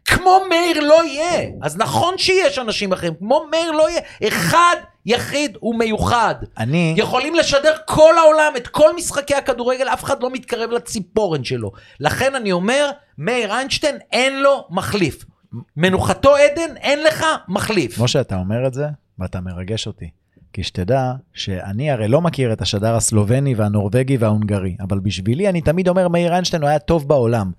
כמו 0.05 0.39
מאיר 0.49 0.79
לא 0.79 1.05
יהיה, 1.05 1.49
אז 1.61 1.77
נכון 1.77 2.17
שיש 2.17 2.59
אנשים 2.59 2.93
אחרים, 2.93 3.13
כמו 3.19 3.45
מאיר 3.51 3.71
לא 3.71 3.89
יהיה, 3.89 4.01
אחד 4.27 4.75
יחיד 5.05 5.57
ומיוחד. 5.61 6.35
אני, 6.57 6.93
יכולים 6.97 7.35
לשדר 7.35 7.73
כל 7.85 8.17
העולם 8.17 8.53
את 8.57 8.67
כל 8.67 8.95
משחקי 8.95 9.35
הכדורגל, 9.35 9.87
אף 9.87 10.03
אחד 10.03 10.23
לא 10.23 10.29
מתקרב 10.29 10.71
לציפורן 10.71 11.43
שלו. 11.43 11.71
לכן 11.99 12.35
אני 12.35 12.51
אומר, 12.51 12.91
מאיר 13.17 13.53
איינשטיין 13.53 13.97
אין 14.11 14.39
לו 14.39 14.67
מחליף. 14.69 15.25
מנוחתו 15.77 16.35
עדן, 16.35 16.77
אין 16.77 17.03
לך 17.03 17.25
מחליף. 17.47 17.95
כמו 17.95 18.07
שאתה 18.07 18.35
אומר 18.35 18.67
את 18.67 18.73
זה, 18.73 18.85
ואתה 19.19 19.41
מרגש 19.41 19.87
אותי. 19.87 20.09
כי 20.53 20.63
שתדע 20.63 21.13
שאני 21.33 21.91
הרי 21.91 22.07
לא 22.07 22.21
מכיר 22.21 22.53
את 22.53 22.61
השדר 22.61 22.95
הסלובני 22.95 23.55
והנורבגי 23.55 24.17
וההונגרי, 24.17 24.75
אבל 24.79 24.99
בשבילי 24.99 25.49
אני 25.49 25.61
תמיד 25.61 25.87
אומר 25.87 26.07
מאיר 26.07 26.33
איינשטיין 26.33 26.61
הוא 26.61 26.69
היה 26.69 26.79
טוב 26.79 27.07
בעולם. 27.07 27.51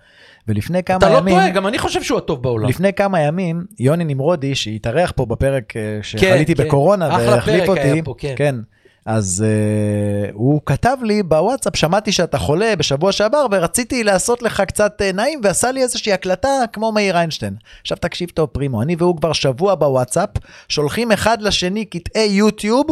ולפני 0.49 0.83
כמה 0.83 0.97
אתה 0.97 1.11
לא 1.11 1.19
ימים, 1.19 1.35
טועה, 1.35 1.51
גם 1.51 1.67
אני 1.67 1.79
חושב 1.79 2.03
שהוא 2.03 2.19
הטוב 2.19 2.43
בעולם. 2.43 2.69
לפני 2.69 2.93
כמה 2.93 3.21
ימים, 3.21 3.65
יוני 3.79 4.05
נמרודי, 4.05 4.55
שהתארח 4.55 5.13
פה 5.17 5.27
בפרק 5.27 5.77
אה, 5.77 5.99
שחליתי 6.03 6.55
כן. 6.55 6.65
בקורונה 6.65 7.09
והחליף 7.09 7.69
אותי, 7.69 8.03
פה, 8.05 8.15
כן. 8.19 8.35
כן, 8.37 8.55
אז 9.07 9.45
uh, 9.47 10.31
הוא 10.33 10.61
כתב 10.67 10.97
לי 11.03 11.23
בוואטסאפ, 11.23 11.77
שמעתי 11.77 12.13
שאתה 12.13 12.39
חולה 12.39 12.77
בשבוע 12.77 13.13
שעבר 13.13 13.47
ורציתי 13.51 14.05
לעשות 14.05 14.43
לך 14.43 14.61
קצת 14.61 15.01
uh, 15.01 15.17
נעים 15.17 15.41
ועשה 15.45 15.73
לי 15.73 15.83
איזושהי 15.83 16.13
הקלטה 16.13 16.49
כמו 16.73 16.93
מאיר 16.93 17.17
איינשטיין. 17.17 17.57
עכשיו 17.81 17.97
תקשיב 17.97 18.29
טוב 18.29 18.49
פרימו, 18.49 18.83
אני 18.83 18.97
והוא 18.99 19.17
כבר 19.17 19.33
שבוע 19.33 19.75
בוואטסאפ, 19.75 20.31
שולחים 20.69 21.13
אחד 21.13 21.43
לשני 21.43 21.85
קטעי 21.85 22.27
יוטיוב. 22.27 22.87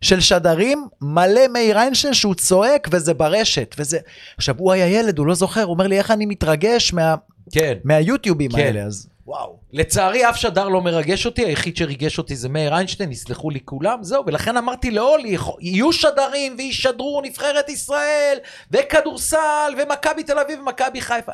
של 0.00 0.20
שדרים 0.20 0.86
מלא 1.00 1.40
מאיר 1.52 1.78
איינשטיין 1.78 2.14
שהוא 2.14 2.34
צועק 2.34 2.88
וזה 2.92 3.14
ברשת 3.14 3.74
וזה 3.78 3.98
עכשיו 4.36 4.54
הוא 4.58 4.72
היה 4.72 4.86
ילד 4.86 5.18
הוא 5.18 5.26
לא 5.26 5.34
זוכר 5.34 5.62
הוא 5.62 5.72
אומר 5.72 5.86
לי 5.86 5.98
איך 5.98 6.10
אני 6.10 6.26
מתרגש 6.26 6.92
מה, 6.92 7.14
כן. 7.52 7.74
מהיוטיובים 7.84 8.50
כן. 8.50 8.58
האלה 8.58 8.82
אז 8.82 9.08
וואו 9.26 9.56
לצערי 9.72 10.28
אף 10.28 10.36
שדר 10.36 10.68
לא 10.68 10.82
מרגש 10.82 11.26
אותי, 11.26 11.44
היחיד 11.44 11.76
שריגש 11.76 12.18
אותי 12.18 12.36
זה 12.36 12.48
מאיר 12.48 12.74
איינשטיין, 12.74 13.12
יסלחו 13.12 13.50
לי 13.50 13.60
כולם, 13.64 14.02
זהו, 14.02 14.22
ולכן 14.26 14.56
אמרתי 14.56 14.90
לאולי, 14.90 15.36
יהיו 15.60 15.92
שדרים 15.92 16.54
וישדרו 16.58 17.22
נבחרת 17.24 17.68
ישראל, 17.68 18.38
וכדורסל, 18.70 19.74
ומכבי 19.78 20.22
תל 20.22 20.38
אביב 20.38 20.60
ומכבי 20.60 21.00
חיפה. 21.00 21.32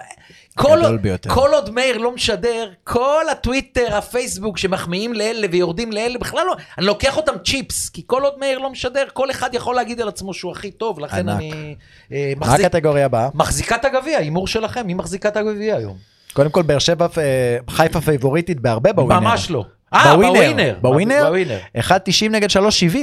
כל 0.56 0.78
עוד. 0.84 1.00
כל 1.28 1.50
עוד 1.54 1.70
מאיר 1.70 1.98
לא 1.98 2.12
משדר, 2.12 2.70
כל 2.84 3.24
הטוויטר, 3.30 3.96
הפייסבוק 3.96 4.58
שמחמיאים 4.58 5.12
לאלה 5.12 5.46
ויורדים 5.50 5.92
לאלה, 5.92 6.18
בכלל 6.18 6.46
לא, 6.46 6.56
אני 6.78 6.86
לוקח 6.86 7.16
אותם 7.16 7.38
צ'יפס, 7.44 7.88
כי 7.88 8.02
כל 8.06 8.24
עוד 8.24 8.38
מאיר 8.38 8.58
לא 8.58 8.70
משדר, 8.70 9.04
כל 9.12 9.30
אחד 9.30 9.54
יכול 9.54 9.74
להגיד 9.74 10.00
על 10.00 10.08
עצמו 10.08 10.34
שהוא 10.34 10.52
הכי 10.52 10.70
טוב, 10.70 11.00
לכן 11.00 11.28
ענק. 11.28 11.36
אני 11.36 11.76
אה, 12.12 12.32
מה 12.36 12.46
מחזיק, 12.46 12.66
הקטגוריה 12.66 13.06
הבאה? 13.06 13.28
מחזיקה 13.34 13.76
את 13.76 13.84
הגביע, 13.84 14.18
הימור 14.18 14.46
שלכם, 14.46 14.86
מי 14.86 14.94
מחזיקה 14.94 15.28
את 15.28 15.36
הגביע 15.36 15.76
היום? 15.76 16.11
קודם 16.32 16.50
כל, 16.50 16.62
באר 16.62 16.78
שבע, 16.78 17.06
אה, 17.18 17.56
חיפה 17.70 18.00
פייבוריטית 18.00 18.60
בהרבה 18.60 18.92
בווינר. 18.92 19.20
ממש 19.20 19.50
לא. 19.50 19.64
אה, 19.94 20.16
בווינר. 20.16 20.74
בווינר? 20.80 21.24
בווינר? 21.26 21.58
1.90 21.78 21.92
נגד 22.30 22.50
3.70, 22.50 22.56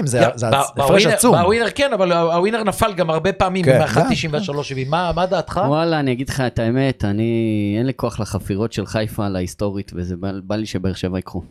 זה 0.05 0.27
הפרש 0.27 0.65
בווינר- 0.77 1.13
עצום. 1.13 1.41
בווינר 1.41 1.69
כן, 1.75 1.93
אבל 1.93 2.11
הווינר 2.11 2.63
נפל 2.63 2.93
גם 2.93 3.09
הרבה 3.09 3.33
פעמים 3.33 3.65
כן, 3.65 3.75
עם 3.75 3.81
ה-1.90 3.81 4.27
וה-3.70. 4.31 4.89
מה 4.89 5.11
מה 5.15 5.25
דעתך? 5.25 5.61
וואלה, 5.67 5.99
אני 5.99 6.11
אגיד 6.11 6.29
לך 6.29 6.41
את 6.41 6.59
האמת, 6.59 7.05
אני... 7.05 7.23
אין 7.77 7.85
לי 7.85 7.93
כוח 7.95 8.19
לחפירות 8.19 8.73
של 8.73 8.85
חיפה 8.85 9.25
על 9.25 9.35
ההיסטורית, 9.35 9.91
וזה 9.95 10.15
בא, 10.43 10.55
לי 10.55 10.65
שבאר 10.65 10.93
שבע 10.93 11.17
ייקחו. 11.17 11.41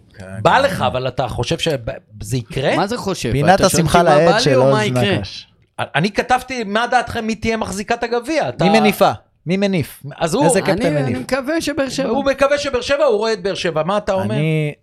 בא 0.42 0.58
לך, 0.58 0.82
אבל 0.82 1.08
אתה 1.08 1.28
חושב 1.28 1.58
שזה 1.58 2.36
יקרה? 2.36 2.76
מה 2.76 2.86
זה 2.86 2.96
חושב? 2.96 3.32
פינת 3.32 3.60
השמחה 3.60 4.02
לאיד 4.02 4.40
של 4.40 4.54
או 4.60 4.68
עוז? 4.68 4.78
נקש. 4.92 5.46
אני 5.78 6.10
כתבתי, 6.10 6.64
מה 6.64 6.86
דעתכם 6.86 7.24
מי 7.26 7.34
תהיה 7.34 7.56
מחזיקת 7.56 8.02
הגביע? 8.02 8.50
מי 8.60 8.68
מניפה? 8.80 9.10
מי 9.48 9.56
מניף? 9.56 10.02
אז 10.16 10.34
הוא, 10.34 10.44
איזה 10.44 10.60
קפטן 10.60 10.86
אני, 10.86 10.90
מניף? 10.90 11.06
אני 11.06 11.18
מקווה 11.18 11.60
שבאר 11.60 11.88
שבע. 11.88 12.08
הוא 12.08 12.24
מקווה 12.24 12.58
שבאר 12.58 12.80
שבע, 12.80 13.04
הוא 13.04 13.18
רואה 13.18 13.32
את 13.32 13.42
באר 13.42 13.54
שבע, 13.54 13.82
מה 13.82 13.98
אתה 13.98 14.12
אומר? 14.12 14.34
אני 14.34 14.74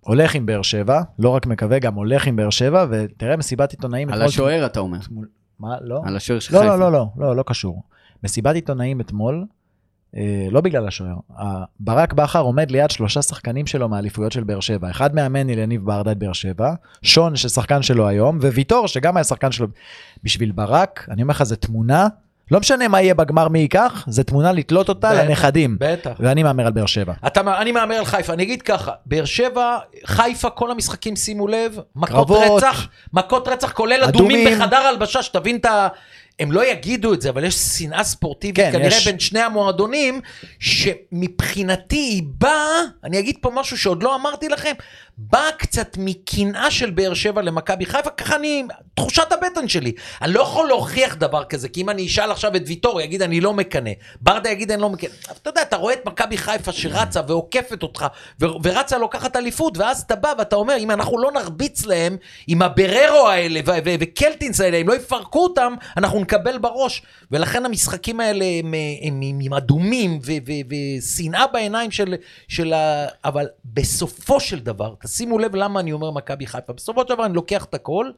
הולך 0.00 0.34
עם 0.34 0.46
באר 0.46 0.62
שבע, 0.62 1.02
לא 1.18 1.28
רק 1.28 1.46
מקווה, 1.46 1.78
גם 1.78 1.94
הולך 1.94 2.26
עם 2.26 2.36
באר 2.36 2.50
שבע, 2.50 2.86
ותראה 2.90 3.36
מסיבת 3.36 3.70
עיתונאים. 3.70 4.08
על 4.10 4.22
השוער 4.22 4.66
אתה 4.66 4.80
אומר. 4.80 4.98
מה? 5.60 5.76
לא? 5.80 6.00
על 6.04 6.16
השוער 6.16 6.40
של 6.40 6.54
לא, 6.54 6.60
חיפה. 6.60 6.76
לא, 6.76 6.80
לא, 6.80 6.92
לא, 6.92 7.06
לא, 7.16 7.36
לא 7.36 7.44
קשור. 7.46 7.82
מסיבת 8.24 8.54
עיתונאים 8.54 9.00
אתמול, 9.00 9.44
אה, 10.16 10.46
לא 10.50 10.60
בגלל 10.60 10.88
השוער, 10.88 11.16
ברק 11.80 12.12
בכר 12.12 12.40
עומד 12.40 12.70
ליד 12.70 12.90
שלושה 12.90 13.22
שחקנים 13.22 13.66
שלו 13.66 13.88
מהאליפויות 13.88 14.32
של 14.32 14.44
באר 14.44 14.60
שבע. 14.60 14.90
אחד 14.90 15.14
מאמן 15.14 15.78
ברדה 15.84 16.12
את 16.12 16.18
באר 16.18 16.32
שבע, 16.32 16.74
שון 17.02 17.36
ששחקן 17.36 17.82
שלו 17.82 18.08
היום, 18.08 18.38
וויטור 18.38 18.88
שגם 18.88 19.16
היה 19.16 19.24
שחקן 19.24 19.52
שלו. 19.52 19.66
בשביל 20.22 20.52
ברק, 20.52 21.06
אני 21.10 21.22
אומר 21.22 21.30
לך, 21.30 21.42
זו 21.42 21.56
תמונה, 21.56 22.08
לא 22.50 22.60
משנה 22.60 22.88
מה 22.88 23.02
יהיה 23.02 23.14
בגמר 23.14 23.48
מי 23.48 23.58
ייקח, 23.58 24.04
זו 24.08 24.22
תמונה 24.22 24.52
לתלות 24.52 24.88
אותה 24.88 25.10
בטח, 25.10 25.20
לנכדים. 25.24 25.76
בטח. 25.80 26.10
ואני 26.20 26.42
מהמר 26.42 26.66
על 26.66 26.72
באר 26.72 26.86
שבע. 26.86 27.12
אתה, 27.26 27.40
אני 27.60 27.72
מהמר 27.72 27.94
על 27.94 28.04
חיפה, 28.04 28.32
אני 28.32 28.42
אגיד 28.42 28.62
ככה, 28.62 28.92
באר 29.06 29.24
שבע, 29.24 29.78
חיפה, 30.06 30.50
כל 30.50 30.70
המשחקים, 30.70 31.16
שימו 31.16 31.48
לב, 31.48 31.78
מכות 31.96 32.08
קרבות. 32.08 32.62
רצח, 32.62 32.88
מכות 33.12 33.48
רצח, 33.48 33.72
כולל 33.72 34.04
אדומים 34.04 34.46
אדומים. 34.46 34.58
בחדר 34.58 34.76
הלבשה, 34.76 35.22
שתבין 35.22 35.56
את 35.56 35.64
ה... 35.64 35.88
הם 36.38 36.52
לא 36.52 36.70
יגידו 36.70 37.14
את 37.14 37.22
זה, 37.22 37.30
אבל 37.30 37.44
יש 37.44 37.54
שנאה 37.54 38.04
ספורטיבית 38.04 38.64
כן, 38.64 38.72
כנראה 38.72 38.86
יש. 38.86 39.08
בין 39.08 39.18
שני 39.18 39.40
המועדונים, 39.40 40.20
שמבחינתי 40.58 41.96
היא 41.96 42.22
באה, 42.26 42.80
אני 43.04 43.18
אגיד 43.18 43.36
פה 43.40 43.50
משהו 43.54 43.78
שעוד 43.78 44.02
לא 44.02 44.14
אמרתי 44.14 44.48
לכם, 44.48 44.72
באה 45.18 45.52
קצת 45.58 45.96
מקנאה 45.98 46.70
של 46.70 46.90
באר 46.90 47.14
שבע 47.14 47.42
למכבי 47.42 47.86
חיפה, 47.86 48.10
ככה 48.10 48.36
אני, 48.36 48.64
תחושת 48.94 49.32
הבטן 49.32 49.68
שלי. 49.68 49.92
אני 50.22 50.32
לא 50.32 50.40
יכול 50.40 50.68
להוכיח 50.68 51.14
דבר 51.14 51.44
כזה, 51.44 51.68
כי 51.68 51.80
אם 51.80 51.90
אני 51.90 52.06
אשאל 52.06 52.30
עכשיו 52.30 52.56
את 52.56 52.62
ויטור, 52.66 53.00
יגיד 53.00 53.22
אני 53.22 53.40
לא 53.40 53.52
מקנא. 53.54 53.90
ברדה 54.20 54.50
יגיד 54.50 54.70
אני 54.70 54.82
לא 54.82 54.90
מקנא. 54.90 55.10
אתה 55.42 55.50
יודע, 55.50 55.62
אתה 55.62 55.76
רואה 55.76 55.94
את 55.94 56.06
מכבי 56.06 56.38
חיפה 56.38 56.72
שרצה 56.72 57.20
ועוקפת 57.28 57.82
אותך, 57.82 58.06
ו- 58.40 58.46
ורצה 58.62 58.98
לוקחת 58.98 59.36
אליפות, 59.36 59.78
ואז 59.78 60.02
אתה 60.02 60.16
בא 60.16 60.32
ואתה 60.38 60.56
אומר, 60.56 60.76
אם 60.78 60.90
אנחנו 60.90 61.18
לא 61.18 61.32
נרביץ 61.32 61.86
להם, 61.86 62.16
עם 62.46 62.62
הבררו 62.62 63.28
האלה 63.28 63.60
ו- 63.66 63.70
ו- 63.84 63.94
וקלטינס 64.00 64.60
האלה, 64.60 64.76
אם 64.76 64.88
לא 64.88 64.94
יפרקו 64.94 65.42
אותם, 65.42 65.74
אנחנו 65.96 66.20
מקבל 66.20 66.58
בראש, 66.58 67.02
ולכן 67.30 67.66
המשחקים 67.66 68.20
האלה 68.20 68.44
הם, 68.44 68.74
הם, 69.02 69.20
הם, 69.22 69.38
הם 69.46 69.54
אדומים 69.54 70.20
ושנאה 70.98 71.46
בעיניים 71.46 71.90
של, 71.90 72.14
של 72.48 72.72
ה... 72.72 73.06
אבל 73.24 73.46
בסופו 73.64 74.40
של 74.40 74.58
דבר, 74.58 74.94
תשימו 75.04 75.38
לב 75.38 75.56
למה 75.56 75.80
אני 75.80 75.92
אומר 75.92 76.10
מכבי 76.10 76.46
חיפה, 76.46 76.72
בסופו 76.72 77.02
של 77.02 77.08
דבר 77.08 77.26
אני 77.26 77.34
לוקח 77.34 77.64
את 77.64 77.74
הכל, 77.74 78.10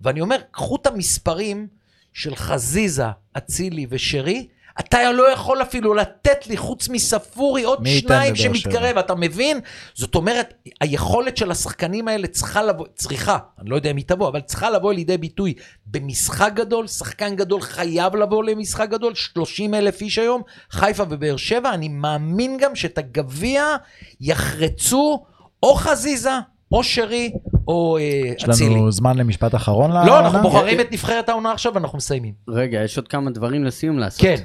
ואני 0.00 0.20
אומר, 0.20 0.36
קחו 0.50 0.76
את 0.76 0.86
המספרים 0.86 1.66
של 2.12 2.36
חזיזה, 2.36 3.06
אצילי 3.36 3.86
ושרי, 3.90 4.48
אתה 4.80 5.12
לא 5.12 5.32
יכול 5.32 5.62
אפילו 5.62 5.94
לתת 5.94 6.46
לי, 6.46 6.56
חוץ 6.56 6.88
מספורי, 6.88 7.62
עוד 7.62 7.86
שניים? 7.86 8.36
שמתקרב, 8.36 8.98
אתה 8.98 9.14
מבין? 9.14 9.60
זאת 9.94 10.14
אומרת, 10.14 10.54
היכולת 10.80 11.36
של 11.36 11.50
השחקנים 11.50 12.08
האלה 12.08 12.26
צריכה 12.26 12.62
לבוא, 12.62 12.86
צריכה, 12.94 13.38
אני 13.60 13.70
לא 13.70 13.76
יודע 13.76 13.90
אם 13.90 13.96
היא 13.96 14.04
תבוא, 14.04 14.28
אבל 14.28 14.40
צריכה 14.40 14.70
לבוא 14.70 14.92
לידי 14.92 15.18
ביטוי 15.18 15.54
במשחק 15.86 16.52
גדול, 16.54 16.86
שחקן 16.86 17.36
גדול 17.36 17.60
חייב 17.60 18.16
לבוא 18.16 18.44
למשחק 18.44 18.88
גדול, 18.88 19.14
30 19.14 19.74
אלף 19.74 20.00
איש 20.00 20.18
היום, 20.18 20.42
חיפה 20.70 21.04
ובאר 21.10 21.36
שבע, 21.36 21.74
אני 21.74 21.88
מאמין 21.88 22.56
גם 22.60 22.76
שאת 22.76 22.98
הגביע 22.98 23.76
יחרצו 24.20 25.24
או 25.62 25.74
חזיזה, 25.74 26.30
או 26.72 26.84
שרי, 26.84 27.32
או 27.68 27.96
אה, 27.96 28.02
יש 28.36 28.44
אצילי. 28.44 28.74
לנו 28.74 28.90
זמן 28.92 29.16
למשפט 29.18 29.54
אחרון 29.54 29.90
לא, 29.90 29.96
לעונה? 30.04 30.20
אנחנו 30.20 30.42
בוחרים 30.42 30.80
את 30.80 30.92
נבחרת 30.92 31.28
העונה 31.28 31.52
עכשיו 31.52 31.74
ואנחנו 31.74 31.98
מסיימים. 31.98 32.34
רגע, 32.48 32.82
יש 32.84 32.96
עוד 32.98 33.08
כמה 33.08 33.30
דברים 33.30 33.64
לסיום 33.64 33.98
לעשות. 33.98 34.20
כן, 34.22 34.36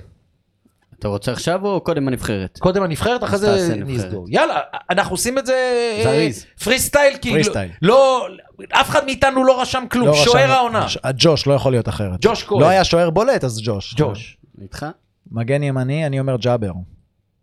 אתה 1.00 1.08
רוצה 1.08 1.32
עכשיו 1.32 1.66
או 1.66 1.82
קודם 1.82 2.08
הנבחרת? 2.08 2.58
קודם 2.60 2.84
הנבחרת, 2.84 3.24
אחרי 3.24 3.38
זה. 3.38 3.76
נסגור. 3.86 4.26
יאללה, 4.30 4.60
אנחנו 4.90 5.14
עושים 5.14 5.38
את 5.38 5.46
זה... 5.46 5.54
אה, 5.98 6.04
זריז. 6.04 6.46
פרי 6.64 6.80
סטייל, 6.80 7.14
כאילו. 7.22 7.36
פרי 7.36 7.44
סטייל. 7.44 7.72
לא, 7.82 8.28
אף 8.72 8.90
אחד 8.90 9.06
מאיתנו 9.06 9.44
לא 9.44 9.62
רשם 9.62 9.84
כלום. 9.92 10.08
לא 10.08 10.14
שוער 10.14 10.44
רשמנו- 10.44 10.54
העונה. 10.54 10.90
ש- 10.90 10.98
ג'וש 11.18 11.48
לא 11.48 11.54
יכול 11.54 11.72
להיות 11.72 11.90
אחרת. 11.90 12.20
ג'וש 12.22 12.44
כהן. 12.44 12.60
לא 12.62 12.68
היה 12.70 12.84
שוער 12.84 13.10
בולט, 13.10 13.44
אז 13.44 13.60
ג'וש. 13.64 13.96
ג'וש. 13.98 14.38
איתך? 14.62 14.86
מגן 15.32 15.64
ימני, 15.64 16.06
אני 16.06 16.20
אומר 16.20 16.36
ג'אבר. 16.36 16.72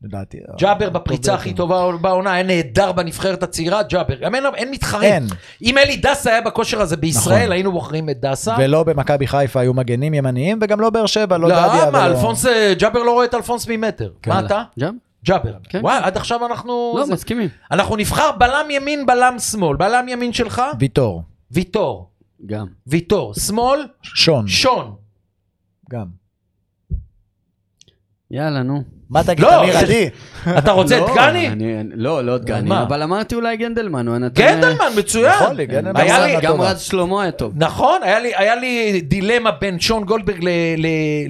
לדעתי. 0.03 0.39
ג'אבר 0.59 0.91
בפריצה 0.91 1.35
הכי. 1.35 1.53
טובה 1.55 1.93
בעונה, 2.01 2.33
היה 2.33 2.43
נהדר 2.43 2.93
בנבחרת 2.93 3.43
הצעירה, 3.43 3.83
ג'אבר. 3.83 4.15
גם 4.15 4.35
אין, 4.35 4.45
אין 4.55 4.71
מתחרים. 4.71 5.13
אין. 5.13 5.27
אם 5.63 5.79
אלי 5.79 5.97
דסה 5.97 6.31
היה 6.31 6.41
בכושר 6.41 6.81
הזה 6.81 6.97
בישראל, 6.97 7.39
נכון. 7.41 7.53
היינו 7.53 7.73
בוחרים 7.73 8.11
את 8.11 8.21
דסה. 8.21 8.57
ולא 8.59 8.85
במכבי 8.85 9.27
חיפה 9.27 9.61
היו 9.61 9.75
מגנים 9.75 10.15
ימניים, 10.15 10.59
וגם 10.63 10.81
לא 10.81 10.91
באר 10.91 11.07
שבע, 11.07 11.39
לא 11.39 11.49
דדיה. 11.49 11.67
לא, 11.87 11.93
מה, 11.93 11.99
ולא- 11.99 12.07
אלפונס, 12.07 12.47
אה, 12.47 12.75
ג'אבר 12.79 13.03
לא 13.03 13.11
רואה 13.13 13.25
את 13.25 13.35
אלפונס 13.35 13.67
ממטר. 13.69 14.11
כן. 14.23 14.31
מה 14.31 14.41
אתה? 14.41 14.63
ג'אב? 14.79 14.95
ג'אבר. 15.25 15.53
כן. 15.69 15.81
וואי, 15.83 15.99
עד 16.03 16.17
עכשיו 16.17 16.47
אנחנו... 16.47 16.95
לא, 16.99 17.05
זה- 17.07 17.13
מסכימים. 17.13 17.49
אנחנו 17.71 17.97
נבחר 17.97 18.31
בלם 18.39 18.67
ימין, 18.71 19.07
בלם 19.07 19.39
שמאל. 19.39 19.77
בלם 19.77 20.09
ימין 20.09 20.33
שלך? 20.33 20.63
ויטור. 20.79 21.23
ויטור. 21.51 22.11
גם. 22.47 22.67
ויטור. 22.87 23.35
שמאל? 23.35 23.87
שון. 24.03 24.49
שון. 24.49 24.95
גם. 25.91 26.20
יאללה, 28.31 28.63
נו. 28.63 28.83
מה 29.11 29.25
תגיד, 29.25 29.41
לא, 29.41 29.61
אמיר 29.61 29.73
זה- 29.73 29.79
עדי? 29.79 30.09
אתה 30.59 30.71
רוצה 30.73 30.97
את 30.97 31.03
לא, 31.09 31.15
גני? 31.17 31.49
לא, 31.95 32.25
לא 32.25 32.37
את 32.37 32.45
גני? 32.45 32.71
אבל 32.83 33.03
אמרתי 33.03 33.35
אולי 33.35 33.57
גנדלמן. 33.57 34.09
הוא 34.09 34.17
נתן- 34.19 34.43
גנדלמן, 34.43 34.87
מצוין. 34.99 35.33
נכון, 35.35 35.57
גם. 36.43 36.61
רז 36.61 36.81
שלמה 36.81 37.23
היה 37.23 37.33
טוב. 37.33 37.53
נכון, 37.57 38.01
היה 38.37 38.55
לי, 38.55 39.01
דילמה 39.01 39.51
בין 39.51 39.81
שון 39.81 40.05
גולדברג 40.05 40.45
ל- 40.45 40.49
ל- 40.77 40.87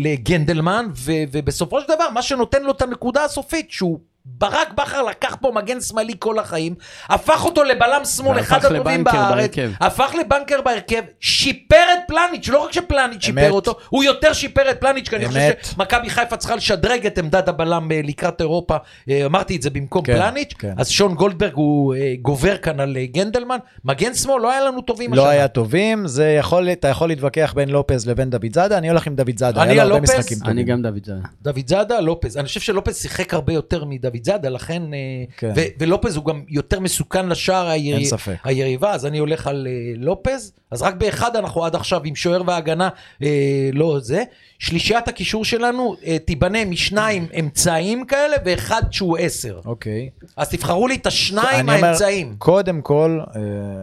לגנדלמן, 0.09 0.87
ו, 0.97 1.13
ובסופו 1.33 1.81
של 1.81 1.87
דבר, 1.95 2.05
מה 2.15 2.23
שנותן 2.23 2.63
לו 2.63 2.73
את 2.73 2.83
הנקודה 2.83 3.25
הסופית, 3.25 3.71
שהוא 3.71 3.99
ברק 4.39 4.73
בכר 4.73 5.03
לקח 5.03 5.37
פה 5.41 5.53
מגן 5.55 5.81
שמאלי 5.81 6.15
כל 6.19 6.39
החיים, 6.39 6.75
הפך 7.09 7.45
אותו 7.45 7.65
לבלם 7.65 8.05
שמאל, 8.05 8.41
אחד 8.41 8.65
הטובים 8.65 9.05
בארץ, 9.05 9.17
בהרכב. 9.17 9.71
הפך 9.81 10.15
לבנקר 10.21 10.61
בהרכב, 10.61 11.03
שיפר 11.21 11.85
את 11.93 11.99
פלניץ', 12.09 12.49
לא 12.49 12.65
רק 12.65 12.73
שפלניץ' 12.73 13.25
שיפר. 13.25 13.51
אותו, 13.51 13.77
הוא 13.89 14.05
יותר 14.05 14.33
שיפר 14.33 14.71
את 14.71 14.81
פלניץ', 14.81 15.09
כי 15.09 15.17
אני 15.17 15.27
חושב. 15.29 15.53
שמכבי 15.63 16.11
חיפה 16.11 16.37
צריכה 16.37 16.57
לשדרג 16.57 17.07
את 17.07 17.19
עמדת 17.19 17.49
הבלם 17.49 17.93
אה, 17.93 18.01
לקראת 18.05 18.41
אירופה, 18.41 18.77
אה, 19.11 19.27
אמרתי 19.27 19.57
את 19.57 19.63
זה 19.63 19.71
במקום 19.71 20.05
כן, 20.05 20.13
פלניץ', 20.19 20.55
כן. 20.59 20.75
אז 20.77 20.89
שון 20.89 21.15
גולדברג 21.15 21.55
הוא 21.55 21.95
אה, 21.95 22.15
גובר 22.23 22.57
כאן 22.57 22.81
על 22.81 22.97
גנדלמן, 23.13 23.59
מגן 23.85 24.15
שמאל 24.15 24.43
לא 24.43 24.51
היה 24.51 24.65
לנו 24.65 24.81
טובים 24.81 25.15
לא 25.15 25.23
השנה. 25.23 25.33
היה 25.33 25.49
טובים, 25.49 26.07
זה 26.07 26.37
יכול, 26.39 26.69
אתה 26.69 26.89
יכול 26.89 27.09
להתווכח 27.09 27.53
בין 27.57 27.69
לופז 27.69 28.07
לבין 28.07 28.31
דוד 28.31 28.55
זאדה, 28.55 28.79
אני 28.79 28.89
הולך 28.89 29.07
עם 29.07 29.15
דוד 29.15 29.39
זאדה, 29.39 29.63
אני 29.63 29.73
היה 29.73 29.85
לו 29.85 29.95
הרבה 29.95 30.01
לופז? 30.01 30.19
משחקים 30.19 30.39
טובים. 30.39 30.53
אני 30.53 30.65
גם 30.65 30.83
דוד 30.83 31.07
זאדה. 31.07 31.21
דוד 31.43 31.69
זאדה, 31.69 32.01
לופז. 32.01 32.37
אני 32.37 32.47
חושב 32.47 32.61
שלופז 32.61 32.97
שיחק 32.97 33.35
הרבה 33.35 33.53
יותר 33.53 33.85
מדוד 33.85 34.20
זאדה, 34.25 34.49
לכן... 34.49 34.95
אה, 34.95 34.99
כן. 35.37 35.53
ו- 35.57 35.61
ולופז 35.79 36.17
הוא 36.17 36.25
גם 36.25 36.43
יותר 36.49 36.81
מסוכן 36.81 37.29
לשער 37.29 37.69
ספק. 38.05 38.37
היריבה, 38.45 38.93
אז 38.93 39.07
אני 39.07 39.19
הולך 39.19 39.47
על 39.47 39.67
אה, 39.71 39.93
לופז. 39.97 40.53
אז 40.71 40.83
רק 40.83 40.95
באחד 40.95 41.37
אנחנו 41.37 41.65
עד 41.65 41.75
עכשיו 41.75 42.01
עם 42.05 42.17
שוער 42.17 42.43
והגנה, 42.47 42.89
אה, 43.23 43.71
לא 43.73 43.99
זה. 44.01 44.23
שלישיית 44.59 45.09
הקישור 45.09 45.45
שלנו 45.45 45.97
תיבנה 46.25 46.65
משניים 46.65 47.27
אמצעיים 47.39 48.05
כאלה 48.05 48.37
ואחד 48.45 48.83
שהוא 48.91 49.19
עשר. 49.19 49.61
אוקיי. 49.65 50.11
אז 50.37 50.49
תבחרו 50.49 50.89
לי 50.89 50.95
את 50.95 51.07
השניים 51.07 51.71
אני 51.71 51.79
אומר. 51.79 51.93
קודם 52.39 52.83
כל, 52.83 53.21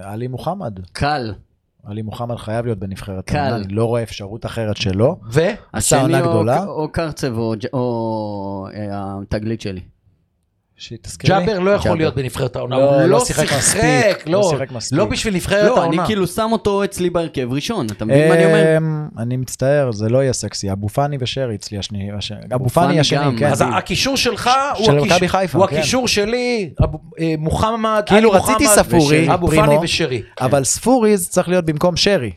עלי 0.03 0.27
מוחמד. 0.27 0.79
קל. 0.91 1.33
עלי 1.87 2.01
מוחמד 2.01 2.35
חייב 2.35 2.65
להיות 2.65 2.79
בנבחרת. 2.79 3.25
קל. 3.25 3.37
העונה, 3.37 3.55
אני 3.55 3.73
לא 3.73 3.85
רואה 3.85 4.03
אפשרות 4.03 4.45
אחרת 4.45 4.77
שלא. 4.77 5.15
ו? 5.31 5.41
השני 5.73 6.21
או-. 6.21 6.43
או 6.67 6.91
קרצב 6.91 7.37
או 7.37 7.53
או 7.73 8.67
אה, 8.73 9.15
התגלית 9.21 9.61
שלי. 9.61 9.81
שתזכיר 10.79 11.37
לי. 11.39 11.45
ג'אבר 11.45 11.59
לא 11.59 11.71
יכול. 11.71 11.97
להיות 11.97 12.15
בנבחרת 12.15 12.55
העונה, 12.55 12.77
לא, 12.77 12.89
הוא 12.91 13.01
לא 13.01 13.07
לא 13.07 13.25
שיחק 13.25 13.43
שיחק, 13.45 13.57
מספיק, 13.57 14.27
לא 14.27 14.39
לא, 14.39 14.49
שיחק 14.51 14.71
מספיק. 14.71 14.97
לא 14.97 15.05
בשביל 15.05 15.35
נבחרת 15.35 15.63
לא, 15.67 15.75
אני 15.77 15.81
העונה. 15.83 16.05
כאילו 16.05 16.27
שם 16.27 16.49
אותו 16.51 16.83
אצלי 16.83 17.09
בהרכב 17.09 17.53
ראשון, 17.53 17.85
אתה 17.85 18.05
מבין 18.05 18.27
מה 18.29 18.35
אני 18.35 18.45
אומר? 18.45 18.77
אמ, 18.77 19.07
אני 19.17 19.37
מצטער, 19.37 19.91
זה 19.91 20.09
לא 20.09 20.23
יהיה 20.23 20.33
סקסי. 20.33 20.71
אבו 20.71 20.89
פאני 20.89 21.17
ושרי 21.19 21.55
אצלי 21.55 21.77
השני. 21.77 22.09
הש- 22.17 22.31
אבו 22.55 22.69
פאני 22.69 22.99
השני, 22.99 23.37
כן. 23.39 23.45
אז 23.47 23.63
הקישור 23.73 24.17
שלך 24.17 24.49
הוא 25.53 25.67
כן. 25.67 25.77
הקישור 25.77 26.07
שלי, 26.07 26.69
אבו- 26.83 26.99
אה, 27.19 27.33
מוחמד, 27.37 28.03
כאילו 28.05 28.33
עלי 28.35 28.41
רציתי 28.43 28.67
ספורי. 28.67 29.33
אבו. 29.33 29.47
פאני 29.47 29.77
ושרי. 29.81 30.21
אבל 30.41 30.63
ספוריז 30.63 31.29
צריך 31.29 31.49
להיות 31.49 31.65
במקום 31.65 31.95
שרי. 31.95 32.31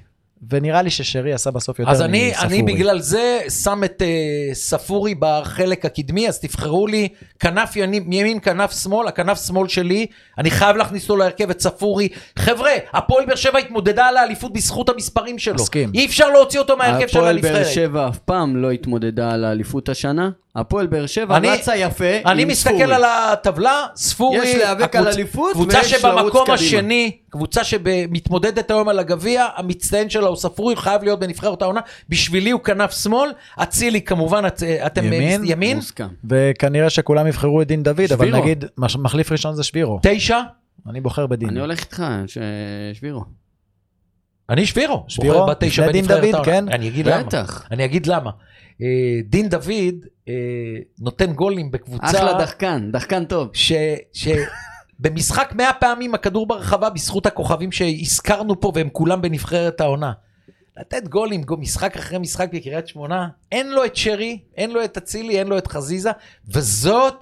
ונראה 0.49 0.83
לי 0.83 0.91
ששרי 0.91 1.33
עשה 1.33 1.51
בסוף 1.51 1.79
יותר 1.79 1.91
אז 1.91 2.03
אני, 2.03 2.31
מספורי. 2.31 2.47
אני 2.47 2.63
בגלל 2.63 3.01
זה 3.01 3.41
שם 3.63 3.85
את 3.85 4.03
uh, 4.03 4.55
ספורי 4.55 5.15
בחלק 5.19 5.85
הקדמי, 5.85 6.29
אז 6.29 6.41
תבחרו 6.41 6.87
לי 6.87 7.09
כנף 7.41 7.77
ימין, 7.77 8.13
ימין 8.13 8.39
כנף 8.43 8.83
שמאל, 8.83 9.09
הכנף 9.09 9.47
שמאל 9.47 9.69
שלי, 9.69 10.07
אני 10.39 10.51
חייב 10.51 10.77
להכניס 10.77 11.03
אותו 11.03 11.17
להרכב 11.17 11.51
את 11.51 11.61
ספורי. 11.61 12.09
חבר'ה, 12.39 12.71
הפועל 12.93 13.27
באר 13.27 13.37
שבע 13.37 13.59
התמודדה 13.59 14.07
על 14.07 14.17
האליפות 14.17 14.53
בזכות 14.53 14.89
המספרים 14.89 15.39
שלו. 15.39 15.55
מסכים. 15.55 15.91
אי 15.95 16.07
אפשר 16.07 16.29
להוציא 16.29 16.61
אותו 16.61 16.77
מההרכב 16.77 17.07
של 17.07 17.19
הפועל 17.19 17.41
באר 17.41 17.57
הנבחרת. 17.57 17.75
שבע 17.75 18.09
אף 18.09 18.19
פעם 18.19 18.57
לא 18.57 18.71
התמודדה 18.71 19.31
על 19.31 19.45
האליפות 19.45 19.89
השנה. 19.89 20.31
הפועל 20.57 20.87
באר 20.87 21.07
שבע 21.07 21.37
אני- 21.37 21.49
רצה 21.51 21.77
יפה 21.77 22.05
אני 22.27 22.43
עם 22.43 22.49
מסתכל 22.49 22.71
ספורי. 22.79 22.95
על 22.95 23.05
הטבלה, 23.05 23.87
ספורי, 23.97 24.39
יש 24.39 24.57
להיאבק 24.57 24.97
על 24.97 25.09
אליפות 25.09 25.53
קבוצה 25.53 25.79
ויש 25.79 25.93
לרוץ 26.05 26.23
שבמקום 26.23 26.43
קדימה. 26.43 26.55
השני, 26.55 27.17
קבוצה 27.31 27.65
שמתמודדת 27.65 28.71
היום 28.71 28.89
על 28.89 28.99
הגביע, 28.99 29.47
המצטיין 29.57 30.11
שלה 30.11 30.27
הוא 30.29 30.37
ספורי, 30.37 30.75
הוא 30.75 30.81
חייב 30.83 31.03
להיות 31.05 31.21
בנבחרת 31.21 31.63
העונה, 31.63 31.81
בשבילי 32.09 32.51
הוא 32.51 32.61
כנף 32.61 32.91
שמאל, 33.03 33.31
אצילי 33.63 34.03
כמובן, 34.03 34.47
את, 34.47 34.63
אתם 34.87 35.05
ימין? 35.05 35.43
ימין, 35.45 35.77
מוסכם. 35.77 36.09
וכנראה 36.31 36.91
שכולם 36.91 37.27
יבחרו 37.27 37.63
את 37.63 37.67
דין 37.67 37.83
דוד, 37.83 38.01
אבל 38.01 38.27
שבירו. 38.27 38.39
נגיד, 38.43 38.65
מש- 38.79 38.97
מחליף 38.97 39.33
ראשון 39.33 39.55
זה 39.55 39.63
שבירו. 39.63 39.99
תשע, 40.03 40.41
אני 40.91 41.01
בוחר 41.01 41.27
בדין. 41.27 41.49
אני 41.49 41.61
הולך 41.61 41.81
איתך, 41.81 42.03
ש- 42.27 42.39
שבירו. 42.93 43.25
אני 44.51 44.67
שבירו, 44.67 45.05
שבירו? 45.09 45.35
בוחר 45.39 45.51
בתשע 45.51 45.87
בנבחרת 45.87 46.21
דוד, 46.21 46.35
העונה. 46.35 46.45
כן? 46.45 46.69
אני 46.69 46.89
אגיד 46.89 47.07
למה, 47.07 47.23
בטח. 47.23 47.67
אני 47.71 47.85
אגיד 47.85 48.07
למה. 48.07 48.31
אה, 48.83 49.21
דין 49.25 49.49
דוד 49.49 49.95
אה, 50.29 50.35
נותן 50.99 51.33
גולים 51.33 51.71
בקבוצה, 51.71 52.07
אחלה 52.07 52.39
דחקן, 52.39 52.91
דחקן 52.93 53.25
טוב. 53.25 53.49
ש... 53.53 53.73
ש... 54.13 54.29
במשחק 55.01 55.53
100 55.57 55.73
פעמים 55.73 56.15
הכדור 56.15 56.47
ברחבה 56.47 56.91
בזכות 56.91 57.27
הכוכבים 57.27 57.73
שהזכרנו 57.73 58.61
פה 58.61 58.73
והם 58.75 58.89
כולם 58.93 59.23
בנבחרת 59.23 59.81
העונה. 59.81 60.13
לתת 60.77 61.09
גולים, 61.09 61.43
גול, 61.43 61.59
משחק 61.59 61.97
אחרי 61.97 62.19
משחק 62.19 62.49
בקריית 62.53 62.89
שמונה, 62.89 63.29
אין 63.53 63.71
לו 63.71 63.85
את 63.85 63.97
שרי, 63.97 64.39
אין 64.57 64.71
לו 64.71 64.85
את 64.85 64.97
אצילי, 64.97 65.39
אין 65.39 65.47
לו 65.47 65.59
את 65.59 65.67
חזיזה, 65.67 66.11
וזאת 66.49 67.15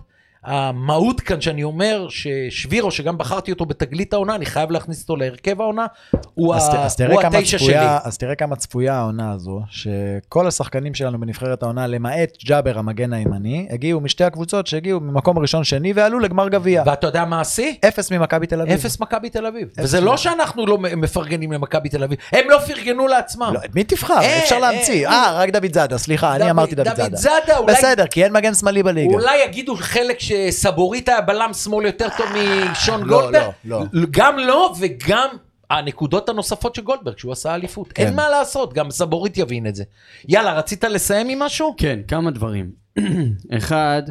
המהות 0.49 1.20
כאן 1.20 1.40
שאני 1.40 1.62
אומר 1.62 2.07
ששבירו, 2.09 2.90
שגם 2.90 3.18
בחרתי 3.18 3.53
אותו 3.53 3.66
בתגלית 3.66 4.12
העונה, 4.12 4.34
אני 4.34 4.46
חייב 4.46 4.70
להכניס 4.70 5.03
אותו 5.03 5.16
להרכב 5.16 5.61
העונה, 5.61 5.86
הוא, 6.34 6.55
אז, 6.55 6.68
ה... 6.74 6.84
אז, 6.84 7.01
הוא 7.01 7.22
התשע 7.22 7.59
שלי. 7.59 7.74
אז 8.05 8.18
תראה 8.18 8.34
כמה 8.34 8.57
צפויה 8.57 8.94
העונה 8.94 9.32
הזו, 9.32 9.61
שכל 9.70 10.46
השחקנים 10.46 10.94
שלנו 10.94 11.20
בנבחרת 11.20 11.62
העונה, 11.62 11.86
למעט 11.86 12.36
ג'אבר 12.44 12.78
המגן 12.78 13.12
הימני, 13.12 13.68
הגיעו 13.70 14.01
משתי 14.01 14.24
הקבוצות 14.24 14.66
שהגיעו 14.66 15.01
ממקום 15.01 15.38
ראשון 15.38 15.64
שני 15.64 15.92
ועלו 15.92 16.18
לגמר 16.18 16.49
גביע. 16.49 16.82
ואתה 16.86 17.07
יודע 17.07 17.24
מה 17.24 17.40
השיא? 17.40 17.72
אפס 17.88 18.12
ממכבי 18.12 18.46
תל 18.46 18.61
אביב. 18.61 18.72
אפס 18.74 19.01
מכבי 19.01 19.30
תל 19.30 19.46
אביב. 19.46 19.68
וזה 19.78 20.01
לא 20.01 20.16
שאנחנו 20.16 20.66
לא 20.66 20.78
מפרגנים 20.78 21.53
למכבי 21.53 21.88
תל 21.88 22.05
אביב, 22.05 22.18
הם 22.32 22.51
לא 22.51 22.59
פרגנו 22.59 23.07
לעצמם. 23.09 23.51
לא, 23.55 23.61
מי 23.74 23.84
תבחר? 23.84 24.18
אה, 24.20 24.38
אפשר 24.38 24.59
להמציא. 24.59 25.09
אה, 25.09 25.12
אה, 25.12 25.32
רק 25.38 25.51
דוד 25.51 25.72
זאדה, 25.74 25.99
סליחה, 25.99 26.30
אני 26.30 26.38
דוד- 26.38 26.51
אמרתי 26.51 26.74
דוד 26.74 26.88
דוד 26.88 27.14
זאדה. 27.16 27.61
בסדר, 27.66 28.07
כי 28.07 28.24
אין 28.24 28.32
מגן 28.32 28.55
שמאלי 28.55 28.82
בליגה. 28.82 29.14
אולי 29.14 29.44
יגידו 29.44 29.76
חלק 29.76 30.20
שסבורית 30.51 31.09
היה 31.09 31.20
בלם 31.20 31.53
שמאל 31.53 31.86
יותר 31.86 32.09
טוב 32.16 32.26
משון 32.72 33.03
לא, 33.03 33.20
גולדברג. 33.20 33.53
לא, 33.64 33.84
גם 34.11 34.39
לא 34.39 34.74
וגם 34.80 35.28
הנקודות 35.70 36.28
הנוספות 36.28 36.74
של 36.74 36.82
גולדברג, 36.82 37.18
שהוא 37.18 37.32
עשה 37.32 37.55
אליפות. 37.55 37.93
כן. 37.93 38.07
אין 38.07 38.16
מה 38.16 38.28
לעשות, 38.28 38.74
גם 38.74 38.91
סבורית 38.91 39.39
יבין 39.39 39.66
את 39.66 39.74
זה. 39.74 39.84
יאללה, 40.28 40.53
רצית 40.53 40.84
לסיים 40.84 41.28
עם 41.28 41.39
משהו? 41.39 41.74
כן, 41.78 42.01
כמה 42.09 42.30
דברים. 42.30 42.72
אחד, 43.59 44.03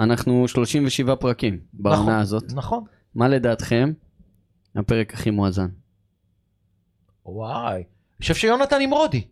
אנחנו 0.00 0.48
37 0.48 1.16
פרקים 1.16 1.54
נכון. 1.54 1.96
בעונה 1.96 2.20
הזאת. 2.20 2.44
נכון. 2.54 2.84
מה 3.14 3.28
לדעתכם 3.28 3.92
הפרק 4.76 5.14
הכי 5.14 5.30
מואזן? 5.30 5.68
וואי. 7.26 7.74
אני 7.74 7.84
חושב 8.20 8.34
שיונתן 8.34 8.78
נמרודי. 8.78 9.24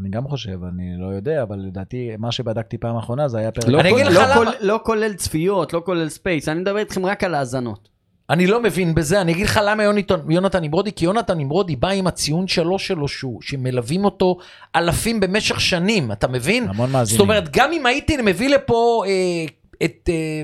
אני 0.00 0.08
גם 0.08 0.28
חושב, 0.28 0.58
אני 0.74 0.94
לא 0.98 1.06
יודע, 1.06 1.42
אבל 1.42 1.56
לדעתי, 1.58 2.10
מה 2.18 2.32
שבדקתי 2.32 2.78
פעם 2.78 2.96
אחרונה 2.96 3.28
זה 3.28 3.38
היה 3.38 3.50
פרק... 3.52 3.68
לא 3.68 3.80
אני 3.80 3.90
כל- 3.90 3.94
אגיד 3.96 4.06
לך 4.06 4.14
לא 4.16 4.22
למה. 4.22 4.34
כל- 4.34 4.56
לא 4.66 4.80
כולל 4.84 5.14
צפיות, 5.14 5.72
לא 5.72 5.82
כולל 5.84 6.08
space, 6.08 6.48
אני 6.48 6.60
מדבר 6.60 6.78
איתכם 6.78 7.06
רק 7.06 7.24
על 7.24 7.34
האזנות. 7.34 7.88
אני 8.30 8.46
לא 8.46 8.62
מבין 8.62 8.94
בזה, 8.94 9.20
אני 9.20 9.32
אגיד 9.32 9.46
לך 9.46 9.60
למה 9.64 9.82
יוניתון, 9.82 10.30
יונתן 10.30 10.62
נמרודי, 10.62 10.92
כי 10.92 11.04
יונתן 11.04 11.38
נמרודי 11.38 11.76
בא 11.76 11.88
עם 11.88 12.06
הציון 12.06 12.48
שלוש 12.48 12.86
שלו, 12.86 13.08
שהוא, 13.08 13.42
שמלווים 13.42 14.04
אותו 14.04 14.36
אלפים 14.76 15.20
במשך 15.20 15.60
שנים, 15.60 16.12
אתה 16.12 16.28
מבין? 16.28 16.68
המון 16.68 16.90
מאזינים. 16.90 17.18
זאת 17.18 17.24
אומרת, 17.24 17.48
גם 17.56 17.72
אם 17.72 17.86
הייתי 17.86 18.16
מביא 18.24 18.48
לפה 18.48 19.02
אה, 19.06 19.44
את... 19.84 20.08
אה, 20.12 20.42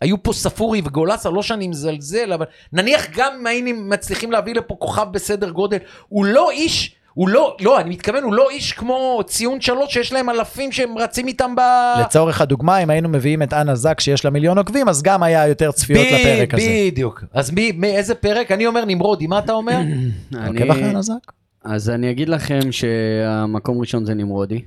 היו 0.00 0.22
פה 0.22 0.32
ספורי 0.32 0.82
וגולסה, 0.84 1.30
לא 1.30 1.42
שאני 1.42 1.68
מזלזל, 1.68 2.32
אבל 2.32 2.46
נניח 2.72 3.06
גם 3.16 3.32
אם 3.40 3.46
היינו 3.46 3.70
מצליחים 3.84 4.32
להביא 4.32 4.54
לפה 4.54 4.76
כוכב 4.78 5.06
בסדר 5.12 5.50
גודל, 5.50 5.78
הוא 6.08 6.24
לא 6.24 6.50
איש, 6.50 6.94
הוא 7.14 7.28
לא, 7.28 7.56
לא, 7.60 7.80
אני 7.80 7.90
מתכוון, 7.90 8.22
הוא 8.22 8.34
לא 8.34 8.50
איש 8.50 8.72
כמו 8.72 9.20
ציון 9.26 9.60
שלוש, 9.60 9.92
שיש 9.94 10.12
להם 10.12 10.30
אלפים 10.30 10.72
שהם 10.72 10.98
רצים 10.98 11.26
איתם 11.26 11.54
ב... 11.56 11.60
לצורך 12.00 12.40
הדוגמה, 12.40 12.78
אם 12.78 12.90
היינו 12.90 13.08
מביאים 13.08 13.42
את 13.42 13.52
אנה 13.52 13.74
זק 13.74 14.00
שיש 14.00 14.24
לה 14.24 14.30
מיליון 14.30 14.58
עוקבים, 14.58 14.88
אז 14.88 15.02
גם 15.02 15.22
היה 15.22 15.48
יותר 15.48 15.72
צפיות 15.72 16.06
ב- 16.06 16.14
לפרק 16.14 16.54
הזה. 16.54 16.62
בדיוק. 16.86 17.24
אז 17.32 17.50
מי, 17.50 17.72
מאיזה 17.72 18.14
פרק? 18.14 18.52
אני 18.52 18.66
אומר 18.66 18.84
נמרודי, 18.84 19.26
מה 19.26 19.38
אתה 19.38 19.52
אומר? 19.52 19.78
אתה 20.30 20.46
עוקב 20.46 20.70
אחרי 20.70 20.90
אנה 20.90 21.02
זק? 21.02 21.32
אז 21.64 21.90
אני 21.90 22.10
אגיד 22.10 22.28
לכם 22.28 22.72
שהמקום 22.72 23.80
ראשון 23.80 24.04
זה 24.04 24.14
נמרודי, 24.14 24.60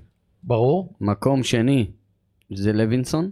ברור. 0.44 0.94
מקום 1.02 1.44
שני 1.44 1.86
זה 2.54 2.74
לוינסון, 2.74 3.30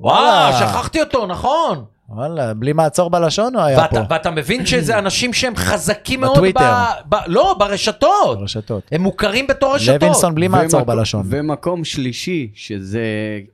וואו, 0.00 0.14
וואלה. 0.14 0.52
שכחתי 0.58 1.00
אותו, 1.00 1.26
נכון. 1.26 1.84
וואלה, 2.14 2.54
בלי 2.54 2.72
מעצור 2.72 3.10
בלשון 3.10 3.54
הוא 3.54 3.62
היה 3.62 3.88
פה. 3.88 3.96
ואתה, 4.10 4.30
מבין 4.30 4.66
שזה 4.66 4.98
אנשים 4.98 5.32
שהם 5.32 5.56
חזקים 5.56 6.20
מאוד 6.20 6.32
בטוויטר. 6.32 6.72
ב, 7.08 7.14
ב, 7.14 7.18
לא, 7.26 7.54
ברשתות. 7.58 8.38
ברשתות. 8.38 8.82
הם 8.92 9.00
מוכרים 9.02 9.46
בתור 9.46 9.74
רשתות. 9.74 10.02
לוינסון 10.02 10.34
בלי 10.34 10.48
מעצור 10.48 10.80
ומקום- 10.80 10.96
בלשון. 10.96 11.22
ומקום 11.26 11.84
שלישי, 11.84 12.50
שזה 12.54 13.02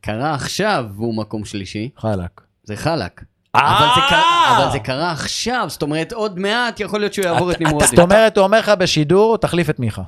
קרה 0.01 0.35
עכשיו 0.35 0.85
והוא 0.97 1.15
מקום 1.17 1.45
שלישי, 1.45 1.89
חלק. 1.97 2.41
זה 2.65 2.77
חלק. 2.77 3.23
אה! 3.57 3.79
אבל 3.79 3.87
זה, 3.95 4.01
קרה, 4.09 4.57
אבל 4.63 4.73
זה 4.73 4.79
קרה 4.79 5.11
עכשיו, 5.13 5.65
זאת 5.69 5.83
אומרת 5.83 6.13
עוד 6.13 6.39
מעט 6.39 6.81
יכול 6.81 7.01
להיות 7.01 7.15
שהוא 7.15 7.25
יעבור 7.27 7.51
את 7.51 7.57
אתה- 7.57 7.65
נמרודי. 7.65 7.87
זאת 7.87 7.99
אומרת, 7.99 8.37
הוא 8.37 8.45
אומר 8.45 8.59
לך 8.59 8.69
בשידור, 8.69 9.39
תחליף 9.39 9.71
את 9.71 9.79
מיכה. 9.81 10.03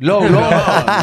לא, 0.00 0.18
הוא 0.18 0.30
לא, 0.30 0.48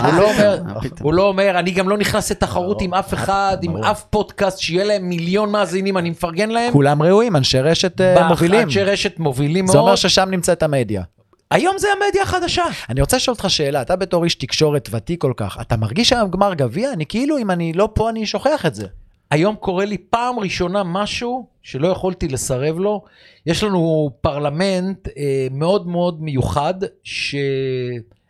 הוא 0.05 0.13
לא 0.13 0.31
אומר? 0.31 0.61
הוא 1.01 1.13
לא 1.13 1.27
אומר, 1.27 1.59
אני 1.59 1.71
גם 1.71 1.89
לא 1.89 1.97
נכנס 1.97 2.31
לתחרות 2.31 2.81
עם 2.81 2.93
אף 2.93 3.13
אחד, 3.13 3.57
עם. 3.61 3.77
אף 3.77 4.03
פודקאסט, 4.03 4.59
שיהיה 4.59 4.83
להם 4.83 5.09
מיליון 5.09 5.51
מאזינים, 5.51 5.97
אני 5.97 6.09
מפרגן 6.09 6.49
להם. 6.49 6.73
כולם 6.73 7.01
ראויים, 7.01 7.35
אנשי 7.35 7.59
רשת 7.59 8.01
אה, 8.01 8.27
מובילים. 8.27 8.61
אנשי 8.61 8.83
רשת 8.83 9.19
מובילים 9.19 9.67
זה 9.67 9.77
אומר 9.77 9.85
מאוד. 9.85 9.97
ששם 9.97 10.27
נמצאת 10.31 10.63
המדיה. 10.63 11.03
היום 11.51 11.77
זה 11.77 11.87
המדיה 11.91 12.23
החדשה. 12.23 12.63
אני 12.89 13.01
רוצה 13.01 13.17
לשאול 13.17 13.33
אותך 13.33 13.49
שאלה, 13.49 13.81
אתה 13.81 13.95
בתור 13.95 14.23
איש 14.23 14.35
תקשורת 14.35 14.89
ותיק 14.91 15.21
כל 15.21 15.33
כך, 15.37 15.57
אתה 15.61 15.77
מרגיש 15.77 16.13
היום 16.13 16.31
גמר 16.31 16.53
גביע? 16.53 16.93
אני 16.93 17.05
כאילו, 17.05 17.37
אם 17.37 17.51
אני 17.51 17.73
לא 17.73 17.89
פה, 17.93 18.09
אני 18.09 18.25
שוכח 18.25 18.65
את 18.65 18.75
זה. 18.75 18.85
היום 19.31 19.55
קורה 19.55 19.85
לי 19.85 19.97
פעם 19.97 20.39
ראשונה 20.39 20.83
משהו 20.83 21.45
שלא 21.61 21.87
יכולתי 21.87 22.27
לסרב 22.27 22.79
לו. 22.79 23.01
יש 23.45 23.63
לנו 23.63 24.11
פרלמנט 24.21 25.07
אה, 25.17 25.47
מאוד 25.51 25.87
מאוד 25.87 26.21
מיוחד, 26.21 26.73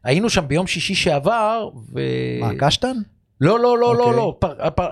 שהיינו 0.04 0.30
שם 0.30 0.48
ביום 0.48 0.68
שישי 0.68 0.96
שעבר, 0.96 1.70
ו... 1.94 2.00
מה, 2.40 2.50
קשטן? 2.60 2.98
לא, 3.42 3.60
לא, 3.60 3.78
לא, 3.78 3.96
לא, 3.96 4.04
אוקיי. 4.04 4.18
לא. 4.18 4.36
פר, 4.40 4.54
הפר, 4.60 4.90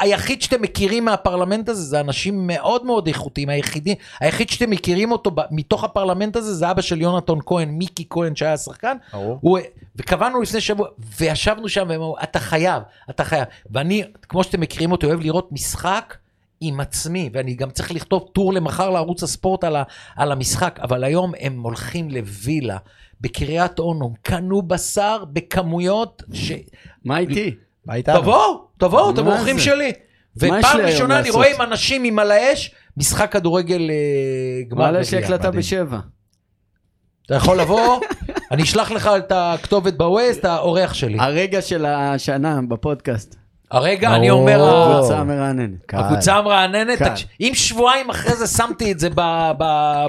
היחיד 0.00 0.42
שאתם 0.42 0.62
מכירים 0.62 1.04
מהפרלמנט 1.04 1.68
הזה 1.68 1.82
זה 1.82 2.00
אנשים 2.00 2.46
מאוד 2.46 2.86
מאוד 2.86 3.06
איכותיים, 3.06 3.48
היחידי, 3.48 3.94
היחיד 4.20 4.48
שאתם 4.50 4.70
מכירים 4.70 5.12
אותו 5.12 5.30
ב- 5.30 5.40
מתוך 5.50 5.84
הפרלמנט 5.84 6.36
הזה 6.36 6.54
זה 6.54 6.70
אבא 6.70 6.82
של 6.82 7.00
יונתן 7.00 7.38
כהן, 7.46 7.68
מיקי 7.68 8.06
כהן 8.10 8.36
שהיה 8.36 8.56
שחקן. 8.56 8.96
הוא, 9.40 9.58
וקבענו 9.96 10.40
לפני 10.42 10.60
שבוע, 10.60 10.88
וישבנו 11.18 11.68
שם, 11.68 11.86
והם 11.88 12.00
אמרו, 12.00 12.16
אתה 12.22 12.38
חייב, 12.38 12.82
אתה 13.10 13.24
חייב. 13.24 13.44
ואני, 13.70 14.04
כמו 14.28 14.44
שאתם 14.44 14.60
מכירים 14.60 14.92
אותי, 14.92 15.06
אוהב 15.06 15.20
לראות 15.20 15.52
משחק 15.52 16.16
עם 16.60 16.80
עצמי, 16.80 17.30
ואני 17.32 17.54
גם 17.54 17.70
צריך 17.70 17.92
לכתוב 17.92 18.28
טור 18.32 18.52
למחר 18.52 18.90
לערוץ 18.90 19.22
הספורט 19.22 19.64
על, 19.64 19.76
ה, 19.76 19.82
על 20.16 20.32
המשחק, 20.32 20.78
אבל 20.82 21.04
היום 21.04 21.32
הם 21.40 21.60
הולכים 21.60 22.10
לווילה 22.10 22.76
בקריית 23.20 23.78
אונו, 23.78 24.14
קנו 24.22 24.62
בשר 24.62 25.24
בכמויות 25.32 26.22
ש... 26.32 26.52
מה 27.04 27.18
איתי? 27.18 27.54
מה 27.86 27.94
איתנו? 27.94 28.20
תבואו, 28.20 28.68
תבואו, 28.78 29.10
אתם 29.10 29.26
אורחים? 29.26 29.58
שלי. 29.58 29.92
ופעם 30.36 30.80
ראשונה 30.80 31.20
אני? 31.20 31.30
רואה 31.30 31.54
עם 31.54 31.62
אנשים 31.62 32.04
עם 32.04 32.18
על 32.18 32.30
האש, 32.30 32.74
משחק 32.96 33.32
כדורגל 33.32 33.90
אה, 33.90 34.62
גמר 34.68 34.90
לי 34.90 35.02
גביע. 35.02 35.20
הקלטה. 35.20 35.50
בשבע. 35.50 35.98
אתה 37.26 37.34
יכול 37.34 37.60
לבוא, 37.60 38.00
אני 38.50 38.62
אשלח 38.62 38.90
לך 38.90 39.10
את 39.18 39.32
הכתובת 39.34 39.94
בווייז, 39.94 40.40
האורח 40.44 40.94
שלי. 40.94 41.18
הרגע 41.20 41.62
של 41.62 41.86
השנה 41.86 42.60
בפודקאסט. 42.68 43.37
הרגע, 43.70 44.14
אני. 44.16 44.30
אומר, 44.30 44.62
ה- 44.64 44.98
קבוצה 45.00 45.24
מרעננת. 45.24 45.70
קל. 45.86 45.96
הקבוצה 45.96 46.36
המרעננת, 46.36 46.98
קל. 46.98 47.08
תקש- 47.08 47.26
אם 47.40 47.50
שבועיים 47.54 48.10
אחרי 48.10 48.34
זה 48.34 48.46
שמתי 48.46 48.92
את 48.92 48.98
זה 48.98 49.08
ב- 49.14 49.50
ב- 49.58 50.06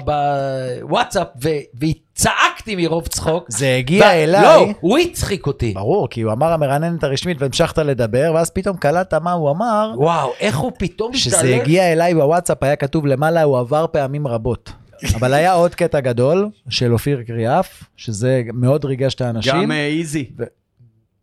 בוואטסאפ 0.80 1.26
ו- 1.42 1.48
וצעקתי 1.80 2.76
מרוב 2.76 3.06
צחוק, 3.06 3.44
זה 3.48 3.76
הגיע 3.78 4.04
ו- 4.06 4.10
אליי. 4.10 4.42
לא, 4.42 4.66
הוא 4.80 4.98
הצחיק 4.98 5.46
אותי. 5.46 5.72
ברור, 5.74 6.08
כי 6.08 6.20
הוא 6.20 6.32
אמר 6.32 6.52
המרעננת 6.52 7.04
הרשמית 7.04 7.42
והמשכת 7.42 7.78
לדבר, 7.78 8.32
ואז 8.34 8.50
פתאום 8.50 8.76
קלטת 8.76 9.14
מה 9.14 9.32
הוא 9.32 9.50
אמר, 9.50 9.92
וואו, 9.96 10.30
איך 10.40 10.58
הוא 10.58 10.72
פתאום 10.78 11.14
שזה 11.14 11.36
השתלב. 11.36 11.60
הגיע 11.60 11.92
אליי 11.92 12.14
בוואטסאפ, 12.14 12.62
היה 12.62 12.76
כתוב 12.76 13.06
למעלה, 13.06 13.42
הוא 13.42 13.58
עבר 13.58 13.86
פעמים 13.92 14.26
רבות. 14.26 14.72
אבל 15.16 15.34
היה 15.34 15.52
עוד 15.52 15.74
קטע 15.74 16.00
גדול 16.00 16.48
של 16.68 16.92
אופיר 16.92 17.22
קריאף, 17.26 17.82
שזה 17.96 18.42
מאוד 18.54 18.84
ריגש 18.84 19.14
את 19.14 19.20
האנשים. 19.20 19.52
גם 19.62 19.72
אה, 19.72 19.86
איזי, 19.86 20.30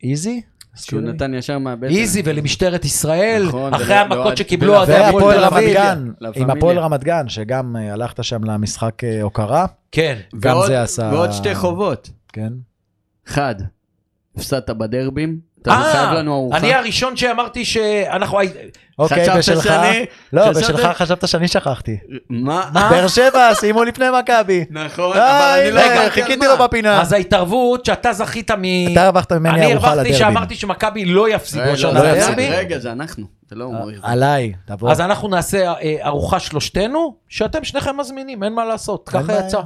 איזי? 0.03 0.41
שהוא 0.85 1.01
נתן 1.01 1.33
ישר 1.33 1.57
מהבטן. 1.59 1.85
איזי 1.89 2.21
ולמשטרת 2.25 2.85
ישראל, 2.85 3.43
נכון, 3.47 3.73
אחרי 3.73 3.95
המכות 3.95 4.37
שקיבלו 4.37 4.73
והפועל 4.73 5.03
הפועל 5.03 5.39
רמת. 5.43 5.63
גן, 5.73 6.11
עם. 6.35 6.49
הפועל 6.49 6.79
רמת 6.79 7.03
גן, 7.03 7.27
שגם 7.29 7.75
אה, 7.75 7.93
הלכת 7.93 8.23
שם 8.23 8.43
למשחק 8.43 9.03
אה, 9.03 9.21
הוקרה, 9.21 9.65
כן. 9.91 10.17
גם 10.39 10.55
ועוד- 10.55 10.67
זה 10.67 10.81
עשה... 10.81 11.09
ועוד 11.13 11.31
שתי 11.31 11.55
חובות. 11.55 12.09
כן. 12.33 12.53
אחד, 13.27 13.55
הפסדת 14.37 14.69
בדרבים, 14.69 15.39
אתה 15.61 15.89
חייב 15.91 16.09
לנו 16.09 16.33
ארוחה. 16.35 16.55
אה, 16.57 16.61
אני 16.61 16.73
הראשון 16.73 17.17
שאמרתי 17.17 17.65
שאנחנו... 17.65 18.39
אוקיי, 18.99 19.27
בשלך, 19.37 19.69
לא, 20.33 20.51
בשלך 20.51 20.85
חשבת 20.97 21.27
שאני 21.27 21.47
שכחתי. 21.47 21.97
מה? 22.29 22.69
באר 22.89 23.07
שבע, 23.07 23.53
סיימו 23.53 23.83
לפני 23.83 24.05
מכבי. 24.19 24.65
נכון, 24.69 25.11
אבל 25.17 25.19
אה, 25.19 25.61
אני 25.61 25.71
לא 25.71 25.81
על 25.81 26.09
חיכיתי. 26.09 26.45
לו 26.45 26.57
בפינה. 26.57 27.01
אז 27.01 27.13
ההתערבות 27.13 27.85
שאתה 27.85 28.13
זכית 28.13 28.51
מ... 28.51 28.63
אתה 28.91 29.03
הרווחת 29.03 29.31
ממני 29.31 29.49
אני 29.49 29.73
ארוחה 29.73 29.87
הרווחתי 29.87 30.09
לדרבים. 30.09 30.33
שאמרתי 30.33 30.55
שמכבי 30.55 31.05
לא 31.05 31.29
יפסידו 31.29 31.63
רגע, 31.63 31.73
השנה 31.73 31.91
לא 31.91 31.99
רגע. 31.99 32.59
רגע, 32.59 32.79
זה 32.79 32.91
אנחנו, 32.91 33.25
זה 33.49 33.55
לא 33.55 33.63
הומור. 33.63 33.89
עליי, 34.01 34.53
תבוא. 34.65 34.91
אז 34.91 35.01
אנחנו 35.01 35.27
נעשה 35.27 35.57
אה, 35.73 35.95
ארוחה 36.03 36.39
שלושתנו, 36.39 37.15
שאתם 37.27 37.63
שניכם 37.63 37.97
מזמינים, 37.97 38.43
אין 38.43 38.53
מה 38.53 38.65
לעשות, 38.65 39.09
אין 39.13 39.23
ככה. 39.23 39.33
יצא. 39.47 39.61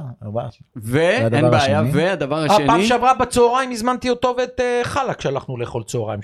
ואין 0.76 1.22
והדבר 1.22 1.50
בעיה, 1.50 1.80
השני? 1.80 1.90
והדבר 1.94 2.44
הפעם 2.44 2.70
השני, 2.70 2.86
שעברה 2.86 3.14
בצהריים 3.14 3.70
הזמנתי 3.70 4.10
אותו 4.10 4.34
ואת 4.38 4.60
אה, 4.60 4.80
חלק 4.84 5.16
כשהלכנו 5.16 5.56
לאכול 5.56 5.82
צהריים. 5.82 6.20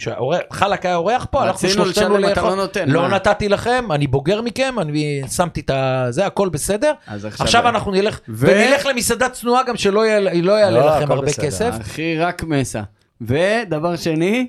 חלק 0.52 0.86
היה 0.86 0.97
אורח 0.97 1.26
פה, 1.30 1.43
הלכנו 1.43 1.55
רצינו 1.55 1.72
שלושתנו 1.85 2.16
לשלם, 2.18 2.32
אתה 2.32 2.40
לאכול. 2.40 2.51
לא 2.51 2.56
נותן, 2.56 2.89
לא? 2.89 3.09
נתתי 3.09 3.48
לכם, 3.48 3.85
אני 3.90 4.06
בוגר 4.06 4.40
מכם, 4.43 4.74
אני 4.80 5.22
שמתי 5.36 5.60
את 5.60 5.70
ה... 5.70 6.06
זה, 6.10 6.26
הכל 6.26 6.48
בסדר. 6.48 6.93
עכשיו 7.39 7.68
אנחנו 7.68 7.93
נלך, 7.93 8.20
ו- 8.28 8.47
ונלך 8.47 8.86
למסעדה 8.86 9.28
צנועה 9.28 9.62
גם 9.64 9.76
שלא 9.76 10.06
יעלה- 10.06 10.30
לא 10.35 10.40
לא, 10.43 10.52
יעלה 10.52 10.86
לכם 10.86 11.05
הכל 11.05 11.12
הרבה 11.12 11.26
בסדר. 11.26 11.47
כסף. 11.47 11.74
אחי, 11.80 12.18
רק 12.18 12.44
מסה. 12.44 12.82
ודבר 13.20 13.97
שני, 13.97 14.48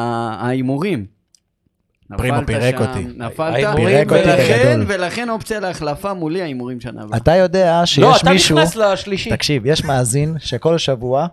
ההימורים. 0.00 1.06
פרימו 2.16 2.36
פירק 2.46 2.80
אותי. 2.80 3.06
נפלת, 3.16 3.76
פירק 3.76 4.12
אותי 4.12 4.22
ולכן, 4.22 4.80
בגדול. 4.80 4.96
ולכן 5.00 5.30
אופציה 5.30 5.60
להחלפה 5.60 6.14
מולי 6.14 6.42
ההימורים 6.42 6.80
שנה 6.80 7.02
הבאה. 7.02 7.18
אתה 7.18 7.36
יודע 7.36 7.80
לא, 7.80 7.86
שיש 7.86 8.22
אתה 8.22 8.30
מישהו, 8.30 8.58
נכנס 8.58 8.76
לשלישי. 8.76 9.30
תקשיב, 9.30 9.66
יש 9.66 9.84
מאזין 9.84 10.36
שכל 10.38 10.78
שבוע, 10.78 11.26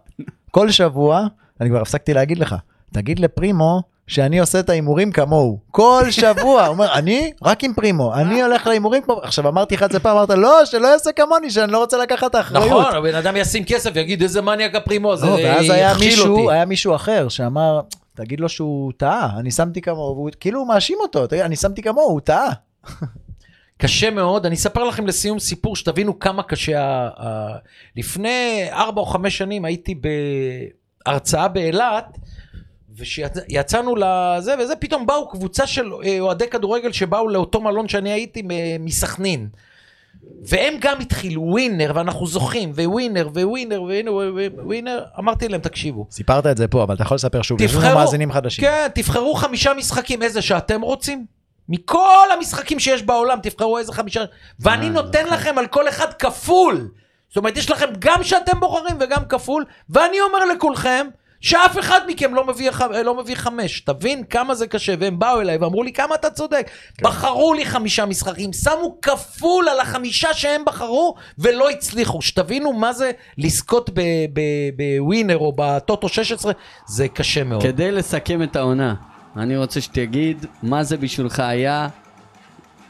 כל 0.52 0.72
שבוע, 0.72 1.28
אני 1.62 1.70
כבר 1.70 1.82
הפסקתי 1.82 2.14
להגיד 2.14 2.40
לך, 2.40 2.56
תגיד 2.94 3.20
לפרימו 3.20 3.82
שאני 4.08 4.40
עושה 4.40 4.60
את 4.60 4.70
ההימורים 4.70 5.12
כמוהו. 5.12 5.60
כל 5.72 6.04
שבוע, 6.10 6.66
הוא 6.66 6.74
אומר, 6.74 6.94
אני 6.94 7.32
רק 7.44 7.64
עם 7.64 7.74
פרימו, 7.74 8.14
אני 8.16 8.42
הולך 8.42 8.68
להימורים 8.68 9.02
כמו... 9.02 9.20
עכשיו 9.24 9.48
אמרתי 9.48 9.76
לך 9.76 9.84
את 9.84 9.92
זה 9.92 10.00
פעם, 10.00 10.18
אמרת, 10.18 10.30
לא, 10.30 10.66
שלא 10.66 10.88
יעשה 10.88 11.12
כמוני, 11.12 11.50
שאני 11.50 11.72
לא 11.72 11.78
רוצה 11.78 11.98
לקחת 11.98 12.30
את 12.30 12.36
האחריות. 12.36 12.66
נכון, 12.66 12.96
הבן 12.96 13.16
אדם 13.16 13.36
ישים 13.36 13.64
כסף 13.64 13.92
ויגיד 13.94 14.22
איזה 14.22 14.42
מניאק 14.42 14.76
הפרימו, 14.76 15.18
זה 15.18 15.26
לא, 15.26 15.32
ואז 15.44 15.70
היה 15.70 15.92
יכשיל 15.92 16.22
אותי. 16.22 16.52
היה 16.52 16.66
מישהו 16.66 16.96
אחר 16.96 17.28
שאמר, 17.30 17.82
תגיד 18.20 18.40
לו 18.40 18.50
שהוא 18.50 18.92
טעה, 18.98 19.40
אני 19.40 19.52
שמתי 19.52 19.82
כמוהו, 19.82 20.16
והוא 20.16 20.30
כאילו 20.40 20.66
מאשים 20.66 20.98
אותו, 21.02 21.28
תגיד, 21.28 21.42
אני 21.42 21.56
שמתי 21.56 21.82
כמוהו, 21.82 22.10
הוא 22.10 22.20
טעה. 22.20 22.50
קשה 23.78 24.10
מאוד. 24.10 24.46
אני 24.46 24.56
אספר 24.56 24.84
לכם 24.84 25.08
לסיום 25.08 25.40
סיפור 25.40 25.76
שתבינו 25.76 26.20
כמה 26.20 26.44
קשה. 26.44 26.80
ה- 26.82 27.10
ה- 27.18 27.58
לפני 27.96 28.68
ארבע 28.72 29.02
או 29.02 29.06
חמש 29.06 29.38
שנים 29.38 29.66
הייתי 29.66 29.96
בהרצאה 31.06 31.48
באילת, 31.48 32.18
ושיצאנו 32.98 33.96
לזה 33.96 34.56
וזה, 34.60 34.76
פתאום 34.76 35.06
באו 35.06 35.30
קבוצה 35.30 35.68
של 35.68 35.94
אה, 36.04 36.20
אוהדי 36.20 36.48
כדורגל 36.48 36.92
שבאו 36.92 37.28
לאותו 37.28 37.62
מלון 37.62 37.88
שאני 37.88 38.12
הייתי 38.12 38.44
מסכנין. 38.80 39.50
והם 40.44 40.74
גם 40.80 41.00
התחילו 41.00 41.42
ווינר, 41.42 41.92
ואנחנו 41.96 42.28
זוכים, 42.28 42.72
וווינר, 42.72 43.30
ווינר, 43.34 43.82
ווינר, 43.82 44.14
ווינר. 44.64 45.04
אמרתי 45.20 45.48
להם, 45.48 45.62
תקשיבו, 45.62 46.08
סיפרת 46.12 46.46
את 46.46 46.58
זה 46.58 46.68
פה, 46.68 46.84
אבל 46.84 46.96
אתה 46.96 47.04
יכול 47.04 47.16
לספר 47.16 47.42
שוב, 47.42 47.62
יש 47.62 47.76
לנו 47.76 47.96
מאזינים 47.96 48.32
חדשים. 48.32 48.62
כן, 48.66 48.88
תבחרו 48.96 49.36
חמישה 49.36 49.74
משחקים, 49.74 50.24
איזה 50.24 50.42
שאתם 50.42 50.82
רוצים. 50.82 51.26
מכל 51.70 52.28
המשחקים 52.38 52.80
שיש 52.80 53.04
בעולם, 53.04 53.40
תבחרו 53.44 53.78
איזה 53.78 53.94
חמישה, 53.94 54.24
ואני 54.60 54.86
אה, 54.86 54.92
נותן 54.92 55.22
נכון. 55.22 55.34
לכם 55.34 55.58
על 55.58 55.68
כל 55.68 55.90
אחד 55.90 56.14
כפול. 56.14 56.90
זאת 57.30 57.38
אומרת, 57.38 57.58
יש 57.58 57.72
לכם 57.72 57.86
גם 58.00 58.24
שאתם 58.24 58.60
בוחרים 58.60 58.98
וגם 59.00 59.26
כפול, 59.30 59.66
ואני 59.90 60.22
אומר 60.22 60.46
לכולכם, 60.46 61.08
שאף 61.42 61.80
אחד 61.80 62.02
מכם 62.08 62.36
לא 62.36 62.48
מביא, 62.48 62.72
לא 63.06 63.16
מביא 63.16 63.36
חמש. 63.36 63.82
תבין 63.82 64.24
כמה 64.24 64.56
זה 64.56 64.68
קשה, 64.68 64.94
והם 65.00 65.20
באו 65.20 65.42
אליי 65.42 65.58
ואמרו 65.58 65.84
לי, 65.84 65.94
כמה 65.94 66.16
אתה 66.16 66.30
צודק. 66.30 66.70
כן. 66.98 67.06
בחרו 67.06 67.54
לי 67.54 67.66
חמישה 67.66 68.06
משחקים, 68.06 68.54
שמו 68.54 68.98
כפול 69.02 69.70
על 69.70 69.80
החמישה 69.80 70.34
שהם 70.34 70.66
בחרו, 70.66 71.16
ולא 71.40 71.70
הצליחו. 71.70 72.22
שתבינו 72.22 72.74
מה 72.74 72.94
זה 72.94 73.12
לזכות 73.38 73.90
בווינר 74.76 75.38
או 75.38 75.54
בטוטו 75.56 76.10
16, 76.10 76.52
זה 76.88 77.08
קשה 77.08 77.44
מאוד. 77.44 77.64
כדי 77.64 77.92
לסכם 77.92 78.44
את 78.44 78.56
העונה, 78.56 78.94
אני 79.38 79.58
רוצה 79.58 79.82
שתגיד 79.82 80.46
מה 80.64 80.84
זה 80.84 80.98
בשבילך 80.98 81.40
היה 81.40 81.88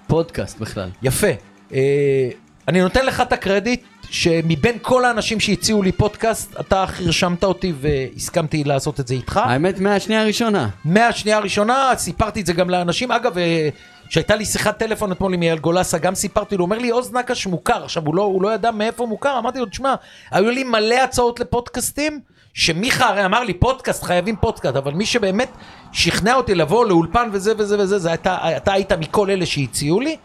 פודקאסט 0.08 0.60
בכלל. 0.60 0.90
יפה. 1.04 1.28
אה, 1.74 2.30
אני 2.68 2.82
נותן 2.82 3.06
לך 3.06 3.22
את 3.22 3.34
הקרדיט 3.34 3.84
שמבין 4.12 4.78
כל 4.82 5.06
האנשים 5.06 5.40
שהציעו 5.40 5.84
לי 5.84 5.92
פודקאסט, 5.92 6.60
אתה 6.60 6.86
הרשמת 7.00 7.44
אותי 7.44 7.74
והסכמתי 7.82 8.64
לעשות 8.64 9.00
את 9.00 9.08
זה 9.08 9.14
איתך. 9.14 9.38
האמת, 9.44 9.80
מהשנייה 9.80 10.22
הראשונה. 10.22 10.70
מהשנייה 10.86 11.38
הראשונה, 11.38 11.92
סיפרתי 11.96 12.42
את 12.42 12.46
זה 12.46 12.54
גם 12.54 12.70
לאנשים. 12.70 13.12
אגב, 13.12 13.38
אה, 13.38 13.70
שהייתה 14.10 14.36
לי 14.36 14.46
שיחת 14.46 14.78
טלפון 14.78 15.12
אתמול 15.12 15.34
עם 15.34 15.42
אייל 15.42 15.60
גולסה, 15.60 15.98
גם 15.98 16.16
סיפרתי 16.16 16.58
לו, 16.58 16.62
הוא 16.62 16.66
אומר 16.66 16.78
לי, 16.78 16.90
עוז 16.90 17.14
נקש 17.14 17.48
מוכר. 17.48 17.84
עכשיו, 17.84 18.06
הוא 18.06 18.16
לא, 18.16 18.22
הוא 18.22 18.42
לא 18.42 18.54
ידע 18.54 18.72
מאיפה 18.72 19.06
מוכר, 19.06 19.40
אמרתי 19.40 19.60
לו, 19.60 19.66
תשמע, 19.66 19.96
היו 20.32 20.52
לי 20.52 20.64
מלא 20.64 20.96
הצעות 20.96 21.40
לפודקאסטים, 21.40 22.20
שמיכה 22.54 23.10
הרי 23.10 23.26
אמר 23.26 23.44
לי, 23.44 23.54
פודקאסט, 23.54 24.04
חייבים 24.04 24.36
פודקאסט, 24.36 24.76
אבל 24.76 24.94
מי 24.94 25.06
שבאמת 25.06 25.50
שכנע 25.92 26.36
אותי 26.36 26.56
לבוא 26.56 26.86
לאולפן 26.86 27.30
וזה 27.32 27.54
וזה 27.58 27.80
וזה, 27.80 28.00
זה 28.00 28.14
אתה, 28.14 28.58
אתה 28.58 28.74
היית 28.74 28.92
מכל 28.92 29.30
אלה 29.30 29.46
שהציעו 29.46 30.00
לי. 30.00 30.18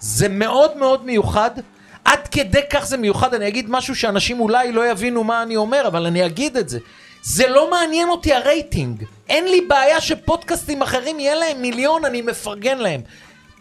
זה 0.00 0.28
מאוד 0.28 0.76
מאוד 0.76 1.06
מיוחד. 1.06 1.50
עד 2.08 2.28
כדי 2.28 2.60
כך 2.70 2.86
זה 2.86 2.96
מיוחד, 2.96 3.34
אני 3.34 3.48
אגיד 3.48 3.66
משהו 3.70 3.94
שאנשים 3.94 4.40
אולי 4.40 4.72
לא 4.72 4.90
יבינו 4.90 5.24
מה 5.24 5.42
אני 5.42 5.56
אומר, 5.56 5.86
אבל 5.86 6.06
אני 6.06 6.26
אגיד 6.26 6.56
את 6.56 6.68
זה. 6.68 6.78
זה 7.22 7.48
לא 7.48 7.70
מעניין 7.70 8.08
אותי 8.08 8.34
הרייטינג. 8.34 9.04
אין 9.28 9.44
לי 9.44 9.60
בעיה 9.68 10.00
שפודקאסטים 10.00 10.82
אחרים 10.82 11.20
יהיה 11.20 11.34
להם 11.34 11.62
מיליון, 11.62 12.04
אני 12.04 12.22
מפרגן 12.22 12.78
להם. 12.78 13.00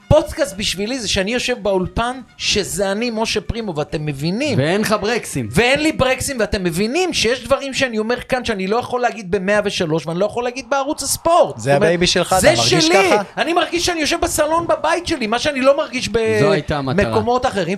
פודקאסט 0.07 0.55
בשבילי 0.57 0.99
זה 0.99 1.07
שאני 1.07 1.33
יושב 1.33 1.57
באולפן, 1.61 2.21
שזה 2.37 2.91
אני, 2.91 3.09
משה 3.13 3.41
פרימו, 3.41 3.75
ואתם 3.75 4.05
מבינים. 4.05 4.57
ואין 4.57 4.81
לך 4.81 4.95
ברקסים. 5.01 5.47
ואין 5.51 5.79
לי 5.79 5.91
ברקסים, 5.91 6.37
ואתם 6.39 6.63
מבינים 6.63 7.13
שיש 7.13 7.43
דברים 7.43 7.73
שאני 7.73 7.99
אומר 7.99 8.21
כאן 8.21 8.45
שאני 8.45 8.67
לא 8.67 8.77
יכול 8.77 9.01
להגיד 9.01 9.31
ב-103 9.31 10.07
ואני 10.07 10.19
לא 10.19 10.25
יכול 10.25 10.43
להגיד 10.43 10.69
בערוץ 10.69 11.03
הספורט. 11.03 11.57
זה 11.57 11.75
ה 11.75 11.82
baby 11.82 12.07
שלך, 12.07 12.27
אתה 12.33 12.39
זה 12.39 12.53
מרגיש 12.57 12.85
שלי. 12.85 12.95
ככה? 13.11 13.21
אני 13.37 13.53
מרגיש 13.53 13.85
שאני 13.85 13.99
יושב 13.99 14.21
בסלון 14.21 14.67
בבית 14.67 15.07
שלי, 15.07 15.27
מה 15.27 15.39
שאני 15.39 15.61
לא 15.61 15.77
מרגיש 15.77 16.09
זו. 16.39 16.51
במקומות 16.85 17.45
אחרים. 17.45 17.77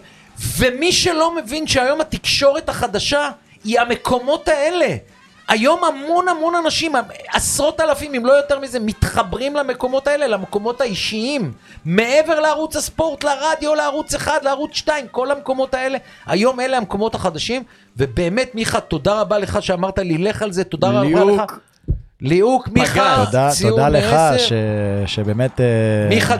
ומי 0.58 0.92
שלא 0.92 1.36
מבין 1.36 1.68
שהיום 1.68 2.02
התקשורת 2.02 2.70
החדשה 2.70 3.30
היא 3.64 3.80
המקומות 3.80 4.48
האלה. 4.48 4.96
היום 5.48 5.84
המון 5.84 6.28
המון 6.28 6.56
אנשים, 6.56 6.94
עשרות 7.34 7.80
אלפים 7.80 8.14
אם 8.16 8.26
לא 8.26 8.34
יותר 8.34 8.60
מזה, 8.60 8.80
מתחברים 8.80 9.56
למקומות 9.56 10.08
האלה, 10.08 10.28
למקומות 10.28 10.82
האישיים. 10.82 11.52
מעבר 11.86 12.40
לערוץ 12.40 12.76
הספורט, 12.76 13.24
לרדיו, 13.24 13.76
לערוץ 13.76 14.16
1, 14.16 14.44
לערוץ 14.44 14.76
2, 14.76 15.06
כל 15.12 15.32
המקומות 15.32 15.74
האלה. 15.74 15.98
היום 16.26 16.60
אלה 16.60 16.78
המקומות 16.78 17.16
החדשים, 17.16 17.64
ובאמת 17.98 18.56
מיכה, 18.56 18.80
תודה 18.80 19.22
רבה 19.22 19.38
לך 19.38 19.64
שאמרת 19.64 20.00
לי, 20.00 20.18
לך 20.18 20.42
על 20.42 20.52
זה, 20.52 20.64
תודה 20.64 20.90
רבה 20.90 21.24
לך. 21.24 21.69
ליהוק. 22.22 22.68
מיכה, 22.68 23.24
תודה, 23.26 23.50
ציון 23.52 23.72
תודה 23.72 23.90
לך. 23.90 24.40
ש, 24.40 24.54
שבאמת 25.06 25.62
אה. 25.62 25.66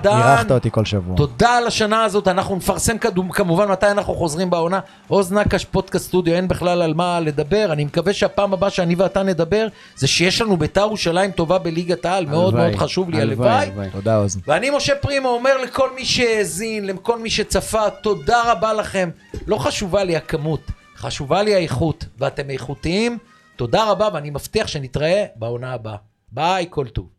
אירחת 0.06 0.52
אותי 0.52 0.72
כל 0.72 0.86
שבוע. 0.86 1.18
תודה 1.18 1.50
על 1.58 1.68
השנה 1.68 2.04
הזאת, 2.04 2.28
אנחנו 2.28 2.56
נפרסם 2.56 2.98
כמובן 3.32 3.68
מתי 3.72 3.92
אנחנו 3.92 4.14
חוזרים 4.14 4.50
בעונה. 4.50 4.80
עוז 5.08 5.34
נקש 5.34 5.66
פודקאסט 5.66 6.06
סטודיו, 6.06 6.36
אין 6.36 6.48
בכלל 6.48 6.82
על 6.82 6.94
מה 6.94 7.20
לדבר. 7.20 7.70
אני 7.72 7.86
מקווה 7.86 8.14
שהפעם 8.14 8.54
הבאה 8.54 8.70
שאני 8.70 8.96
ואתה 8.96 9.24
נדבר, 9.24 9.68
זה 9.96 10.08
שיש 10.08 10.42
לנו 10.42 10.58
ביתר 10.58 10.82
ירושלים 10.82 11.32
טובה 11.32 11.58
בליגת 11.58 12.06
העל, 12.06 12.26
מאוד 12.26 12.54
מאוד 12.54 12.76
חשוב 12.76 13.10
לי. 13.10 13.22
הלוואי. 13.22 13.70
תודה 13.92 14.16
עוז. 14.18 14.38
ואני 14.48 14.70
משה 14.70 14.96
פרימו 14.96 15.30
אומר 15.30 15.58
לכל 15.58 15.90
מי 15.96 16.06
שהאזין, 16.06 16.86
לכל 16.86 17.20
מי 17.20 17.30
שצפה, 17.30 17.90
תודה 17.90 18.52
רבה 18.52 18.74
לכם. 18.74 19.10
לא 19.48 19.58
חשובה 19.58 20.04
לי 20.04 20.16
הכמות, 20.16 20.62
חשובה 20.98 21.44
לי 21.44 21.56
האיכות, 21.56 22.06
ואתם 22.20 22.50
איכותיים. 22.50 23.18
תודה 23.60 23.92
רבה, 23.92 24.10
ואני 24.14 24.30
מבטיח 24.30 24.68
שנתראה 24.68 25.26
בעונה 25.36 25.74
הבאה. 25.74 25.98
ביי, 26.32 26.68
כל 26.70 26.88
טוב. 26.88 27.10